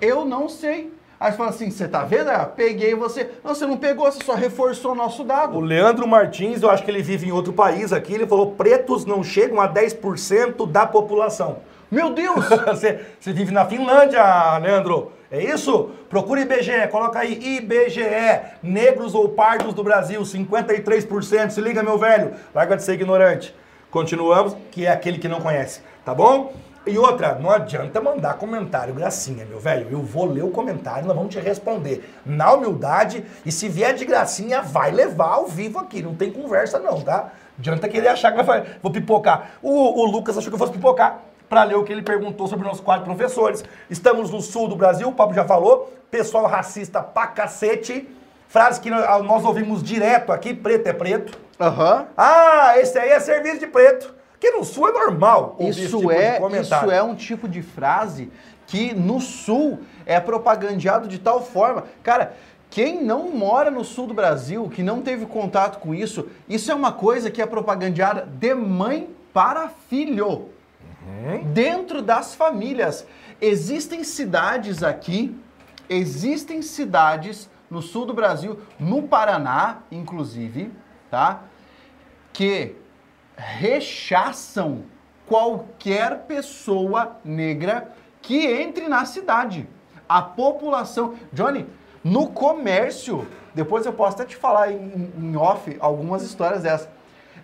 Eu 0.00 0.24
não 0.24 0.48
sei. 0.48 0.90
Aí 1.20 1.30
você 1.30 1.36
fala 1.36 1.50
assim, 1.50 1.70
você 1.70 1.86
tá 1.86 2.02
vendo? 2.02 2.30
Ah, 2.30 2.46
peguei 2.46 2.94
você. 2.94 3.30
Não, 3.44 3.54
você 3.54 3.66
não 3.66 3.76
pegou, 3.76 4.10
você 4.10 4.24
só 4.24 4.34
reforçou 4.34 4.92
o 4.92 4.94
nosso 4.94 5.22
dado. 5.22 5.54
O 5.54 5.60
Leandro 5.60 6.08
Martins, 6.08 6.62
eu 6.62 6.70
acho 6.70 6.82
que 6.82 6.90
ele 6.90 7.02
vive 7.02 7.28
em 7.28 7.30
outro 7.30 7.52
país 7.52 7.92
aqui, 7.92 8.14
ele 8.14 8.26
falou, 8.26 8.52
pretos 8.52 9.04
não 9.04 9.22
chegam 9.22 9.60
a 9.60 9.70
10% 9.70 10.66
da 10.66 10.86
população. 10.86 11.58
Meu 11.90 12.14
Deus! 12.14 12.46
você, 12.66 13.00
você 13.20 13.34
vive 13.34 13.52
na 13.52 13.66
Finlândia, 13.66 14.56
Leandro. 14.56 15.12
É 15.30 15.44
isso? 15.44 15.90
Procure 16.08 16.40
IBGE, 16.40 16.88
coloca 16.90 17.18
aí 17.18 17.38
IBGE, 17.58 18.00
negros 18.62 19.14
ou 19.14 19.28
pardos 19.28 19.74
do 19.74 19.84
Brasil, 19.84 20.22
53%. 20.22 21.50
Se 21.50 21.60
liga, 21.60 21.82
meu 21.82 21.98
velho, 21.98 22.32
larga 22.54 22.76
de 22.76 22.82
ser 22.82 22.94
ignorante. 22.94 23.54
Continuamos, 23.90 24.56
que 24.70 24.86
é 24.86 24.90
aquele 24.90 25.18
que 25.18 25.28
não 25.28 25.40
conhece, 25.40 25.82
tá 26.02 26.14
bom? 26.14 26.54
E 26.90 26.98
outra, 26.98 27.36
não 27.36 27.48
adianta 27.50 28.00
mandar 28.00 28.34
comentário 28.34 28.92
gracinha, 28.92 29.44
meu 29.44 29.60
velho. 29.60 29.86
Eu 29.92 30.02
vou 30.02 30.24
ler 30.24 30.42
o 30.42 30.50
comentário, 30.50 31.06
nós 31.06 31.16
vamos 31.16 31.32
te 31.32 31.38
responder 31.38 32.12
na 32.26 32.52
humildade. 32.52 33.24
E 33.46 33.52
se 33.52 33.68
vier 33.68 33.94
de 33.94 34.04
gracinha, 34.04 34.60
vai 34.60 34.90
levar 34.90 35.34
ao 35.34 35.46
vivo 35.46 35.78
aqui. 35.78 36.02
Não 36.02 36.16
tem 36.16 36.32
conversa, 36.32 36.80
não, 36.80 37.00
tá? 37.00 37.30
Adianta 37.56 37.88
querer 37.88 38.08
achar 38.08 38.32
que 38.32 38.42
vai, 38.42 38.64
vou 38.82 38.90
pipocar. 38.90 39.52
O, 39.62 40.00
o 40.00 40.04
Lucas 40.04 40.36
achou 40.36 40.50
que 40.50 40.54
eu 40.56 40.58
fosse 40.58 40.72
pipocar 40.72 41.20
para 41.48 41.62
ler 41.62 41.76
o 41.76 41.84
que 41.84 41.92
ele 41.92 42.02
perguntou 42.02 42.48
sobre 42.48 42.66
nossos 42.66 42.80
quatro 42.80 43.04
professores. 43.04 43.62
Estamos 43.88 44.28
no 44.32 44.40
sul 44.40 44.66
do 44.66 44.74
Brasil, 44.74 45.08
o 45.08 45.12
Pablo 45.12 45.32
já 45.32 45.44
falou. 45.44 45.92
Pessoal 46.10 46.46
racista 46.46 47.00
pra 47.00 47.28
cacete. 47.28 48.08
Frase 48.48 48.80
que 48.80 48.90
nós 48.90 49.44
ouvimos 49.44 49.80
direto 49.80 50.32
aqui: 50.32 50.52
preto 50.52 50.88
é 50.88 50.92
preto. 50.92 51.38
Aham. 51.60 51.98
Uhum. 51.98 52.06
Ah, 52.16 52.74
esse 52.78 52.98
aí 52.98 53.10
é 53.10 53.20
serviço 53.20 53.60
de 53.60 53.68
preto. 53.68 54.18
Que 54.40 54.50
no 54.52 54.64
sul 54.64 54.88
é 54.88 54.92
normal. 54.92 55.56
Isso 55.60 55.98
tipo 55.98 56.10
é, 56.10 56.40
isso 56.60 56.90
é 56.90 57.02
um 57.02 57.14
tipo 57.14 57.46
de 57.46 57.60
frase 57.60 58.32
que 58.66 58.94
no 58.94 59.20
sul 59.20 59.80
é 60.06 60.18
propagandeado 60.18 61.06
de 61.06 61.18
tal 61.18 61.42
forma. 61.42 61.84
Cara, 62.02 62.34
quem 62.70 63.02
não 63.04 63.30
mora 63.30 63.70
no 63.70 63.84
sul 63.84 64.06
do 64.06 64.14
Brasil, 64.14 64.70
que 64.70 64.82
não 64.82 65.02
teve 65.02 65.26
contato 65.26 65.80
com 65.80 65.92
isso, 65.92 66.28
isso 66.48 66.70
é 66.70 66.74
uma 66.74 66.92
coisa 66.92 67.30
que 67.30 67.42
é 67.42 67.46
propagandeada 67.46 68.22
de 68.22 68.54
mãe 68.54 69.10
para 69.32 69.68
filho. 69.68 70.48
Uhum. 71.04 71.52
Dentro 71.52 72.00
das 72.00 72.34
famílias. 72.34 73.06
Existem 73.40 74.04
cidades 74.04 74.82
aqui, 74.82 75.36
existem 75.88 76.62
cidades 76.62 77.50
no 77.68 77.82
sul 77.82 78.06
do 78.06 78.14
Brasil, 78.14 78.60
no 78.78 79.02
Paraná, 79.02 79.78
inclusive, 79.90 80.70
tá? 81.10 81.42
Que 82.32 82.76
rechaçam 83.40 84.84
qualquer 85.26 86.24
pessoa 86.26 87.16
negra 87.24 87.92
que 88.20 88.46
entre 88.46 88.88
na 88.88 89.04
cidade. 89.04 89.66
A 90.08 90.20
população. 90.20 91.14
Johnny, 91.32 91.66
no 92.04 92.28
comércio, 92.28 93.26
depois 93.54 93.86
eu 93.86 93.92
posso 93.92 94.16
até 94.16 94.24
te 94.24 94.36
falar 94.36 94.72
em, 94.72 95.12
em 95.16 95.36
off 95.36 95.76
algumas 95.80 96.22
histórias 96.22 96.62
dessas. 96.62 96.88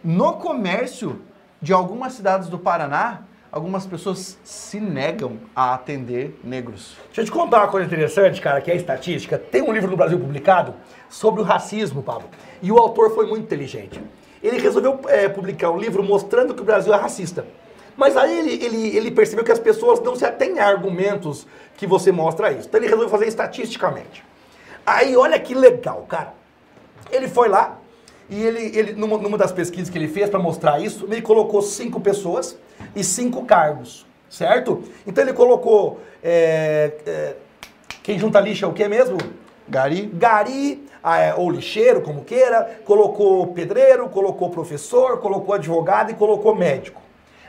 No 0.05 0.35
comércio 0.35 1.23
de 1.63 1.73
algumas 1.73 2.13
cidades 2.13 2.49
do 2.49 2.59
Paraná, 2.59 3.23
algumas 3.51 3.87
pessoas 3.87 4.39
se 4.45 4.79
negam 4.79 5.39
a 5.55 5.75
atender 5.75 6.39
negros. 6.45 6.97
Deixa 7.07 7.23
eu 7.23 7.25
te 7.25 7.31
contar 7.31 7.59
uma 7.59 7.69
coisa 7.69 7.87
interessante, 7.87 8.41
cara, 8.41 8.61
que 8.61 8.71
é 8.71 8.77
estatística. 8.77 9.39
Tem 9.39 9.63
um 9.63 9.73
livro 9.73 9.91
no 9.91 9.97
Brasil 9.97 10.19
publicado 10.19 10.75
sobre 11.09 11.41
o 11.41 11.45
racismo, 11.45 12.03
Pablo. 12.03 12.29
E 12.61 12.71
o 12.71 12.79
autor 12.79 13.15
foi 13.15 13.27
muito 13.27 13.45
inteligente 13.45 14.01
ele 14.43 14.59
resolveu 14.59 15.01
é, 15.09 15.29
publicar 15.29 15.71
um 15.71 15.79
livro 15.79 16.03
mostrando 16.03 16.55
que 16.55 16.63
o 16.63 16.65
Brasil 16.65 16.93
é 16.93 16.97
racista. 16.97 17.47
Mas 17.97 18.17
aí 18.17 18.39
ele, 18.39 18.65
ele, 18.65 18.97
ele 18.97 19.11
percebeu 19.11 19.45
que 19.45 19.53
as 19.53 19.59
pessoas 19.59 20.01
não 20.01 20.15
se 20.15 20.25
atêm 20.25 20.59
a 20.59 20.67
argumentos 20.67 21.47
que 21.77 21.87
você 21.87 22.13
mostra 22.13 22.53
isso. 22.53 22.69
Então 22.69 22.79
ele 22.79 22.89
resolveu 22.89 23.09
fazer 23.09 23.27
estatisticamente. 23.27 24.23
Aí 24.85 25.17
olha 25.17 25.39
que 25.39 25.55
legal, 25.55 26.05
cara. 26.09 26.35
Ele 27.11 27.27
foi 27.27 27.49
lá 27.49 27.79
e 28.29 28.43
ele, 28.43 28.79
ele 28.79 28.93
numa, 28.93 29.17
numa 29.19 29.39
das 29.39 29.53
pesquisas 29.53 29.89
que 29.89 29.97
ele 29.97 30.09
fez 30.09 30.29
para 30.29 30.39
mostrar 30.39 30.81
isso, 30.81 31.07
ele 31.11 31.23
colocou 31.23 31.63
cinco 31.63 32.01
pessoas 32.01 32.59
e 32.95 33.05
cinco 33.05 33.45
cargos, 33.45 34.07
certo? 34.29 34.83
Então 35.07 35.23
ele 35.23 35.33
colocou. 35.33 36.01
É, 36.23 36.93
é, 37.07 37.37
quem 38.03 38.19
junta 38.19 38.41
lixo 38.41 38.65
é 38.65 38.69
o 38.69 38.73
que 38.73 38.87
mesmo? 38.89 39.17
Gari. 39.69 40.07
Gari, 40.13 40.86
ou 41.37 41.51
lixeiro, 41.51 42.03
como 42.03 42.25
queira, 42.25 42.81
colocou 42.85 43.47
pedreiro, 43.49 44.09
colocou 44.09 44.51
professor, 44.51 45.21
colocou 45.21 45.55
advogado 45.55 46.11
e 46.11 46.15
colocou 46.15 46.55
médico. 46.55 47.01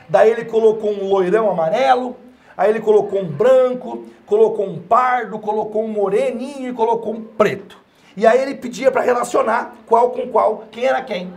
Daí 0.08 0.30
ele 0.30 0.44
colocou 0.44 0.90
um 0.92 1.08
loirão 1.08 1.50
amarelo, 1.50 2.16
aí 2.56 2.70
ele 2.70 2.80
colocou 2.80 3.20
um 3.20 3.26
branco, 3.26 4.06
colocou 4.26 4.64
um 4.64 4.78
pardo, 4.78 5.38
colocou 5.38 5.84
um 5.84 5.88
moreninho 5.88 6.70
e 6.70 6.72
colocou 6.72 7.14
um 7.14 7.22
preto. 7.22 7.78
E 8.16 8.26
aí 8.26 8.40
ele 8.40 8.54
pedia 8.54 8.90
para 8.90 9.02
relacionar 9.02 9.74
qual 9.86 10.10
com 10.10 10.28
qual, 10.28 10.64
quem 10.70 10.84
era 10.84 11.02
quem. 11.02 11.32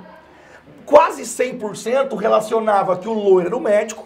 Quase 0.85 1.23
100% 1.23 2.15
relacionava 2.17 2.97
que 2.97 3.07
o 3.07 3.13
loiro 3.13 3.47
era 3.47 3.57
o 3.57 3.61
médico, 3.61 4.05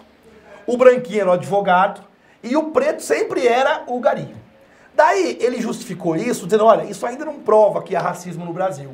o 0.65 0.77
branquinho 0.77 1.21
era 1.21 1.29
o 1.31 1.33
advogado 1.33 2.01
e 2.41 2.55
o 2.55 2.71
preto 2.71 3.01
sempre 3.01 3.47
era 3.47 3.83
o 3.87 3.99
gari. 3.99 4.44
Daí 4.95 5.37
ele 5.41 5.61
justificou 5.61 6.15
isso, 6.15 6.45
dizendo: 6.45 6.65
olha, 6.65 6.83
isso 6.83 7.05
ainda 7.05 7.25
não 7.25 7.39
prova 7.39 7.83
que 7.83 7.95
há 7.95 8.01
racismo 8.01 8.45
no 8.45 8.53
Brasil. 8.53 8.91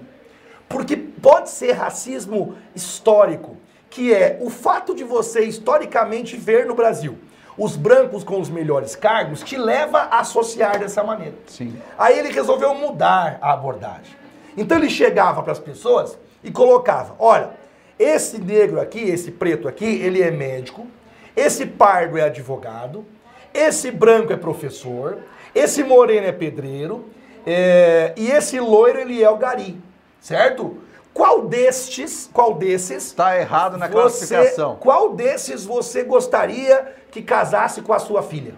Porque 0.68 0.95
pode 0.95 1.49
ser 1.49 1.74
racismo 1.74 2.56
histórico, 2.74 3.58
que 3.89 4.14
é 4.14 4.38
o 4.41 4.49
fato 4.49 4.95
de 4.95 5.04
você 5.04 5.41
historicamente 5.41 6.38
ver 6.38 6.66
no 6.66 6.74
Brasil 6.74 7.18
os 7.58 7.76
brancos 7.76 8.24
com 8.24 8.39
os 8.39 8.49
melhores 8.49 8.95
cargos 8.95 9.41
te 9.41 9.58
leva 9.58 9.99
a 9.99 10.20
associar 10.20 10.80
dessa 10.80 11.04
maneira. 11.04 11.36
Sim. 11.47 11.76
Aí 11.97 12.18
ele 12.18 12.32
resolveu 12.32 12.74
mudar 12.74 13.38
a 13.41 13.54
abordagem. 13.54 14.16
Então 14.58 14.78
ele 14.78 14.89
chegava 14.89 15.41
para 15.43 15.52
as 15.52 15.60
pessoas 15.60 16.18
e 16.43 16.52
colocava: 16.52 17.16
olha, 17.20 17.52
esse 17.99 18.39
negro 18.39 18.80
aqui, 18.80 18.99
esse 18.99 19.32
preto 19.32 19.68
aqui, 19.68 19.86
ele 19.86 20.22
é 20.22 20.32
médico, 20.32 20.88
esse 21.36 21.66
pardo 21.66 22.18
é 22.18 22.24
advogado, 22.24 23.06
esse 23.54 23.91
branco 23.91 24.34
é 24.34 24.38
professor, 24.38 25.20
esse 25.54 25.84
moreno 25.84 26.28
é 26.28 26.32
pedreiro 26.32 27.10
é, 27.45 28.14
e 28.18 28.30
esse 28.32 28.60
loiro 28.60 28.99
ele 28.99 29.22
é 29.22 29.30
o 29.30 29.38
gari, 29.38 29.82
certo? 30.20 30.78
Qual 31.14 31.45
destes, 31.47 32.30
qual 32.32 32.54
desses... 32.54 33.08
Está 33.08 33.38
errado 33.38 33.78
na 33.78 33.88
você, 33.88 33.93
classificação. 33.93 34.78
Qual 34.78 35.14
desses 35.14 35.66
você 35.66 36.04
gostaria 36.04 36.95
que 37.12 37.22
casasse 37.22 37.82
com 37.82 37.93
a 37.93 37.99
sua 37.99 38.24
filha? 38.24 38.54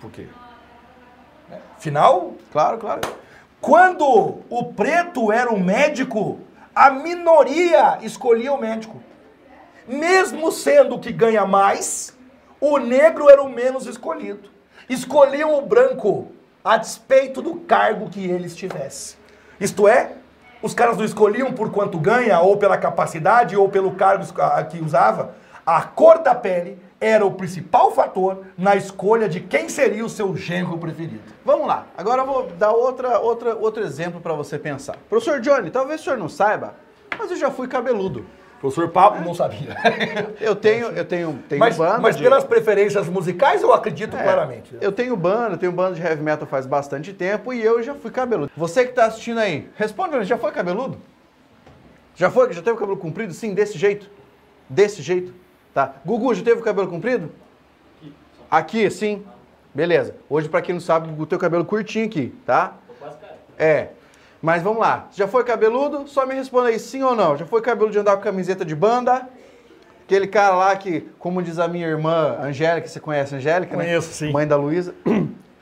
Por 0.00 0.10
quê? 0.10 0.26
Final? 1.78 2.34
Claro, 2.52 2.78
claro. 2.78 3.00
Quando 3.60 4.40
o 4.48 4.72
preto 4.72 5.32
era 5.32 5.52
o 5.52 5.58
médico, 5.58 6.38
a 6.74 6.90
minoria 6.90 7.98
escolhia 8.02 8.52
o 8.52 8.60
médico. 8.60 9.02
Mesmo 9.88 10.52
sendo 10.52 10.98
que 10.98 11.12
ganha 11.12 11.44
mais, 11.44 12.16
o 12.60 12.78
negro 12.78 13.28
era 13.28 13.42
o 13.42 13.48
menos 13.48 13.86
escolhido. 13.86 14.55
Escolhiam 14.88 15.58
o 15.58 15.62
branco 15.62 16.28
a 16.64 16.76
despeito 16.76 17.42
do 17.42 17.56
cargo 17.56 18.08
que 18.08 18.24
ele 18.24 18.46
estivesse. 18.46 19.16
Isto 19.60 19.88
é, 19.88 20.12
os 20.62 20.74
caras 20.74 20.96
não 20.96 21.04
escolhiam 21.04 21.52
por 21.52 21.70
quanto 21.70 21.98
ganha, 21.98 22.40
ou 22.40 22.56
pela 22.56 22.76
capacidade, 22.76 23.56
ou 23.56 23.68
pelo 23.68 23.92
cargo 23.92 24.24
que 24.70 24.80
usava. 24.80 25.34
A 25.64 25.82
cor 25.82 26.18
da 26.18 26.34
pele 26.34 26.78
era 27.00 27.26
o 27.26 27.32
principal 27.32 27.90
fator 27.92 28.44
na 28.56 28.74
escolha 28.74 29.28
de 29.28 29.40
quem 29.40 29.68
seria 29.68 30.04
o 30.04 30.08
seu 30.08 30.36
genro 30.36 30.78
preferido. 30.78 31.32
Vamos 31.44 31.66
lá, 31.66 31.86
agora 31.96 32.22
eu 32.22 32.26
vou 32.26 32.46
dar 32.50 32.70
outra, 32.70 33.18
outra, 33.18 33.54
outro 33.56 33.82
exemplo 33.82 34.20
para 34.20 34.32
você 34.34 34.58
pensar. 34.58 34.96
Professor 35.08 35.40
Johnny, 35.40 35.70
talvez 35.70 36.00
o 36.00 36.04
senhor 36.04 36.18
não 36.18 36.28
saiba, 36.28 36.74
mas 37.18 37.30
eu 37.30 37.36
já 37.36 37.50
fui 37.50 37.68
cabeludo. 37.68 38.24
Professor 38.60 38.88
Pablo 38.88 39.24
não 39.24 39.34
sabia. 39.34 39.76
Eu 40.40 40.56
tenho, 40.56 40.86
eu 40.86 41.04
tenho, 41.04 41.38
tenho 41.48 41.58
mas, 41.58 41.76
banda. 41.76 41.98
Mas 41.98 42.16
de... 42.16 42.22
pelas 42.22 42.44
preferências 42.44 43.08
musicais 43.08 43.62
eu 43.62 43.72
acredito 43.72 44.16
É, 44.16 44.22
claramente. 44.22 44.74
Eu 44.80 44.90
tenho 44.90 45.16
banda, 45.16 45.56
tenho 45.56 45.72
banda 45.72 45.94
de 45.94 46.02
heavy 46.02 46.22
metal 46.22 46.46
faz 46.46 46.66
bastante 46.66 47.12
tempo 47.12 47.52
e 47.52 47.62
eu 47.62 47.82
já 47.82 47.94
fui 47.94 48.10
cabeludo. 48.10 48.50
Você 48.56 48.86
que 48.86 48.92
tá 48.92 49.06
assistindo 49.06 49.38
aí, 49.38 49.68
responde, 49.76 50.24
já 50.24 50.38
foi 50.38 50.52
cabeludo? 50.52 50.98
Já 52.14 52.30
foi? 52.30 52.52
Já 52.52 52.62
teve 52.62 52.76
o 52.76 52.80
cabelo 52.80 52.96
comprido? 52.96 53.34
Sim, 53.34 53.52
desse 53.52 53.76
jeito? 53.76 54.10
Desse 54.68 55.02
jeito? 55.02 55.34
Tá. 55.74 55.96
Gugu, 56.04 56.34
já 56.34 56.42
teve 56.42 56.60
o 56.60 56.64
cabelo 56.64 56.88
comprido? 56.88 57.30
Aqui, 58.50 58.88
sim. 58.90 59.24
Beleza. 59.74 60.14
Hoje, 60.30 60.48
pra 60.48 60.62
quem 60.62 60.72
não 60.72 60.80
sabe, 60.80 61.06
o 61.06 61.10
Gugu 61.10 61.26
tem 61.26 61.36
o 61.36 61.40
cabelo 61.40 61.64
curtinho 61.64 62.06
aqui, 62.06 62.34
tá? 62.46 62.76
É. 63.58 63.88
Mas 64.42 64.62
vamos 64.62 64.80
lá. 64.80 65.08
Já 65.12 65.26
foi 65.26 65.44
cabeludo? 65.44 66.06
Só 66.06 66.26
me 66.26 66.34
responda 66.34 66.68
aí, 66.68 66.78
sim 66.78 67.02
ou 67.02 67.14
não. 67.14 67.36
Já 67.36 67.46
foi 67.46 67.60
cabeludo 67.60 67.92
de 67.92 67.98
andar 67.98 68.16
com 68.16 68.22
camiseta 68.22 68.64
de 68.64 68.74
banda? 68.74 69.28
Aquele 70.04 70.26
cara 70.26 70.54
lá 70.54 70.76
que, 70.76 71.00
como 71.18 71.42
diz 71.42 71.58
a 71.58 71.66
minha 71.66 71.86
irmã 71.86 72.36
Angélica, 72.40 72.86
você 72.86 73.00
conhece 73.00 73.34
a 73.34 73.38
Angélica, 73.38 73.76
né? 73.76 73.84
Conheço, 73.84 74.12
sim. 74.12 74.30
Mãe 74.30 74.46
da 74.46 74.56
Luísa. 74.56 74.94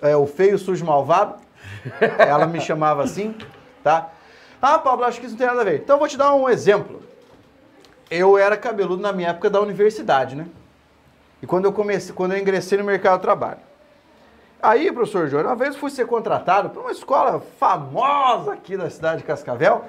É 0.02 0.14
o 0.14 0.26
feio, 0.26 0.58
sujo, 0.58 0.84
malvado. 0.84 1.36
Ela 2.18 2.46
me 2.46 2.60
chamava 2.60 3.02
assim, 3.02 3.34
tá? 3.82 4.10
Ah, 4.60 4.78
Pablo, 4.78 5.04
acho 5.04 5.18
que 5.18 5.26
isso 5.26 5.34
não 5.34 5.38
tem 5.38 5.46
nada 5.46 5.60
a 5.60 5.64
ver. 5.64 5.80
Então 5.80 5.96
eu 5.96 5.98
vou 5.98 6.08
te 6.08 6.16
dar 6.16 6.34
um 6.34 6.48
exemplo. 6.48 7.02
Eu 8.10 8.36
era 8.36 8.56
cabeludo 8.56 9.02
na 9.02 9.12
minha 9.12 9.30
época 9.30 9.48
da 9.48 9.60
universidade, 9.60 10.36
né? 10.36 10.46
E 11.42 11.46
quando 11.46 11.64
eu 11.64 11.72
comecei, 11.72 12.14
quando 12.14 12.32
eu 12.32 12.38
ingressei 12.38 12.76
no 12.78 12.84
mercado 12.84 13.16
de 13.16 13.22
trabalho. 13.22 13.60
Aí, 14.64 14.90
professor 14.90 15.28
Júnior, 15.28 15.46
uma 15.48 15.54
vez 15.56 15.76
fui 15.76 15.90
ser 15.90 16.06
contratado 16.06 16.70
para 16.70 16.80
uma 16.80 16.90
escola 16.90 17.38
famosa 17.60 18.54
aqui 18.54 18.78
da 18.78 18.88
cidade 18.88 19.18
de 19.18 19.24
Cascavel. 19.24 19.84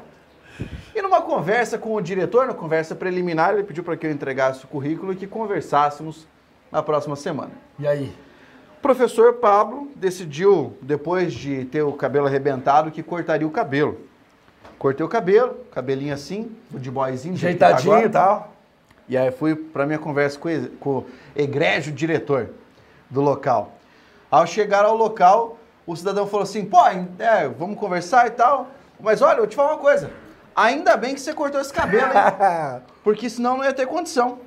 E 0.93 1.01
numa 1.01 1.21
conversa 1.21 1.77
com 1.77 1.93
o 1.95 2.01
diretor, 2.01 2.45
na 2.45 2.53
conversa 2.53 2.93
preliminar, 2.93 3.53
ele 3.53 3.63
pediu 3.63 3.85
para 3.85 3.95
que 3.95 4.05
eu 4.05 4.11
entregasse 4.11 4.65
o 4.65 4.67
currículo 4.67 5.13
e 5.13 5.15
que 5.15 5.27
conversássemos 5.27 6.27
na 6.69 6.83
próxima 6.83 7.15
semana. 7.15 7.51
E 7.79 7.87
aí? 7.87 8.13
O 8.77 8.81
professor 8.81 9.35
Pablo 9.35 9.89
decidiu, 9.95 10.77
depois 10.81 11.33
de 11.33 11.63
ter 11.65 11.81
o 11.81 11.93
cabelo 11.93 12.27
arrebentado, 12.27 12.91
que 12.91 13.01
cortaria 13.01 13.47
o 13.47 13.51
cabelo. 13.51 13.97
Cortei 14.77 15.05
o 15.05 15.09
cabelo, 15.09 15.55
cabelinho 15.71 16.13
assim, 16.13 16.51
o 16.73 16.77
de 16.77 16.91
boyzinho. 16.91 17.35
Ajeitadinho 17.35 17.93
e 18.05 18.09
tal. 18.09 18.51
E 19.07 19.15
aí 19.17 19.31
fui 19.31 19.55
para 19.55 19.85
minha 19.85 19.99
conversa 19.99 20.37
com, 20.37 20.49
o- 20.49 20.69
com 20.79 20.89
o 20.97 21.05
egrégio 21.33 21.93
diretor 21.93 22.49
do 23.09 23.21
local. 23.21 23.74
Ao 24.35 24.45
chegar 24.45 24.83
ao 24.83 24.97
local, 24.97 25.57
o 25.87 25.95
cidadão 25.95 26.27
falou 26.27 26.43
assim, 26.43 26.65
pô, 26.65 26.85
é, 26.85 27.47
vamos 27.47 27.79
conversar 27.79 28.27
e 28.27 28.31
tal, 28.31 28.67
mas 28.99 29.21
olha, 29.21 29.35
eu 29.35 29.43
vou 29.43 29.47
te 29.47 29.55
falar 29.55 29.75
uma 29.75 29.79
coisa, 29.79 30.11
ainda 30.53 30.97
bem 30.97 31.13
que 31.13 31.21
você 31.21 31.33
cortou 31.33 31.61
esse 31.61 31.71
cabelo, 31.71 32.11
hein? 32.11 32.81
porque 33.01 33.29
senão 33.29 33.55
não 33.55 33.63
ia 33.63 33.71
ter 33.71 33.87
condição. 33.87 34.39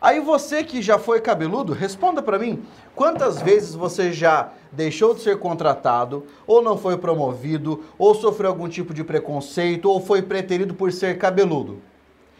Aí 0.00 0.20
você 0.20 0.62
que 0.62 0.80
já 0.80 1.00
foi 1.00 1.20
cabeludo, 1.20 1.72
responda 1.72 2.22
pra 2.22 2.38
mim, 2.38 2.64
quantas 2.94 3.42
vezes 3.42 3.74
você 3.74 4.12
já 4.12 4.50
deixou 4.70 5.12
de 5.16 5.22
ser 5.22 5.36
contratado, 5.40 6.24
ou 6.46 6.62
não 6.62 6.78
foi 6.78 6.96
promovido, 6.96 7.82
ou 7.98 8.14
sofreu 8.14 8.50
algum 8.50 8.68
tipo 8.68 8.94
de 8.94 9.02
preconceito, 9.02 9.90
ou 9.90 10.00
foi 10.00 10.22
preterido 10.22 10.74
por 10.74 10.92
ser 10.92 11.18
cabeludo? 11.18 11.82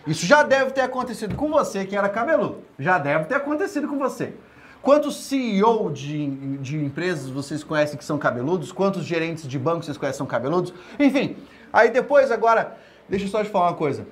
Isso 0.06 0.24
já 0.24 0.44
deve 0.44 0.70
ter 0.70 0.82
acontecido 0.82 1.34
com 1.34 1.50
você 1.50 1.84
que 1.84 1.96
era 1.96 2.08
cabeludo. 2.08 2.58
Já 2.78 3.00
deve 3.00 3.24
ter 3.24 3.34
acontecido 3.34 3.88
com 3.88 3.98
você. 3.98 4.32
Quantos 4.80 5.16
CEO 5.24 5.90
de, 5.90 6.28
de 6.58 6.76
empresas 6.76 7.28
vocês 7.28 7.64
conhecem 7.64 7.98
que 7.98 8.04
são 8.04 8.16
cabeludos? 8.16 8.70
Quantos 8.70 9.04
gerentes 9.04 9.46
de 9.46 9.58
banco 9.58 9.84
vocês 9.84 9.96
conhecem 9.96 10.14
que 10.14 10.18
são 10.18 10.26
cabeludos? 10.26 10.72
Enfim, 10.98 11.36
aí 11.72 11.90
depois, 11.90 12.30
agora, 12.30 12.76
deixa 13.08 13.26
eu 13.26 13.28
só 13.28 13.42
te 13.42 13.50
falar 13.50 13.66
uma 13.66 13.76
coisa. 13.76 14.06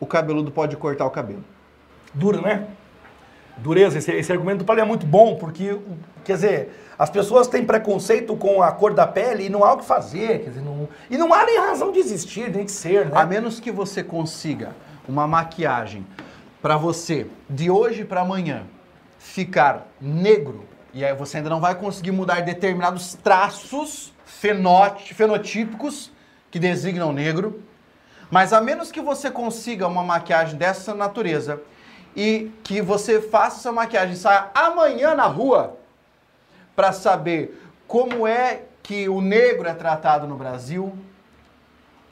O 0.00 0.06
cabeludo 0.06 0.50
pode 0.50 0.76
cortar 0.76 1.04
o 1.04 1.10
cabelo. 1.10 1.44
Duro, 2.14 2.40
né? 2.40 2.68
Dureza, 3.58 3.98
esse, 3.98 4.10
esse 4.12 4.32
argumento 4.32 4.60
do 4.60 4.64
Paulo 4.64 4.80
é 4.80 4.84
muito 4.84 5.04
bom, 5.04 5.36
porque, 5.36 5.78
quer 6.24 6.34
dizer, 6.34 6.72
as 6.98 7.10
pessoas 7.10 7.46
têm 7.46 7.64
preconceito 7.64 8.34
com 8.34 8.62
a 8.62 8.72
cor 8.72 8.94
da 8.94 9.06
pele 9.06 9.46
e 9.46 9.48
não 9.50 9.62
há 9.62 9.74
o 9.74 9.78
que 9.78 9.84
fazer, 9.84 10.40
quer 10.40 10.50
dizer, 10.50 10.62
não, 10.62 10.88
e 11.10 11.18
não 11.18 11.34
há 11.34 11.44
nem 11.44 11.58
razão 11.58 11.92
de 11.92 11.98
existir, 11.98 12.50
nem 12.50 12.64
de 12.64 12.72
ser, 12.72 13.06
né? 13.06 13.12
A 13.14 13.26
menos 13.26 13.60
que 13.60 13.70
você 13.70 14.02
consiga 14.02 14.74
uma 15.06 15.26
maquiagem 15.26 16.06
para 16.62 16.78
você, 16.78 17.26
de 17.48 17.70
hoje 17.70 18.04
para 18.04 18.22
amanhã, 18.22 18.64
ficar 19.22 19.86
negro, 20.00 20.68
e 20.92 21.04
aí 21.04 21.14
você 21.14 21.36
ainda 21.36 21.48
não 21.48 21.60
vai 21.60 21.76
conseguir 21.76 22.10
mudar 22.10 22.42
determinados 22.42 23.14
traços 23.14 24.12
fenotípicos 24.26 26.10
que 26.50 26.58
designam 26.58 27.12
negro, 27.12 27.62
mas 28.30 28.52
a 28.52 28.60
menos 28.60 28.90
que 28.90 29.00
você 29.00 29.30
consiga 29.30 29.86
uma 29.86 30.02
maquiagem 30.02 30.58
dessa 30.58 30.92
natureza 30.92 31.62
e 32.16 32.50
que 32.64 32.82
você 32.82 33.22
faça 33.22 33.60
essa 33.60 33.72
maquiagem 33.72 34.16
saia 34.16 34.50
amanhã 34.54 35.14
na 35.14 35.26
rua 35.26 35.78
para 36.74 36.92
saber 36.92 37.62
como 37.86 38.26
é 38.26 38.62
que 38.82 39.08
o 39.08 39.20
negro 39.20 39.68
é 39.68 39.72
tratado 39.72 40.26
no 40.26 40.36
Brasil, 40.36 40.98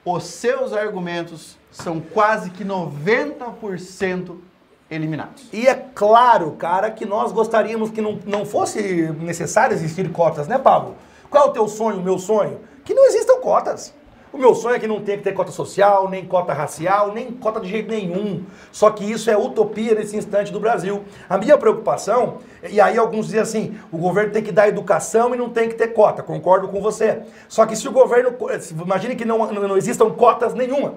os 0.04 0.24
seus 0.24 0.72
argumentos 0.72 1.58
são 1.72 2.00
quase 2.00 2.50
que 2.50 2.64
90% 2.64 4.49
eliminados. 4.90 5.48
E 5.52 5.68
é 5.68 5.74
claro, 5.74 6.52
cara, 6.52 6.90
que 6.90 7.06
nós 7.06 7.32
gostaríamos 7.32 7.90
que 7.90 8.00
não, 8.00 8.18
não 8.26 8.44
fosse 8.44 9.12
necessário 9.20 9.74
existir 9.74 10.10
cotas, 10.10 10.48
né, 10.48 10.58
Pablo? 10.58 10.96
Qual 11.30 11.46
é 11.46 11.48
o 11.48 11.52
teu 11.52 11.68
sonho, 11.68 11.98
o 11.98 12.02
meu 12.02 12.18
sonho? 12.18 12.58
Que 12.84 12.92
não 12.92 13.06
existam 13.06 13.36
cotas. 13.40 13.94
O 14.32 14.38
meu 14.38 14.54
sonho 14.54 14.76
é 14.76 14.78
que 14.78 14.86
não 14.86 15.00
tenha 15.00 15.18
que 15.18 15.24
ter 15.24 15.32
cota 15.32 15.50
social, 15.50 16.08
nem 16.08 16.24
cota 16.24 16.52
racial, 16.52 17.12
nem 17.12 17.32
cota 17.32 17.60
de 17.60 17.68
jeito 17.68 17.90
nenhum. 17.90 18.44
Só 18.70 18.88
que 18.90 19.04
isso 19.04 19.28
é 19.28 19.36
utopia 19.36 19.92
nesse 19.94 20.16
instante 20.16 20.52
do 20.52 20.60
Brasil. 20.60 21.02
A 21.28 21.36
minha 21.36 21.58
preocupação, 21.58 22.38
e 22.68 22.80
aí 22.80 22.96
alguns 22.96 23.26
dizem 23.26 23.40
assim, 23.40 23.78
o 23.90 23.98
governo 23.98 24.32
tem 24.32 24.42
que 24.42 24.52
dar 24.52 24.68
educação 24.68 25.34
e 25.34 25.38
não 25.38 25.48
tem 25.50 25.68
que 25.68 25.74
ter 25.74 25.88
cota. 25.88 26.22
Concordo 26.22 26.68
com 26.68 26.80
você. 26.80 27.22
Só 27.48 27.66
que 27.66 27.74
se 27.74 27.88
o 27.88 27.92
governo, 27.92 28.32
imagine 28.80 29.16
que 29.16 29.24
não, 29.24 29.52
não 29.52 29.76
existam 29.76 30.08
cotas 30.10 30.54
nenhuma, 30.54 30.94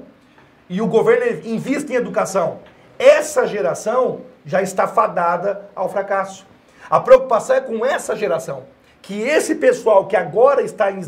e 0.70 0.80
o 0.80 0.88
governo 0.88 1.42
investe 1.44 1.92
em 1.92 1.96
educação, 1.96 2.60
essa 2.98 3.48
geração 3.48 4.22
já 4.46 4.62
está 4.62 4.88
fadada 4.88 5.70
ao 5.76 5.90
fracasso. 5.90 6.46
A 6.90 7.00
preocupação 7.00 7.56
é 7.56 7.62
com 7.62 7.86
essa 7.86 8.16
geração. 8.16 8.64
Que 9.02 9.22
esse 9.22 9.56
pessoal 9.56 10.08
que 10.08 10.16
agora 10.16 10.62
está 10.62 10.90
em 10.90 11.02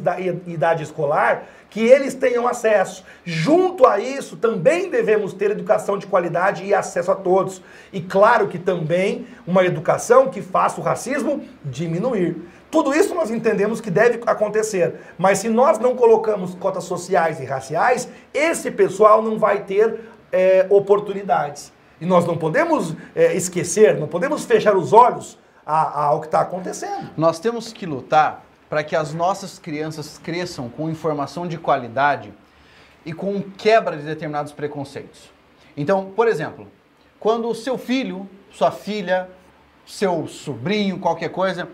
idade 0.47 0.83
escolar, 0.83 1.45
que 1.69 1.79
eles 1.85 2.13
tenham 2.13 2.47
acesso. 2.47 3.03
Junto 3.23 3.85
a 3.85 3.99
isso, 3.99 4.37
também 4.37 4.89
devemos 4.89 5.33
ter 5.33 5.51
educação 5.51 5.97
de 5.97 6.07
qualidade 6.07 6.63
e 6.63 6.73
acesso 6.73 7.11
a 7.11 7.15
todos. 7.15 7.61
E 7.93 8.01
claro 8.01 8.47
que 8.47 8.59
também 8.59 9.27
uma 9.45 9.65
educação 9.65 10.29
que 10.29 10.41
faça 10.41 10.79
o 10.79 10.83
racismo 10.83 11.43
diminuir. 11.63 12.37
Tudo 12.71 12.93
isso 12.93 13.15
nós 13.15 13.31
entendemos 13.31 13.79
que 13.79 13.89
deve 13.89 14.21
acontecer. 14.25 14.95
Mas 15.17 15.39
se 15.39 15.49
nós 15.49 15.79
não 15.79 15.95
colocamos 15.95 16.55
cotas 16.55 16.83
sociais 16.83 17.39
e 17.39 17.45
raciais, 17.45 18.09
esse 18.33 18.71
pessoal 18.71 19.21
não 19.21 19.39
vai 19.39 19.63
ter 19.63 19.99
é, 20.31 20.65
oportunidades. 20.69 21.71
E 21.99 22.05
nós 22.05 22.25
não 22.25 22.37
podemos 22.37 22.93
é, 23.15 23.33
esquecer, 23.35 23.97
não 23.99 24.07
podemos 24.07 24.43
fechar 24.45 24.75
os 24.75 24.91
olhos 24.93 25.37
a- 25.65 25.81
a- 25.81 26.03
ao 26.07 26.19
que 26.19 26.27
está 26.27 26.41
acontecendo. 26.41 27.09
Nós 27.17 27.39
temos 27.39 27.71
que 27.73 27.85
lutar 27.85 28.43
para 28.69 28.83
que 28.83 28.95
as 28.95 29.13
nossas 29.13 29.57
crianças 29.59 30.17
cresçam 30.17 30.69
com 30.69 30.89
informação 30.89 31.47
de 31.47 31.57
qualidade 31.57 32.33
e 33.05 33.13
com 33.13 33.41
quebra 33.41 33.95
de 33.95 34.03
determinados 34.03 34.51
preconceitos. 34.51 35.31
Então, 35.77 36.11
por 36.15 36.27
exemplo, 36.27 36.67
quando 37.19 37.47
o 37.47 37.55
seu 37.55 37.77
filho, 37.77 38.27
sua 38.51 38.71
filha, 38.71 39.29
seu 39.85 40.27
sobrinho, 40.27 40.99
qualquer 40.99 41.29
coisa, 41.29 41.69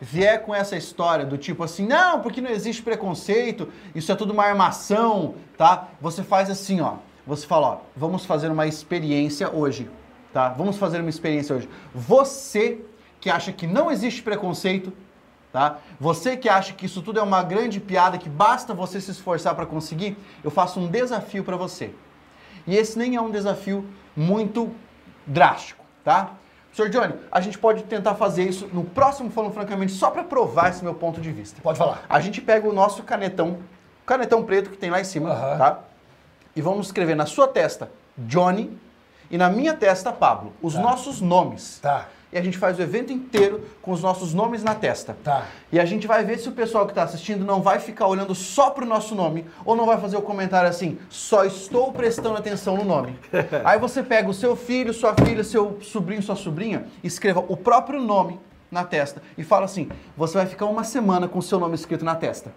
vier 0.00 0.42
com 0.42 0.54
essa 0.54 0.76
história 0.76 1.26
do 1.26 1.36
tipo 1.36 1.62
assim, 1.62 1.86
não, 1.86 2.20
porque 2.20 2.40
não 2.40 2.50
existe 2.50 2.82
preconceito, 2.82 3.68
isso 3.94 4.10
é 4.10 4.14
tudo 4.16 4.32
uma 4.32 4.44
armação, 4.44 5.34
tá? 5.58 5.88
Você 6.00 6.22
faz 6.22 6.48
assim, 6.48 6.80
ó. 6.80 6.94
Você 7.26 7.46
fala, 7.46 7.66
ó, 7.66 7.76
vamos 7.96 8.24
fazer 8.24 8.50
uma 8.50 8.66
experiência 8.66 9.50
hoje, 9.54 9.90
tá? 10.32 10.48
Vamos 10.48 10.76
fazer 10.76 11.00
uma 11.00 11.10
experiência 11.10 11.54
hoje. 11.54 11.68
Você 11.94 12.80
que 13.20 13.28
acha 13.28 13.52
que 13.52 13.66
não 13.66 13.90
existe 13.90 14.22
preconceito, 14.22 14.92
tá? 15.52 15.78
Você 16.00 16.36
que 16.36 16.48
acha 16.48 16.72
que 16.72 16.86
isso 16.86 17.02
tudo 17.02 17.20
é 17.20 17.22
uma 17.22 17.42
grande 17.42 17.78
piada, 17.78 18.16
que 18.18 18.28
basta 18.28 18.72
você 18.72 19.00
se 19.00 19.10
esforçar 19.10 19.54
para 19.54 19.66
conseguir, 19.66 20.16
eu 20.42 20.50
faço 20.50 20.80
um 20.80 20.88
desafio 20.88 21.44
para 21.44 21.56
você. 21.56 21.94
E 22.66 22.76
esse 22.76 22.98
nem 22.98 23.16
é 23.16 23.20
um 23.20 23.30
desafio 23.30 23.84
muito 24.16 24.70
drástico, 25.26 25.84
tá? 26.04 26.32
Senhor 26.72 26.88
Johnny, 26.88 27.14
a 27.32 27.40
gente 27.40 27.58
pode 27.58 27.82
tentar 27.82 28.14
fazer 28.14 28.44
isso 28.44 28.68
no 28.72 28.84
próximo 28.84 29.28
Falando 29.30 29.52
Francamente, 29.52 29.92
só 29.92 30.08
para 30.10 30.22
provar 30.22 30.70
esse 30.70 30.84
meu 30.84 30.94
ponto 30.94 31.20
de 31.20 31.32
vista. 31.32 31.60
Pode 31.60 31.78
falar. 31.78 32.04
A 32.08 32.20
gente 32.20 32.40
pega 32.40 32.68
o 32.68 32.72
nosso 32.72 33.02
canetão, 33.02 33.58
canetão 34.06 34.44
preto 34.44 34.70
que 34.70 34.78
tem 34.78 34.88
lá 34.88 35.00
em 35.00 35.04
cima, 35.04 35.30
Aham. 35.30 35.58
tá? 35.58 35.80
E 36.60 36.62
vamos 36.62 36.88
escrever 36.88 37.16
na 37.16 37.24
sua 37.24 37.48
testa 37.48 37.90
Johnny 38.18 38.70
e 39.30 39.38
na 39.38 39.48
minha 39.48 39.72
testa 39.72 40.12
Pablo, 40.12 40.52
os 40.60 40.74
nossos 40.74 41.18
nomes. 41.18 41.78
Tá. 41.80 42.06
E 42.30 42.36
a 42.36 42.42
gente 42.42 42.58
faz 42.58 42.78
o 42.78 42.82
evento 42.82 43.10
inteiro 43.10 43.66
com 43.80 43.92
os 43.92 44.02
nossos 44.02 44.34
nomes 44.34 44.62
na 44.62 44.74
testa. 44.74 45.16
Tá. 45.24 45.46
E 45.72 45.80
a 45.80 45.86
gente 45.86 46.06
vai 46.06 46.22
ver 46.22 46.38
se 46.38 46.50
o 46.50 46.52
pessoal 46.52 46.84
que 46.84 46.92
está 46.92 47.04
assistindo 47.04 47.46
não 47.46 47.62
vai 47.62 47.78
ficar 47.78 48.06
olhando 48.08 48.34
só 48.34 48.68
pro 48.68 48.84
nosso 48.84 49.14
nome 49.14 49.46
ou 49.64 49.74
não 49.74 49.86
vai 49.86 49.98
fazer 49.98 50.18
o 50.18 50.20
comentário 50.20 50.68
assim, 50.68 50.98
só 51.08 51.46
estou 51.46 51.94
prestando 51.94 52.36
atenção 52.36 52.76
no 52.76 52.84
nome. 52.84 53.18
Aí 53.64 53.78
você 53.78 54.02
pega 54.02 54.28
o 54.28 54.34
seu 54.34 54.54
filho, 54.54 54.92
sua 54.92 55.14
filha, 55.14 55.42
seu 55.42 55.78
sobrinho, 55.80 56.22
sua 56.22 56.36
sobrinha, 56.36 56.84
escreva 57.02 57.42
o 57.48 57.56
próprio 57.56 58.02
nome 58.02 58.38
na 58.70 58.84
testa 58.84 59.22
e 59.38 59.42
fala 59.42 59.64
assim: 59.64 59.88
você 60.14 60.36
vai 60.36 60.46
ficar 60.46 60.66
uma 60.66 60.84
semana 60.84 61.26
com 61.26 61.38
o 61.38 61.42
seu 61.42 61.58
nome 61.58 61.74
escrito 61.74 62.04
na 62.04 62.16
testa. 62.16 62.52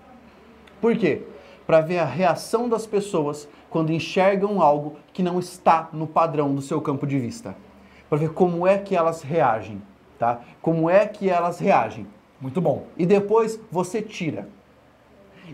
Por 0.82 0.94
quê? 0.98 1.22
Para 1.66 1.80
ver 1.80 2.00
a 2.00 2.06
reação 2.06 2.68
das 2.68 2.86
pessoas 2.86 3.48
quando 3.74 3.92
enxergam 3.92 4.62
algo 4.62 4.98
que 5.12 5.24
não 5.24 5.40
está 5.40 5.90
no 5.92 6.06
padrão 6.06 6.54
do 6.54 6.62
seu 6.62 6.80
campo 6.80 7.08
de 7.08 7.18
vista. 7.18 7.56
Para 8.08 8.20
ver 8.20 8.32
como 8.32 8.68
é 8.68 8.78
que 8.78 8.96
elas 8.96 9.24
reagem, 9.24 9.82
tá? 10.20 10.42
Como 10.62 10.88
é 10.88 11.08
que 11.08 11.28
elas 11.28 11.58
reagem. 11.58 12.06
Muito 12.40 12.62
bom. 12.62 12.86
E 12.96 13.04
depois 13.04 13.60
você 13.72 14.00
tira. 14.00 14.48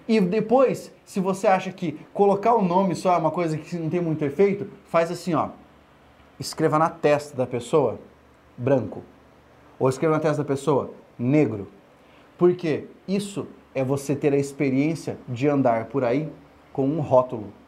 E 0.05 0.19
depois, 0.19 0.93
se 1.05 1.21
você 1.21 1.47
acha 1.47 1.71
que 1.71 1.93
colocar 2.13 2.55
o 2.55 2.61
nome 2.61 2.93
só 2.93 3.13
é 3.13 3.17
uma 3.17 3.31
coisa 3.31 3.57
que 3.57 3.77
não 3.77 3.89
tem 3.89 4.01
muito 4.01 4.25
efeito, 4.25 4.69
faz 4.83 5.09
assim, 5.09 5.33
ó. 5.33 5.51
Escreva 6.37 6.77
na 6.77 6.89
testa 6.89 7.37
da 7.37 7.47
pessoa 7.47 8.01
branco. 8.57 9.01
Ou 9.79 9.87
escreva 9.87 10.15
na 10.15 10.19
testa 10.19 10.43
da 10.43 10.47
pessoa 10.47 10.91
negro. 11.17 11.69
Porque 12.37 12.85
isso 13.07 13.47
é 13.73 13.81
você 13.81 14.13
ter 14.13 14.33
a 14.33 14.37
experiência 14.37 15.17
de 15.25 15.47
andar 15.47 15.85
por 15.85 16.03
aí 16.03 16.29
com 16.73 16.85
um 16.85 16.99
rótulo. 16.99 17.58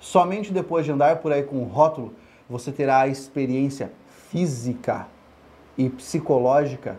Somente 0.00 0.52
depois 0.52 0.84
de 0.84 0.92
andar 0.92 1.16
por 1.16 1.32
aí 1.32 1.42
com 1.42 1.56
um 1.56 1.64
rótulo, 1.64 2.12
você 2.48 2.70
terá 2.70 3.00
a 3.00 3.08
experiência 3.08 3.90
física 4.30 5.06
e 5.76 5.88
psicológica 5.88 6.98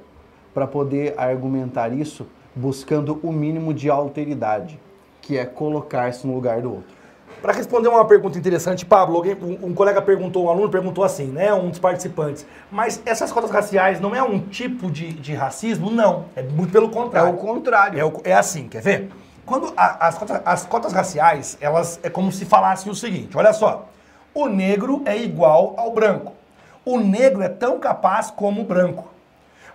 para 0.53 0.67
poder 0.67 1.13
argumentar 1.17 1.93
isso 1.93 2.25
buscando 2.55 3.19
o 3.21 3.31
mínimo 3.31 3.73
de 3.73 3.89
alteridade, 3.89 4.79
que 5.21 5.37
é 5.37 5.45
colocar-se 5.45 6.25
no 6.25 6.33
lugar 6.33 6.61
do 6.61 6.71
outro. 6.73 6.97
Para 7.41 7.53
responder 7.53 7.87
uma 7.87 8.03
pergunta 8.05 8.37
interessante, 8.39 8.83
Pablo, 8.83 9.17
alguém- 9.17 9.37
um, 9.39 9.67
um 9.67 9.73
colega 9.75 10.01
perguntou, 10.01 10.45
um 10.45 10.49
aluno 10.49 10.69
perguntou 10.69 11.03
assim, 11.03 11.25
né? 11.27 11.53
Um 11.53 11.69
dos 11.69 11.77
participantes. 11.77 12.47
Mas 12.71 12.99
essas 13.05 13.31
cotas 13.31 13.51
raciais 13.51 13.99
não 13.99 14.15
é 14.15 14.23
um 14.23 14.39
tipo 14.39 14.89
de, 14.89 15.13
de 15.13 15.35
racismo? 15.35 15.91
Não. 15.91 16.25
É 16.35 16.41
muito 16.41 16.71
pelo 16.71 16.87
É 16.87 16.91
contrário. 16.91 17.33
o 17.35 17.37
contrário. 17.37 17.99
É, 17.99 18.03
o- 18.03 18.21
é 18.23 18.33
assim, 18.33 18.67
quer 18.67 18.81
ver? 18.81 19.09
Quando 19.47 19.73
a- 19.77 20.05
as, 20.07 20.17
cotas, 20.17 20.41
as 20.45 20.65
cotas 20.65 20.91
raciais, 20.91 21.57
elas 21.61 21.99
é 22.03 22.09
como 22.09 22.33
se 22.33 22.43
falassem 22.43 22.91
o 22.91 22.95
seguinte: 22.95 23.37
olha 23.37 23.53
só, 23.53 23.87
o 24.33 24.45
negro 24.47 25.01
é 25.05 25.15
igual 25.17 25.73
ao 25.77 25.91
branco. 25.93 26.33
O 26.83 26.99
negro 26.99 27.41
é 27.41 27.47
tão 27.47 27.79
capaz 27.79 28.29
como 28.29 28.61
o 28.61 28.65
branco. 28.65 29.07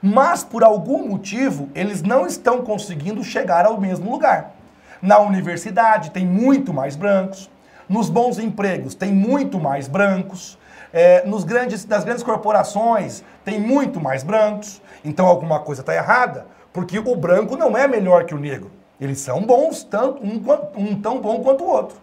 Mas 0.02 0.44
por 0.44 0.62
algum 0.62 1.08
motivo, 1.08 1.70
eles 1.74 2.02
não 2.02 2.26
estão 2.26 2.62
conseguindo 2.62 3.24
chegar 3.24 3.64
ao 3.64 3.80
mesmo 3.80 4.10
lugar. 4.10 4.50
Na 5.00 5.18
universidade 5.18 6.10
tem 6.10 6.26
muito 6.26 6.72
mais 6.74 6.94
brancos, 6.94 7.50
nos 7.88 8.10
bons 8.10 8.38
empregos 8.38 8.94
tem 8.94 9.10
muito 9.10 9.58
mais 9.58 9.88
brancos, 9.88 10.58
é, 10.92 11.24
nos 11.26 11.44
grandes, 11.44 11.86
nas 11.86 12.04
grandes 12.04 12.22
corporações 12.22 13.24
tem 13.42 13.58
muito 13.58 13.98
mais 13.98 14.22
brancos. 14.22 14.82
Então 15.02 15.26
alguma 15.26 15.60
coisa 15.60 15.80
está 15.80 15.94
errada, 15.94 16.46
porque 16.74 16.98
o 16.98 17.16
branco 17.16 17.56
não 17.56 17.74
é 17.74 17.88
melhor 17.88 18.24
que 18.26 18.34
o 18.34 18.38
negro. 18.38 18.70
Eles 19.02 19.18
são 19.18 19.42
bons, 19.42 19.82
tanto 19.82 20.22
um, 20.24 20.40
um 20.76 20.94
tão 20.94 21.20
bom 21.20 21.42
quanto 21.42 21.64
o 21.64 21.68
outro. 21.68 21.96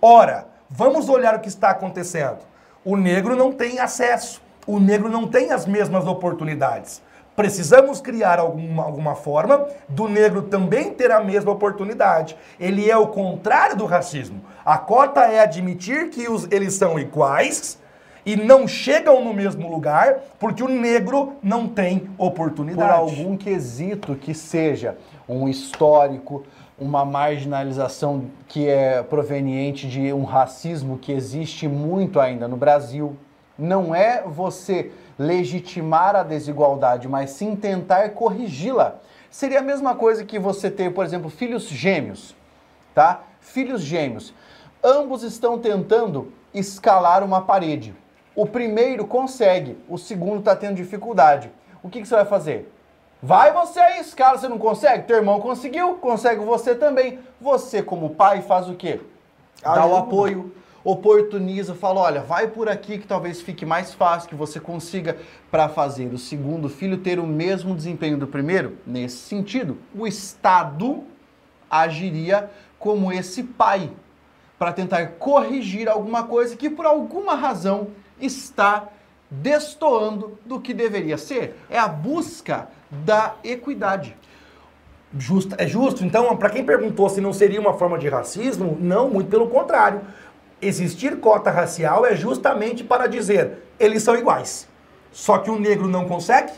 Ora, 0.00 0.46
vamos 0.70 1.08
olhar 1.08 1.34
o 1.34 1.40
que 1.40 1.48
está 1.48 1.70
acontecendo. 1.70 2.38
O 2.84 2.96
negro 2.96 3.34
não 3.34 3.50
tem 3.50 3.80
acesso, 3.80 4.40
o 4.64 4.78
negro 4.78 5.08
não 5.08 5.26
tem 5.26 5.50
as 5.50 5.66
mesmas 5.66 6.06
oportunidades. 6.06 7.02
Precisamos 7.34 8.00
criar 8.00 8.38
alguma, 8.38 8.84
alguma 8.84 9.16
forma 9.16 9.66
do 9.88 10.06
negro 10.06 10.42
também 10.42 10.92
ter 10.92 11.10
a 11.10 11.20
mesma 11.20 11.50
oportunidade. 11.50 12.36
Ele 12.60 12.88
é 12.88 12.96
o 12.96 13.08
contrário 13.08 13.74
do 13.74 13.84
racismo. 13.84 14.40
A 14.64 14.78
cota 14.78 15.22
é 15.22 15.40
admitir 15.40 16.10
que 16.10 16.28
os, 16.28 16.46
eles 16.52 16.74
são 16.74 16.96
iguais 16.96 17.76
e 18.24 18.36
não 18.36 18.68
chegam 18.68 19.24
no 19.24 19.34
mesmo 19.34 19.68
lugar 19.68 20.18
porque 20.38 20.62
o 20.62 20.68
negro 20.68 21.34
não 21.42 21.66
tem 21.66 21.98
por 21.98 22.26
oportunidade. 22.26 22.92
algum 22.92 23.36
quesito 23.36 24.14
que 24.14 24.32
seja 24.32 24.96
um 25.28 25.48
histórico, 25.48 26.44
uma 26.78 27.04
marginalização 27.04 28.26
que 28.48 28.68
é 28.68 29.02
proveniente 29.02 29.88
de 29.88 30.12
um 30.12 30.24
racismo 30.24 30.98
que 30.98 31.12
existe 31.12 31.66
muito 31.66 32.20
ainda 32.20 32.46
no 32.46 32.56
Brasil. 32.56 33.16
Não 33.58 33.94
é 33.94 34.22
você 34.22 34.92
legitimar 35.18 36.14
a 36.14 36.22
desigualdade, 36.22 37.08
mas 37.08 37.30
sim 37.30 37.56
tentar 37.56 38.10
corrigi-la. 38.10 38.96
Seria 39.30 39.60
a 39.60 39.62
mesma 39.62 39.94
coisa 39.94 40.24
que 40.24 40.38
você 40.38 40.70
ter, 40.70 40.92
por 40.92 41.04
exemplo, 41.04 41.30
filhos 41.30 41.68
gêmeos, 41.68 42.36
tá? 42.94 43.22
Filhos 43.40 43.80
gêmeos. 43.80 44.34
Ambos 44.84 45.22
estão 45.22 45.58
tentando 45.58 46.32
escalar 46.52 47.24
uma 47.24 47.40
parede. 47.40 47.94
O 48.34 48.46
primeiro 48.46 49.06
consegue, 49.06 49.78
o 49.88 49.96
segundo 49.96 50.40
está 50.40 50.54
tendo 50.54 50.76
dificuldade. 50.76 51.50
O 51.82 51.88
que, 51.88 52.02
que 52.02 52.06
você 52.06 52.14
vai 52.14 52.26
fazer? 52.26 52.70
Vai 53.26 53.52
você 53.52 53.80
aí, 53.80 53.98
escala, 53.98 54.38
você 54.38 54.46
não 54.46 54.56
consegue? 54.56 55.08
Teu 55.08 55.16
irmão 55.16 55.40
conseguiu, 55.40 55.94
consegue 55.94 56.44
você 56.44 56.76
também. 56.76 57.18
Você, 57.40 57.82
como 57.82 58.10
pai, 58.10 58.40
faz 58.40 58.68
o 58.68 58.74
quê? 58.74 59.00
Dá 59.60 59.84
o 59.84 59.96
apoio, 59.96 60.54
oportuniza, 60.84 61.74
fala, 61.74 62.02
olha, 62.02 62.20
vai 62.20 62.46
por 62.46 62.68
aqui 62.68 62.98
que 62.98 63.06
talvez 63.06 63.42
fique 63.42 63.66
mais 63.66 63.92
fácil, 63.92 64.28
que 64.28 64.36
você 64.36 64.60
consiga 64.60 65.16
para 65.50 65.68
fazer 65.68 66.14
o 66.14 66.18
segundo 66.18 66.68
filho 66.68 66.98
ter 66.98 67.18
o 67.18 67.26
mesmo 67.26 67.74
desempenho 67.74 68.16
do 68.16 68.28
primeiro. 68.28 68.78
Nesse 68.86 69.16
sentido, 69.16 69.76
o 69.92 70.06
Estado 70.06 71.02
agiria 71.68 72.48
como 72.78 73.10
esse 73.10 73.42
pai 73.42 73.90
para 74.56 74.72
tentar 74.72 75.04
corrigir 75.18 75.88
alguma 75.88 76.22
coisa 76.22 76.54
que 76.54 76.70
por 76.70 76.86
alguma 76.86 77.34
razão 77.34 77.88
está 78.20 78.86
destoando 79.30 80.38
do 80.44 80.60
que 80.60 80.72
deveria 80.72 81.18
ser. 81.18 81.56
É 81.68 81.78
a 81.78 81.88
busca 81.88 82.68
da 82.90 83.34
equidade. 83.42 84.16
Justo, 85.18 85.54
é 85.58 85.66
justo. 85.66 86.04
Então, 86.04 86.36
para 86.36 86.50
quem 86.50 86.64
perguntou 86.64 87.08
se 87.08 87.20
não 87.20 87.32
seria 87.32 87.60
uma 87.60 87.74
forma 87.74 87.98
de 87.98 88.08
racismo, 88.08 88.76
não, 88.80 89.08
muito 89.08 89.30
pelo 89.30 89.48
contrário. 89.48 90.00
Existir 90.60 91.18
cota 91.20 91.50
racial 91.50 92.06
é 92.06 92.16
justamente 92.16 92.82
para 92.82 93.06
dizer 93.06 93.58
eles 93.78 94.02
são 94.02 94.16
iguais. 94.16 94.68
Só 95.12 95.38
que 95.38 95.50
o 95.50 95.58
negro 95.58 95.88
não 95.88 96.06
consegue. 96.06 96.52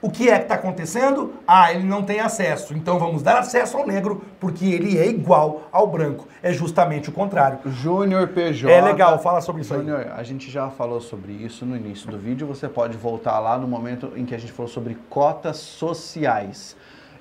O 0.00 0.08
que 0.08 0.30
é 0.30 0.36
que 0.36 0.44
está 0.44 0.54
acontecendo? 0.54 1.32
Ah, 1.44 1.72
ele 1.72 1.82
não 1.82 2.04
tem 2.04 2.20
acesso. 2.20 2.72
Então 2.72 3.00
vamos 3.00 3.20
dar 3.20 3.38
acesso 3.40 3.76
ao 3.76 3.84
negro 3.84 4.22
porque 4.38 4.64
ele 4.64 4.96
é 4.96 5.08
igual 5.08 5.68
ao 5.72 5.88
branco. 5.88 6.28
É 6.40 6.52
justamente 6.52 7.08
o 7.08 7.12
contrário. 7.12 7.58
Júnior 7.66 8.28
PJ. 8.28 8.72
É 8.72 8.80
legal, 8.80 9.18
fala 9.18 9.40
sobre 9.40 9.62
isso 9.62 9.74
aí. 9.74 9.80
Júnior, 9.80 10.12
a 10.16 10.22
gente 10.22 10.48
já 10.52 10.70
falou 10.70 11.00
sobre 11.00 11.32
isso 11.32 11.66
no 11.66 11.76
início 11.76 12.08
do 12.08 12.16
vídeo. 12.16 12.46
Você 12.46 12.68
pode 12.68 12.96
voltar 12.96 13.40
lá 13.40 13.58
no 13.58 13.66
momento 13.66 14.12
em 14.14 14.24
que 14.24 14.36
a 14.36 14.38
gente 14.38 14.52
falou 14.52 14.70
sobre 14.70 14.96
cotas 15.10 15.56
sociais. 15.56 16.76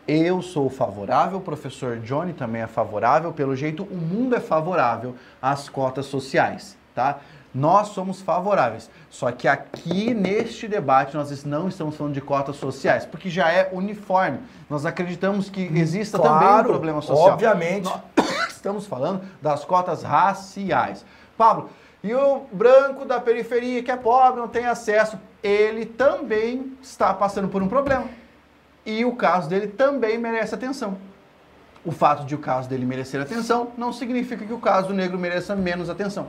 Eu 0.07 0.43
sou 0.43 0.69
favorável, 0.69 1.39
o 1.39 1.41
professor 1.41 1.97
Johnny 1.97 2.31
também 2.31 2.61
é 2.61 2.67
favorável. 2.67 3.33
Pelo 3.33 3.55
jeito, 3.55 3.83
o 3.83 3.97
mundo 3.97 4.35
é 4.35 4.39
favorável 4.39 5.15
às 5.41 5.67
cotas 5.67 6.05
sociais, 6.05 6.77
tá? 6.97 7.19
Nós 7.53 7.89
somos 7.89 8.21
favoráveis. 8.21 8.89
Só 9.09 9.31
que 9.31 9.47
aqui 9.47 10.13
neste 10.15 10.67
debate 10.67 11.15
nós 11.15 11.43
não 11.45 11.67
estamos 11.67 11.95
falando 11.95 12.13
de 12.13 12.21
cotas 12.21 12.55
sociais, 12.55 13.05
porque 13.05 13.29
já 13.29 13.51
é 13.51 13.69
uniforme. 13.71 14.39
Nós 14.67 14.83
acreditamos 14.85 15.47
que 15.49 15.61
exista 15.61 16.17
também 16.17 16.35
um 16.35 16.39
Claro, 16.39 16.69
problema 16.69 17.01
social. 17.01 17.33
obviamente. 17.33 17.85
Nós 17.85 18.01
estamos 18.49 18.87
falando 18.87 19.21
das 19.41 19.63
cotas 19.63 20.01
raciais. 20.01 21.05
Pablo, 21.37 21.69
e 22.03 22.13
o 22.15 22.41
branco 22.51 23.05
da 23.05 23.19
periferia 23.19 23.83
que 23.83 23.91
é 23.91 23.95
pobre, 23.95 24.39
não 24.39 24.47
tem 24.47 24.65
acesso, 24.65 25.17
ele 25.43 25.85
também 25.85 26.75
está 26.81 27.13
passando 27.13 27.47
por 27.47 27.61
um 27.61 27.67
problema. 27.67 28.05
E 28.85 29.05
o 29.05 29.15
caso 29.15 29.47
dele 29.47 29.67
também 29.67 30.17
merece 30.17 30.55
atenção. 30.55 30.97
O 31.85 31.91
fato 31.91 32.25
de 32.25 32.33
o 32.35 32.39
caso 32.39 32.67
dele 32.67 32.85
merecer 32.85 33.21
atenção 33.21 33.69
não 33.77 33.93
significa 33.93 34.43
que 34.45 34.53
o 34.53 34.59
caso 34.59 34.87
do 34.89 34.93
negro 34.93 35.17
mereça 35.17 35.55
menos 35.55 35.89
atenção. 35.89 36.27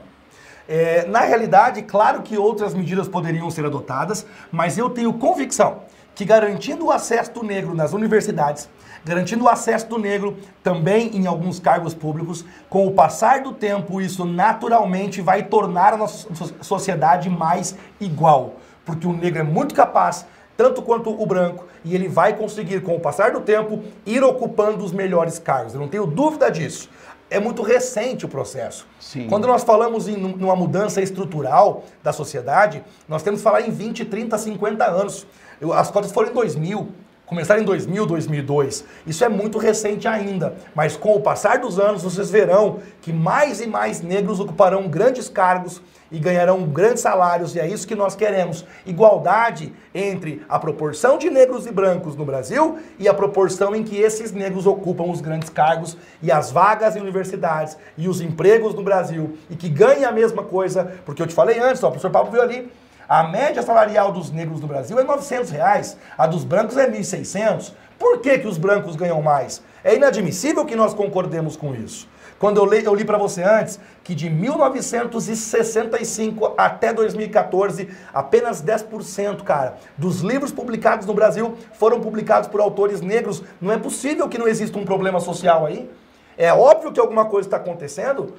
É, 0.68 1.06
na 1.06 1.20
realidade, 1.20 1.82
claro 1.82 2.20
que 2.22 2.36
outras 2.36 2.74
medidas 2.74 3.08
poderiam 3.08 3.50
ser 3.50 3.64
adotadas, 3.64 4.26
mas 4.52 4.76
eu 4.76 4.90
tenho 4.90 5.12
convicção 5.14 5.78
que 6.14 6.24
garantindo 6.26 6.84
o 6.86 6.90
acesso 6.90 7.32
do 7.32 7.42
negro 7.42 7.74
nas 7.74 7.92
universidades, 7.94 8.68
garantindo 9.04 9.44
o 9.44 9.48
acesso 9.48 9.86
do 9.88 9.98
negro 9.98 10.36
também 10.62 11.16
em 11.16 11.26
alguns 11.26 11.58
cargos 11.58 11.94
públicos, 11.94 12.44
com 12.68 12.86
o 12.86 12.90
passar 12.90 13.40
do 13.40 13.52
tempo, 13.52 14.00
isso 14.00 14.24
naturalmente 14.24 15.22
vai 15.22 15.44
tornar 15.44 15.94
a 15.94 15.96
nossa 15.96 16.28
so- 16.34 16.54
sociedade 16.60 17.30
mais 17.30 17.74
igual. 18.00 18.54
porque 18.84 19.06
o 19.06 19.12
negro 19.12 19.40
é 19.40 19.42
muito 19.42 19.74
capaz, 19.74 20.24
tanto 20.56 20.80
quanto 20.80 21.10
o 21.10 21.26
branco, 21.26 21.66
e 21.84 21.94
ele 21.94 22.08
vai 22.08 22.34
conseguir, 22.34 22.80
com 22.80 22.96
o 22.96 23.00
passar 23.00 23.32
do 23.32 23.40
tempo, 23.42 23.84
ir 24.06 24.24
ocupando 24.24 24.82
os 24.82 24.92
melhores 24.92 25.38
cargos. 25.38 25.74
Eu 25.74 25.80
não 25.80 25.88
tenho 25.88 26.06
dúvida 26.06 26.50
disso. 26.50 26.88
É 27.30 27.38
muito 27.38 27.62
recente 27.62 28.24
o 28.24 28.28
processo. 28.28 28.86
Sim. 28.98 29.26
Quando 29.28 29.46
nós 29.46 29.62
falamos 29.62 30.08
em 30.08 30.16
numa 30.16 30.56
mudança 30.56 31.00
estrutural 31.02 31.84
da 32.02 32.12
sociedade, 32.12 32.82
nós 33.06 33.22
temos 33.22 33.40
que 33.40 33.44
falar 33.44 33.60
em 33.62 33.70
20, 33.70 34.04
30, 34.06 34.38
50 34.38 34.84
anos. 34.86 35.26
Eu- 35.60 35.72
As 35.72 35.90
cotas 35.90 36.10
foram 36.10 36.30
em 36.30 36.34
2000, 36.34 36.88
começaram 37.28 37.60
em 37.60 37.64
2000, 37.64 38.06
2002. 38.06 38.84
Isso 39.06 39.24
é 39.24 39.28
muito 39.28 39.58
recente 39.58 40.08
ainda, 40.08 40.54
mas 40.74 40.96
com 40.96 41.14
o 41.14 41.20
passar 41.20 41.58
dos 41.58 41.78
anos 41.78 42.02
vocês 42.02 42.30
verão 42.30 42.78
que 43.02 43.12
mais 43.12 43.60
e 43.60 43.66
mais 43.66 44.00
negros 44.00 44.40
ocuparão 44.40 44.88
grandes 44.88 45.28
cargos 45.28 45.82
e 46.10 46.18
ganharão 46.18 46.64
grandes 46.64 47.02
salários, 47.02 47.54
e 47.54 47.60
é 47.60 47.68
isso 47.68 47.86
que 47.86 47.94
nós 47.94 48.16
queremos. 48.16 48.64
Igualdade 48.86 49.74
entre 49.94 50.42
a 50.48 50.58
proporção 50.58 51.18
de 51.18 51.28
negros 51.28 51.66
e 51.66 51.70
brancos 51.70 52.16
no 52.16 52.24
Brasil 52.24 52.78
e 52.98 53.06
a 53.06 53.14
proporção 53.14 53.74
em 53.74 53.82
que 53.82 53.96
esses 53.98 54.32
negros 54.32 54.66
ocupam 54.66 55.04
os 55.04 55.20
grandes 55.20 55.50
cargos 55.50 55.96
e 56.22 56.32
as 56.32 56.50
vagas 56.50 56.96
em 56.96 57.00
universidades 57.00 57.76
e 57.96 58.08
os 58.08 58.22
empregos 58.22 58.74
no 58.74 58.82
Brasil 58.82 59.36
e 59.50 59.56
que 59.56 59.68
ganhem 59.68 60.04
a 60.04 60.12
mesma 60.12 60.42
coisa, 60.42 60.92
porque 61.04 61.20
eu 61.20 61.26
te 61.26 61.34
falei 61.34 61.58
antes, 61.58 61.82
ó, 61.82 61.88
o 61.88 61.90
professor 61.90 62.10
Pablo 62.10 62.32
viu 62.32 62.40
ali, 62.40 62.72
a 63.08 63.22
média 63.22 63.62
salarial 63.62 64.12
dos 64.12 64.30
negros 64.30 64.60
no 64.60 64.66
Brasil 64.66 64.98
é 64.98 65.04
900 65.04 65.50
reais, 65.50 65.96
a 66.16 66.26
dos 66.26 66.44
brancos 66.44 66.76
é 66.76 66.90
1.600. 66.90 67.72
Por 67.98 68.20
que, 68.20 68.38
que 68.38 68.46
os 68.46 68.58
brancos 68.58 68.96
ganham 68.96 69.22
mais? 69.22 69.62
É 69.82 69.94
inadmissível 69.94 70.66
que 70.66 70.76
nós 70.76 70.92
concordemos 70.92 71.56
com 71.56 71.74
isso. 71.74 72.06
Quando 72.38 72.58
eu 72.58 72.66
li, 72.66 72.84
eu 72.84 72.94
li 72.94 73.04
para 73.04 73.18
você 73.18 73.42
antes 73.42 73.80
que 74.04 74.14
de 74.14 74.30
1965 74.30 76.54
até 76.56 76.92
2014, 76.92 77.88
apenas 78.14 78.62
10%, 78.62 79.42
cara, 79.42 79.74
dos 79.96 80.20
livros 80.20 80.52
publicados 80.52 81.04
no 81.06 81.14
Brasil 81.14 81.56
foram 81.72 82.00
publicados 82.00 82.48
por 82.48 82.60
autores 82.60 83.00
negros. 83.00 83.42
Não 83.60 83.72
é 83.72 83.78
possível 83.78 84.28
que 84.28 84.38
não 84.38 84.46
exista 84.46 84.78
um 84.78 84.84
problema 84.84 85.18
social 85.18 85.66
aí. 85.66 85.90
É 86.36 86.52
óbvio 86.52 86.92
que 86.92 87.00
alguma 87.00 87.24
coisa 87.24 87.48
está 87.48 87.56
acontecendo. 87.56 88.34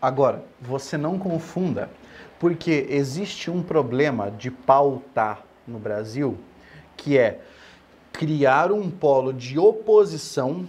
Agora, 0.00 0.44
você 0.60 0.96
não 0.96 1.18
confunda, 1.18 1.90
porque 2.42 2.88
existe 2.90 3.52
um 3.52 3.62
problema 3.62 4.28
de 4.28 4.50
pauta 4.50 5.38
no 5.64 5.78
Brasil, 5.78 6.36
que 6.96 7.16
é 7.16 7.38
criar 8.12 8.72
um 8.72 8.90
polo 8.90 9.32
de 9.32 9.60
oposição, 9.60 10.66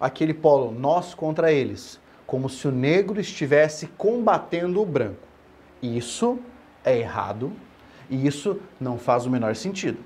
aquele 0.00 0.32
polo 0.32 0.70
nós 0.70 1.14
contra 1.14 1.50
eles, 1.50 1.98
como 2.24 2.48
se 2.48 2.68
o 2.68 2.70
negro 2.70 3.20
estivesse 3.20 3.88
combatendo 3.98 4.80
o 4.80 4.86
branco. 4.86 5.26
Isso 5.82 6.38
é 6.84 6.96
errado 6.96 7.50
e 8.08 8.24
isso 8.24 8.60
não 8.80 8.96
faz 8.96 9.26
o 9.26 9.30
menor 9.30 9.56
sentido. 9.56 9.98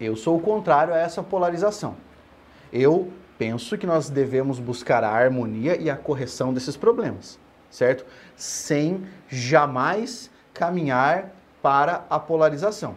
Eu 0.00 0.14
sou 0.14 0.36
o 0.36 0.40
contrário 0.40 0.94
a 0.94 0.98
essa 0.98 1.20
polarização. 1.20 1.96
Eu 2.72 3.12
penso 3.36 3.76
que 3.76 3.88
nós 3.88 4.08
devemos 4.08 4.60
buscar 4.60 5.02
a 5.02 5.10
harmonia 5.10 5.76
e 5.76 5.90
a 5.90 5.96
correção 5.96 6.54
desses 6.54 6.76
problemas, 6.76 7.40
certo? 7.68 8.06
Sem 8.36 9.02
jamais 9.28 10.32
caminhar 10.54 11.30
para 11.62 12.04
a 12.08 12.18
polarização. 12.18 12.96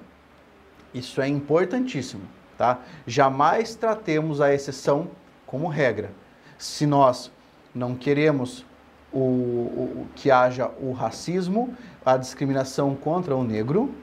Isso 0.94 1.20
é 1.22 1.28
importantíssimo, 1.28 2.22
tá? 2.58 2.80
Jamais 3.06 3.76
tratemos 3.76 4.40
a 4.40 4.54
exceção 4.54 5.10
como 5.46 5.68
regra. 5.68 6.12
Se 6.58 6.86
nós 6.86 7.32
não 7.74 7.96
queremos 7.96 8.66
o, 9.12 9.20
o- 9.20 10.08
que 10.16 10.32
haja 10.32 10.70
o 10.80 10.92
racismo, 10.92 11.74
a 12.06 12.18
discriminação 12.18 12.96
contra 12.96 13.36
o 13.36 13.44
negro, 13.44 13.94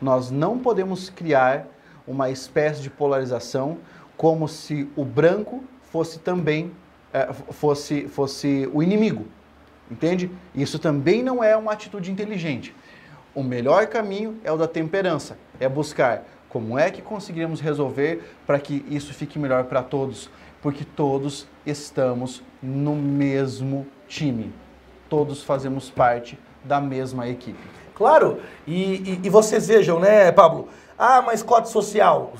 nós 0.00 0.30
não 0.30 0.58
podemos 0.58 1.10
criar 1.10 1.66
uma 2.06 2.30
espécie 2.30 2.82
de 2.82 2.90
polarização 2.90 3.78
como 4.16 4.48
se 4.48 4.88
o 4.96 5.04
branco 5.04 5.62
fosse 5.82 6.18
também 6.18 6.72
eh, 7.12 7.32
fosse, 7.50 8.08
fosse 8.08 8.68
o 8.72 8.82
inimigo. 8.82 9.26
Entende? 9.90 10.30
Isso 10.54 10.78
também 10.78 11.22
não 11.22 11.42
é 11.44 11.56
uma 11.56 11.72
atitude 11.72 12.10
inteligente. 12.10 12.74
O 13.34 13.42
melhor 13.42 13.86
caminho 13.86 14.38
é 14.44 14.52
o 14.52 14.56
da 14.56 14.68
temperança, 14.68 15.38
é 15.58 15.68
buscar 15.68 16.24
como 16.48 16.78
é 16.78 16.90
que 16.90 17.00
conseguiremos 17.00 17.60
resolver 17.60 18.22
para 18.46 18.58
que 18.58 18.84
isso 18.90 19.14
fique 19.14 19.38
melhor 19.38 19.64
para 19.64 19.82
todos, 19.82 20.28
porque 20.60 20.84
todos 20.84 21.46
estamos 21.64 22.42
no 22.62 22.94
mesmo 22.94 23.86
time, 24.06 24.52
todos 25.08 25.42
fazemos 25.42 25.88
parte 25.88 26.38
da 26.62 26.78
mesma 26.80 27.26
equipe. 27.26 27.58
Claro, 27.94 28.38
e, 28.66 28.74
e- 28.96 29.20
e 29.24 29.30
vocês 29.30 29.66
vejam, 29.68 29.98
né, 29.98 30.30
Pablo? 30.30 30.68
Ah, 30.98 31.22
mas 31.22 31.42
cota 31.42 31.66
social. 31.68 32.34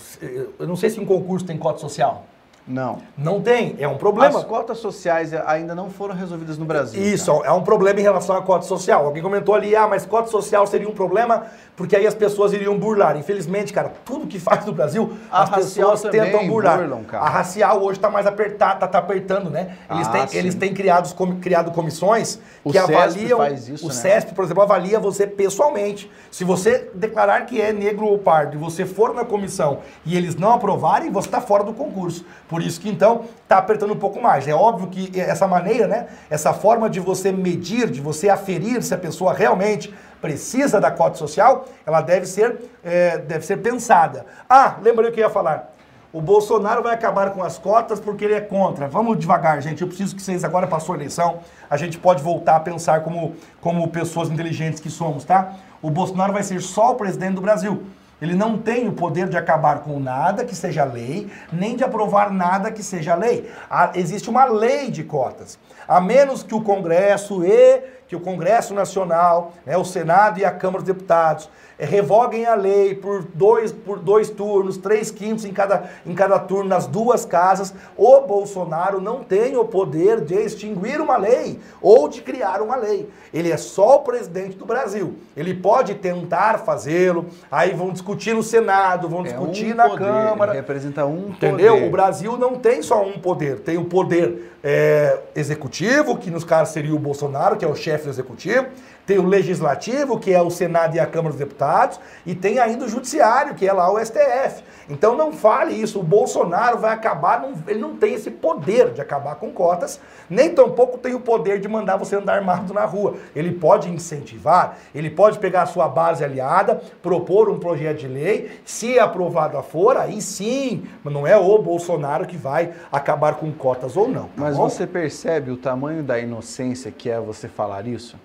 Eu 0.59 0.67
não 0.67 0.77
sei 0.77 0.91
se 0.91 1.01
um 1.01 1.07
concurso 1.07 1.47
tem 1.47 1.57
cota 1.57 1.79
social. 1.79 2.27
Não. 2.67 2.99
Não 3.19 3.41
tem, 3.41 3.75
é 3.79 3.89
um 3.89 3.97
problema. 3.97 4.39
As 4.39 4.45
cotas 4.45 4.79
sociais 4.79 5.33
ainda 5.47 5.75
não 5.75 5.91
foram 5.91 6.15
resolvidas 6.15 6.57
no 6.57 6.65
Brasil. 6.65 7.03
Isso, 7.03 7.33
cara. 7.33 7.49
é 7.49 7.53
um 7.53 7.63
problema 7.63 7.99
em 7.99 8.03
relação 8.03 8.37
à 8.37 8.43
cota 8.43 8.65
social. 8.65 9.05
Alguém 9.05 9.23
comentou 9.23 9.55
ali, 9.55 9.75
ah, 9.75 9.89
mas 9.89 10.07
cota 10.07 10.31
social 10.31 10.67
seria 10.67 10.89
um 10.89 10.93
problema 10.95 11.45
porque 11.75 11.97
aí 11.97 12.07
as 12.07 12.15
pessoas 12.15 12.53
iriam 12.53 12.79
burlar. 12.79 13.17
Infelizmente, 13.17 13.73
cara, 13.73 13.93
tudo 14.05 14.27
que 14.27 14.39
faz 14.39 14.65
no 14.65 14.73
Brasil, 14.73 15.13
A 15.31 15.43
as 15.43 15.51
pessoas 15.51 16.03
tentam 16.03 16.47
burlar. 16.47 16.79
burlam, 16.79 17.03
cara. 17.03 17.25
A 17.25 17.29
racial 17.29 17.83
hoje 17.83 17.99
está 17.99 18.09
mais 18.11 18.27
apertada, 18.27 18.79
tá, 18.81 18.87
tá 18.87 18.99
apertando, 18.99 19.51
né? 19.51 19.77
Eles, 19.91 20.07
Ah, 20.07 20.11
têm, 20.13 20.27
sim. 20.29 20.37
eles 20.39 20.55
têm 20.55 20.73
criados, 20.73 21.15
criado 21.41 21.73
comissões 21.73 22.39
O 22.63 22.71
que 22.71 22.79
CESP 22.79 22.95
avaliam. 22.95 23.39
faz 23.39 23.69
isso, 23.69 23.85
o 23.87 23.89
né? 23.89 23.95
CESP, 23.95 24.35
por 24.35 24.45
exemplo, 24.45 24.63
avalia 24.63 25.01
você 25.01 25.27
pessoalmente. 25.27 26.11
Se 26.31 26.45
você 26.45 26.91
declarar 26.95 27.47
que 27.47 27.61
é 27.61 27.73
negro 27.73 28.07
ou 28.07 28.19
pardo 28.19 28.55
e 28.55 28.59
você 28.59 28.87
for 28.87 29.13
na 29.15 29.25
comissão 29.25 29.79
e 30.07 30.17
eles 30.17 30.37
não 30.37 30.53
aprovarem, 30.53 31.11
você 31.11 31.27
está 31.29 31.41
fora 31.41 31.65
do 31.65 31.73
concurso. 31.73 32.25
Por 32.53 32.63
isso 32.63 32.79
que 32.79 32.91
então 32.91 33.25
está 33.43 33.57
apertando 33.57 33.95
um 33.95 33.99
pouco 33.99 34.21
mais. 34.21 34.47
É 34.47 34.53
óbvio 34.53 34.89
que 34.89 35.19
essa 35.19 35.49
maneira, 35.49 35.87
né? 35.87 36.09
Essa 36.29 36.53
forma 36.53 36.91
de 36.91 37.01
você 37.01 37.33
medir, 37.33 37.91
de 37.91 37.99
você 37.99 38.29
aferir 38.29 38.83
se 38.83 38.93
a 38.93 38.99
pessoa 38.99 39.33
realmente 39.33 39.91
precisa 40.21 40.79
da 40.79 40.91
cota 40.91 41.17
social, 41.17 41.65
ela 41.87 42.03
deve 42.03 42.27
ser, 42.27 42.61
é, 42.85 43.17
deve 43.17 43.47
ser 43.47 43.57
pensada. 43.57 44.27
Ah, 44.47 44.77
lembrei 44.83 45.09
o 45.09 45.13
que 45.15 45.21
eu 45.21 45.25
ia 45.25 45.31
falar. 45.31 45.73
O 46.13 46.21
Bolsonaro 46.21 46.83
vai 46.83 46.93
acabar 46.93 47.31
com 47.31 47.43
as 47.43 47.57
cotas 47.57 47.99
porque 47.99 48.27
ele 48.27 48.35
é 48.35 48.41
contra. 48.43 48.87
Vamos 48.87 49.19
devagar, 49.19 49.63
gente. 49.63 49.81
Eu 49.81 49.89
preciso 49.89 50.15
que 50.15 50.21
vocês 50.21 50.45
agora 50.45 50.67
passou 50.67 50.95
a 50.95 50.99
eleição, 50.99 51.39
a 51.71 51.79
gente 51.79 51.97
pode 51.97 52.23
voltar 52.23 52.57
a 52.57 52.61
pensar 52.61 53.01
como, 53.01 53.35
como 53.63 53.89
pessoas 53.89 54.29
inteligentes 54.29 54.79
que 54.79 54.91
somos, 54.91 55.25
tá? 55.25 55.55
O 55.81 55.89
Bolsonaro 55.89 56.35
vai 56.35 56.43
ser 56.43 56.61
só 56.61 56.91
o 56.91 56.97
presidente 56.97 57.37
do 57.37 57.41
Brasil. 57.41 57.83
Ele 58.23 58.37
não 58.37 58.57
tem 58.57 58.87
o 58.87 58.93
poder 58.93 59.29
de 59.29 59.37
acabar 59.37 59.81
com 59.81 59.99
nada 59.99 60.45
que 60.45 60.55
seja 60.55 60.85
lei, 60.85 61.29
nem 61.53 61.75
de 61.75 61.83
aprovar 61.83 62.31
nada 62.31 62.71
que 62.71 62.81
seja 62.83 63.17
lei. 63.17 63.51
Há- 63.69 63.91
existe 63.97 64.31
uma 64.31 64.45
lei 64.45 64.93
de 64.93 65.03
cotas. 65.03 65.59
A 65.89 66.01
menos 66.01 66.45
que 66.45 66.55
o 66.55 66.63
Congresso 66.63 67.45
e 67.45 67.83
que 68.07 68.15
o 68.15 68.21
Congresso 68.21 68.75
Nacional, 68.75 69.53
né, 69.67 69.77
o 69.77 69.85
Senado 69.85 70.39
e 70.39 70.45
a 70.45 70.53
Câmara 70.53 70.85
dos 70.85 70.95
Deputados 70.95 71.51
revoguem 71.85 72.47
a 72.47 72.55
lei 72.55 72.95
por 72.95 73.25
dois, 73.35 73.73
por 73.73 73.99
dois 73.99 74.31
turnos, 74.31 74.77
três 74.77 75.11
quintos 75.11 75.45
em 75.45 75.53
cada, 75.53 75.91
em 76.07 76.15
cada 76.15 76.39
turno, 76.39 76.69
nas 76.69 76.87
duas 76.87 77.25
casas, 77.25 77.75
o 77.97 78.21
Bolsonaro 78.21 79.01
não 79.01 79.23
tem 79.23 79.57
o 79.57 79.65
poder 79.65 80.21
de 80.21 80.35
extinguir 80.35 81.01
uma 81.01 81.17
lei 81.17 81.59
ou 81.81 82.09
de 82.09 82.23
criar 82.23 82.63
uma 82.63 82.77
lei. 82.77 83.09
Ele 83.33 83.51
é 83.51 83.57
só 83.57 83.97
o 83.97 84.01
presidente 84.01 84.57
do 84.57 84.65
Brasil. 84.65 85.15
Ele 85.37 85.55
pode 85.55 85.95
tentar 85.95 86.59
fazê-lo, 86.61 87.27
aí 87.51 87.75
vão 87.75 87.91
discutir 87.91 88.35
no 88.35 88.43
Senado, 88.43 89.09
vão 89.09 89.21
É 89.21 89.25
discutir 89.25 89.73
um 89.73 89.77
na 89.77 89.89
poder, 89.89 90.05
Câmara. 90.05 90.53
representa 90.53 91.05
um 91.07 91.31
Entendeu? 91.31 91.75
poder. 91.75 91.89
O 91.89 91.91
Brasil 91.91 92.37
não 92.37 92.57
tem 92.57 92.83
só 92.83 93.03
um 93.03 93.19
poder. 93.19 93.61
Tem 93.61 93.77
o 93.77 93.85
poder 93.85 94.53
é, 94.63 95.19
executivo, 95.35 96.17
que 96.17 96.31
nos 96.31 96.45
casos 96.45 96.73
seria 96.73 96.95
o 96.95 96.99
Bolsonaro, 96.99 97.57
que 97.57 97.65
é 97.65 97.69
o 97.69 97.75
chefe 97.75 98.05
do 98.05 98.11
executivo. 98.11 98.67
Tem 99.07 99.19
o 99.19 99.27
legislativo, 99.27 100.19
que 100.19 100.33
é 100.33 100.41
o 100.41 100.49
Senado 100.51 100.95
e 100.95 101.01
a 101.01 101.07
Câmara 101.07 101.31
dos 101.31 101.39
Deputados. 101.39 101.99
E 102.25 102.35
tem 102.35 102.59
ainda 102.61 102.85
o 102.85 102.89
judiciário, 102.89 103.55
que 103.55 103.67
é 103.67 103.73
lá 103.73 103.91
o 103.93 103.99
STF. 103.99 104.63
Então 104.89 105.17
não 105.17 105.33
fale 105.33 105.75
isso. 105.75 105.99
O 105.99 106.03
Bolsonaro 106.03 106.79
vai 106.79 106.93
acabar, 106.93 107.41
não- 107.41 107.55
ele 107.67 107.81
não 107.81 107.97
tem 107.97 108.15
esse 108.15 108.31
poder 108.31 108.91
de 108.93 109.01
acabar 109.01 109.35
com 109.37 109.51
cotas, 109.51 110.01
nem 110.31 110.55
tampouco 110.55 110.99
tem 110.99 111.15
o 111.15 111.21
poder 111.21 111.59
de 111.61 111.69
mandar 111.69 111.97
você 111.97 112.17
andar 112.17 112.35
armado 112.37 112.73
na 112.73 112.85
rua. 112.85 113.15
Ele 113.35 113.53
pode 113.53 113.91
incentivar, 113.91 114.77
ele 114.95 115.11
pode 115.11 115.39
pegar 115.39 115.63
a 115.63 115.67
sua 115.67 115.89
base 115.89 116.25
aliada, 116.25 116.81
propor 117.03 117.49
um 117.49 117.59
projeto 117.59 117.99
de 117.99 118.09
lei, 118.09 118.61
se 118.65 118.99
aprovado 118.99 119.61
for, 119.63 119.97
aí 119.97 120.21
sim, 120.23 120.85
mas 121.03 121.13
não 121.13 121.27
é 121.27 121.37
o 121.37 121.59
Bolsonaro 121.59 122.27
que 122.27 122.37
vai 122.37 122.73
acabar 122.91 123.35
com 123.35 123.51
cotas 123.53 123.97
ou 123.97 124.09
não. 124.09 124.25
tá 124.25 124.31
Mas 124.37 124.57
bom? 124.57 124.69
você 124.69 124.87
percebe 124.87 125.51
o 125.51 125.57
tamanho 125.57 126.03
da 126.03 126.19
inocência 126.19 126.91
que 126.91 127.11
é 127.11 127.19
você 127.21 127.49
falar 127.49 127.87
isso? 127.87 128.17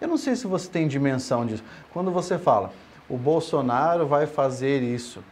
Eu 0.00 0.08
não 0.08 0.16
sei 0.16 0.36
se 0.36 0.46
você 0.46 0.68
tem 0.68 0.86
dimensão 0.86 1.44
disso. 1.44 1.64
Quando 1.92 2.10
você 2.10 2.38
fala, 2.38 2.72
o 3.08 3.16
Bolsonaro 3.16 4.06
vai 4.06 4.26
fazer 4.26 4.82
isso 4.82 5.22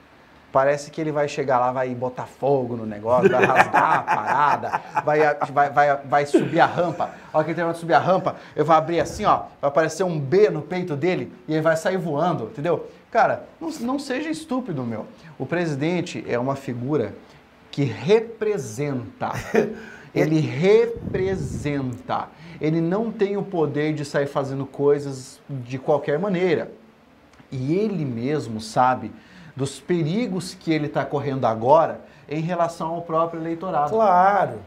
Parece 0.57 0.91
que 0.91 1.03
ele 1.03 1.13
vai 1.13 1.29
chegar 1.29 1.59
lá, 1.59 1.71
vai 1.71 1.95
botar 1.95 2.25
fogo 2.25 2.77
no 2.77 2.87
negócio, 2.87 3.29
vai 3.29 3.45
rasgar 3.45 3.99
a 3.99 4.03
parada, 4.03 4.81
vai, 5.05 5.21
vai, 5.53 5.69
vai, 5.71 5.97
vai 5.99 6.25
subir 6.25 6.61
a 6.61 6.65
rampa. 6.65 7.11
A 7.31 7.37
hora 7.37 7.45
que 7.45 7.51
ele 7.51 7.57
terminar 7.57 7.75
de 7.75 7.79
subir 7.79 7.93
a 7.93 7.99
rampa, 7.99 8.37
eu 8.57 8.65
vou 8.65 8.75
abrir 8.75 8.99
assim, 8.99 9.27
ó, 9.27 9.43
vai 9.61 9.69
aparecer 9.69 10.03
um 10.03 10.19
B 10.19 10.49
no 10.49 10.63
peito 10.63 10.97
dele 10.97 11.31
e 11.47 11.53
ele 11.53 11.61
vai 11.61 11.77
sair 11.77 11.99
voando, 11.99 12.45
entendeu? 12.45 12.89
Cara, 13.11 13.45
não, 13.61 13.69
não 13.81 13.99
seja 13.99 14.31
estúpido, 14.31 14.83
meu. 14.83 15.05
O 15.39 15.45
presidente 15.45 16.25
é 16.27 16.39
uma 16.39 16.57
figura 16.57 17.15
que 17.71 17.85
representa. 17.85 19.33
Ele 20.21 20.41
representa. 20.41 22.29
Ele 22.61 22.81
não 22.81 23.11
tem 23.11 23.37
o 23.37 23.43
poder 23.43 23.95
de 23.95 24.05
sair 24.05 24.27
fazendo 24.27 24.65
coisas 24.65 25.41
de 25.49 25.79
qualquer 25.79 26.19
maneira. 26.19 26.71
E 27.51 27.75
ele 27.75 28.05
mesmo 28.05 28.61
sabe 28.61 29.13
dos 29.55 29.79
perigos 29.79 30.55
que 30.55 30.73
ele 30.73 30.87
está 30.87 31.05
correndo 31.05 31.47
agora 31.47 32.01
em 32.29 32.41
relação 32.41 32.89
ao 32.89 33.03
próprio 33.03 33.41
eleitorado. 33.41 33.91
Claro. 33.91 34.59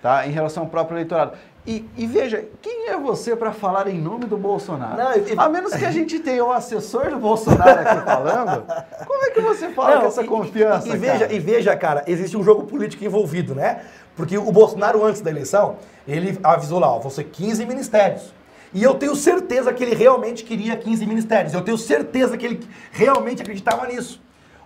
Tá? 0.00 0.26
Em 0.26 0.30
relação 0.30 0.64
ao 0.64 0.68
próprio 0.68 0.96
eleitorado. 0.96 1.36
E, 1.64 1.88
e 1.96 2.06
veja, 2.08 2.44
quem 2.60 2.88
é 2.88 2.96
você 2.96 3.36
para 3.36 3.52
falar 3.52 3.86
em 3.86 3.96
nome 3.96 4.24
do 4.24 4.36
Bolsonaro? 4.36 4.96
Não, 4.96 5.14
e, 5.14 5.34
a 5.36 5.48
menos 5.48 5.72
que 5.72 5.84
a 5.84 5.92
gente 5.92 6.18
tenha 6.18 6.44
o 6.44 6.48
um 6.48 6.50
assessor 6.50 7.08
do 7.08 7.18
Bolsonaro 7.18 7.80
aqui 7.80 8.04
falando, 8.04 8.66
como 9.06 9.24
é 9.24 9.30
que 9.30 9.40
você 9.40 9.68
fala 9.68 9.94
Não, 9.94 10.00
com 10.00 10.06
essa 10.08 10.24
confiança? 10.24 10.88
E, 10.88 10.96
veja, 10.96 11.18
cara? 11.20 11.32
e 11.32 11.38
veja, 11.38 11.76
cara, 11.76 12.04
existe 12.08 12.36
um 12.36 12.42
jogo 12.42 12.64
político 12.64 13.04
envolvido, 13.04 13.54
né? 13.54 13.82
Porque 14.16 14.36
o 14.36 14.52
Bolsonaro, 14.52 15.04
antes 15.04 15.20
da 15.20 15.30
eleição, 15.30 15.76
ele 16.06 16.38
avisou 16.42 16.78
lá, 16.78 16.94
ó, 16.94 16.98
vão 16.98 17.10
ser 17.10 17.24
15 17.24 17.64
ministérios. 17.66 18.32
E 18.74 18.82
eu 18.82 18.94
tenho 18.94 19.14
certeza 19.14 19.72
que 19.72 19.82
ele 19.82 19.94
realmente 19.94 20.44
queria 20.44 20.76
15 20.76 21.06
ministérios. 21.06 21.52
Eu 21.52 21.62
tenho 21.62 21.76
certeza 21.76 22.36
que 22.36 22.46
ele 22.46 22.68
realmente 22.90 23.42
acreditava 23.42 23.86
nisso. 23.86 24.20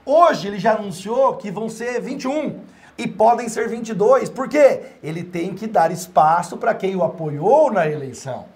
Hoje 0.05 0.47
ele 0.47 0.59
já 0.59 0.75
anunciou 0.75 1.35
que 1.35 1.51
vão 1.51 1.69
ser 1.69 2.01
21 2.01 2.61
e 2.97 3.09
podem 3.09 3.49
ser 3.49 3.69
22. 3.69 4.29
Por 4.29 4.49
quê? 4.49 4.83
Ele 5.03 5.25
tem 5.25 5.55
que 5.55 5.67
dar 5.67 5.91
espaço 5.91 6.57
para 6.57 6.75
quem 6.75 6.95
o 6.95 7.03
apoiou 7.03 7.73
na 7.73 7.89
eleição. 7.89 8.47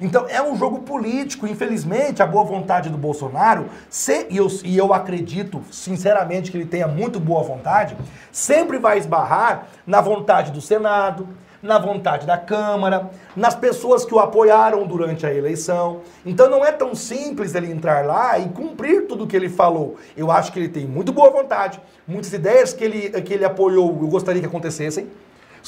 Então 0.00 0.26
é 0.28 0.40
um 0.40 0.56
jogo 0.56 0.80
político, 0.80 1.46
infelizmente, 1.46 2.22
a 2.22 2.26
boa 2.26 2.44
vontade 2.44 2.88
do 2.88 2.96
Bolsonaro, 2.96 3.66
se, 3.90 4.26
e, 4.30 4.36
eu, 4.36 4.46
e 4.64 4.76
eu 4.76 4.94
acredito 4.94 5.62
sinceramente 5.70 6.50
que 6.50 6.56
ele 6.56 6.66
tenha 6.66 6.86
muito 6.86 7.18
boa 7.18 7.42
vontade, 7.42 7.96
sempre 8.30 8.78
vai 8.78 8.98
esbarrar 8.98 9.66
na 9.86 10.00
vontade 10.00 10.52
do 10.52 10.60
Senado, 10.60 11.28
na 11.60 11.78
vontade 11.78 12.26
da 12.26 12.38
Câmara, 12.38 13.10
nas 13.34 13.54
pessoas 13.54 14.04
que 14.04 14.14
o 14.14 14.20
apoiaram 14.20 14.86
durante 14.86 15.26
a 15.26 15.34
eleição. 15.34 16.02
Então 16.24 16.48
não 16.48 16.64
é 16.64 16.70
tão 16.70 16.94
simples 16.94 17.54
ele 17.54 17.70
entrar 17.70 18.06
lá 18.06 18.38
e 18.38 18.48
cumprir 18.48 19.06
tudo 19.06 19.24
o 19.24 19.26
que 19.26 19.36
ele 19.36 19.48
falou. 19.48 19.96
Eu 20.16 20.30
acho 20.30 20.52
que 20.52 20.58
ele 20.58 20.68
tem 20.68 20.86
muito 20.86 21.12
boa 21.12 21.30
vontade, 21.30 21.80
muitas 22.06 22.32
ideias 22.32 22.72
que 22.72 22.84
ele, 22.84 23.10
que 23.22 23.34
ele 23.34 23.44
apoiou, 23.44 23.98
eu 24.00 24.08
gostaria 24.08 24.40
que 24.40 24.46
acontecessem. 24.46 25.08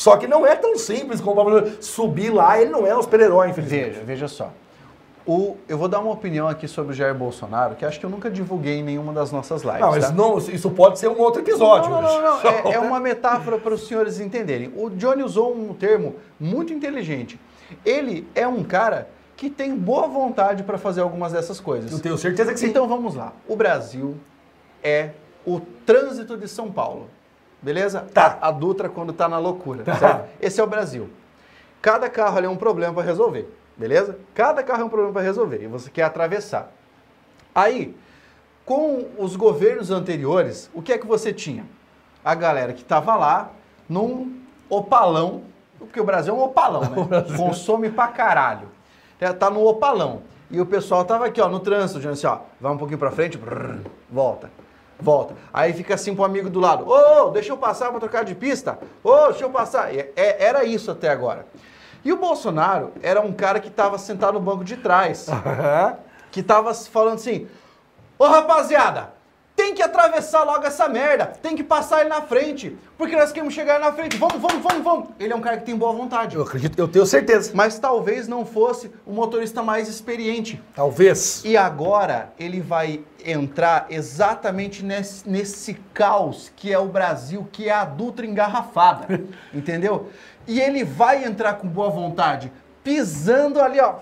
Só 0.00 0.16
que 0.16 0.26
não 0.26 0.46
é 0.46 0.56
tão 0.56 0.78
simples 0.78 1.20
como 1.20 1.42
subir 1.78 2.30
lá, 2.30 2.58
ele 2.58 2.70
não 2.70 2.86
é 2.86 2.96
um 2.96 3.02
super-herói, 3.02 3.50
infelizmente. 3.50 3.90
Veja, 3.90 4.02
veja 4.02 4.28
só. 4.28 4.50
O, 5.26 5.58
eu 5.68 5.76
vou 5.76 5.88
dar 5.88 6.00
uma 6.00 6.10
opinião 6.10 6.48
aqui 6.48 6.66
sobre 6.66 6.94
o 6.94 6.96
Jair 6.96 7.14
Bolsonaro, 7.14 7.74
que 7.74 7.84
acho 7.84 8.00
que 8.00 8.06
eu 8.06 8.08
nunca 8.08 8.30
divulguei 8.30 8.78
em 8.78 8.82
nenhuma 8.82 9.12
das 9.12 9.30
nossas 9.30 9.60
lives. 9.60 9.78
Não, 9.78 10.00
tá? 10.00 10.10
não 10.12 10.38
isso 10.38 10.70
pode 10.70 10.98
ser 10.98 11.08
um 11.08 11.20
outro 11.20 11.42
episódio. 11.42 11.90
Não, 11.90 12.00
não, 12.00 12.22
não. 12.22 12.42
não. 12.42 12.50
É, 12.50 12.72
é, 12.76 12.78
uma 12.78 12.98
metáfora 12.98 13.58
para 13.58 13.74
os 13.74 13.86
senhores 13.86 14.18
entenderem. 14.20 14.72
O 14.74 14.88
Johnny 14.88 15.22
usou 15.22 15.54
um 15.54 15.74
termo 15.74 16.16
muito 16.40 16.72
inteligente. 16.72 17.38
Ele 17.84 18.26
é 18.34 18.48
um 18.48 18.64
cara 18.64 19.06
que 19.36 19.50
tem 19.50 19.76
boa 19.76 20.08
vontade 20.08 20.62
para 20.62 20.78
fazer 20.78 21.02
algumas 21.02 21.32
dessas 21.32 21.60
coisas. 21.60 21.92
Eu 21.92 22.00
tenho 22.00 22.16
certeza 22.16 22.54
que 22.54 22.58
sim. 22.58 22.68
Então 22.68 22.88
vamos 22.88 23.14
lá. 23.14 23.34
O 23.46 23.54
Brasil 23.54 24.16
é 24.82 25.10
o 25.44 25.60
trânsito 25.84 26.38
de 26.38 26.48
São 26.48 26.72
Paulo. 26.72 27.10
Beleza? 27.62 28.06
Tá. 28.12 28.38
A, 28.40 28.50
Dutra 28.50 28.88
quando 28.88 29.10
está 29.10 29.28
na 29.28 29.38
loucura. 29.38 29.84
Tá. 29.84 30.24
Esse 30.40 30.60
é 30.60 30.64
o 30.64 30.66
Brasil. 30.66 31.10
Cada 31.82 32.08
carro 32.08 32.38
ali 32.38 32.46
é 32.46 32.50
um 32.50 32.56
problema 32.56 32.94
para 32.94 33.02
resolver. 33.02 33.48
Beleza? 33.76 34.18
Cada 34.34 34.62
carro 34.62 34.82
é 34.82 34.84
um 34.84 34.88
problema 34.88 35.12
para 35.12 35.22
resolver 35.22 35.62
e 35.62 35.66
você 35.66 35.90
quer 35.90 36.02
atravessar. 36.02 36.70
Aí, 37.54 37.96
com 38.64 39.06
os 39.18 39.36
governos 39.36 39.90
anteriores, 39.90 40.70
o 40.74 40.82
que 40.82 40.92
é 40.92 40.98
que 40.98 41.06
você 41.06 41.32
tinha? 41.32 41.64
A 42.24 42.34
galera 42.34 42.72
que 42.72 42.82
estava 42.82 43.16
lá 43.16 43.50
num 43.88 44.40
opalão, 44.68 45.42
porque 45.78 46.00
o 46.00 46.04
Brasil 46.04 46.34
é 46.34 46.36
um 46.36 46.42
opalão, 46.42 46.82
né? 46.82 47.24
Consome 47.36 47.90
pra 47.90 48.08
caralho. 48.08 48.68
É, 49.18 49.32
tá 49.32 49.50
no 49.50 49.66
opalão. 49.66 50.22
E 50.50 50.60
o 50.60 50.66
pessoal 50.66 51.04
tava 51.04 51.26
aqui, 51.26 51.40
ó, 51.40 51.48
no 51.48 51.60
trânsito, 51.60 51.98
dizendo 51.98 52.12
assim, 52.12 52.26
ó, 52.26 52.38
vai 52.60 52.72
um 52.72 52.78
pouquinho 52.78 52.98
para 52.98 53.10
frente, 53.10 53.38
brrr, 53.38 53.80
volta, 54.10 54.50
volta. 55.00 55.34
Aí 55.52 55.72
fica 55.72 55.94
assim 55.94 56.14
pro 56.14 56.24
amigo 56.24 56.50
do 56.50 56.60
lado, 56.60 56.88
ô, 56.88 57.26
oh, 57.26 57.30
deixa 57.30 57.52
eu 57.52 57.56
passar 57.56 57.90
para 57.90 58.00
trocar 58.00 58.24
de 58.24 58.34
pista, 58.34 58.78
ô, 59.02 59.10
oh, 59.10 59.28
deixa 59.28 59.44
eu 59.44 59.50
passar. 59.50 59.94
É, 59.94 60.12
era 60.16 60.64
isso 60.64 60.90
até 60.90 61.08
agora. 61.08 61.46
E 62.04 62.12
o 62.12 62.16
Bolsonaro 62.16 62.92
era 63.02 63.20
um 63.20 63.32
cara 63.32 63.60
que 63.60 63.68
estava 63.68 63.98
sentado 63.98 64.34
no 64.34 64.40
banco 64.40 64.64
de 64.64 64.76
trás, 64.76 65.26
que 66.32 66.40
estava 66.40 66.72
falando 66.72 67.14
assim: 67.14 67.46
Ô 68.18 68.26
rapaziada, 68.26 69.12
tem 69.60 69.74
que 69.74 69.82
atravessar 69.82 70.42
logo 70.42 70.64
essa 70.64 70.88
merda, 70.88 71.26
tem 71.26 71.54
que 71.54 71.62
passar 71.62 72.00
ele 72.00 72.08
na 72.08 72.22
frente, 72.22 72.78
porque 72.96 73.14
nós 73.14 73.30
queremos 73.30 73.52
chegar 73.52 73.78
na 73.78 73.92
frente, 73.92 74.16
vamos, 74.16 74.40
vamos, 74.40 74.62
vamos, 74.62 74.82
vamos. 74.82 75.08
Ele 75.20 75.34
é 75.34 75.36
um 75.36 75.40
cara 75.42 75.58
que 75.58 75.66
tem 75.66 75.76
boa 75.76 75.92
vontade. 75.92 76.34
Eu 76.34 76.42
acredito, 76.42 76.78
eu 76.78 76.88
tenho 76.88 77.04
certeza. 77.04 77.52
Mas 77.52 77.78
talvez 77.78 78.26
não 78.26 78.46
fosse 78.46 78.90
o 79.04 79.12
motorista 79.12 79.62
mais 79.62 79.86
experiente. 79.86 80.58
Talvez. 80.74 81.42
E 81.44 81.58
agora 81.58 82.32
ele 82.38 82.58
vai 82.58 83.04
entrar 83.22 83.84
exatamente 83.90 84.82
nesse, 84.82 85.28
nesse 85.28 85.74
caos 85.92 86.50
que 86.56 86.72
é 86.72 86.78
o 86.78 86.86
Brasil, 86.86 87.46
que 87.52 87.68
é 87.68 87.72
a 87.72 87.84
Dutra 87.84 88.24
engarrafada, 88.24 89.20
entendeu? 89.52 90.08
E 90.48 90.58
ele 90.58 90.84
vai 90.84 91.22
entrar 91.22 91.54
com 91.54 91.68
boa 91.68 91.90
vontade, 91.90 92.50
pisando 92.82 93.60
ali, 93.60 93.78
ó, 93.78 93.96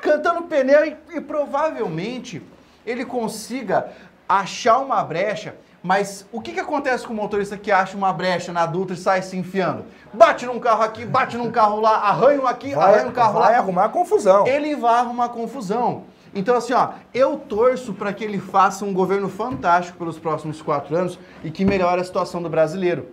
cantando 0.00 0.44
pneu 0.44 0.86
e, 0.86 0.96
e 1.16 1.20
provavelmente 1.20 2.42
ele 2.86 3.04
consiga 3.04 3.92
achar 4.28 4.78
uma 4.78 5.02
brecha. 5.02 5.56
Mas 5.82 6.26
o 6.32 6.40
que, 6.40 6.52
que 6.52 6.60
acontece 6.60 7.06
com 7.06 7.12
o 7.12 7.16
motorista 7.16 7.56
que 7.56 7.70
acha 7.70 7.96
uma 7.96 8.12
brecha 8.12 8.52
na 8.52 8.66
Dutra 8.66 8.96
e 8.96 8.98
sai 8.98 9.22
se 9.22 9.36
enfiando? 9.36 9.84
Bate 10.12 10.44
num 10.44 10.58
carro 10.58 10.82
aqui, 10.82 11.04
bate 11.04 11.36
num 11.36 11.50
carro 11.50 11.80
lá, 11.80 11.98
arranha 11.98 12.40
um 12.40 12.46
aqui, 12.46 12.74
vai, 12.74 12.94
arranha 12.94 13.08
um 13.08 13.12
carro 13.12 13.34
vai 13.34 13.42
lá. 13.42 13.48
Vai 13.48 13.56
arrumar 13.56 13.88
confusão. 13.90 14.46
Ele 14.46 14.74
vai 14.74 14.96
arrumar 14.96 15.28
confusão. 15.28 16.04
Então, 16.34 16.56
assim, 16.56 16.72
ó, 16.72 16.90
eu 17.14 17.38
torço 17.38 17.94
para 17.94 18.12
que 18.12 18.24
ele 18.24 18.38
faça 18.38 18.84
um 18.84 18.92
governo 18.92 19.28
fantástico 19.28 19.96
pelos 19.96 20.18
próximos 20.18 20.60
quatro 20.60 20.96
anos 20.96 21.18
e 21.44 21.50
que 21.50 21.64
melhore 21.64 22.00
a 22.00 22.04
situação 22.04 22.42
do 22.42 22.50
brasileiro 22.50 23.08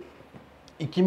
e 0.78 0.86
que 0.86 1.02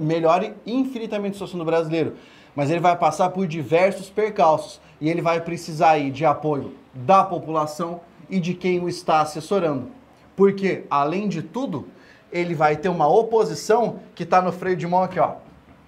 melhore 0.00 0.54
infinitamente 0.66 1.30
a 1.30 1.34
situação 1.34 1.58
do 1.58 1.64
brasileiro. 1.64 2.16
Mas 2.54 2.70
ele 2.70 2.80
vai 2.80 2.96
passar 2.96 3.30
por 3.30 3.46
diversos 3.46 4.10
percalços 4.10 4.80
e 5.00 5.08
ele 5.08 5.22
vai 5.22 5.40
precisar 5.40 5.92
aí 5.92 6.10
de 6.10 6.26
apoio 6.26 6.74
da 6.92 7.24
população 7.24 8.00
e 8.32 8.40
de 8.40 8.54
quem 8.54 8.80
o 8.80 8.88
está 8.88 9.20
assessorando. 9.20 9.88
Porque, 10.34 10.84
além 10.88 11.28
de 11.28 11.42
tudo, 11.42 11.86
ele 12.32 12.54
vai 12.54 12.76
ter 12.76 12.88
uma 12.88 13.06
oposição 13.06 14.00
que 14.14 14.22
está 14.22 14.40
no 14.40 14.50
freio 14.50 14.74
de 14.74 14.86
mão 14.86 15.02
aqui, 15.02 15.20
ó, 15.20 15.34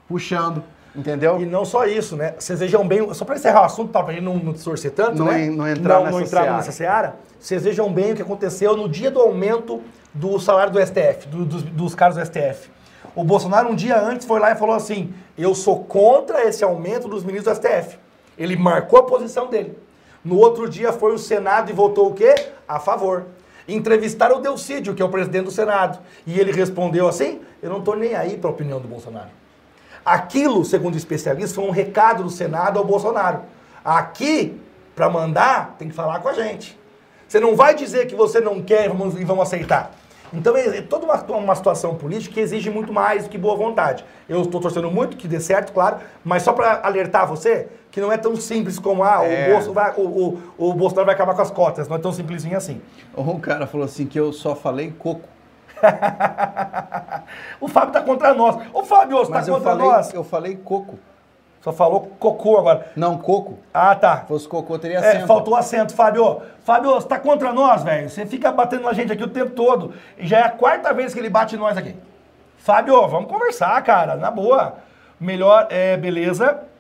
puxando, 0.06 0.62
entendeu? 0.94 1.40
E 1.40 1.46
não 1.46 1.64
só 1.64 1.86
isso, 1.86 2.16
né? 2.16 2.34
Vocês 2.38 2.60
vejam 2.60 2.86
bem, 2.86 3.12
só 3.14 3.24
para 3.24 3.36
encerrar 3.36 3.62
o 3.62 3.64
assunto, 3.64 3.90
para 3.90 4.08
a 4.08 4.12
gente 4.12 4.22
não, 4.22 4.36
não 4.36 4.52
distorcer 4.52 4.90
tanto, 4.90 5.18
não, 5.18 5.24
né? 5.24 5.48
Não 5.48 5.66
entrar, 5.66 5.94
não, 5.94 6.04
nessa, 6.04 6.18
não 6.18 6.20
entrar 6.20 6.42
seara. 6.42 6.56
nessa 6.58 6.72
seara. 6.72 7.16
Vocês 7.40 7.64
vejam 7.64 7.90
bem 7.90 8.12
o 8.12 8.16
que 8.16 8.20
aconteceu 8.20 8.76
no 8.76 8.90
dia 8.90 9.10
do 9.10 9.20
aumento 9.20 9.80
do 10.12 10.38
salário 10.38 10.70
do 10.70 10.86
STF, 10.86 11.26
do, 11.26 11.46
dos, 11.46 11.62
dos 11.62 11.94
caras 11.94 12.16
do 12.16 12.26
STF. 12.26 12.70
O 13.16 13.24
Bolsonaro, 13.24 13.70
um 13.70 13.74
dia 13.74 13.98
antes, 13.98 14.26
foi 14.26 14.38
lá 14.38 14.52
e 14.52 14.56
falou 14.56 14.74
assim: 14.74 15.14
eu 15.38 15.54
sou 15.54 15.82
contra 15.82 16.44
esse 16.44 16.62
aumento 16.62 17.08
dos 17.08 17.24
ministros 17.24 17.58
do 17.58 17.62
STF. 17.62 17.98
Ele 18.36 18.54
marcou 18.54 18.98
a 18.98 19.02
posição 19.04 19.48
dele. 19.48 19.78
No 20.24 20.38
outro 20.38 20.68
dia 20.68 20.92
foi 20.92 21.12
o 21.12 21.18
Senado 21.18 21.70
e 21.70 21.74
votou 21.74 22.09
o 22.09 22.14
quê? 22.14 22.34
A 22.66 22.80
favor. 22.80 23.26
Entrevistaram 23.68 24.38
o 24.38 24.40
Delcídio, 24.40 24.94
que 24.94 25.02
é 25.02 25.05
o 25.05 25.09
presidente 25.09 25.44
do 25.44 25.51
Senado. 25.51 25.98
E 26.26 26.38
ele 26.40 26.52
respondeu 26.52 27.06
assim: 27.06 27.40
eu 27.62 27.70
não 27.70 27.78
estou 27.78 27.94
nem 27.96 28.14
aí 28.14 28.36
para 28.36 28.48
a 28.48 28.52
opinião 28.52 28.80
do 28.80 28.88
Bolsonaro. 28.88 29.30
Aquilo, 30.05 30.64
segundo 30.64 30.96
especialistas, 30.96 31.55
foi 31.55 31.64
um 31.64 31.70
recado 31.70 32.22
do 32.22 32.30
Senado 32.30 32.78
ao 32.78 32.84
Bolsonaro. 32.84 33.42
Aqui, 33.84 34.60
para 34.94 35.09
mandar, 35.09 35.76
tem 35.78 35.88
que 35.88 35.94
falar 35.94 36.20
com 36.20 36.28
a 36.28 36.34
gente. 36.34 36.78
Você 37.26 37.40
não 37.40 37.56
vai 37.56 37.74
dizer 37.74 38.06
que 38.06 38.14
você 38.14 38.40
não 38.40 38.62
quer 38.62 38.84
e 38.84 38.88
vamos, 38.88 39.18
e 39.18 39.24
vamos 39.24 39.42
aceitar. 39.42 39.92
Então 40.32 40.56
é, 40.56 40.78
é 40.78 40.82
toda 40.82 41.06
uma, 41.06 41.22
uma 41.38 41.55
situação 41.55 41.94
política 41.94 42.34
que 42.34 42.40
exige 42.40 42.68
muito 42.68 42.92
mais 42.92 43.24
do 43.24 43.30
que 43.30 43.38
boa 43.38 43.56
vontade. 43.56 44.05
Eu 44.28 44.42
estou 44.42 44.60
torcendo 44.60 44.90
muito 44.90 45.16
que 45.16 45.28
dê 45.28 45.40
certo, 45.40 45.72
claro, 45.72 45.98
mas 46.24 46.42
só 46.42 46.52
para 46.52 46.80
alertar 46.82 47.26
você 47.26 47.68
que 47.94 48.00
não 48.00 48.10
é 48.10 48.16
tão 48.16 48.34
simples 48.34 48.76
como 48.76 49.04
ah, 49.04 49.24
é. 49.24 49.46
o, 49.46 49.52
Bolso 49.52 49.72
vai, 49.72 49.94
o, 49.96 50.02
o, 50.02 50.42
o 50.58 50.74
Bolsonaro 50.74 51.06
vai 51.06 51.14
acabar 51.14 51.32
com 51.32 51.42
as 51.42 51.50
cotas, 51.52 51.86
não 51.86 51.94
é 51.94 52.00
tão 52.00 52.10
simplesinho 52.10 52.56
assim. 52.56 52.82
Um 53.16 53.38
cara 53.38 53.68
falou 53.68 53.84
assim 53.84 54.04
que 54.04 54.18
eu 54.18 54.32
só 54.32 54.56
falei 54.56 54.92
coco. 54.98 55.28
o 57.60 57.68
Fábio 57.68 57.92
tá 57.92 58.00
contra 58.00 58.34
nós. 58.34 58.56
Ô 58.72 58.82
Fábio, 58.82 59.18
você 59.18 59.30
tá 59.30 59.44
contra 59.44 59.60
falei, 59.60 59.86
nós? 59.86 60.12
Eu 60.12 60.24
falei 60.24 60.56
coco. 60.56 60.98
Só 61.60 61.72
falou 61.72 62.10
cocô 62.18 62.58
agora. 62.58 62.90
Não, 62.96 63.16
coco. 63.16 63.60
Ah, 63.72 63.94
tá. 63.94 64.22
Se 64.22 64.26
fosse 64.26 64.48
cocô, 64.48 64.76
teria 64.76 64.98
É, 64.98 65.10
acento. 65.10 65.26
faltou 65.28 65.54
acento, 65.54 65.94
Fábio. 65.94 66.42
Fábio, 66.64 66.94
você 66.94 67.06
tá 67.06 67.20
contra 67.20 67.52
nós, 67.52 67.84
velho. 67.84 68.10
Você 68.10 68.26
fica 68.26 68.50
batendo 68.50 68.82
na 68.82 68.92
gente 68.92 69.12
aqui 69.12 69.22
o 69.22 69.28
tempo 69.28 69.52
todo. 69.52 69.94
E 70.18 70.26
já 70.26 70.38
é 70.38 70.42
a 70.42 70.50
quarta 70.50 70.92
vez 70.92 71.14
que 71.14 71.20
ele 71.20 71.30
bate 71.30 71.56
nós 71.56 71.76
aqui. 71.76 71.94
Fábio, 72.58 73.06
vamos 73.06 73.30
conversar, 73.30 73.80
cara, 73.84 74.16
na 74.16 74.32
boa. 74.32 74.78
Melhor, 75.20 75.68
é, 75.70 75.96
beleza. 75.96 76.73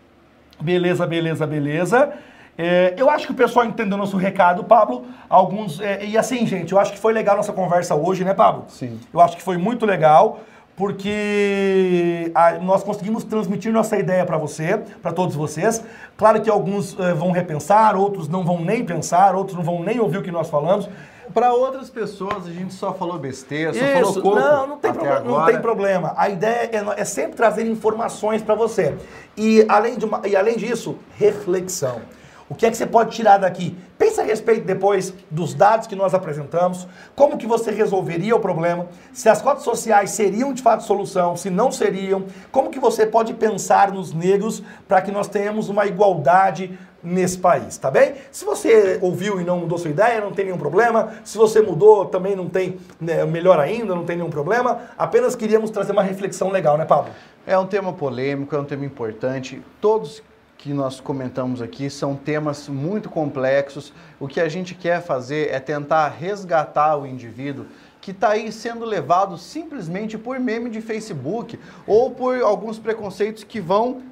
Beleza, 0.60 1.06
beleza, 1.06 1.46
beleza. 1.46 2.12
É, 2.56 2.94
eu 2.96 3.10
acho 3.10 3.26
que 3.26 3.32
o 3.32 3.36
pessoal 3.36 3.66
entendeu 3.66 3.98
nosso 3.98 4.16
recado, 4.16 4.62
Pablo. 4.64 5.04
Alguns. 5.28 5.80
é, 5.80 6.04
e 6.04 6.16
assim, 6.16 6.46
gente, 6.46 6.72
eu 6.72 6.78
acho 6.78 6.92
que 6.92 6.98
foi 6.98 7.12
legal 7.12 7.36
nossa 7.36 7.52
conversa 7.52 7.94
hoje, 7.94 8.24
né, 8.24 8.32
Pablo? 8.32 8.64
Sim. 8.68 9.00
Eu 9.12 9.20
acho 9.20 9.36
que 9.36 9.42
foi 9.42 9.56
muito 9.56 9.84
legal, 9.84 10.40
porque 10.76 12.30
a- 12.34 12.52
nós 12.58 12.82
conseguimos 12.84 13.24
transmitir 13.24 13.72
nossa 13.72 13.98
ideia 13.98 14.24
para 14.24 14.36
você, 14.38 14.80
para 15.02 15.12
todos 15.12 15.34
vocês. 15.34 15.82
Claro 16.16 16.40
que 16.40 16.48
alguns 16.50 16.96
eh, 16.98 17.12
vão 17.14 17.32
repensar, 17.32 17.96
outros 17.96 18.28
não 18.28 18.44
vão 18.44 18.60
nem 18.64 18.84
pensar, 18.84 19.34
outros 19.34 19.56
não 19.56 19.64
vão 19.64 19.82
nem 19.82 19.98
ouvir 19.98 20.18
o 20.18 20.22
que 20.22 20.30
nós 20.30 20.48
falamos. 20.48 20.88
Para 21.32 21.52
outras 21.54 21.88
pessoas, 21.88 22.46
a 22.46 22.50
gente 22.50 22.74
só 22.74 22.92
falou 22.92 23.18
besteira, 23.18 23.72
só 23.72 23.80
falou 23.80 24.10
Isso, 24.10 24.22
coco. 24.22 24.36
não, 24.38 24.66
não 24.66 24.78
tem, 24.78 24.92
problema, 24.92 25.20
não 25.20 25.34
agora. 25.36 25.52
tem 25.52 25.60
problema. 25.62 26.14
A 26.16 26.28
ideia 26.28 26.70
é, 26.72 27.00
é 27.00 27.04
sempre 27.04 27.34
trazer 27.36 27.66
informações 27.66 28.42
para 28.42 28.54
você. 28.54 28.94
E 29.36 29.64
além, 29.68 29.96
de 29.96 30.04
uma- 30.04 30.20
e 30.26 30.36
além 30.36 30.56
disso, 30.56 30.96
reflexão. 31.16 32.02
O 32.48 32.54
que 32.54 32.66
é 32.66 32.70
que 32.70 32.76
você 32.76 32.86
pode 32.86 33.16
tirar 33.16 33.38
daqui? 33.38 33.76
Pensa 34.14 34.22
a 34.22 34.26
respeito 34.26 34.64
depois 34.64 35.12
dos 35.28 35.54
dados 35.54 35.88
que 35.88 35.96
nós 35.96 36.14
apresentamos, 36.14 36.86
como 37.16 37.36
que 37.36 37.48
você 37.48 37.72
resolveria 37.72 38.36
o 38.36 38.38
problema, 38.38 38.86
se 39.12 39.28
as 39.28 39.42
cotas 39.42 39.64
sociais 39.64 40.10
seriam 40.10 40.52
de 40.52 40.62
fato 40.62 40.84
solução, 40.84 41.36
se 41.36 41.50
não 41.50 41.72
seriam, 41.72 42.24
como 42.52 42.70
que 42.70 42.78
você 42.78 43.04
pode 43.06 43.34
pensar 43.34 43.90
nos 43.90 44.14
negros 44.14 44.62
para 44.86 45.02
que 45.02 45.10
nós 45.10 45.26
tenhamos 45.26 45.68
uma 45.68 45.84
igualdade 45.84 46.78
nesse 47.02 47.36
país, 47.36 47.76
tá 47.76 47.90
bem? 47.90 48.14
Se 48.30 48.44
você 48.44 49.00
ouviu 49.02 49.40
e 49.40 49.44
não 49.44 49.58
mudou 49.58 49.78
sua 49.78 49.90
ideia, 49.90 50.20
não 50.20 50.30
tem 50.30 50.44
nenhum 50.44 50.58
problema. 50.58 51.14
Se 51.24 51.36
você 51.36 51.60
mudou, 51.60 52.06
também 52.06 52.36
não 52.36 52.48
tem, 52.48 52.78
né, 53.00 53.24
melhor 53.24 53.58
ainda, 53.58 53.96
não 53.96 54.04
tem 54.04 54.16
nenhum 54.16 54.30
problema. 54.30 54.82
Apenas 54.96 55.34
queríamos 55.34 55.72
trazer 55.72 55.90
uma 55.90 56.04
reflexão 56.04 56.50
legal, 56.50 56.78
né, 56.78 56.84
Pablo? 56.84 57.10
É 57.44 57.58
um 57.58 57.66
tema 57.66 57.92
polêmico, 57.92 58.54
é 58.54 58.60
um 58.60 58.64
tema 58.64 58.84
importante. 58.84 59.60
Todos 59.80 60.22
que 60.64 60.72
nós 60.72 60.98
comentamos 60.98 61.60
aqui 61.60 61.90
são 61.90 62.16
temas 62.16 62.70
muito 62.70 63.10
complexos. 63.10 63.92
O 64.18 64.26
que 64.26 64.40
a 64.40 64.48
gente 64.48 64.74
quer 64.74 65.02
fazer 65.02 65.50
é 65.50 65.60
tentar 65.60 66.08
resgatar 66.08 66.96
o 66.96 67.06
indivíduo 67.06 67.66
que 68.00 68.12
está 68.12 68.30
aí 68.30 68.50
sendo 68.50 68.82
levado 68.86 69.36
simplesmente 69.36 70.16
por 70.16 70.40
meme 70.40 70.70
de 70.70 70.80
Facebook 70.80 71.60
ou 71.86 72.12
por 72.12 72.40
alguns 72.40 72.78
preconceitos 72.78 73.44
que 73.44 73.60
vão 73.60 74.04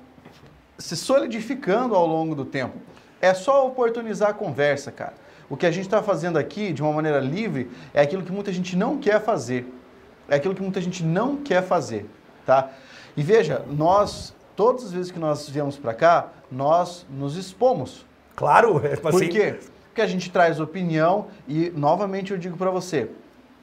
se 0.77 0.95
solidificando 0.95 1.95
ao 1.95 2.07
longo 2.07 2.35
do 2.35 2.45
tempo. 2.45 2.77
É 3.19 3.33
só 3.33 3.67
oportunizar 3.67 4.29
a 4.29 4.35
conversa, 4.35 4.93
cara. 4.93 5.15
O 5.49 5.57
que 5.57 5.65
a 5.65 5.71
gente 5.71 5.87
está 5.87 6.03
fazendo 6.03 6.37
aqui, 6.37 6.71
de 6.71 6.83
uma 6.83 6.93
maneira 6.93 7.19
livre, 7.19 7.71
é 7.95 8.03
aquilo 8.03 8.23
que 8.23 8.31
muita 8.31 8.53
gente 8.53 8.77
não 8.77 8.99
quer 8.99 9.23
fazer. 9.23 9.73
É 10.29 10.37
aquilo 10.37 10.55
que 10.55 10.61
muita 10.61 10.83
gente 10.83 11.03
não 11.03 11.35
quer 11.35 11.63
fazer, 11.63 12.05
tá? 12.45 12.69
E 13.17 13.23
veja, 13.23 13.65
nós, 13.71 14.35
todas 14.55 14.85
as 14.85 14.93
vezes 14.93 15.11
que 15.11 15.19
nós 15.19 15.49
viemos 15.49 15.79
para 15.79 15.95
cá, 15.95 16.29
nós 16.53 17.07
nos 17.11 17.37
expomos. 17.37 18.05
Claro, 18.37 18.85
é 18.85 18.97
Por 18.97 19.15
assim. 19.15 19.29
quê? 19.29 19.59
Porque 19.87 20.03
a 20.03 20.07
gente 20.07 20.31
traz 20.31 20.61
opinião 20.61 21.27
e, 21.49 21.73
novamente, 21.75 22.33
eu 22.33 22.39
digo 22.39 22.57
para 22.57 22.71
você, 22.71 23.11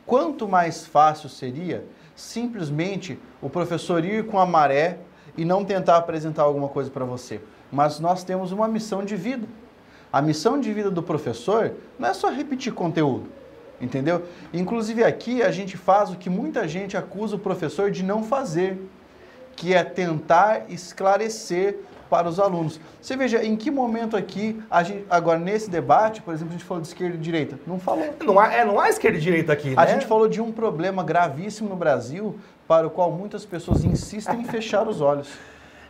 quanto 0.06 0.48
mais 0.48 0.86
fácil 0.86 1.30
seria 1.30 1.86
simplesmente 2.16 3.18
o 3.42 3.50
professor 3.50 4.04
ir 4.04 4.26
com 4.26 4.40
a 4.40 4.46
maré 4.46 4.98
e 5.38 5.46
não 5.46 5.64
tentar 5.64 5.98
apresentar 5.98 6.44
alguma 6.44 6.68
coisa 6.68 6.90
para 6.90 7.06
você. 7.06 7.40
Mas 7.72 8.00
nós 8.00 8.24
temos 8.24 8.52
uma 8.52 8.68
missão 8.68 9.06
de 9.06 9.16
vida. 9.16 9.48
A 10.12 10.22
missão 10.22 10.60
de 10.60 10.74
vida 10.74 10.90
do 10.90 11.04
professor 11.04 11.74
não 11.98 12.10
é 12.10 12.14
só 12.14 12.30
repetir 12.30 12.74
conteúdo, 12.74 13.30
entendeu? 13.80 14.24
Inclusive 14.52 15.04
aqui 15.04 15.44
a 15.44 15.52
gente 15.52 15.78
faz 15.78 16.10
o 16.10 16.16
que 16.16 16.30
muita 16.30 16.68
gente 16.68 16.98
acusa 16.98 17.36
o 17.36 17.40
professor 17.40 17.92
de 17.92 18.04
não 18.04 18.24
fazer, 18.24 18.80
que 19.56 19.74
é 19.74 19.84
tentar 19.84 20.66
esclarecer 20.70 21.78
para 22.10 22.28
os 22.28 22.40
alunos. 22.40 22.80
Você 23.02 23.16
veja, 23.16 23.44
em 23.44 23.56
que 23.56 23.70
momento 23.70 24.18
aqui, 24.18 24.62
a 24.70 24.82
gente, 24.84 25.06
agora 25.10 25.40
nesse 25.40 25.70
debate, 25.70 26.22
por 26.22 26.34
exemplo, 26.34 26.54
a 26.54 26.58
gente 26.58 26.66
falou 26.66 26.82
de 26.82 26.88
esquerda 26.88 27.16
e 27.16 27.20
direita? 27.20 27.60
Não 27.68 27.80
falou. 27.80 28.06
Não 28.26 28.40
há, 28.40 28.54
é, 28.54 28.66
não 28.66 28.80
há 28.80 28.90
esquerda 28.90 29.18
e 29.18 29.22
direita 29.22 29.54
aqui, 29.54 29.74
A 29.78 29.86
né? 29.86 29.94
gente 29.94 30.06
falou 30.06 30.28
de 30.28 30.42
um 30.42 30.52
problema 30.52 31.04
gravíssimo 31.04 31.70
no 31.70 31.76
Brasil, 31.76 32.40
para 32.68 32.88
o 32.88 32.90
qual 32.90 33.12
muitas 33.12 33.46
pessoas 33.46 33.84
insistem 33.84 34.42
em 34.42 34.46
fechar 34.46 34.88
os 34.88 35.02
olhos. 35.02 35.30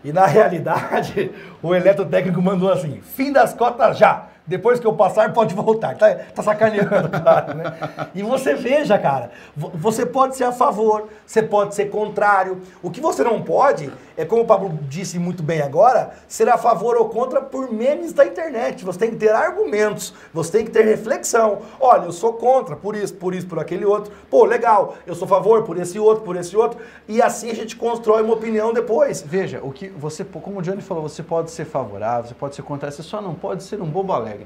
E 0.03 0.13
na 0.13 0.25
realidade, 0.25 1.31
o 1.61 1.73
eletrotécnico 1.73 2.41
mandou 2.41 2.71
assim: 2.71 3.01
fim 3.01 3.31
das 3.31 3.53
cotas 3.53 3.97
já. 3.97 4.27
Depois 4.49 4.79
que 4.79 4.87
eu 4.87 4.93
passar, 4.93 5.31
pode 5.31 5.53
voltar. 5.53 5.95
Tá, 5.95 6.13
tá 6.15 6.41
sacaneando, 6.41 7.07
claro, 7.21 7.53
né? 7.55 7.71
E 8.15 8.23
você 8.23 8.55
veja, 8.55 8.97
cara, 8.97 9.29
vo- 9.55 9.71
você 9.75 10.05
pode 10.07 10.35
ser 10.35 10.45
a 10.45 10.51
favor, 10.51 11.07
você 11.25 11.43
pode 11.43 11.75
ser 11.75 11.85
contrário. 11.91 12.59
O 12.81 12.89
que 12.89 12.99
você 12.99 13.23
não 13.23 13.41
pode 13.43 13.91
é, 14.17 14.25
como 14.25 14.41
o 14.41 14.45
Pablo 14.45 14.77
disse 14.89 15.19
muito 15.19 15.43
bem 15.43 15.61
agora, 15.61 16.11
ser 16.27 16.49
a 16.49 16.57
favor 16.57 16.97
ou 16.97 17.07
contra 17.09 17.39
por 17.41 17.71
memes 17.71 18.11
da 18.11 18.25
internet. 18.25 18.83
Você 18.83 18.97
tem 18.99 19.11
que 19.11 19.17
ter 19.17 19.29
argumentos, 19.31 20.13
você 20.33 20.51
tem 20.57 20.65
que 20.65 20.71
ter 20.71 20.83
reflexão. 20.83 21.59
Olha, 21.79 22.05
eu 22.05 22.11
sou 22.11 22.33
contra 22.33 22.75
por 22.75 22.95
isso, 22.95 23.13
por 23.13 23.35
isso, 23.35 23.45
por 23.47 23.59
aquele 23.59 23.85
outro. 23.85 24.11
Pô, 24.31 24.43
legal, 24.45 24.95
eu 25.05 25.13
sou 25.13 25.25
a 25.25 25.29
favor 25.29 25.63
por 25.63 25.77
esse 25.77 25.99
outro, 25.99 26.23
por 26.23 26.35
esse 26.35 26.57
outro. 26.57 26.79
E 27.07 27.21
assim 27.21 27.51
a 27.51 27.55
gente 27.55 27.75
constrói 27.75 28.23
uma 28.23 28.33
opinião 28.33 28.73
depois. 28.73 29.21
Veja, 29.21 29.59
o 29.63 29.71
que 29.71 29.89
você, 29.89 30.25
como 30.25 30.59
o 30.59 30.61
Johnny 30.63 30.81
falou, 30.81 31.03
você 31.07 31.21
pode 31.21 31.51
ser 31.51 31.65
favorável, 31.65 32.27
você 32.29 32.33
pode 32.33 32.55
ser 32.55 32.63
contrário, 32.63 32.95
você 32.95 33.03
só 33.03 33.21
não 33.21 33.35
pode 33.35 33.63
ser 33.63 33.79
um 33.81 33.85
bobo 33.85 34.11
alegre. 34.11 34.38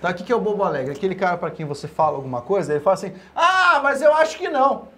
Tá? 0.00 0.10
O 0.10 0.14
que 0.14 0.32
é 0.32 0.36
o 0.36 0.40
bobo 0.40 0.62
alegre? 0.62 0.92
Aquele 0.92 1.14
cara 1.14 1.36
para 1.36 1.50
quem 1.50 1.64
você 1.66 1.88
fala 1.88 2.16
alguma 2.16 2.42
coisa, 2.42 2.72
ele 2.72 2.80
fala 2.80 2.94
assim: 2.94 3.12
ah, 3.34 3.80
mas 3.82 4.02
eu 4.02 4.12
acho 4.14 4.36
que 4.38 4.48
não. 4.48 4.88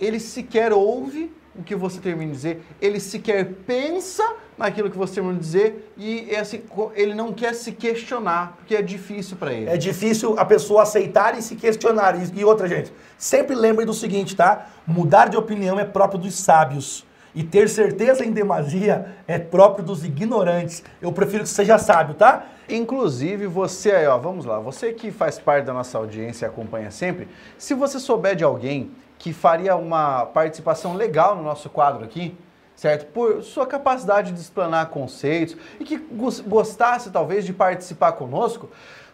Ele 0.00 0.18
sequer 0.18 0.72
ouve 0.72 1.32
o 1.54 1.62
que 1.62 1.74
você 1.74 2.00
termina 2.00 2.30
de 2.30 2.36
dizer, 2.36 2.62
ele 2.80 3.00
sequer 3.00 3.44
pensa 3.66 4.24
naquilo 4.56 4.90
que 4.90 4.96
você 4.96 5.14
termina 5.14 5.34
de 5.34 5.40
dizer 5.40 5.92
e 5.96 6.28
é 6.30 6.38
assim, 6.38 6.62
ele 6.94 7.14
não 7.14 7.32
quer 7.32 7.54
se 7.54 7.72
questionar, 7.72 8.54
porque 8.56 8.76
é 8.76 8.82
difícil 8.82 9.36
para 9.36 9.52
ele. 9.52 9.68
É 9.68 9.76
difícil 9.76 10.38
a 10.38 10.44
pessoa 10.44 10.82
aceitar 10.82 11.36
e 11.36 11.42
se 11.42 11.56
questionar. 11.56 12.14
E 12.34 12.44
outra, 12.44 12.68
gente, 12.68 12.92
sempre 13.18 13.54
lembre 13.54 13.84
do 13.84 13.92
seguinte, 13.92 14.36
tá? 14.36 14.68
Mudar 14.86 15.28
de 15.28 15.36
opinião 15.36 15.78
é 15.78 15.84
próprio 15.84 16.20
dos 16.20 16.34
sábios. 16.34 17.04
E 17.34 17.42
ter 17.44 17.68
certeza 17.68 18.24
em 18.24 18.32
demasia 18.32 19.14
é 19.26 19.38
próprio 19.38 19.84
dos 19.84 20.04
ignorantes. 20.04 20.82
Eu 21.00 21.12
prefiro 21.12 21.44
que 21.44 21.48
seja 21.48 21.78
sábio, 21.78 22.14
tá? 22.14 22.44
Inclusive, 22.68 23.46
você 23.46 23.92
aí, 23.92 24.06
ó, 24.06 24.16
vamos 24.18 24.44
lá, 24.44 24.58
você 24.58 24.92
que 24.92 25.10
faz 25.10 25.38
parte 25.38 25.64
da 25.64 25.72
nossa 25.72 25.98
audiência 25.98 26.46
e 26.46 26.48
acompanha 26.48 26.90
sempre, 26.90 27.28
se 27.58 27.74
você 27.74 27.98
souber 27.98 28.34
de 28.36 28.44
alguém 28.44 28.90
que 29.18 29.32
faria 29.32 29.76
uma 29.76 30.24
participação 30.26 30.94
legal 30.94 31.36
no 31.36 31.42
nosso 31.42 31.68
quadro 31.68 32.04
aqui, 32.04 32.36
certo? 32.74 33.06
Por 33.12 33.42
sua 33.42 33.66
capacidade 33.66 34.32
de 34.32 34.40
explanar 34.40 34.86
conceitos 34.86 35.56
e 35.78 35.84
que 35.84 35.98
gos- 35.98 36.40
gostasse 36.40 37.10
talvez 37.10 37.44
de 37.44 37.52
participar 37.52 38.12
conosco, 38.12 38.70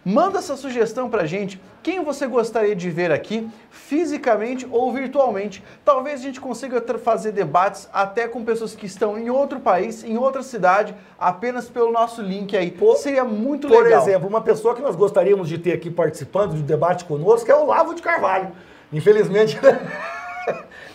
manda 0.08 0.38
essa 0.38 0.56
sugestão 0.56 1.10
pra 1.10 1.26
gente. 1.26 1.60
Quem 1.82 2.02
você 2.02 2.26
gostaria 2.28 2.74
de 2.76 2.88
ver 2.90 3.10
aqui, 3.10 3.48
fisicamente 3.70 4.66
ou 4.70 4.92
virtualmente? 4.92 5.62
Talvez 5.84 6.20
a 6.20 6.22
gente 6.22 6.40
consiga 6.40 6.80
fazer 6.98 7.32
debates 7.32 7.88
até 7.92 8.28
com 8.28 8.44
pessoas 8.44 8.74
que 8.74 8.86
estão 8.86 9.18
em 9.18 9.30
outro 9.30 9.58
país, 9.58 10.04
em 10.04 10.16
outra 10.16 10.42
cidade, 10.42 10.94
apenas 11.18 11.68
pelo 11.68 11.90
nosso 11.90 12.22
link 12.22 12.56
aí. 12.56 12.70
Por- 12.70 12.96
Seria 12.96 13.24
muito 13.24 13.66
Por 13.68 13.82
legal. 13.84 14.00
exemplo, 14.02 14.28
uma 14.28 14.40
pessoa 14.40 14.74
que 14.76 14.80
nós 14.82 14.94
gostaríamos 14.94 15.48
de 15.48 15.58
ter 15.58 15.72
aqui 15.72 15.90
participando 15.90 16.54
do 16.54 16.62
debate 16.62 17.04
conosco 17.04 17.50
é 17.50 17.54
o 17.54 17.66
Lavo 17.66 17.92
de 17.94 18.02
Carvalho. 18.02 18.52
Infelizmente. 18.92 19.58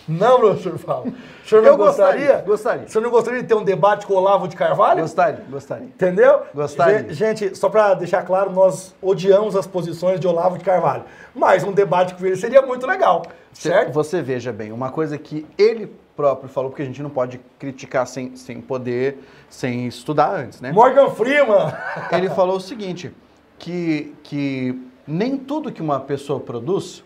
não, 0.08 0.40
professor 0.40 0.78
Paulo. 0.78 1.12
O 1.44 1.48
senhor 1.48 1.64
Eu 1.64 1.76
gostaria, 1.76 2.20
gostaria? 2.20 2.44
gostaria. 2.46 2.84
O 2.86 2.88
senhor 2.88 3.02
não 3.04 3.10
gostaria 3.10 3.42
de 3.42 3.48
ter 3.48 3.54
um 3.54 3.64
debate 3.64 4.06
com 4.06 4.14
o 4.14 4.16
Olavo 4.16 4.48
de 4.48 4.56
Carvalho? 4.56 5.00
Gostaria, 5.02 5.44
gostaria. 5.50 5.86
Entendeu? 5.86 6.42
Gostaria. 6.54 7.12
Gen- 7.12 7.14
Gente, 7.14 7.56
só 7.56 7.68
para 7.68 7.94
deixar 7.94 8.22
claro, 8.24 8.50
nós 8.52 8.94
odiamos 9.00 9.54
as 9.56 9.66
posições 9.66 10.18
de 10.20 10.26
Olavo 10.26 10.58
de 10.58 10.64
Carvalho. 10.64 11.04
Mas 11.34 11.64
um 11.64 11.72
debate 11.72 12.14
com 12.14 12.26
ele 12.26 12.36
seria 12.36 12.62
muito 12.62 12.86
legal, 12.86 13.22
certo? 13.52 13.92
Você 13.92 14.20
veja 14.22 14.52
bem, 14.52 14.72
uma 14.72 14.90
coisa 14.90 15.16
que 15.18 15.46
ele 15.56 15.90
próprio 16.14 16.48
falou, 16.48 16.70
porque 16.70 16.82
a 16.82 16.86
gente 16.86 17.02
não 17.02 17.08
pode 17.08 17.40
criticar 17.58 18.06
sem, 18.06 18.36
sem 18.36 18.60
poder, 18.60 19.18
sem 19.48 19.86
estudar 19.86 20.34
antes, 20.34 20.60
né? 20.60 20.70
Morgan 20.70 21.08
Freeman. 21.10 21.72
Ele 22.12 22.28
falou 22.28 22.56
o 22.56 22.60
seguinte, 22.60 23.10
que, 23.58 24.14
que 24.22 24.78
nem 25.06 25.38
tudo 25.38 25.72
que 25.72 25.80
uma 25.80 25.98
pessoa 26.00 26.38
produz 26.38 27.02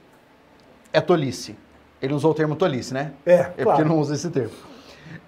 é 0.93 1.01
tolice. 1.01 1.57
Ele 2.01 2.13
usou 2.13 2.31
o 2.31 2.35
termo 2.35 2.57
tolice, 2.57 2.93
né? 2.93 3.13
É, 3.25 3.33
É 3.35 3.45
porque 3.45 3.63
claro. 3.63 3.89
não 3.89 3.99
usa 3.99 4.15
esse 4.15 4.31
termo. 4.31 4.53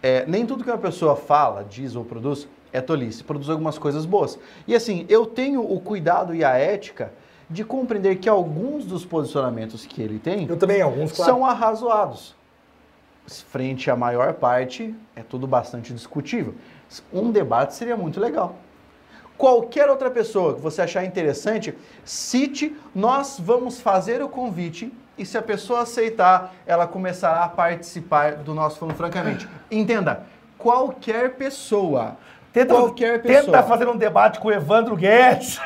É, 0.02 0.24
nem 0.26 0.46
tudo 0.46 0.62
que 0.62 0.70
uma 0.70 0.78
pessoa 0.78 1.16
fala, 1.16 1.64
diz 1.64 1.96
ou 1.96 2.04
produz 2.04 2.46
é 2.72 2.80
tolice. 2.80 3.24
Produz 3.24 3.48
algumas 3.48 3.78
coisas 3.78 4.04
boas. 4.04 4.38
E 4.66 4.74
assim, 4.74 5.06
eu 5.08 5.26
tenho 5.26 5.60
o 5.60 5.80
cuidado 5.80 6.34
e 6.34 6.44
a 6.44 6.56
ética 6.56 7.12
de 7.48 7.64
compreender 7.64 8.16
que 8.16 8.28
alguns 8.28 8.84
dos 8.84 9.04
posicionamentos 9.04 9.86
que 9.86 10.02
ele 10.02 10.18
tem 10.18 10.46
Eu 10.46 10.56
também, 10.56 10.82
alguns, 10.82 11.12
claro. 11.12 11.32
são 11.32 11.46
arrazoados. 11.46 12.36
Frente 13.26 13.90
à 13.90 13.96
maior 13.96 14.34
parte, 14.34 14.94
é 15.16 15.22
tudo 15.22 15.46
bastante 15.46 15.92
discutível. 15.92 16.54
Um 17.12 17.30
debate 17.30 17.74
seria 17.74 17.96
muito 17.96 18.20
legal. 18.20 18.56
Qualquer 19.36 19.88
outra 19.88 20.10
pessoa 20.10 20.54
que 20.54 20.60
você 20.60 20.82
achar 20.82 21.04
interessante, 21.04 21.74
cite, 22.04 22.76
nós 22.94 23.38
vamos 23.38 23.80
fazer 23.80 24.22
o 24.22 24.28
convite 24.28 24.92
e 25.18 25.26
se 25.26 25.36
a 25.36 25.42
pessoa 25.42 25.82
aceitar, 25.82 26.54
ela 26.66 26.86
começará 26.86 27.44
a 27.44 27.48
participar 27.48 28.36
do 28.36 28.54
nosso 28.54 28.78
Falando 28.78 28.96
Francamente. 28.96 29.48
Entenda, 29.70 30.22
qualquer 30.56 31.34
pessoa 31.34 32.16
Tenta, 32.52 32.74
qualquer 32.74 33.22
pessoa. 33.22 33.44
Tenta 33.44 33.62
fazer 33.62 33.88
um 33.88 33.96
debate 33.96 34.40
com 34.40 34.48
o 34.48 34.52
Evandro 34.52 34.96
Guedes. 34.96 35.60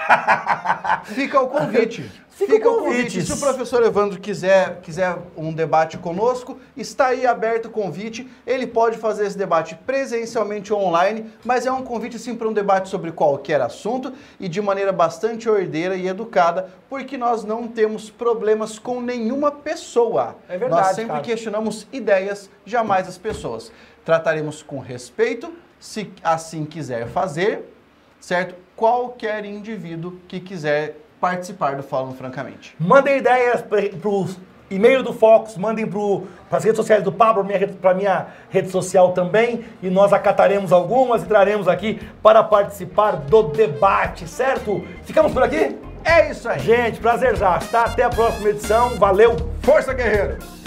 Fica 1.04 1.40
o 1.40 1.48
convite. 1.48 2.10
Fica, 2.32 2.54
Fica 2.54 2.70
o 2.70 2.78
convite. 2.78 2.96
convite. 2.96 3.26
Se 3.26 3.32
o 3.32 3.36
professor 3.36 3.82
Evandro 3.82 4.18
quiser, 4.18 4.80
quiser 4.80 5.18
um 5.36 5.52
debate 5.52 5.98
conosco, 5.98 6.58
está 6.74 7.08
aí 7.08 7.26
aberto 7.26 7.66
o 7.66 7.70
convite. 7.70 8.26
Ele 8.46 8.66
pode 8.66 8.96
fazer 8.96 9.26
esse 9.26 9.36
debate 9.36 9.74
presencialmente 9.74 10.72
ou 10.72 10.82
online, 10.82 11.30
mas 11.44 11.66
é 11.66 11.72
um 11.72 11.82
convite 11.82 12.18
sim 12.18 12.34
para 12.34 12.48
um 12.48 12.52
debate 12.52 12.88
sobre 12.88 13.12
qualquer 13.12 13.60
assunto 13.60 14.14
e 14.40 14.48
de 14.48 14.62
maneira 14.62 14.92
bastante 14.92 15.46
ordeira 15.48 15.94
e 15.94 16.08
educada, 16.08 16.70
porque 16.88 17.18
nós 17.18 17.44
não 17.44 17.68
temos 17.68 18.08
problemas 18.08 18.78
com 18.78 18.98
nenhuma 19.00 19.50
pessoa. 19.50 20.36
É 20.48 20.56
verdade. 20.56 20.82
Nós 20.82 20.96
sempre 20.96 21.12
cara. 21.12 21.22
questionamos 21.22 21.86
ideias, 21.92 22.48
jamais 22.64 23.06
as 23.08 23.18
pessoas. 23.18 23.70
Trataremos 24.06 24.62
com 24.62 24.78
respeito, 24.78 25.52
se 25.78 26.10
assim 26.24 26.64
quiser 26.64 27.08
fazer, 27.08 27.70
certo? 28.18 28.54
Qualquer 28.74 29.44
indivíduo 29.44 30.18
que 30.26 30.40
quiser 30.40 30.96
participar 31.22 31.76
do 31.76 31.84
Falando 31.84 32.16
Francamente. 32.16 32.74
Mandem 32.80 33.18
ideias 33.18 33.62
para 33.62 34.08
os 34.08 34.36
e-mail 34.68 35.04
do 35.04 35.12
Fox, 35.12 35.56
mandem 35.56 35.86
para 35.86 36.58
as 36.58 36.64
redes 36.64 36.78
sociais 36.78 37.04
do 37.04 37.12
Pablo, 37.12 37.46
para 37.80 37.94
minha 37.94 38.26
rede 38.50 38.70
social 38.70 39.12
também, 39.12 39.64
e 39.80 39.88
nós 39.88 40.12
acataremos 40.12 40.72
algumas 40.72 41.22
e 41.22 41.26
traremos 41.26 41.68
aqui 41.68 42.00
para 42.20 42.42
participar 42.42 43.12
do 43.12 43.44
debate, 43.44 44.26
certo? 44.26 44.84
Ficamos 45.04 45.32
por 45.32 45.44
aqui? 45.44 45.78
É 46.04 46.28
isso 46.30 46.48
aí. 46.48 46.58
Gente, 46.58 46.98
prazerzaço, 46.98 47.68
tá? 47.70 47.84
Até 47.84 48.02
a 48.02 48.10
próxima 48.10 48.48
edição. 48.48 48.98
Valeu. 48.98 49.36
Força, 49.62 49.94
guerreiro! 49.94 50.61